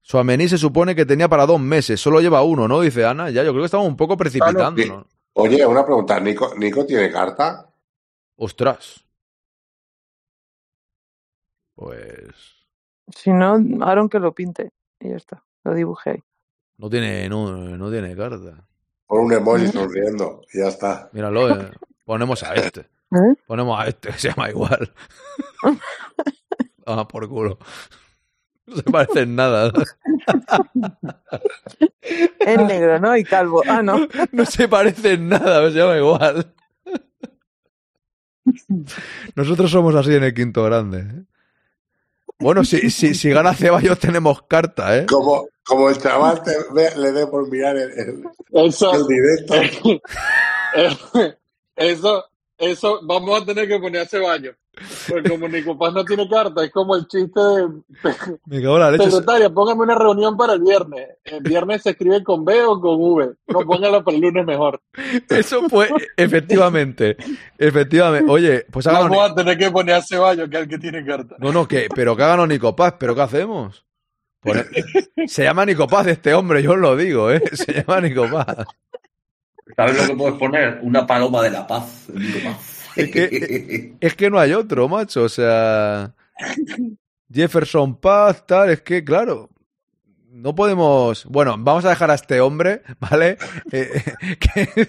Suamení 0.03 0.49
se 0.49 0.59
supone 0.59 0.95
que 0.95 1.07
tenía 1.07 1.29
para 1.29 1.47
dos 1.47 1.61
meses. 1.61 2.01
Solo 2.01 2.21
lleva 2.21 2.43
uno, 2.43 2.69
¿no? 2.69 2.81
Dice 2.81 3.05
Ana. 3.07 3.31
Ya, 3.31 3.43
yo 3.43 3.51
creo 3.53 3.63
que 3.63 3.67
estamos 3.67 3.87
un 3.89 3.97
poco 3.97 4.17
precipitando. 4.17 5.07
Oye, 5.33 5.65
una 5.67 5.85
pregunta. 5.85 6.21
¿Nico, 6.21 6.55
¿Nico 6.57 6.85
tiene 6.85 7.11
carta? 7.11 7.71
Ostras. 8.37 9.05
Pues 11.75 12.35
Si 13.15 13.31
no, 13.33 13.59
Aaron 13.85 14.09
que 14.09 14.19
lo 14.19 14.35
pinte. 14.35 14.73
Y 15.01 15.09
ya 15.11 15.17
está. 15.17 15.45
Lo 15.65 15.75
dibujé 15.75 16.11
ahí. 16.11 16.23
No 16.79 16.91
tiene, 16.91 17.29
no, 17.29 17.77
no 17.77 17.91
tiene 17.91 18.17
carta. 18.17 18.67
Por 19.07 19.21
un 19.21 19.33
emoji 19.33 19.69
sonriendo. 19.69 20.43
Y 20.53 20.59
ya 20.59 20.69
está. 20.69 21.09
Míralo, 21.13 21.51
eh. 21.51 21.71
ponemos 22.05 22.43
a 22.43 22.55
este. 22.55 22.81
¿Eh? 23.13 23.35
Ponemos 23.47 23.79
a 23.79 23.87
este, 23.87 24.11
que 24.11 24.19
se 24.19 24.29
llama 24.31 24.51
igual. 24.51 24.93
Ah, 26.87 27.09
por 27.09 27.27
culo. 27.31 27.59
No 28.67 28.77
se 28.77 28.83
parece 28.83 29.21
en 29.21 29.37
nada. 29.37 29.73
Es 32.03 32.59
negro, 32.59 33.01
¿no? 33.01 33.17
Y 33.17 33.25
calvo. 33.25 33.63
Ah, 33.67 33.83
no. 33.83 34.07
No 34.33 34.45
se 34.45 34.69
parece 34.69 35.15
en 35.15 35.31
nada, 35.31 35.71
se 35.71 35.79
llama 35.79 35.97
igual. 35.97 36.55
Nosotros 39.35 39.71
somos 39.71 39.95
así 39.95 40.15
en 40.15 40.25
el 40.25 40.35
quinto 40.35 40.63
grande. 40.65 41.25
Bueno, 42.41 42.65
si, 42.65 42.91
si, 42.91 43.15
si 43.15 43.31
gana 43.31 43.55
Ceballos 43.55 43.99
tenemos 43.99 44.43
carta, 44.43 44.97
¿eh? 44.99 45.07
Como, 45.07 45.47
como 45.65 45.89
el 45.89 45.99
chaval 45.99 46.43
te 46.43 46.53
ve- 46.73 46.93
le 46.97 47.13
dé 47.13 47.27
por 47.27 47.49
mirar 47.51 47.77
el, 47.77 47.91
el- 47.93 48.25
Eso, 48.53 48.93
el 48.95 49.07
directo. 49.07 49.55
eso, 51.77 52.25
eso, 52.59 53.01
vamos 53.05 53.43
a 53.43 53.45
tener 53.45 53.69
que 53.69 53.79
poner 53.79 54.03
a 54.03 54.07
Ceballos. 54.07 54.57
Porque 55.09 55.31
como 55.31 55.49
Nico 55.49 55.79
Paz 55.79 55.93
no 55.95 56.05
tiene 56.05 56.29
carta, 56.29 56.65
es 56.65 56.71
como 56.73 56.97
el 56.97 57.07
chiste 57.07 57.41
de 57.41 57.69
Me 58.47 58.61
cago 58.63 58.75
en 58.77 58.81
la 58.81 58.91
leche. 58.91 59.11
secretaria, 59.11 59.51
póngame 59.51 59.83
una 59.83 59.95
reunión 59.95 60.37
para 60.37 60.55
el 60.55 60.63
viernes. 60.63 61.09
El 61.25 61.41
viernes 61.43 61.83
se 61.83 61.91
escribe 61.91 62.23
con 62.25 62.45
B 62.45 62.65
o 62.65 62.81
con 62.81 62.97
V. 63.01 63.35
No 63.49 63.61
póngala 63.61 64.03
para 64.03 64.17
el 64.17 64.23
lunes 64.23 64.45
mejor. 64.45 64.81
Eso 65.29 65.69
fue, 65.69 65.89
efectivamente. 66.17 67.17
Efectivamente. 67.59 68.31
Oye, 68.31 68.67
pues 68.71 68.87
háganos. 68.87 69.11
Vamos 69.11 69.31
a 69.31 69.35
tener 69.35 69.57
que 69.59 69.71
poner 69.71 69.95
a 69.97 70.03
Ceballos, 70.03 70.49
que 70.49 70.57
es 70.57 70.63
el 70.63 70.69
que 70.69 70.79
tiene 70.79 71.05
carta. 71.05 71.37
No, 71.39 71.53
no, 71.53 71.67
que, 71.69 71.89
pero 71.95 72.17
que 72.17 72.23
háganos 72.23 72.49
Nico 72.49 72.75
Paz, 72.75 72.95
pero 72.99 73.15
¿qué 73.15 73.23
hacemos? 73.23 73.85
Pone- 74.41 74.65
se 75.27 75.45
llama 75.45 75.65
Nico 75.65 75.87
Paz 75.87 76.07
este 76.09 76.35
hombre, 76.35 76.63
yo 76.63 76.73
os 76.73 76.79
lo 76.79 76.97
digo, 76.97 77.31
¿eh? 77.31 77.43
Se 77.55 77.73
llama 77.73 78.01
Nico 78.03 78.29
Paz. 78.31 78.67
¿Sabes 79.77 79.97
lo 80.03 80.07
que 80.09 80.17
puedes 80.17 80.35
poner? 80.39 80.79
Una 80.83 81.07
paloma 81.07 81.43
de 81.43 81.51
la 81.51 81.67
paz. 81.67 82.05
Nico 82.13 82.39
Paz. 82.45 82.74
Es 82.97 83.11
que, 83.11 83.97
es 84.01 84.15
que 84.15 84.31
no 84.31 84.39
hay 84.39 84.53
otro, 84.53 84.89
macho. 84.89 85.25
O 85.25 85.29
sea, 85.29 86.15
Jefferson 87.33 87.97
Paz, 88.01 88.47
tal, 88.47 88.71
es 88.71 88.83
que, 88.83 89.05
claro, 89.05 89.51
no 90.31 90.55
podemos. 90.55 91.25
Bueno, 91.27 91.57
vamos 91.59 91.85
a 91.85 91.91
dejar 91.91 92.11
a 92.11 92.15
este 92.15 92.41
hombre, 92.41 92.83
¿vale? 93.01 93.39
Eh, 93.73 94.03
que- 94.39 94.89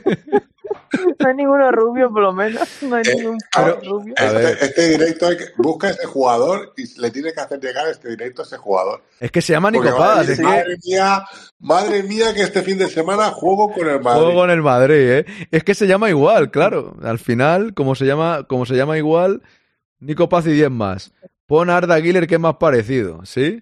No 1.20 1.28
hay 1.28 1.36
ninguno 1.36 1.72
rubio, 1.72 2.10
por 2.12 2.22
lo 2.24 2.34
menos. 2.34 2.68
No 2.84 2.96
hay 2.96 3.04
ningún 3.04 3.38
pavo 3.54 3.80
rubio. 3.84 4.14
A 4.18 4.32
ver. 4.32 4.46
Este, 4.54 4.66
este 4.66 4.90
directo 4.90 5.28
hay 5.28 5.38
que, 5.38 5.46
busca 5.58 5.88
a 5.88 5.92
ese 5.92 6.06
jugador 6.06 6.74
y 6.78 7.00
le 7.00 7.12
tiene 7.12 7.34
que 7.34 7.40
hacer 7.42 7.60
llegar 7.60 7.88
este 7.88 8.10
directo 8.10 8.42
a 8.42 8.46
ese 8.46 8.58
jugador. 8.58 9.04
es 9.20 9.32
que 9.32 9.42
se 9.42 9.54
llama 9.54 9.72
Porque 9.72 9.90
Nico 9.90 10.00
va 10.00 10.14
a 10.14 10.16
Paz. 10.18 10.28
decir, 10.28 10.46
Es 10.46 10.52
que 10.52 10.58
madre 10.58 10.78
mía, 10.86 11.24
madre 11.60 12.04
mía, 12.04 12.34
que 12.34 12.42
este 12.42 12.62
fin 12.64 12.78
de 12.78 12.88
semana 12.90 13.32
juego 13.32 13.72
con 13.74 13.88
el 13.90 14.02
Madrid. 14.02 14.22
juego 14.24 14.40
con 14.40 14.50
el 14.50 14.62
Madrid, 14.62 14.96
¿eh? 15.12 15.26
Es 15.52 15.64
que 15.64 15.76
se 15.76 15.88
llama 15.88 16.10
igual, 16.10 16.50
claro. 16.52 16.96
Al 17.04 17.20
final, 17.20 17.74
como 17.74 17.96
se 17.96 18.06
llama, 18.06 18.46
como 18.48 18.66
se 18.66 18.76
llama 18.76 18.98
igual, 18.98 19.42
Nico 20.00 20.30
Paz 20.30 20.48
y 20.48 20.52
10 20.52 20.72
más. 20.72 21.14
Pon 21.46 21.70
a 21.70 21.78
Arda 21.78 22.00
Güler 22.00 22.26
que 22.28 22.36
es 22.36 22.42
más 22.42 22.56
parecido, 22.56 23.26
¿sí? 23.26 23.62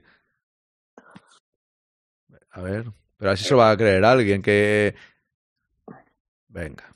A 2.51 2.61
ver, 2.61 2.85
pero 3.17 3.31
así 3.31 3.43
se 3.43 3.51
lo 3.51 3.57
va 3.57 3.71
a 3.71 3.77
creer 3.77 4.05
alguien 4.05 4.41
que. 4.41 4.95
Venga. 6.47 6.92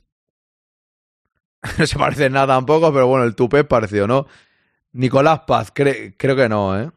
No 1.77 1.87
se 1.87 1.97
parece 1.97 2.29
nada 2.29 2.47
tampoco, 2.55 2.91
pero 2.93 3.07
bueno, 3.07 3.25
el 3.25 3.35
tupé 3.35 3.59
es 3.59 3.65
parecido, 3.65 4.07
¿no? 4.07 4.27
Nicolás 4.93 5.41
Paz, 5.47 5.73
cre- 5.73 6.15
creo 6.17 6.35
que 6.35 6.49
no, 6.49 6.79
¿eh? 6.79 6.91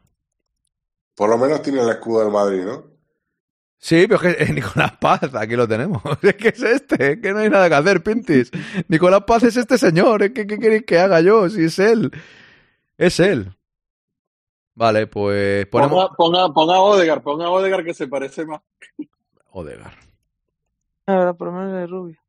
Por 1.15 1.29
lo 1.29 1.37
menos 1.37 1.61
tiene 1.61 1.81
el 1.81 1.89
escudo 1.89 2.21
del 2.21 2.31
Madrid, 2.31 2.63
¿no? 2.63 2.83
Sí, 3.77 4.05
pero 4.07 4.21
es 4.21 4.35
que 4.35 4.43
es 4.43 4.53
Nicolás 4.53 4.93
Paz, 4.99 5.33
aquí 5.35 5.55
lo 5.55 5.67
tenemos. 5.67 6.01
Es 6.21 6.35
que 6.35 6.49
es 6.49 6.61
este, 6.61 7.13
es 7.13 7.21
que 7.21 7.33
no 7.33 7.39
hay 7.39 7.49
nada 7.49 7.67
que 7.67 7.75
hacer, 7.75 8.03
Pintis. 8.03 8.51
Nicolás 8.87 9.23
Paz 9.25 9.43
es 9.43 9.57
este 9.57 9.77
señor, 9.77 10.21
es 10.23 10.31
que 10.31 10.45
¿qué 10.45 10.59
queréis 10.59 10.85
que 10.85 10.99
haga 10.99 11.19
yo? 11.21 11.49
Si 11.49 11.63
es 11.65 11.79
él. 11.79 12.11
Es 12.97 13.19
él. 13.19 13.55
Vale, 14.75 15.07
pues 15.07 15.65
ponemos... 15.67 16.09
Ponga, 16.15 16.15
ponga, 16.15 16.53
ponga 16.53 16.75
a 16.75 16.81
Odegar, 16.81 17.21
ponga 17.23 17.45
a 17.45 17.49
Odegar 17.49 17.83
que 17.83 17.93
se 17.93 18.07
parece 18.07 18.45
más. 18.45 18.61
Odegar. 19.51 19.93
La 21.07 21.15
verdad, 21.17 21.35
por 21.35 21.47
lo 21.47 21.53
menos 21.53 21.83
es 21.83 21.89
rubio. 21.89 22.20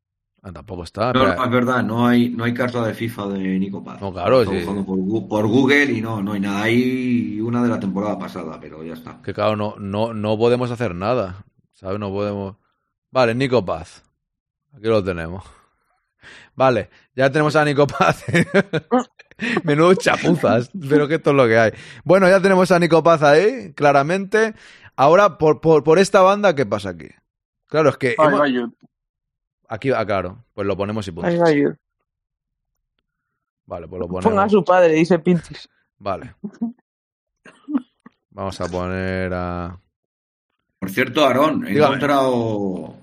Ah, 0.45 0.51
tampoco 0.51 0.83
está. 0.83 1.13
No, 1.13 1.21
espera. 1.21 1.35
no, 1.37 1.45
es 1.45 1.51
verdad, 1.51 1.83
no 1.83 2.05
hay, 2.05 2.29
no 2.29 2.43
hay 2.43 2.53
carta 2.53 2.85
de 2.85 2.93
FIFA 2.93 3.27
de 3.29 3.59
Nico 3.59 3.81
Paz. 3.81 4.01
No, 4.01 4.11
claro, 4.11 4.41
Estoy 4.41 4.59
sí. 4.59 4.65
buscando 4.65 5.29
por, 5.29 5.47
Google 5.47 5.85
y 5.85 6.01
no, 6.01 6.21
no 6.21 6.33
hay 6.33 6.41
nada. 6.41 6.63
Hay 6.63 7.39
una 7.39 7.63
de 7.63 7.69
la 7.69 7.79
temporada 7.79 8.19
pasada, 8.19 8.59
pero 8.59 8.83
ya 8.83 8.93
está. 8.93 9.21
Que 9.21 9.33
claro, 9.33 9.55
no, 9.55 9.75
no, 9.79 10.13
no 10.13 10.37
podemos 10.37 10.69
hacer 10.69 10.95
nada. 10.95 11.45
¿Sabes? 11.71 11.97
No 11.97 12.09
podemos. 12.09 12.57
Vale, 13.09 13.33
Nico 13.33 13.63
Paz. 13.63 14.03
Aquí 14.73 14.87
lo 14.87 15.01
tenemos. 15.01 15.45
Vale, 16.55 16.89
ya 17.15 17.31
tenemos 17.31 17.55
a 17.55 17.63
Nico 17.63 17.87
Paz. 17.87 18.25
Menudo 19.63 19.93
chapuzas, 19.93 20.71
pero 20.89 21.07
que 21.07 21.15
esto 21.15 21.29
es 21.29 21.35
lo 21.37 21.47
que 21.47 21.57
hay. 21.57 21.71
Bueno, 22.03 22.27
ya 22.27 22.41
tenemos 22.41 22.69
a 22.71 22.79
Nico 22.79 23.01
Paz 23.01 23.23
ahí, 23.23 23.71
claramente. 23.73 24.55
Ahora, 24.97 25.37
por, 25.37 25.61
por, 25.61 25.85
por 25.85 25.99
esta 25.99 26.21
banda, 26.21 26.53
¿qué 26.53 26.65
pasa 26.65 26.89
aquí? 26.89 27.07
Claro, 27.67 27.89
es 27.89 27.97
que. 27.97 28.15
Hemos-. 28.17 28.73
Aquí, 29.67 29.91
ah, 29.91 30.05
claro, 30.05 30.43
pues 30.53 30.67
lo 30.67 30.75
ponemos 30.77 31.07
y 31.07 31.11
punto. 31.11 31.29
Va. 31.29 31.45
Vale, 33.65 33.87
pues 33.87 33.99
lo 33.99 34.07
Ponga 34.07 34.19
a 34.19 34.23
ponemos. 34.23 34.51
su 34.51 34.63
padre, 34.63 34.93
dice 34.93 35.19
Pintis. 35.19 35.69
Vale. 35.97 36.35
Vamos 38.31 38.59
a 38.61 38.67
poner 38.67 39.31
a. 39.33 39.79
Por 40.79 40.89
cierto, 40.89 41.25
Aarón, 41.25 41.65
he 41.65 41.69
Dígame. 41.69 41.95
encontrado 41.95 42.31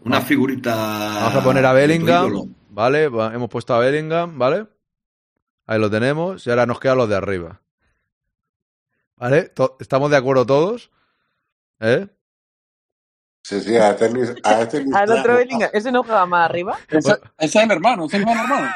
una 0.04 0.20
figurita. 0.20 0.74
Vamos 0.74 1.34
a 1.36 1.42
poner 1.44 1.64
a 1.64 1.72
Bellingham. 1.72 2.54
Vale, 2.70 3.08
va- 3.08 3.32
hemos 3.34 3.48
puesto 3.48 3.74
a 3.74 3.78
Bellingham, 3.78 4.38
¿vale? 4.38 4.66
Ahí 5.66 5.78
lo 5.78 5.88
tenemos. 5.88 6.46
Y 6.46 6.50
ahora 6.50 6.66
nos 6.66 6.78
quedan 6.80 6.98
los 6.98 7.08
de 7.08 7.16
arriba. 7.16 7.60
¿Vale? 9.16 9.52
¿Estamos 9.78 10.10
de 10.10 10.16
acuerdo 10.16 10.44
todos? 10.46 10.90
¿Eh? 11.78 12.08
Sí, 13.42 13.58
sí, 13.62 13.74
a 13.76 13.90
este 13.90 14.10
Luis- 14.10 14.34
a 14.44 14.60
este 14.62 14.82
Luis- 14.82 14.94
Al 14.94 15.10
otro 15.10 15.34
Bellingham, 15.36 15.70
¿ese 15.72 15.90
no 15.90 16.02
juega 16.02 16.26
más 16.26 16.48
arriba? 16.50 16.76
Ese, 16.90 17.12
ese 17.38 17.58
es 17.58 17.64
el 17.64 17.70
hermano, 17.70 18.04
ese 18.04 18.18
es 18.18 18.22
el 18.22 18.28
hermano. 18.28 18.68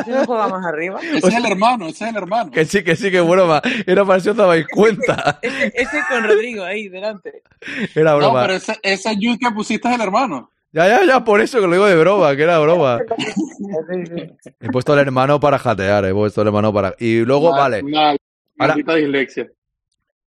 ¿Ese 0.00 0.10
no 0.12 0.24
juega 0.24 0.48
más 0.48 0.64
arriba? 0.64 1.00
Ese 1.02 1.28
es 1.28 1.34
el 1.34 1.46
hermano, 1.46 1.86
ese 1.88 2.04
es 2.04 2.10
el 2.10 2.16
hermano. 2.16 2.50
Que 2.52 2.64
sí, 2.64 2.84
que 2.84 2.94
sí, 2.96 3.10
que 3.10 3.20
broma. 3.20 3.60
Era 3.86 4.04
para 4.04 4.20
si 4.20 4.28
os 4.28 4.36
dabais 4.36 4.66
cuenta. 4.68 5.38
Ese, 5.42 5.72
ese 5.74 6.00
con 6.08 6.22
Rodrigo 6.22 6.62
ahí 6.64 6.88
delante. 6.88 7.42
Era 7.94 8.12
No, 8.12 8.16
broma. 8.18 8.42
pero 8.42 8.54
ese, 8.54 8.76
ese 8.82 9.10
que 9.18 9.50
pusiste 9.52 9.88
es 9.88 9.94
el 9.96 10.00
hermano. 10.00 10.50
Ya, 10.72 10.86
ya, 10.88 11.04
ya, 11.04 11.24
por 11.24 11.40
eso 11.40 11.58
que 11.60 11.66
lo 11.66 11.72
digo 11.72 11.86
de 11.86 11.96
broma, 11.96 12.36
que 12.36 12.42
era 12.42 12.58
broma. 12.58 12.98
He 14.60 14.68
puesto 14.70 14.92
al 14.92 14.98
hermano 15.00 15.40
para 15.40 15.58
jatear, 15.58 16.04
he 16.04 16.12
puesto 16.12 16.40
al 16.42 16.46
hermano 16.48 16.72
para. 16.72 16.94
Y 16.98 17.20
luego, 17.20 17.50
Mal- 17.50 17.58
vale. 17.60 17.82
mal- 17.82 18.16
Ahora- 18.58 18.74
dislexia. 18.96 19.48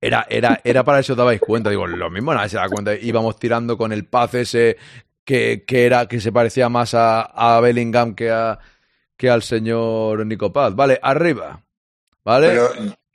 Era, 0.01 0.26
era, 0.30 0.61
era 0.63 0.84
para 0.84 0.99
eso 0.99 1.13
os 1.13 1.17
dabais 1.17 1.41
cuenta. 1.41 1.69
Digo, 1.69 1.85
lo 1.88 2.09
mismo 2.09 2.34
nadie 2.34 2.49
se 2.49 2.57
da 2.57 2.69
cuenta. 2.69 2.95
Íbamos 2.95 3.38
tirando 3.38 3.77
con 3.77 3.91
el 3.91 4.05
paz 4.05 4.34
ese 4.35 4.77
que, 5.26 5.63
que 5.67 5.85
era, 5.85 6.07
que 6.07 6.19
se 6.21 6.31
parecía 6.31 6.69
más 6.69 6.93
a, 6.93 7.21
a 7.21 7.59
Bellingham 7.59 8.15
que 8.15 8.31
a 8.31 8.59
que 9.17 9.30
al 9.30 9.43
señor 9.43 10.26
Nico 10.26 10.53
Paz. 10.53 10.73
Vale, 10.76 10.97
arriba. 11.01 11.61
¿Vale? 12.23 12.47
Pero 12.49 12.69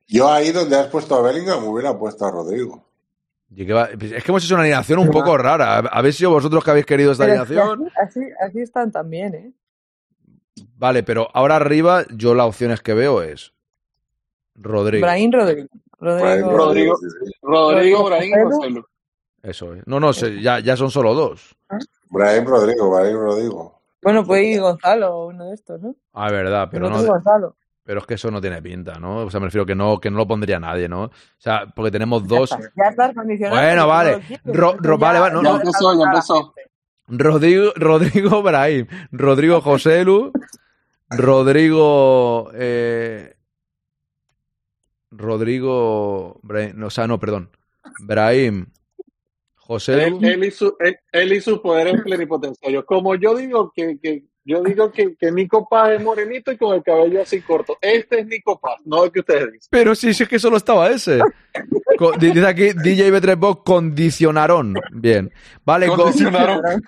yo 0.06 0.30
ahí 0.30 0.52
donde 0.52 0.76
has 0.76 0.88
puesto 0.88 1.14
a 1.14 1.22
Bellingham 1.22 1.64
hubiera 1.64 1.98
puesto 1.98 2.26
a 2.26 2.30
Rodrigo. 2.30 2.84
Y 3.56 3.64
que 3.64 3.72
va- 3.72 3.88
es 3.90 4.22
que 4.22 4.30
hemos 4.30 4.44
hecho 4.44 4.54
una 4.54 4.64
alineación 4.64 4.98
un 4.98 5.10
poco 5.10 5.38
rara. 5.38 5.78
Habéis 5.78 6.16
sido 6.16 6.30
vosotros 6.30 6.62
que 6.62 6.70
habéis 6.70 6.84
querido 6.86 7.12
esta 7.12 7.24
Pero 7.24 7.40
alineación. 7.42 7.88
así, 7.96 8.20
así, 8.20 8.30
así 8.40 8.60
están 8.60 8.92
también, 8.92 9.34
¿eh? 9.34 9.52
Vale, 10.76 11.02
pero 11.04 11.28
ahora 11.32 11.56
arriba, 11.56 12.04
yo 12.10 12.34
las 12.34 12.46
opciones 12.46 12.80
que 12.82 12.92
veo 12.94 13.22
es 13.22 13.52
Rodrigo. 14.56 15.06
Brahim 15.06 15.32
Rodrigo. 15.32 15.68
Rodrigo. 16.04 16.96
Rodrigo, 17.42 18.04
Joselu. 18.04 18.50
Joselu. 18.50 18.84
Eso 19.42 19.74
es. 19.74 19.86
No, 19.86 20.00
no, 20.00 20.12
sé, 20.12 20.40
ya, 20.40 20.58
ya 20.60 20.76
son 20.76 20.90
solo 20.90 21.14
dos. 21.14 21.54
Brahim 22.10 22.44
Rodrigo, 22.46 22.90
Brahim 22.90 23.16
Rodrigo. 23.16 23.80
Bueno, 24.02 24.24
puede 24.24 24.44
ir 24.44 24.60
Gonzalo 24.60 25.26
uno 25.26 25.46
de 25.46 25.54
estos, 25.54 25.80
¿no? 25.80 25.94
Ah, 26.12 26.30
verdad, 26.30 26.68
pero 26.70 26.86
El 26.86 26.92
no. 26.92 27.02
Gonzalo. 27.04 27.56
Pero 27.86 28.00
es 28.00 28.06
que 28.06 28.14
eso 28.14 28.30
no 28.30 28.40
tiene 28.40 28.62
pinta, 28.62 28.94
¿no? 28.98 29.18
O 29.26 29.30
sea, 29.30 29.40
me 29.40 29.46
refiero 29.46 29.66
que 29.66 29.74
no, 29.74 29.98
que 30.00 30.10
no 30.10 30.16
lo 30.16 30.26
pondría 30.26 30.58
nadie, 30.58 30.88
¿no? 30.88 31.02
O 31.04 31.10
sea, 31.36 31.66
porque 31.74 31.90
tenemos 31.90 32.26
dos. 32.26 32.48
Ya 32.50 32.88
estás 32.88 33.14
condicionado. 33.14 33.60
Bueno, 33.60 33.82
porque 33.86 34.38
vale. 34.40 34.40
Ro- 34.58 34.76
ro- 34.78 34.98
vale, 34.98 35.18
ya- 35.18 35.20
vale, 35.20 35.34
no, 35.34 35.42
Ya 35.42 35.50
no. 35.50 35.56
empezó, 35.56 35.98
ya 35.98 36.04
empezó. 36.04 36.54
Rodrigo, 37.08 37.72
Rodrigo 37.76 38.42
Brahim, 38.42 38.86
Rodrigo 39.12 39.60
Joselu, 39.60 40.32
Rodrigo. 41.10 42.50
Eh, 42.54 43.33
Rodrigo. 45.16 46.40
No, 46.74 46.86
o 46.86 46.90
sea, 46.90 47.06
no, 47.06 47.18
perdón. 47.20 47.50
Brahim, 48.00 48.66
Joselu. 49.56 50.18
Él, 50.18 50.24
él 50.24 50.44
y 50.44 50.50
su, 50.50 50.74
él, 50.80 50.96
él 51.12 51.32
y 51.32 51.40
sus 51.40 51.60
poderes 51.60 52.00
plenipotenciarios. 52.02 52.84
Como 52.84 53.14
yo 53.14 53.34
digo 53.36 53.72
que, 53.74 53.98
que 54.02 54.24
yo 54.46 54.62
digo 54.62 54.92
que, 54.92 55.16
que 55.16 55.32
Nico 55.32 55.66
Paz 55.68 55.92
es 55.92 56.02
morenito 56.02 56.52
y 56.52 56.58
con 56.58 56.74
el 56.74 56.82
cabello 56.82 57.22
así 57.22 57.40
corto. 57.40 57.78
Este 57.80 58.20
es 58.20 58.26
Nico 58.26 58.58
Paz, 58.60 58.76
no 58.84 59.04
el 59.04 59.10
que 59.12 59.20
ustedes 59.20 59.52
dicen. 59.52 59.68
Pero 59.70 59.94
sí, 59.94 60.12
sí 60.12 60.24
es 60.24 60.28
que 60.28 60.38
solo 60.38 60.58
estaba 60.58 60.90
ese. 60.90 61.18
Co- 61.98 62.12
di- 62.18 62.30
Dice 62.30 62.46
aquí 62.46 62.72
DJ 62.74 63.10
B3 63.10 63.38
Box 63.38 63.62
condicionaron. 63.64 64.74
Bien. 64.92 65.32
Vale, 65.64 65.86
go- 65.88 65.96
Condicionaron. 65.96 66.60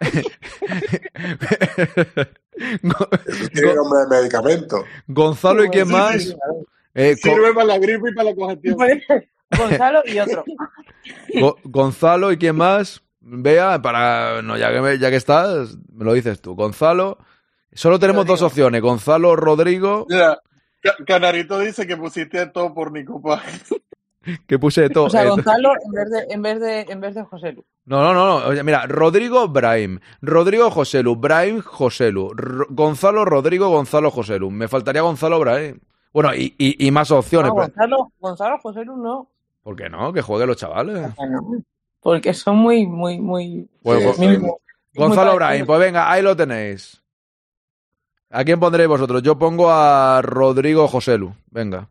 Go- 2.82 3.08
de 3.10 4.06
medicamento. 4.10 4.84
Gonzalo 5.06 5.64
y 5.64 5.68
quién 5.68 5.86
Sí, 5.86 5.92
más. 5.92 6.36
Eh, 6.98 7.14
Sirve 7.16 7.52
para 7.54 7.66
la 7.66 7.78
gripe 7.78 8.10
y 8.10 8.14
para 8.14 8.30
la 8.30 8.34
congestión. 8.36 8.76
Gonzalo 9.56 10.00
y 10.06 10.18
otro. 10.18 10.44
Go- 11.40 11.56
Gonzalo 11.64 12.32
y 12.32 12.38
quién 12.38 12.56
más. 12.56 13.02
Vea, 13.20 13.80
para. 13.82 14.40
No, 14.42 14.56
ya 14.56 14.72
que, 14.72 14.80
me- 14.80 14.98
ya 14.98 15.10
que 15.10 15.16
estás, 15.16 15.76
me 15.92 16.04
lo 16.04 16.12
dices 16.14 16.40
tú. 16.40 16.54
Gonzalo. 16.54 17.18
Solo 17.72 17.98
tenemos 17.98 18.24
dos 18.26 18.40
opciones: 18.42 18.80
Gonzalo, 18.80 19.36
Rodrigo. 19.36 20.06
Mira, 20.08 20.40
Ca- 20.80 20.96
Canarito 21.06 21.58
dice 21.58 21.86
que 21.86 21.96
pusiste 21.96 22.46
todo 22.46 22.72
por 22.72 22.90
Nico 22.92 23.20
Paz. 23.20 23.42
Que 24.48 24.58
puse 24.58 24.80
de 24.82 24.90
todo. 24.90 25.04
O 25.04 25.10
sea, 25.10 25.22
Eh, 25.22 25.28
Gonzalo 25.28 25.70
en 25.84 25.92
vez 25.92 26.10
de, 26.10 26.34
en 26.34 26.42
vez 26.42 26.60
de, 26.60 26.80
en 26.92 27.00
vez 27.00 27.14
de 27.14 27.22
José 27.22 27.52
Lu. 27.52 27.64
No, 27.84 28.02
no, 28.02 28.12
no, 28.12 28.40
no. 28.40 28.46
Oye, 28.48 28.64
mira, 28.64 28.84
Rodrigo 28.88 29.46
Brahim, 29.46 30.00
Rodrigo 30.20 30.68
Joselu, 30.68 31.14
Brahim 31.14 31.60
Joselu, 31.62 32.32
R- 32.36 32.66
Gonzalo 32.70 33.24
Rodrigo, 33.24 33.68
Gonzalo 33.68 34.10
Joselu. 34.10 34.50
Me 34.50 34.66
faltaría 34.66 35.02
Gonzalo 35.02 35.38
Brahim. 35.38 35.78
Bueno, 36.16 36.34
y, 36.34 36.54
y, 36.56 36.86
y 36.86 36.90
más 36.90 37.10
opciones. 37.10 37.50
No, 37.50 37.54
pero- 37.56 37.66
Gonzalo, 37.68 38.12
Gonzalo 38.18 38.58
José 38.58 38.84
Lu 38.86 38.96
no. 38.96 39.28
¿Por 39.62 39.76
qué 39.76 39.90
no? 39.90 40.14
Que 40.14 40.22
jueguen 40.22 40.48
los 40.48 40.56
chavales. 40.56 41.10
Porque 42.00 42.32
son 42.32 42.56
muy, 42.56 42.86
muy, 42.86 43.20
muy. 43.20 43.68
Bueno, 43.82 44.12
muy- 44.16 44.36
Gon- 44.38 44.40
muy 44.40 44.50
Gonzalo. 44.94 45.34
Brahim, 45.34 45.66
pues 45.66 45.78
venga, 45.78 46.10
ahí 46.10 46.22
lo 46.22 46.34
tenéis. 46.34 47.02
¿A 48.30 48.44
quién 48.44 48.58
pondréis 48.58 48.88
vosotros? 48.88 49.22
Yo 49.22 49.38
pongo 49.38 49.70
a 49.70 50.22
Rodrigo 50.22 50.88
Joselu. 50.88 51.34
Venga. 51.50 51.86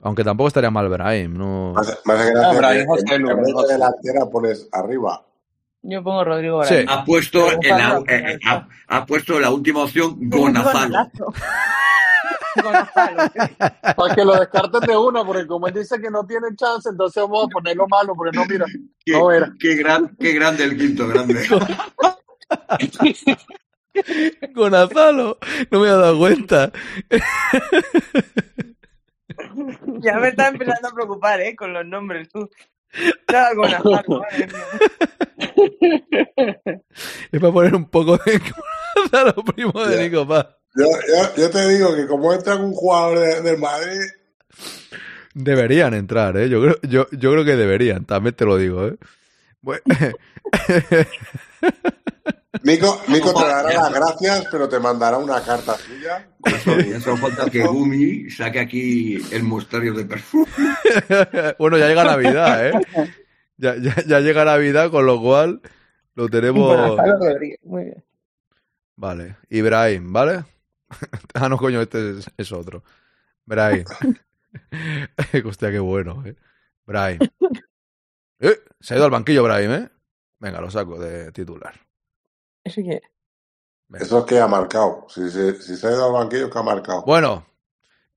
Aunque 0.00 0.24
tampoco 0.24 0.48
estaría 0.48 0.70
mal 0.70 0.88
Brahim, 0.88 1.36
no. 1.36 1.74
Hace 1.76 1.94
gracia 2.06 2.32
No, 2.52 2.56
Brahim 2.56 2.86
José 2.86 3.14
en, 3.16 3.22
Lu, 3.22 3.30
en 3.32 3.36
vez 3.36 3.46
de 3.48 3.52
José. 3.52 3.72
delantera 3.74 4.26
pones 4.32 4.66
arriba. 4.72 5.22
Yo 5.82 6.02
pongo 6.02 6.24
Rodrigo 6.24 6.64
Sí. 6.64 6.72
Brahim. 6.74 6.88
Ha 6.88 7.04
puesto, 7.04 7.52
en 7.52 7.68
la, 7.78 8.02
eh, 8.08 8.38
ha, 8.46 8.66
ha 8.88 9.04
puesto 9.06 9.38
la 9.38 9.50
última 9.50 9.82
opción 9.82 10.16
Gonzalo. 10.30 11.10
Para 12.62 14.14
que 14.14 14.24
lo 14.24 14.38
descarten 14.38 14.80
de 14.80 14.96
una, 14.96 15.24
porque 15.24 15.46
como 15.46 15.66
él 15.68 15.74
dice 15.74 16.00
que 16.00 16.10
no 16.10 16.24
tiene 16.26 16.48
chance, 16.56 16.88
entonces 16.88 17.22
vamos 17.22 17.46
a 17.46 17.48
ponerlo 17.48 17.86
malo, 17.88 18.14
porque 18.14 18.36
no, 18.36 18.44
mira. 18.46 18.66
Qué, 19.04 19.12
No 19.12 19.30
era. 19.32 19.52
qué, 19.58 19.74
gran, 19.76 20.16
qué 20.18 20.32
grande 20.32 20.64
el 20.64 20.76
quinto, 20.76 21.08
grande. 21.08 21.46
Gonzalo, 24.54 25.38
no 25.70 25.80
me 25.80 25.86
he 25.88 25.90
dado 25.90 26.18
cuenta. 26.18 26.72
Ya 30.00 30.18
me 30.18 30.28
está 30.28 30.48
empezando 30.48 30.88
a 30.88 30.94
preocupar, 30.94 31.40
¿eh? 31.40 31.56
Con 31.56 31.72
los 31.72 31.86
nombres, 31.86 32.28
tú. 32.28 32.48
Gonzalo. 33.54 34.22
Es 37.32 37.40
para 37.40 37.52
poner 37.52 37.74
un 37.74 37.88
poco 37.88 38.16
de 38.18 38.40
Gonzalo, 38.96 39.34
primo 39.44 39.84
de 39.84 40.02
Nico 40.08 40.26
Paz. 40.26 40.46
Yo, 40.78 40.84
yo, 41.08 41.34
yo 41.36 41.50
te 41.50 41.68
digo 41.68 41.94
que 41.96 42.06
como 42.06 42.32
entra 42.32 42.56
un 42.56 42.72
jugador 42.72 43.18
de- 43.18 43.42
del 43.42 43.58
Madrid, 43.58 44.00
Deberían 45.34 45.94
entrar, 45.94 46.36
¿eh? 46.36 46.48
Yo 46.48 46.60
creo, 46.60 46.76
yo, 46.82 47.06
yo 47.12 47.30
creo 47.32 47.44
que 47.44 47.54
deberían, 47.56 48.04
también 48.04 48.34
te 48.34 48.44
lo 48.44 48.56
digo, 48.56 48.88
¿eh? 48.88 48.96
Bueno, 49.60 49.82
Nico, 52.62 53.00
Nico 53.08 53.34
te 53.34 53.44
dará 53.46 53.72
las 53.72 53.92
gracias, 53.92 54.46
pero 54.50 54.68
te 54.68 54.78
mandará 54.80 55.18
una 55.18 55.40
carta 55.42 55.76
suya. 55.76 56.28
Ya 56.90 57.00
solo 57.00 57.16
falta 57.18 57.48
que 57.50 57.64
Gumi 57.66 58.30
saque 58.30 58.58
aquí 58.60 59.18
el 59.32 59.42
mostrario 59.44 59.94
de 59.94 60.04
perfume. 60.06 60.46
bueno, 61.58 61.78
ya 61.78 61.88
llega 61.88 62.04
Navidad, 62.04 62.66
¿eh? 62.68 62.72
Ya, 63.58 63.76
ya, 63.76 63.94
ya 64.06 64.20
llega 64.20 64.44
Navidad, 64.44 64.90
con 64.90 65.06
lo 65.06 65.20
cual 65.20 65.60
lo 66.14 66.28
tenemos... 66.28 66.98
Muy 67.62 67.84
bien. 67.84 68.04
Vale, 68.96 69.36
Ibrahim, 69.50 70.12
¿vale? 70.12 70.44
ah, 71.34 71.48
no, 71.48 71.56
coño, 71.56 71.80
este 71.80 72.18
es, 72.18 72.30
es 72.36 72.52
otro. 72.52 72.82
Brahim. 73.44 73.84
Hostia, 75.44 75.70
qué 75.70 75.78
bueno, 75.78 76.24
¿eh? 76.26 76.36
Brahim. 76.86 77.18
Eh, 78.40 78.56
se 78.78 78.94
ha 78.94 78.96
ido 78.98 79.04
al 79.04 79.10
banquillo 79.10 79.42
Brahim, 79.42 79.72
¿eh? 79.72 79.90
Venga, 80.38 80.60
lo 80.60 80.70
saco 80.70 80.96
de 80.96 81.32
titular. 81.32 81.74
¿Eso 82.62 82.80
qué? 82.84 83.00
Eso 83.94 84.18
es 84.20 84.24
que 84.26 84.38
ha 84.38 84.46
marcado. 84.46 85.06
Si, 85.08 85.28
si, 85.28 85.54
si 85.54 85.76
se 85.76 85.88
ha 85.88 85.90
ido 85.90 86.06
al 86.06 86.12
banquillo, 86.12 86.46
es 86.46 86.52
que 86.52 86.58
ha 86.60 86.62
marcado. 86.62 87.02
Bueno, 87.02 87.44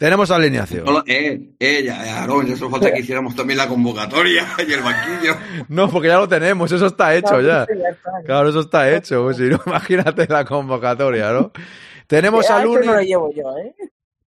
tenemos 0.01 0.31
alineación. 0.31 0.83
Eh, 1.05 1.39
eh, 1.59 1.83
ya, 1.83 2.03
ya, 2.03 2.21
Aarón, 2.21 2.47
ya 2.47 2.57
solo 2.57 2.71
falta 2.71 2.91
que 2.91 2.99
hiciéramos 3.01 3.35
también 3.35 3.59
la 3.59 3.67
convocatoria 3.67 4.47
y 4.67 4.73
el 4.73 4.81
banquillo. 4.81 5.35
No, 5.67 5.91
porque 5.91 6.07
ya 6.07 6.17
lo 6.17 6.27
tenemos, 6.27 6.71
eso 6.71 6.87
está 6.87 7.13
hecho 7.13 7.39
ya. 7.39 7.65
eso 7.69 7.79
ya 7.79 7.89
está. 7.89 8.11
Claro, 8.25 8.49
eso 8.49 8.61
está 8.61 8.91
hecho. 8.91 9.21
pues 9.21 9.37
si 9.37 9.43
no, 9.43 9.61
imagínate 9.67 10.25
la 10.27 10.43
convocatoria, 10.43 11.31
¿no? 11.31 11.51
Tenemos 12.07 12.49
a 12.49 12.57
eso 12.57 12.65
Lunin, 12.65 12.87
no 12.87 12.95
lo 12.95 13.01
llevo 13.01 13.31
yo, 13.31 13.55
¿eh? 13.59 13.75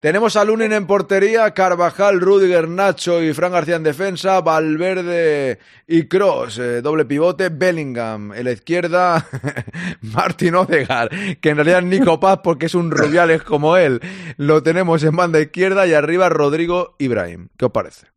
Tenemos 0.04 0.36
a 0.36 0.44
Lunin 0.44 0.74
en 0.74 0.86
portería, 0.86 1.54
Carvajal, 1.54 2.20
Rudiger, 2.20 2.68
Nacho 2.68 3.22
y 3.22 3.32
Fran 3.32 3.52
García 3.52 3.76
en 3.76 3.84
defensa, 3.84 4.42
Valverde 4.42 5.58
y 5.88 6.08
Cross, 6.08 6.60
doble 6.82 7.06
pivote, 7.06 7.48
Bellingham 7.48 8.34
en 8.34 8.44
la 8.44 8.52
izquierda, 8.52 9.26
Martin 10.02 10.56
Odegaard, 10.56 11.08
que 11.40 11.48
en 11.48 11.56
realidad 11.56 11.78
es 11.78 11.84
Nico 11.86 12.20
Paz 12.20 12.40
porque 12.44 12.66
es 12.66 12.74
un 12.74 12.90
Rubiales 12.90 13.44
como 13.44 13.78
él. 13.78 14.02
Lo 14.36 14.62
tenemos 14.62 15.02
en 15.04 15.16
banda 15.16 15.40
izquierda 15.40 15.86
y 15.86 15.94
arriba 15.94 16.28
Rodrigo 16.28 16.96
Ibrahim. 16.98 17.48
¿Qué 17.56 17.64
os 17.64 17.72
parece? 17.72 18.13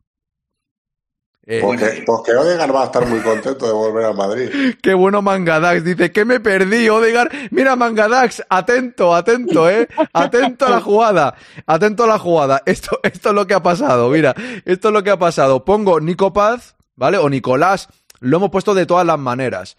Eh, 1.50 1.62
Porque, 1.62 2.04
porque 2.06 2.34
Odegaard 2.34 2.76
va 2.76 2.82
a 2.82 2.86
estar 2.88 3.06
muy 3.08 3.22
contento 3.22 3.66
de 3.66 3.72
volver 3.72 4.04
al 4.04 4.16
Madrid. 4.16 4.50
Qué 4.82 4.94
bueno 4.94 5.22
Mangadax. 5.22 5.82
Dice, 5.82 6.12
que 6.12 6.26
me 6.26 6.42
perdí, 6.42 6.90
Odegar. 6.90 7.32
Mira, 7.52 7.78
Mangadax, 7.78 8.44
atento, 8.50 9.16
atento, 9.16 9.70
eh. 9.70 9.88
Atento 10.12 10.66
a 10.66 10.70
la 10.72 10.82
jugada. 10.82 11.36
Atento 11.66 12.04
a 12.04 12.08
la 12.08 12.20
jugada. 12.20 12.62
Esto, 12.66 13.00
esto 13.02 13.30
es 13.30 13.36
lo 13.36 13.48
que 13.48 13.54
ha 13.54 13.64
pasado. 13.64 14.10
Mira, 14.10 14.36
esto 14.66 14.90
es 14.90 14.94
lo 14.94 15.02
que 15.04 15.10
ha 15.10 15.18
pasado. 15.18 15.64
Pongo 15.64 16.02
Nico 16.02 16.34
Paz, 16.34 16.76
¿vale? 16.98 17.18
O 17.18 17.30
Nicolás. 17.30 17.88
Lo 18.20 18.38
hemos 18.38 18.50
puesto 18.50 18.74
de 18.74 18.86
todas 18.86 19.06
las 19.08 19.18
maneras. 19.18 19.78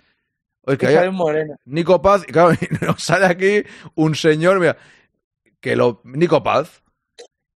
Es 0.65 0.79
que 0.79 0.87
Que. 0.87 1.47
Nico 1.67 2.01
Paz, 2.01 2.23
y 2.27 2.33
claro, 2.33 2.53
nos 2.81 3.03
sale 3.03 3.27
aquí 3.27 3.63
un 3.95 4.15
señor, 4.15 4.59
mira, 4.59 4.79
que 5.61 5.77
lo. 5.77 6.01
Nico 6.05 6.43
Paz, 6.43 6.83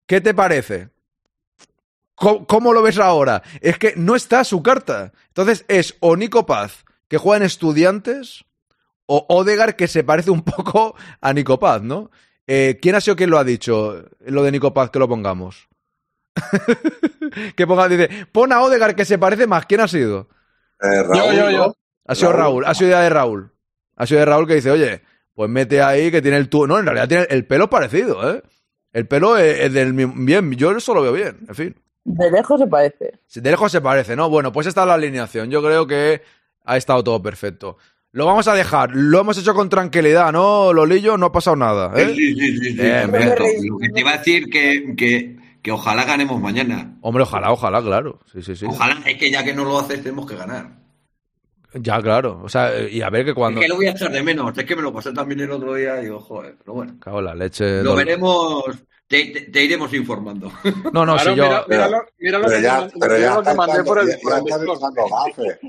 ¿qué 0.06 0.20
te 0.20 0.34
parece? 0.34 0.88
¿Cómo, 2.20 2.46
cómo 2.46 2.74
lo 2.74 2.82
ves 2.82 2.98
ahora? 2.98 3.42
Es 3.62 3.78
que 3.78 3.94
no 3.96 4.14
está 4.14 4.44
su 4.44 4.62
carta. 4.62 5.12
Entonces 5.28 5.64
es 5.68 5.96
o 6.00 6.16
Nico 6.16 6.44
Paz, 6.44 6.84
que 7.08 7.16
juega 7.16 7.38
en 7.38 7.44
estudiantes, 7.44 8.44
o 9.06 9.24
Odegar, 9.30 9.74
que 9.74 9.88
se 9.88 10.04
parece 10.04 10.30
un 10.30 10.42
poco 10.44 10.94
a 11.22 11.32
Nico 11.32 11.58
Paz, 11.58 11.80
¿no? 11.80 12.10
Eh, 12.46 12.78
¿Quién 12.80 12.94
ha 12.94 13.00
sido 13.00 13.16
quien 13.16 13.30
lo 13.30 13.38
ha 13.38 13.44
dicho? 13.44 14.04
Lo 14.20 14.42
de 14.42 14.52
Nico 14.52 14.74
Paz, 14.74 14.90
que 14.90 14.98
lo 14.98 15.08
pongamos. 15.08 15.70
que 17.56 17.66
ponga, 17.66 17.88
dice, 17.88 18.10
pon 18.30 18.52
a 18.52 18.60
Odegar 18.60 18.94
que 18.94 19.06
se 19.06 19.16
parece 19.16 19.46
más. 19.46 19.64
¿Quién 19.64 19.80
ha 19.80 19.88
sido? 19.88 20.28
Eh, 20.82 21.02
Raúl, 21.02 21.16
Yo, 21.16 21.32
yo, 21.32 21.50
yo. 21.50 21.76
Ha 22.06 22.14
sido 22.14 22.32
Raúl. 22.32 22.42
Raúl, 22.42 22.64
ha 22.66 22.74
sido 22.74 22.90
idea 22.90 23.00
de 23.00 23.10
Raúl. 23.10 23.52
Ha 23.96 24.06
sido 24.06 24.20
de 24.20 24.26
Raúl 24.26 24.46
que 24.46 24.56
dice, 24.56 24.70
oye, 24.70 25.00
pues 25.32 25.48
mete 25.48 25.80
ahí 25.80 26.10
que 26.10 26.20
tiene 26.20 26.36
el 26.36 26.50
tu. 26.50 26.66
No, 26.66 26.78
en 26.78 26.84
realidad 26.84 27.08
tiene 27.08 27.26
el 27.30 27.46
pelo 27.46 27.70
parecido, 27.70 28.30
¿eh? 28.30 28.42
El 28.92 29.06
pelo 29.08 29.38
es, 29.38 29.58
es 29.58 29.72
del 29.72 29.94
mismo. 29.94 30.12
Bien, 30.18 30.52
yo 30.52 30.70
eso 30.72 30.92
lo 30.92 31.00
veo 31.00 31.12
bien, 31.12 31.38
en 31.48 31.54
fin. 31.54 31.76
De 32.04 32.30
lejos 32.30 32.60
se 32.60 32.66
parece. 32.66 33.18
Si 33.26 33.40
De 33.40 33.50
lejos 33.50 33.70
se 33.70 33.80
parece, 33.80 34.16
¿no? 34.16 34.30
Bueno, 34.30 34.52
pues 34.52 34.66
esta 34.66 34.82
es 34.82 34.86
la 34.86 34.94
alineación. 34.94 35.50
Yo 35.50 35.62
creo 35.62 35.86
que 35.86 36.22
ha 36.64 36.76
estado 36.76 37.04
todo 37.04 37.22
perfecto. 37.22 37.76
Lo 38.12 38.26
vamos 38.26 38.48
a 38.48 38.54
dejar. 38.54 38.90
Lo 38.92 39.20
hemos 39.20 39.38
hecho 39.38 39.54
con 39.54 39.68
tranquilidad, 39.68 40.32
¿no, 40.32 40.72
Lolillo? 40.72 41.16
No 41.16 41.26
ha 41.26 41.32
pasado 41.32 41.56
nada, 41.56 41.92
¿eh? 41.96 42.12
Sí, 42.14 42.34
sí, 42.34 42.58
sí, 42.58 42.72
Bien, 42.72 43.10
bien. 43.12 43.34
Lo 43.68 43.78
que 43.78 43.88
te 43.90 44.00
iba 44.00 44.10
a 44.10 44.18
decir 44.18 44.50
que, 44.50 44.94
que, 44.96 45.36
que 45.62 45.70
ojalá 45.70 46.04
ganemos 46.04 46.40
mañana. 46.40 46.96
Hombre, 47.02 47.22
ojalá, 47.22 47.52
ojalá, 47.52 47.80
claro. 47.80 48.18
Sí, 48.32 48.42
sí, 48.42 48.56
sí. 48.56 48.66
Ojalá, 48.68 49.00
es 49.06 49.16
que 49.16 49.30
ya 49.30 49.44
que 49.44 49.54
no 49.54 49.64
lo 49.64 49.78
haces 49.78 50.02
tenemos 50.02 50.28
que 50.28 50.34
ganar. 50.34 50.80
Ya, 51.74 52.02
claro. 52.02 52.40
O 52.42 52.48
sea, 52.48 52.76
eh, 52.76 52.88
y 52.90 53.00
a 53.00 53.10
ver 53.10 53.24
que 53.24 53.34
cuando. 53.34 53.60
Es 53.60 53.64
que 53.64 53.68
lo 53.68 53.76
voy 53.76 53.86
a 53.86 53.92
echar 53.92 54.10
de 54.10 54.22
menos. 54.22 54.56
Es 54.58 54.64
que 54.64 54.74
me 54.74 54.82
lo 54.82 54.92
pasé 54.92 55.12
también 55.12 55.40
el 55.40 55.52
otro 55.52 55.74
día 55.74 56.00
y 56.00 56.04
digo, 56.04 56.18
joder, 56.18 56.56
pero 56.58 56.74
bueno. 56.74 56.96
Cago 56.98 57.20
en 57.20 57.24
la 57.26 57.34
leche. 57.36 57.82
Lo 57.82 57.94
veremos, 57.94 58.64
te, 59.10 59.24
te- 59.26 59.40
te 59.50 59.64
iremos 59.64 59.92
informando. 59.92 60.52
No, 60.92 61.04
no, 61.04 61.18
si 61.18 61.34
yo. 61.34 61.44
mira, 61.44 61.64
mira 61.68 61.88
lo, 61.88 61.98
mira 62.18 62.38
lo 62.38 62.46
Pero 62.46 62.56
que, 62.56 62.62
ya, 62.62 62.88
pero 63.00 63.42
que 63.42 63.54
mandé 63.54 63.72
echando, 63.72 63.84
por 63.84 63.98
el, 63.98 64.06
ya- 64.06 64.12
ya 64.12 64.38
estás 64.38 64.60
Discord. 64.60 64.78
echando 64.78 65.04
gafe. 65.08 65.60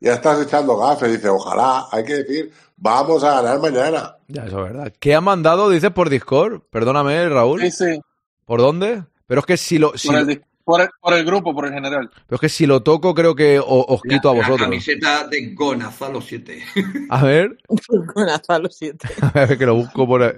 Ya 0.00 0.14
estás 0.14 0.42
echando 0.42 0.76
gafe. 0.78 1.08
Dice, 1.08 1.28
ojalá, 1.28 1.86
hay 1.92 2.02
que 2.04 2.14
decir, 2.14 2.50
vamos 2.76 3.22
a 3.24 3.40
ganar 3.42 3.60
mañana. 3.60 4.16
Ya, 4.28 4.46
eso 4.46 4.58
es 4.66 4.72
verdad. 4.72 4.92
¿Qué 4.98 5.14
ha 5.14 5.20
mandado, 5.20 5.68
dices, 5.68 5.90
por 5.90 6.08
Discord? 6.08 6.62
Perdóname, 6.70 7.28
Raúl. 7.28 7.60
Sí, 7.60 7.70
sí. 7.70 8.00
¿Por 8.46 8.60
dónde? 8.60 9.04
Pero 9.26 9.40
es 9.40 9.46
que 9.46 9.56
si 9.58 9.78
lo. 9.78 9.96
si 9.96 10.08
Por 10.08 10.16
el, 10.16 10.22
lo- 10.22 10.26
di- 10.28 10.40
por, 10.64 10.80
el, 10.80 10.88
por 11.00 11.12
el 11.14 11.24
grupo, 11.24 11.54
por 11.54 11.66
el 11.66 11.72
general. 11.74 12.10
pero 12.26 12.36
es 12.36 12.40
que 12.40 12.48
si 12.48 12.66
lo 12.66 12.82
toco, 12.82 13.14
creo 13.14 13.34
que 13.34 13.58
o- 13.60 13.64
os 13.86 14.00
quito 14.02 14.30
a 14.30 14.32
La 14.34 14.38
vosotros. 14.40 14.60
camiseta 14.62 15.26
de 15.28 15.54
Gonzalo 15.54 16.20
7. 16.20 16.64
A 17.10 17.22
ver, 17.24 17.56
los 18.62 18.76
siete. 18.76 19.08
a 19.20 19.30
ver 19.46 19.58
que 19.58 19.66
lo 19.66 19.74
busco 19.74 20.06
por 20.06 20.22
ahí. 20.22 20.32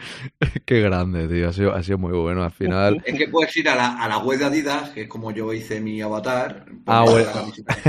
Qué 0.64 0.80
grande, 0.80 1.28
tío. 1.28 1.48
Ha 1.48 1.52
sido, 1.52 1.74
ha 1.74 1.82
sido 1.82 1.98
muy 1.98 2.12
bueno 2.12 2.42
al 2.42 2.50
final. 2.52 3.02
Es 3.04 3.16
que 3.16 3.28
puedes 3.28 3.56
ir 3.56 3.68
a 3.68 3.74
la, 3.74 4.02
a 4.02 4.08
la 4.08 4.18
web 4.18 4.38
de 4.38 4.44
Adidas, 4.46 4.90
que 4.90 5.02
es 5.02 5.08
como 5.08 5.30
yo 5.32 5.52
hice 5.52 5.80
mi 5.80 6.00
avatar. 6.00 6.66
Ah, 6.86 7.04
bueno. 7.08 7.30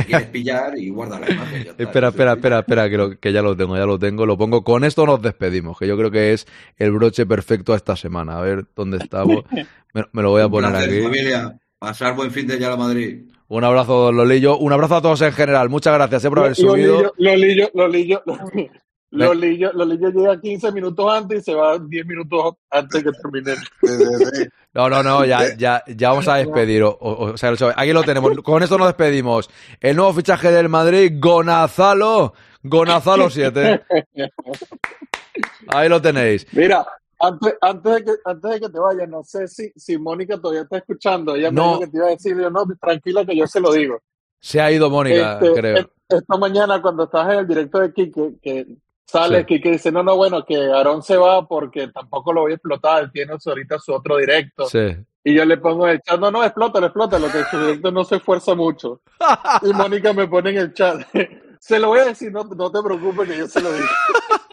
quieres 0.05 0.27
pillar 0.27 0.77
y 0.77 0.89
guarda 0.89 1.19
la 1.19 1.31
imagen. 1.31 1.63
ya 1.63 1.71
está. 1.71 1.83
Espera, 1.83 2.07
espera, 2.09 2.33
espera, 2.33 2.59
espera, 2.59 2.89
que, 2.89 2.97
lo- 2.97 3.19
que 3.19 3.33
ya 3.33 3.41
lo 3.41 3.55
tengo, 3.55 3.75
ya 3.77 3.85
lo 3.85 3.97
tengo. 3.99 4.25
Lo 4.25 4.37
pongo. 4.37 4.63
Con 4.63 4.83
esto 4.83 5.05
nos 5.05 5.21
despedimos, 5.21 5.77
que 5.77 5.87
yo 5.87 5.97
creo 5.97 6.11
que 6.11 6.33
es 6.33 6.47
el 6.77 6.91
broche 6.91 7.25
perfecto 7.25 7.73
a 7.73 7.75
esta 7.77 7.95
semana. 7.95 8.37
A 8.37 8.41
ver 8.41 8.65
dónde 8.75 8.97
estamos. 8.97 9.43
Me, 9.93 10.03
me 10.11 10.21
lo 10.21 10.29
voy 10.31 10.41
a 10.43 10.49
poner 10.49 10.69
placer, 10.71 10.89
aquí. 10.89 11.01
familia. 11.01 11.57
Pasar 11.79 12.15
buen 12.15 12.29
fin 12.29 12.45
de 12.45 12.59
ya 12.59 12.73
a 12.73 12.75
Madrid. 12.75 13.21
Un 13.47 13.63
abrazo, 13.63 14.11
Lolillo. 14.11 14.57
Un 14.57 14.73
abrazo 14.73 14.97
a 14.97 15.01
todos 15.01 15.21
en 15.21 15.31
general. 15.31 15.69
Muchas 15.69 15.93
gracias 15.93 16.25
eh, 16.25 16.29
por 16.29 16.39
haber 16.39 16.55
subido. 16.55 17.13
Lolillo, 17.17 17.71
Lolillo, 17.73 18.21
Lolillo, 18.23 18.23
Lolillo, 19.11 19.71
Lolillo 19.73 20.09
llega 20.09 20.39
15 20.41 20.71
minutos 20.73 21.13
antes 21.13 21.39
y 21.39 21.41
se 21.43 21.53
va 21.53 21.79
10 21.79 22.05
minutos 22.05 22.55
antes 22.69 23.03
que 23.03 23.11
termine. 23.11 23.55
No, 24.73 24.89
no, 24.91 25.01
no, 25.01 25.25
ya, 25.25 25.55
ya, 25.57 25.83
ya 25.87 26.09
vamos 26.09 26.27
a 26.27 26.35
despedir. 26.35 26.83
O, 26.83 26.89
o- 26.91 27.31
o 27.31 27.37
sea, 27.37 27.51
aquí 27.75 27.93
lo 27.93 28.03
tenemos. 28.03 28.31
Con 28.43 28.61
esto 28.61 28.77
nos 28.77 28.85
despedimos. 28.85 29.49
El 29.81 29.95
nuevo 29.95 30.13
fichaje 30.13 30.51
del 30.51 30.69
Madrid, 30.69 31.13
Gonazalo. 31.19 32.35
Gonazalo 32.61 33.27
7. 33.31 33.81
Ahí 35.69 35.89
lo 35.89 36.01
tenéis. 36.01 36.45
Mira, 36.51 36.85
antes, 37.19 37.55
antes, 37.61 37.91
de 37.95 38.03
que, 38.05 38.11
antes 38.25 38.51
de 38.51 38.59
que 38.59 38.69
te 38.69 38.79
vayas, 38.79 39.09
no 39.09 39.23
sé 39.23 39.47
si, 39.47 39.71
si 39.75 39.97
Mónica 39.97 40.39
todavía 40.39 40.61
está 40.61 40.77
escuchando. 40.77 41.35
Ella 41.35 41.49
me 41.49 41.55
No. 41.55 41.67
dijo 41.69 41.79
que 41.81 41.87
te 41.87 41.97
iba 41.97 42.05
a 42.05 42.09
decir, 42.11 42.37
yo 42.39 42.49
no, 42.51 42.65
tranquila 42.79 43.25
que 43.25 43.35
yo 43.35 43.47
se 43.47 43.59
lo 43.59 43.71
digo. 43.73 43.99
Se 44.39 44.61
ha 44.61 44.71
ido 44.71 44.89
Mónica, 44.91 45.39
Este, 45.41 45.53
creo. 45.53 45.77
es- 45.77 45.87
Esta 46.09 46.37
mañana 46.37 46.81
cuando 46.81 47.05
estás 47.05 47.33
en 47.33 47.39
el 47.39 47.47
directo 47.47 47.79
de 47.79 47.91
Kike, 47.93 48.33
que 48.41 48.67
sale 49.07 49.39
Sí. 49.39 49.45
Kike 49.45 49.71
dice, 49.71 49.91
no, 49.91 50.03
no, 50.03 50.15
bueno, 50.15 50.43
que 50.45 50.57
Aarón 50.57 51.01
se 51.01 51.17
va 51.17 51.47
porque 51.47 51.87
tampoco 51.87 52.33
lo 52.33 52.41
voy 52.41 52.51
a 52.51 52.55
explotar, 52.55 53.03
él 53.03 53.11
tiene 53.11 53.33
ahorita 53.43 53.79
su 53.79 53.93
otro 53.93 54.17
directo. 54.17 54.67
Sí. 54.67 54.95
Y 55.23 55.33
yo 55.35 55.45
le 55.45 55.57
pongo 55.57 55.87
en 55.87 55.95
el 55.95 56.01
chat, 56.01 56.19
no, 56.19 56.31
no, 56.31 56.43
explótalo, 56.43 56.87
explótalo, 56.87 57.27
que 57.31 57.43
su 57.45 57.59
directo 57.59 57.91
no 57.91 58.03
se 58.03 58.17
esfuerza 58.17 58.55
mucho. 58.55 59.01
Y 59.61 59.73
Mónica 59.73 60.13
me 60.13 60.27
pone 60.27 60.51
en 60.51 60.57
el 60.57 60.73
chat, 60.73 61.01
se 61.59 61.79
lo 61.79 61.89
voy 61.89 61.99
a 61.99 62.05
decir, 62.05 62.31
no, 62.31 62.43
no 62.43 62.71
te 62.71 62.81
preocupes 62.81 63.29
que 63.29 63.37
yo 63.37 63.47
se 63.47 63.61
lo 63.61 63.71
digo. 63.73 63.87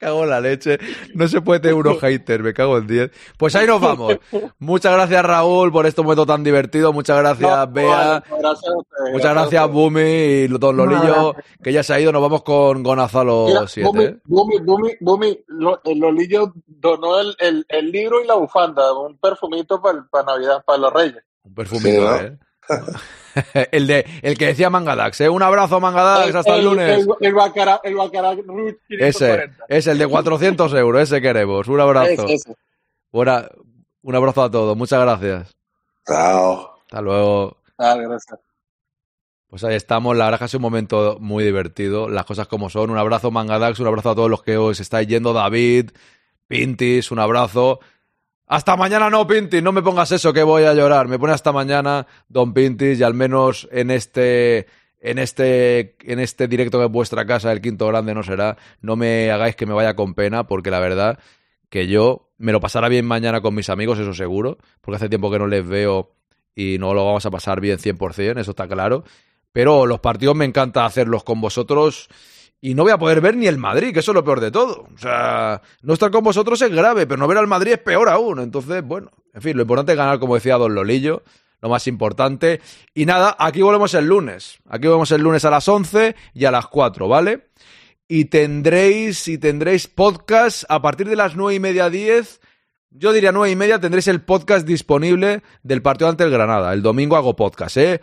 Cago 0.00 0.24
en 0.24 0.30
la 0.30 0.40
leche. 0.40 0.78
No 1.14 1.28
se 1.28 1.42
puede 1.42 1.60
tener 1.60 1.74
unos 1.74 1.98
haters, 2.00 2.42
me 2.42 2.54
cago 2.54 2.78
en 2.78 2.86
10. 2.86 3.10
Pues 3.36 3.54
ahí 3.54 3.66
nos 3.66 3.80
vamos. 3.82 4.16
Muchas 4.58 4.92
gracias, 4.94 5.22
Raúl, 5.24 5.70
por 5.70 5.84
este 5.84 6.00
momento 6.02 6.24
tan 6.24 6.42
divertido. 6.42 6.90
Muchas 6.92 7.18
gracias, 7.18 7.50
No, 7.50 7.72
Bea. 7.72 8.22
bueno, 8.30 8.40
gracias 8.42 8.72
a 8.72 8.78
ustedes, 8.78 9.12
Muchas 9.12 9.34
gracias. 9.34 9.70
Bumi 9.70 10.00
y 10.00 10.48
Don 10.48 10.74
Lolillo, 10.76 11.34
que 11.62 11.72
ya 11.72 11.82
se 11.82 11.92
ha 11.92 12.00
ido. 12.00 12.12
Nos 12.12 12.22
vamos 12.22 12.42
con 12.42 12.82
Gonzalo 12.82 13.44
Mira, 13.46 13.68
7. 13.68 13.86
Bumi, 13.88 14.04
¿eh? 14.04 14.16
Bumi, 14.24 14.56
Bumi, 14.64 14.90
Bumi, 15.00 15.38
lo- 15.48 15.80
el 15.84 15.98
Lolillo 15.98 16.54
donó 16.66 17.20
el, 17.20 17.36
el, 17.38 17.66
el 17.68 17.92
libro 17.92 18.24
y 18.24 18.26
la 18.26 18.34
bufanda, 18.36 18.92
un 18.98 19.18
perfumito 19.18 19.82
para 19.82 20.24
Navidad, 20.24 20.64
para 20.64 20.78
los 20.78 20.92
Reyes. 20.94 21.22
Un 21.42 21.54
perfumito, 21.54 22.16
¿eh? 22.16 22.38
el, 23.72 23.86
de, 23.86 24.04
el 24.22 24.38
que 24.38 24.46
decía 24.46 24.70
Mangadax, 24.70 25.20
¿eh? 25.22 25.28
Un 25.28 25.42
abrazo, 25.42 25.80
Mangadax, 25.80 26.34
hasta 26.34 26.56
el, 26.56 26.64
lunes. 26.64 26.98
El, 27.00 27.08
el 27.20 27.34
Bacara, 27.34 27.80
el 27.82 27.94
Bacara 27.94 28.34
Rouge 28.34 28.78
ese, 28.88 29.26
540. 29.26 29.64
es 29.68 29.86
el 29.86 29.98
de 29.98 30.06
400 30.06 30.74
euros, 30.74 31.02
ese 31.02 31.20
queremos. 31.20 31.68
Un 31.68 31.80
abrazo. 31.80 32.26
Buena- 33.12 33.48
un 34.02 34.14
abrazo 34.14 34.42
a 34.44 34.50
todos, 34.50 34.76
muchas 34.76 35.00
gracias. 35.00 35.54
Chao. 36.06 36.76
Hasta 36.82 37.00
luego. 37.02 37.58
Gracias. 37.78 38.26
Pues 39.48 39.64
ahí 39.64 39.74
estamos, 39.74 40.16
la 40.16 40.26
verdad 40.26 40.38
que 40.38 40.44
ha 40.44 40.48
sido 40.48 40.58
un 40.58 40.62
momento 40.62 41.16
muy 41.20 41.42
divertido, 41.44 42.08
las 42.08 42.24
cosas 42.24 42.46
como 42.46 42.70
son. 42.70 42.90
Un 42.90 42.98
abrazo 42.98 43.30
Mangadax, 43.30 43.80
un 43.80 43.88
abrazo 43.88 44.10
a 44.10 44.14
todos 44.14 44.30
los 44.30 44.42
que 44.42 44.56
os 44.56 44.78
estáis 44.80 45.08
yendo, 45.08 45.32
David, 45.32 45.90
Pintis, 46.46 47.10
un 47.10 47.18
abrazo. 47.18 47.80
Hasta 48.50 48.76
mañana 48.76 49.08
no, 49.10 49.28
Pintis, 49.28 49.62
no 49.62 49.70
me 49.70 49.80
pongas 49.80 50.10
eso 50.10 50.32
que 50.32 50.42
voy 50.42 50.64
a 50.64 50.74
llorar. 50.74 51.06
Me 51.06 51.20
pone 51.20 51.32
hasta 51.32 51.52
mañana, 51.52 52.08
Don 52.28 52.52
Pintis, 52.52 52.98
y 52.98 53.04
al 53.04 53.14
menos 53.14 53.68
en 53.70 53.92
este 53.92 54.66
en 55.00 55.20
este 55.20 55.94
en 56.00 56.18
este 56.18 56.48
directo 56.48 56.80
que 56.80 56.86
es 56.86 56.90
vuestra 56.90 57.24
casa, 57.24 57.52
el 57.52 57.60
quinto 57.60 57.86
grande 57.86 58.12
no 58.12 58.24
será. 58.24 58.56
No 58.80 58.96
me 58.96 59.30
hagáis 59.30 59.54
que 59.54 59.66
me 59.66 59.72
vaya 59.72 59.94
con 59.94 60.14
pena, 60.14 60.48
porque 60.48 60.72
la 60.72 60.80
verdad 60.80 61.20
que 61.68 61.86
yo 61.86 62.32
me 62.38 62.50
lo 62.50 62.58
pasará 62.58 62.88
bien 62.88 63.06
mañana 63.06 63.40
con 63.40 63.54
mis 63.54 63.70
amigos, 63.70 64.00
eso 64.00 64.14
seguro, 64.14 64.58
porque 64.80 64.96
hace 64.96 65.08
tiempo 65.08 65.30
que 65.30 65.38
no 65.38 65.46
les 65.46 65.64
veo 65.64 66.16
y 66.56 66.78
no 66.80 66.92
lo 66.92 67.06
vamos 67.06 67.24
a 67.24 67.30
pasar 67.30 67.60
bien 67.60 67.78
100%, 67.78 68.40
eso 68.40 68.50
está 68.50 68.66
claro. 68.66 69.04
Pero 69.52 69.86
los 69.86 70.00
partidos 70.00 70.34
me 70.34 70.44
encanta 70.44 70.84
hacerlos 70.86 71.22
con 71.22 71.40
vosotros 71.40 72.08
y 72.60 72.74
no 72.74 72.82
voy 72.82 72.92
a 72.92 72.98
poder 72.98 73.20
ver 73.20 73.36
ni 73.36 73.46
el 73.46 73.58
Madrid, 73.58 73.92
que 73.92 74.00
eso 74.00 74.12
es 74.12 74.14
lo 74.14 74.24
peor 74.24 74.40
de 74.40 74.50
todo. 74.50 74.86
O 74.94 74.98
sea, 74.98 75.62
no 75.82 75.94
estar 75.94 76.10
con 76.10 76.22
vosotros 76.22 76.60
es 76.60 76.70
grave, 76.70 77.06
pero 77.06 77.18
no 77.18 77.26
ver 77.26 77.38
al 77.38 77.46
Madrid 77.46 77.72
es 77.72 77.78
peor 77.78 78.08
aún. 78.08 78.38
Entonces, 78.40 78.82
bueno, 78.84 79.10
en 79.32 79.40
fin, 79.40 79.56
lo 79.56 79.62
importante 79.62 79.92
es 79.92 79.98
ganar, 79.98 80.18
como 80.18 80.34
decía 80.34 80.58
Don 80.58 80.74
Lolillo, 80.74 81.22
lo 81.62 81.68
más 81.70 81.86
importante. 81.86 82.60
Y 82.94 83.06
nada, 83.06 83.34
aquí 83.38 83.62
volvemos 83.62 83.94
el 83.94 84.06
lunes. 84.06 84.58
Aquí 84.68 84.86
volvemos 84.86 85.10
el 85.12 85.22
lunes 85.22 85.44
a 85.44 85.50
las 85.50 85.66
11 85.68 86.14
y 86.34 86.44
a 86.44 86.50
las 86.50 86.66
4, 86.66 87.08
¿vale? 87.08 87.48
Y 88.06 88.26
tendréis, 88.26 89.26
y 89.28 89.38
tendréis 89.38 89.86
podcast 89.86 90.64
a 90.68 90.82
partir 90.82 91.08
de 91.08 91.16
las 91.16 91.36
nueve 91.36 91.54
y 91.54 91.60
media, 91.60 91.88
10. 91.88 92.40
Yo 92.92 93.12
diría 93.12 93.30
nueve 93.30 93.52
y 93.52 93.56
media 93.56 93.78
tendréis 93.78 94.08
el 94.08 94.20
podcast 94.20 94.66
disponible 94.66 95.44
del 95.62 95.80
partido 95.80 96.10
ante 96.10 96.24
el 96.24 96.30
Granada. 96.30 96.72
El 96.72 96.82
domingo 96.82 97.14
hago 97.16 97.36
podcast, 97.36 97.76
¿eh? 97.76 98.00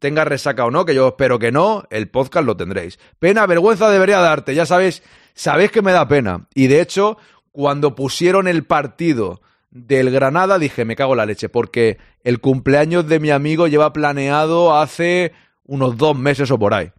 Tenga 0.00 0.24
resaca 0.24 0.64
o 0.64 0.72
no, 0.72 0.84
que 0.84 0.92
yo 0.92 1.06
espero 1.06 1.38
que 1.38 1.52
no, 1.52 1.84
el 1.88 2.08
podcast 2.08 2.44
lo 2.44 2.56
tendréis. 2.56 2.98
Pena, 3.20 3.46
vergüenza 3.46 3.88
debería 3.90 4.18
darte, 4.18 4.56
ya 4.56 4.66
sabéis, 4.66 5.04
sabéis 5.34 5.70
que 5.70 5.82
me 5.82 5.92
da 5.92 6.08
pena. 6.08 6.48
Y 6.52 6.66
de 6.66 6.80
hecho, 6.80 7.16
cuando 7.52 7.94
pusieron 7.94 8.48
el 8.48 8.64
partido 8.64 9.40
del 9.70 10.10
Granada 10.10 10.58
dije, 10.58 10.84
me 10.84 10.96
cago 10.96 11.14
la 11.14 11.26
leche, 11.26 11.48
porque 11.48 11.98
el 12.24 12.40
cumpleaños 12.40 13.06
de 13.06 13.20
mi 13.20 13.30
amigo 13.30 13.68
lleva 13.68 13.92
planeado 13.92 14.76
hace 14.76 15.32
unos 15.62 15.96
dos 15.96 16.18
meses 16.18 16.50
o 16.50 16.58
por 16.58 16.74
ahí 16.74 16.90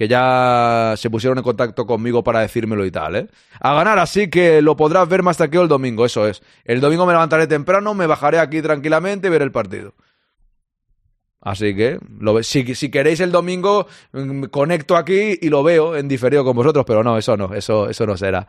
que 0.00 0.08
ya 0.08 0.94
se 0.96 1.10
pusieron 1.10 1.36
en 1.36 1.44
contacto 1.44 1.86
conmigo 1.86 2.24
para 2.24 2.40
decírmelo 2.40 2.86
y 2.86 2.90
tal, 2.90 3.16
¿eh? 3.16 3.28
A 3.60 3.74
ganar, 3.74 3.98
así 3.98 4.30
que 4.30 4.62
lo 4.62 4.74
podrás 4.74 5.06
ver 5.06 5.22
más 5.22 5.36
taqueo 5.36 5.60
el 5.60 5.68
domingo, 5.68 6.06
eso 6.06 6.26
es. 6.26 6.42
El 6.64 6.80
domingo 6.80 7.04
me 7.04 7.12
levantaré 7.12 7.46
temprano, 7.46 7.92
me 7.92 8.06
bajaré 8.06 8.38
aquí 8.38 8.62
tranquilamente 8.62 9.28
y 9.28 9.30
veré 9.30 9.44
el 9.44 9.52
partido. 9.52 9.92
Así 11.42 11.76
que, 11.76 11.98
lo 12.18 12.42
si, 12.42 12.74
si 12.74 12.90
queréis 12.90 13.20
el 13.20 13.30
domingo, 13.30 13.88
mm, 14.12 14.44
conecto 14.44 14.96
aquí 14.96 15.38
y 15.38 15.50
lo 15.50 15.62
veo 15.62 15.94
en 15.94 16.08
diferido 16.08 16.46
con 16.46 16.56
vosotros, 16.56 16.86
pero 16.86 17.04
no, 17.04 17.18
eso 17.18 17.36
no, 17.36 17.52
eso, 17.52 17.90
eso 17.90 18.06
no 18.06 18.16
será. 18.16 18.48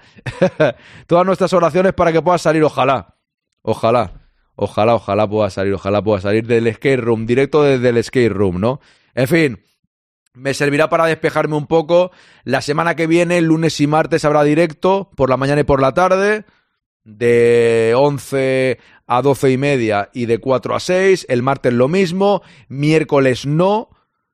Todas 1.05 1.25
nuestras 1.25 1.51
oraciones 1.51 1.91
para 1.91 2.13
que 2.13 2.21
pueda 2.21 2.38
salir, 2.38 2.63
ojalá. 2.63 3.17
Ojalá. 3.61 4.13
Ojalá, 4.55 4.95
ojalá 4.95 5.27
pueda 5.27 5.49
salir, 5.49 5.73
ojalá 5.73 6.01
pueda 6.01 6.21
salir 6.21 6.47
del 6.47 6.73
skate 6.73 7.01
room, 7.01 7.25
directo 7.25 7.61
desde 7.61 7.89
el 7.89 8.01
skate 8.01 8.31
room, 8.31 8.61
¿no? 8.61 8.80
En 9.13 9.27
fin, 9.27 9.59
me 10.33 10.53
servirá 10.53 10.89
para 10.89 11.05
despejarme 11.05 11.55
un 11.55 11.67
poco. 11.67 12.11
La 12.43 12.61
semana 12.61 12.95
que 12.95 13.07
viene, 13.07 13.41
lunes 13.41 13.79
y 13.81 13.87
martes, 13.87 14.25
habrá 14.25 14.43
directo 14.43 15.09
por 15.15 15.29
la 15.29 15.37
mañana 15.37 15.61
y 15.61 15.65
por 15.65 15.81
la 15.81 15.93
tarde, 15.93 16.45
de 17.03 17.93
11 17.95 18.79
a 19.07 19.21
12 19.21 19.51
y 19.51 19.57
media 19.57 20.09
y 20.13 20.25
de 20.25 20.39
4 20.39 20.75
a 20.75 20.79
6. 20.79 21.25
El 21.29 21.43
martes 21.43 21.73
lo 21.73 21.87
mismo, 21.87 22.41
miércoles 22.69 23.45
no, 23.45 23.89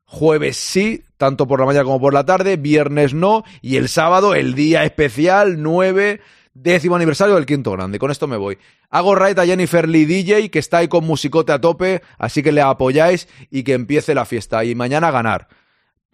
jueves 0.06 0.58
sí, 0.58 1.04
tanto 1.18 1.48
por 1.48 1.60
la 1.60 1.66
mañana 1.66 1.86
como 1.86 2.00
por 2.00 2.14
la 2.14 2.26
tarde, 2.26 2.58
viernes 2.58 3.14
no, 3.14 3.44
y 3.62 3.78
el 3.78 3.90
sábado 3.90 4.36
el 4.36 4.54
día 4.54 4.84
especial 4.84 5.62
9, 5.62 6.22
décimo 6.54 6.96
aniversario 6.96 7.36
del 7.36 7.46
quinto 7.46 7.72
grande. 7.72 8.00
Con 8.00 8.12
esto 8.12 8.28
me 8.28 8.38
voy. 8.38 8.58
Hago 8.90 9.16
right 9.16 9.38
a 9.40 9.46
Jennifer 9.46 9.88
Lee 9.90 10.06
DJ, 10.06 10.50
que 10.52 10.60
está 10.60 10.78
ahí 10.78 10.88
con 10.88 11.06
musicote 11.06 11.52
a 11.52 11.60
tope, 11.60 12.02
así 12.18 12.44
que 12.44 12.52
le 12.52 12.62
apoyáis 12.62 13.28
y 13.50 13.64
que 13.64 13.74
empiece 13.74 14.14
la 14.14 14.26
fiesta. 14.26 14.64
Y 14.64 14.76
mañana 14.76 15.12
ganar. 15.12 15.48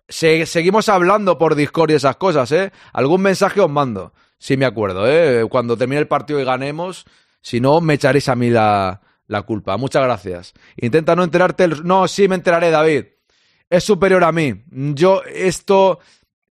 Se- 0.07 0.45
seguimos 0.45 0.89
hablando 0.89 1.37
por 1.37 1.55
Discord 1.55 1.91
y 1.91 1.95
esas 1.95 2.17
cosas, 2.17 2.51
¿eh? 2.51 2.71
Algún 2.93 3.21
mensaje 3.21 3.61
os 3.61 3.69
mando, 3.69 4.13
si 4.37 4.57
me 4.57 4.65
acuerdo, 4.65 5.07
¿eh? 5.07 5.45
Cuando 5.49 5.77
termine 5.77 6.01
el 6.01 6.07
partido 6.07 6.39
y 6.39 6.43
ganemos, 6.45 7.05
si 7.41 7.59
no, 7.59 7.81
me 7.81 7.95
echaréis 7.95 8.29
a 8.29 8.35
mí 8.35 8.49
la, 8.49 9.01
la 9.27 9.41
culpa. 9.43 9.77
Muchas 9.77 10.03
gracias. 10.03 10.53
Intenta 10.77 11.15
no 11.15 11.23
enterarte. 11.23 11.67
No, 11.83 12.07
sí 12.07 12.27
me 12.27 12.35
enteraré, 12.35 12.69
David. 12.69 13.05
Es 13.69 13.83
superior 13.83 14.23
a 14.23 14.31
mí. 14.31 14.63
Yo, 14.69 15.21
esto 15.23 15.99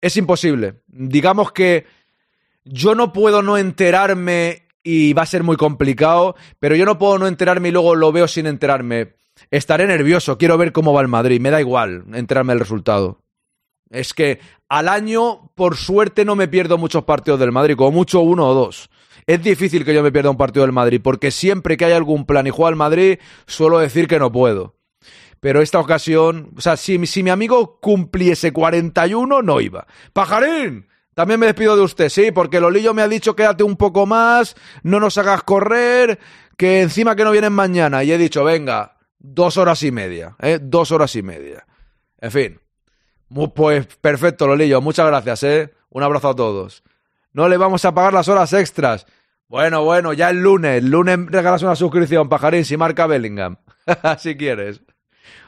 es 0.01 0.17
imposible. 0.17 0.83
Digamos 0.87 1.53
que 1.53 1.87
yo 2.65 2.95
no 2.95 3.13
puedo 3.13 3.43
no 3.43 3.59
enterarme 3.59 4.69
y 4.83 5.13
va 5.13 5.23
a 5.23 5.27
ser 5.27 5.43
muy 5.43 5.57
complicado, 5.57 6.37
pero 6.59 6.75
yo 6.77 6.87
no 6.87 6.99
puedo 6.99 7.19
no 7.19 7.27
enterarme 7.27 7.69
y 7.69 7.73
luego 7.73 7.95
lo 7.95 8.13
veo 8.13 8.27
sin 8.29 8.47
enterarme. 8.47 9.15
Estaré 9.51 9.87
nervioso, 9.87 10.39
quiero 10.39 10.57
ver 10.57 10.73
cómo 10.73 10.93
va 10.93 11.03
el 11.03 11.09
Madrid, 11.09 11.41
me 11.41 11.51
da 11.51 11.61
igual 11.61 12.05
enterarme 12.15 12.53
del 12.55 12.61
resultado. 12.61 13.21
Es 13.91 14.15
que 14.15 14.41
al 14.69 14.89
año, 14.89 15.51
por 15.57 15.77
suerte, 15.77 16.25
no 16.25 16.37
me 16.37 16.49
pierdo 16.49 16.79
muchos 16.79 17.05
partidos 17.05 17.41
del 17.41 17.53
Madrid, 17.53 17.77
como 17.77 17.91
mucho 17.91 18.21
uno 18.21 18.49
o 18.49 18.55
dos. 18.55 18.89
Es 19.27 19.43
difícil 19.43 19.85
que 19.85 19.93
yo 19.93 20.03
me 20.03 20.13
pierda 20.13 20.31
un 20.31 20.37
partido 20.37 20.65
del 20.65 20.73
Madrid, 20.73 21.01
porque 21.03 21.31
siempre 21.31 21.77
que 21.77 21.85
hay 21.85 21.93
algún 21.93 22.25
plan 22.25 22.47
y 22.47 22.51
juega 22.51 22.69
al 22.69 22.77
Madrid, 22.77 23.19
suelo 23.47 23.79
decir 23.79 24.07
que 24.07 24.19
no 24.19 24.31
puedo. 24.31 24.77
Pero 25.41 25.61
esta 25.61 25.81
ocasión, 25.81 26.53
o 26.57 26.61
sea, 26.61 26.77
si, 26.77 27.05
si 27.07 27.23
mi 27.23 27.31
amigo 27.31 27.81
cumpliese 27.81 28.53
41, 28.53 29.43
no 29.43 29.61
iba. 29.61 29.87
¡Pajarín! 30.13 30.87
También 31.15 31.41
me 31.41 31.47
despido 31.47 31.77
de 31.77 31.83
usted, 31.83 32.09
sí, 32.09 32.31
porque 32.31 32.61
Lolillo 32.61 32.95
me 32.95 33.03
ha 33.03 33.09
dicho 33.09 33.35
quédate 33.35 33.65
un 33.65 33.77
poco 33.77 34.07
más, 34.07 34.55
no 34.85 35.01
nos 35.01 35.19
hagas 35.19 35.43
correr, 35.43 36.19
que 36.57 36.81
encima 36.81 37.17
que 37.17 37.25
no 37.25 37.33
vienen 37.33 37.53
mañana. 37.53 38.05
Y 38.05 38.13
he 38.13 38.19
dicho, 38.19 38.45
venga, 38.45 38.99
dos 39.19 39.57
horas 39.57 39.83
y 39.83 39.91
media, 39.91 40.37
¿eh? 40.41 40.59
Dos 40.63 40.93
horas 40.93 41.17
y 41.17 41.23
media. 41.23 41.67
En 42.19 42.31
fin. 42.31 42.61
Pues 43.55 43.87
perfecto, 44.01 44.47
Lolillo, 44.47 44.81
muchas 44.81 45.07
gracias, 45.07 45.43
¿eh? 45.45 45.73
Un 45.89 46.03
abrazo 46.03 46.31
a 46.31 46.37
todos. 46.37 46.83
No 47.33 47.49
le 47.49 47.57
vamos 47.57 47.85
a 47.85 47.95
pagar 47.95 48.13
las 48.13 48.29
horas 48.29 48.53
extras. 48.53 49.07
Bueno, 49.47 49.85
bueno, 49.85 50.13
ya 50.13 50.31
el 50.31 50.41
lunes. 50.43 50.83
El 50.83 50.91
lunes 50.91 51.19
regalas 51.27 51.63
una 51.63 51.77
suscripción, 51.77 52.29
pajarín, 52.29 52.65
si 52.65 52.77
marca 52.77 53.07
Bellingham. 53.07 53.57
si 54.19 54.37
quieres. 54.37 54.81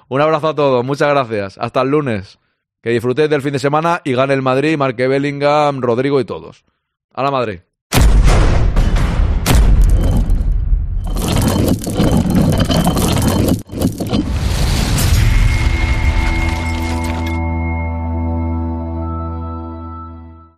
Un 0.09 0.21
abrazo 0.21 0.49
a 0.49 0.55
todos, 0.55 0.85
muchas 0.85 1.09
gracias. 1.09 1.59
Hasta 1.59 1.83
el 1.83 1.89
lunes. 1.89 2.39
Que 2.83 2.91
disfrutéis 2.91 3.31
del 3.31 3.43
fin 3.43 3.53
de 3.53 3.59
semana 3.59 4.01
y 4.05 4.15
gane 4.15 4.35
el 4.35 4.43
Madrid, 4.43 4.77
marque 4.77 5.09
Bellingham, 5.09 5.81
Rodrigo 5.81 6.21
y 6.21 6.25
todos. 6.25 6.65
A 7.13 7.23
la 7.23 7.31
Madrid. 7.31 7.61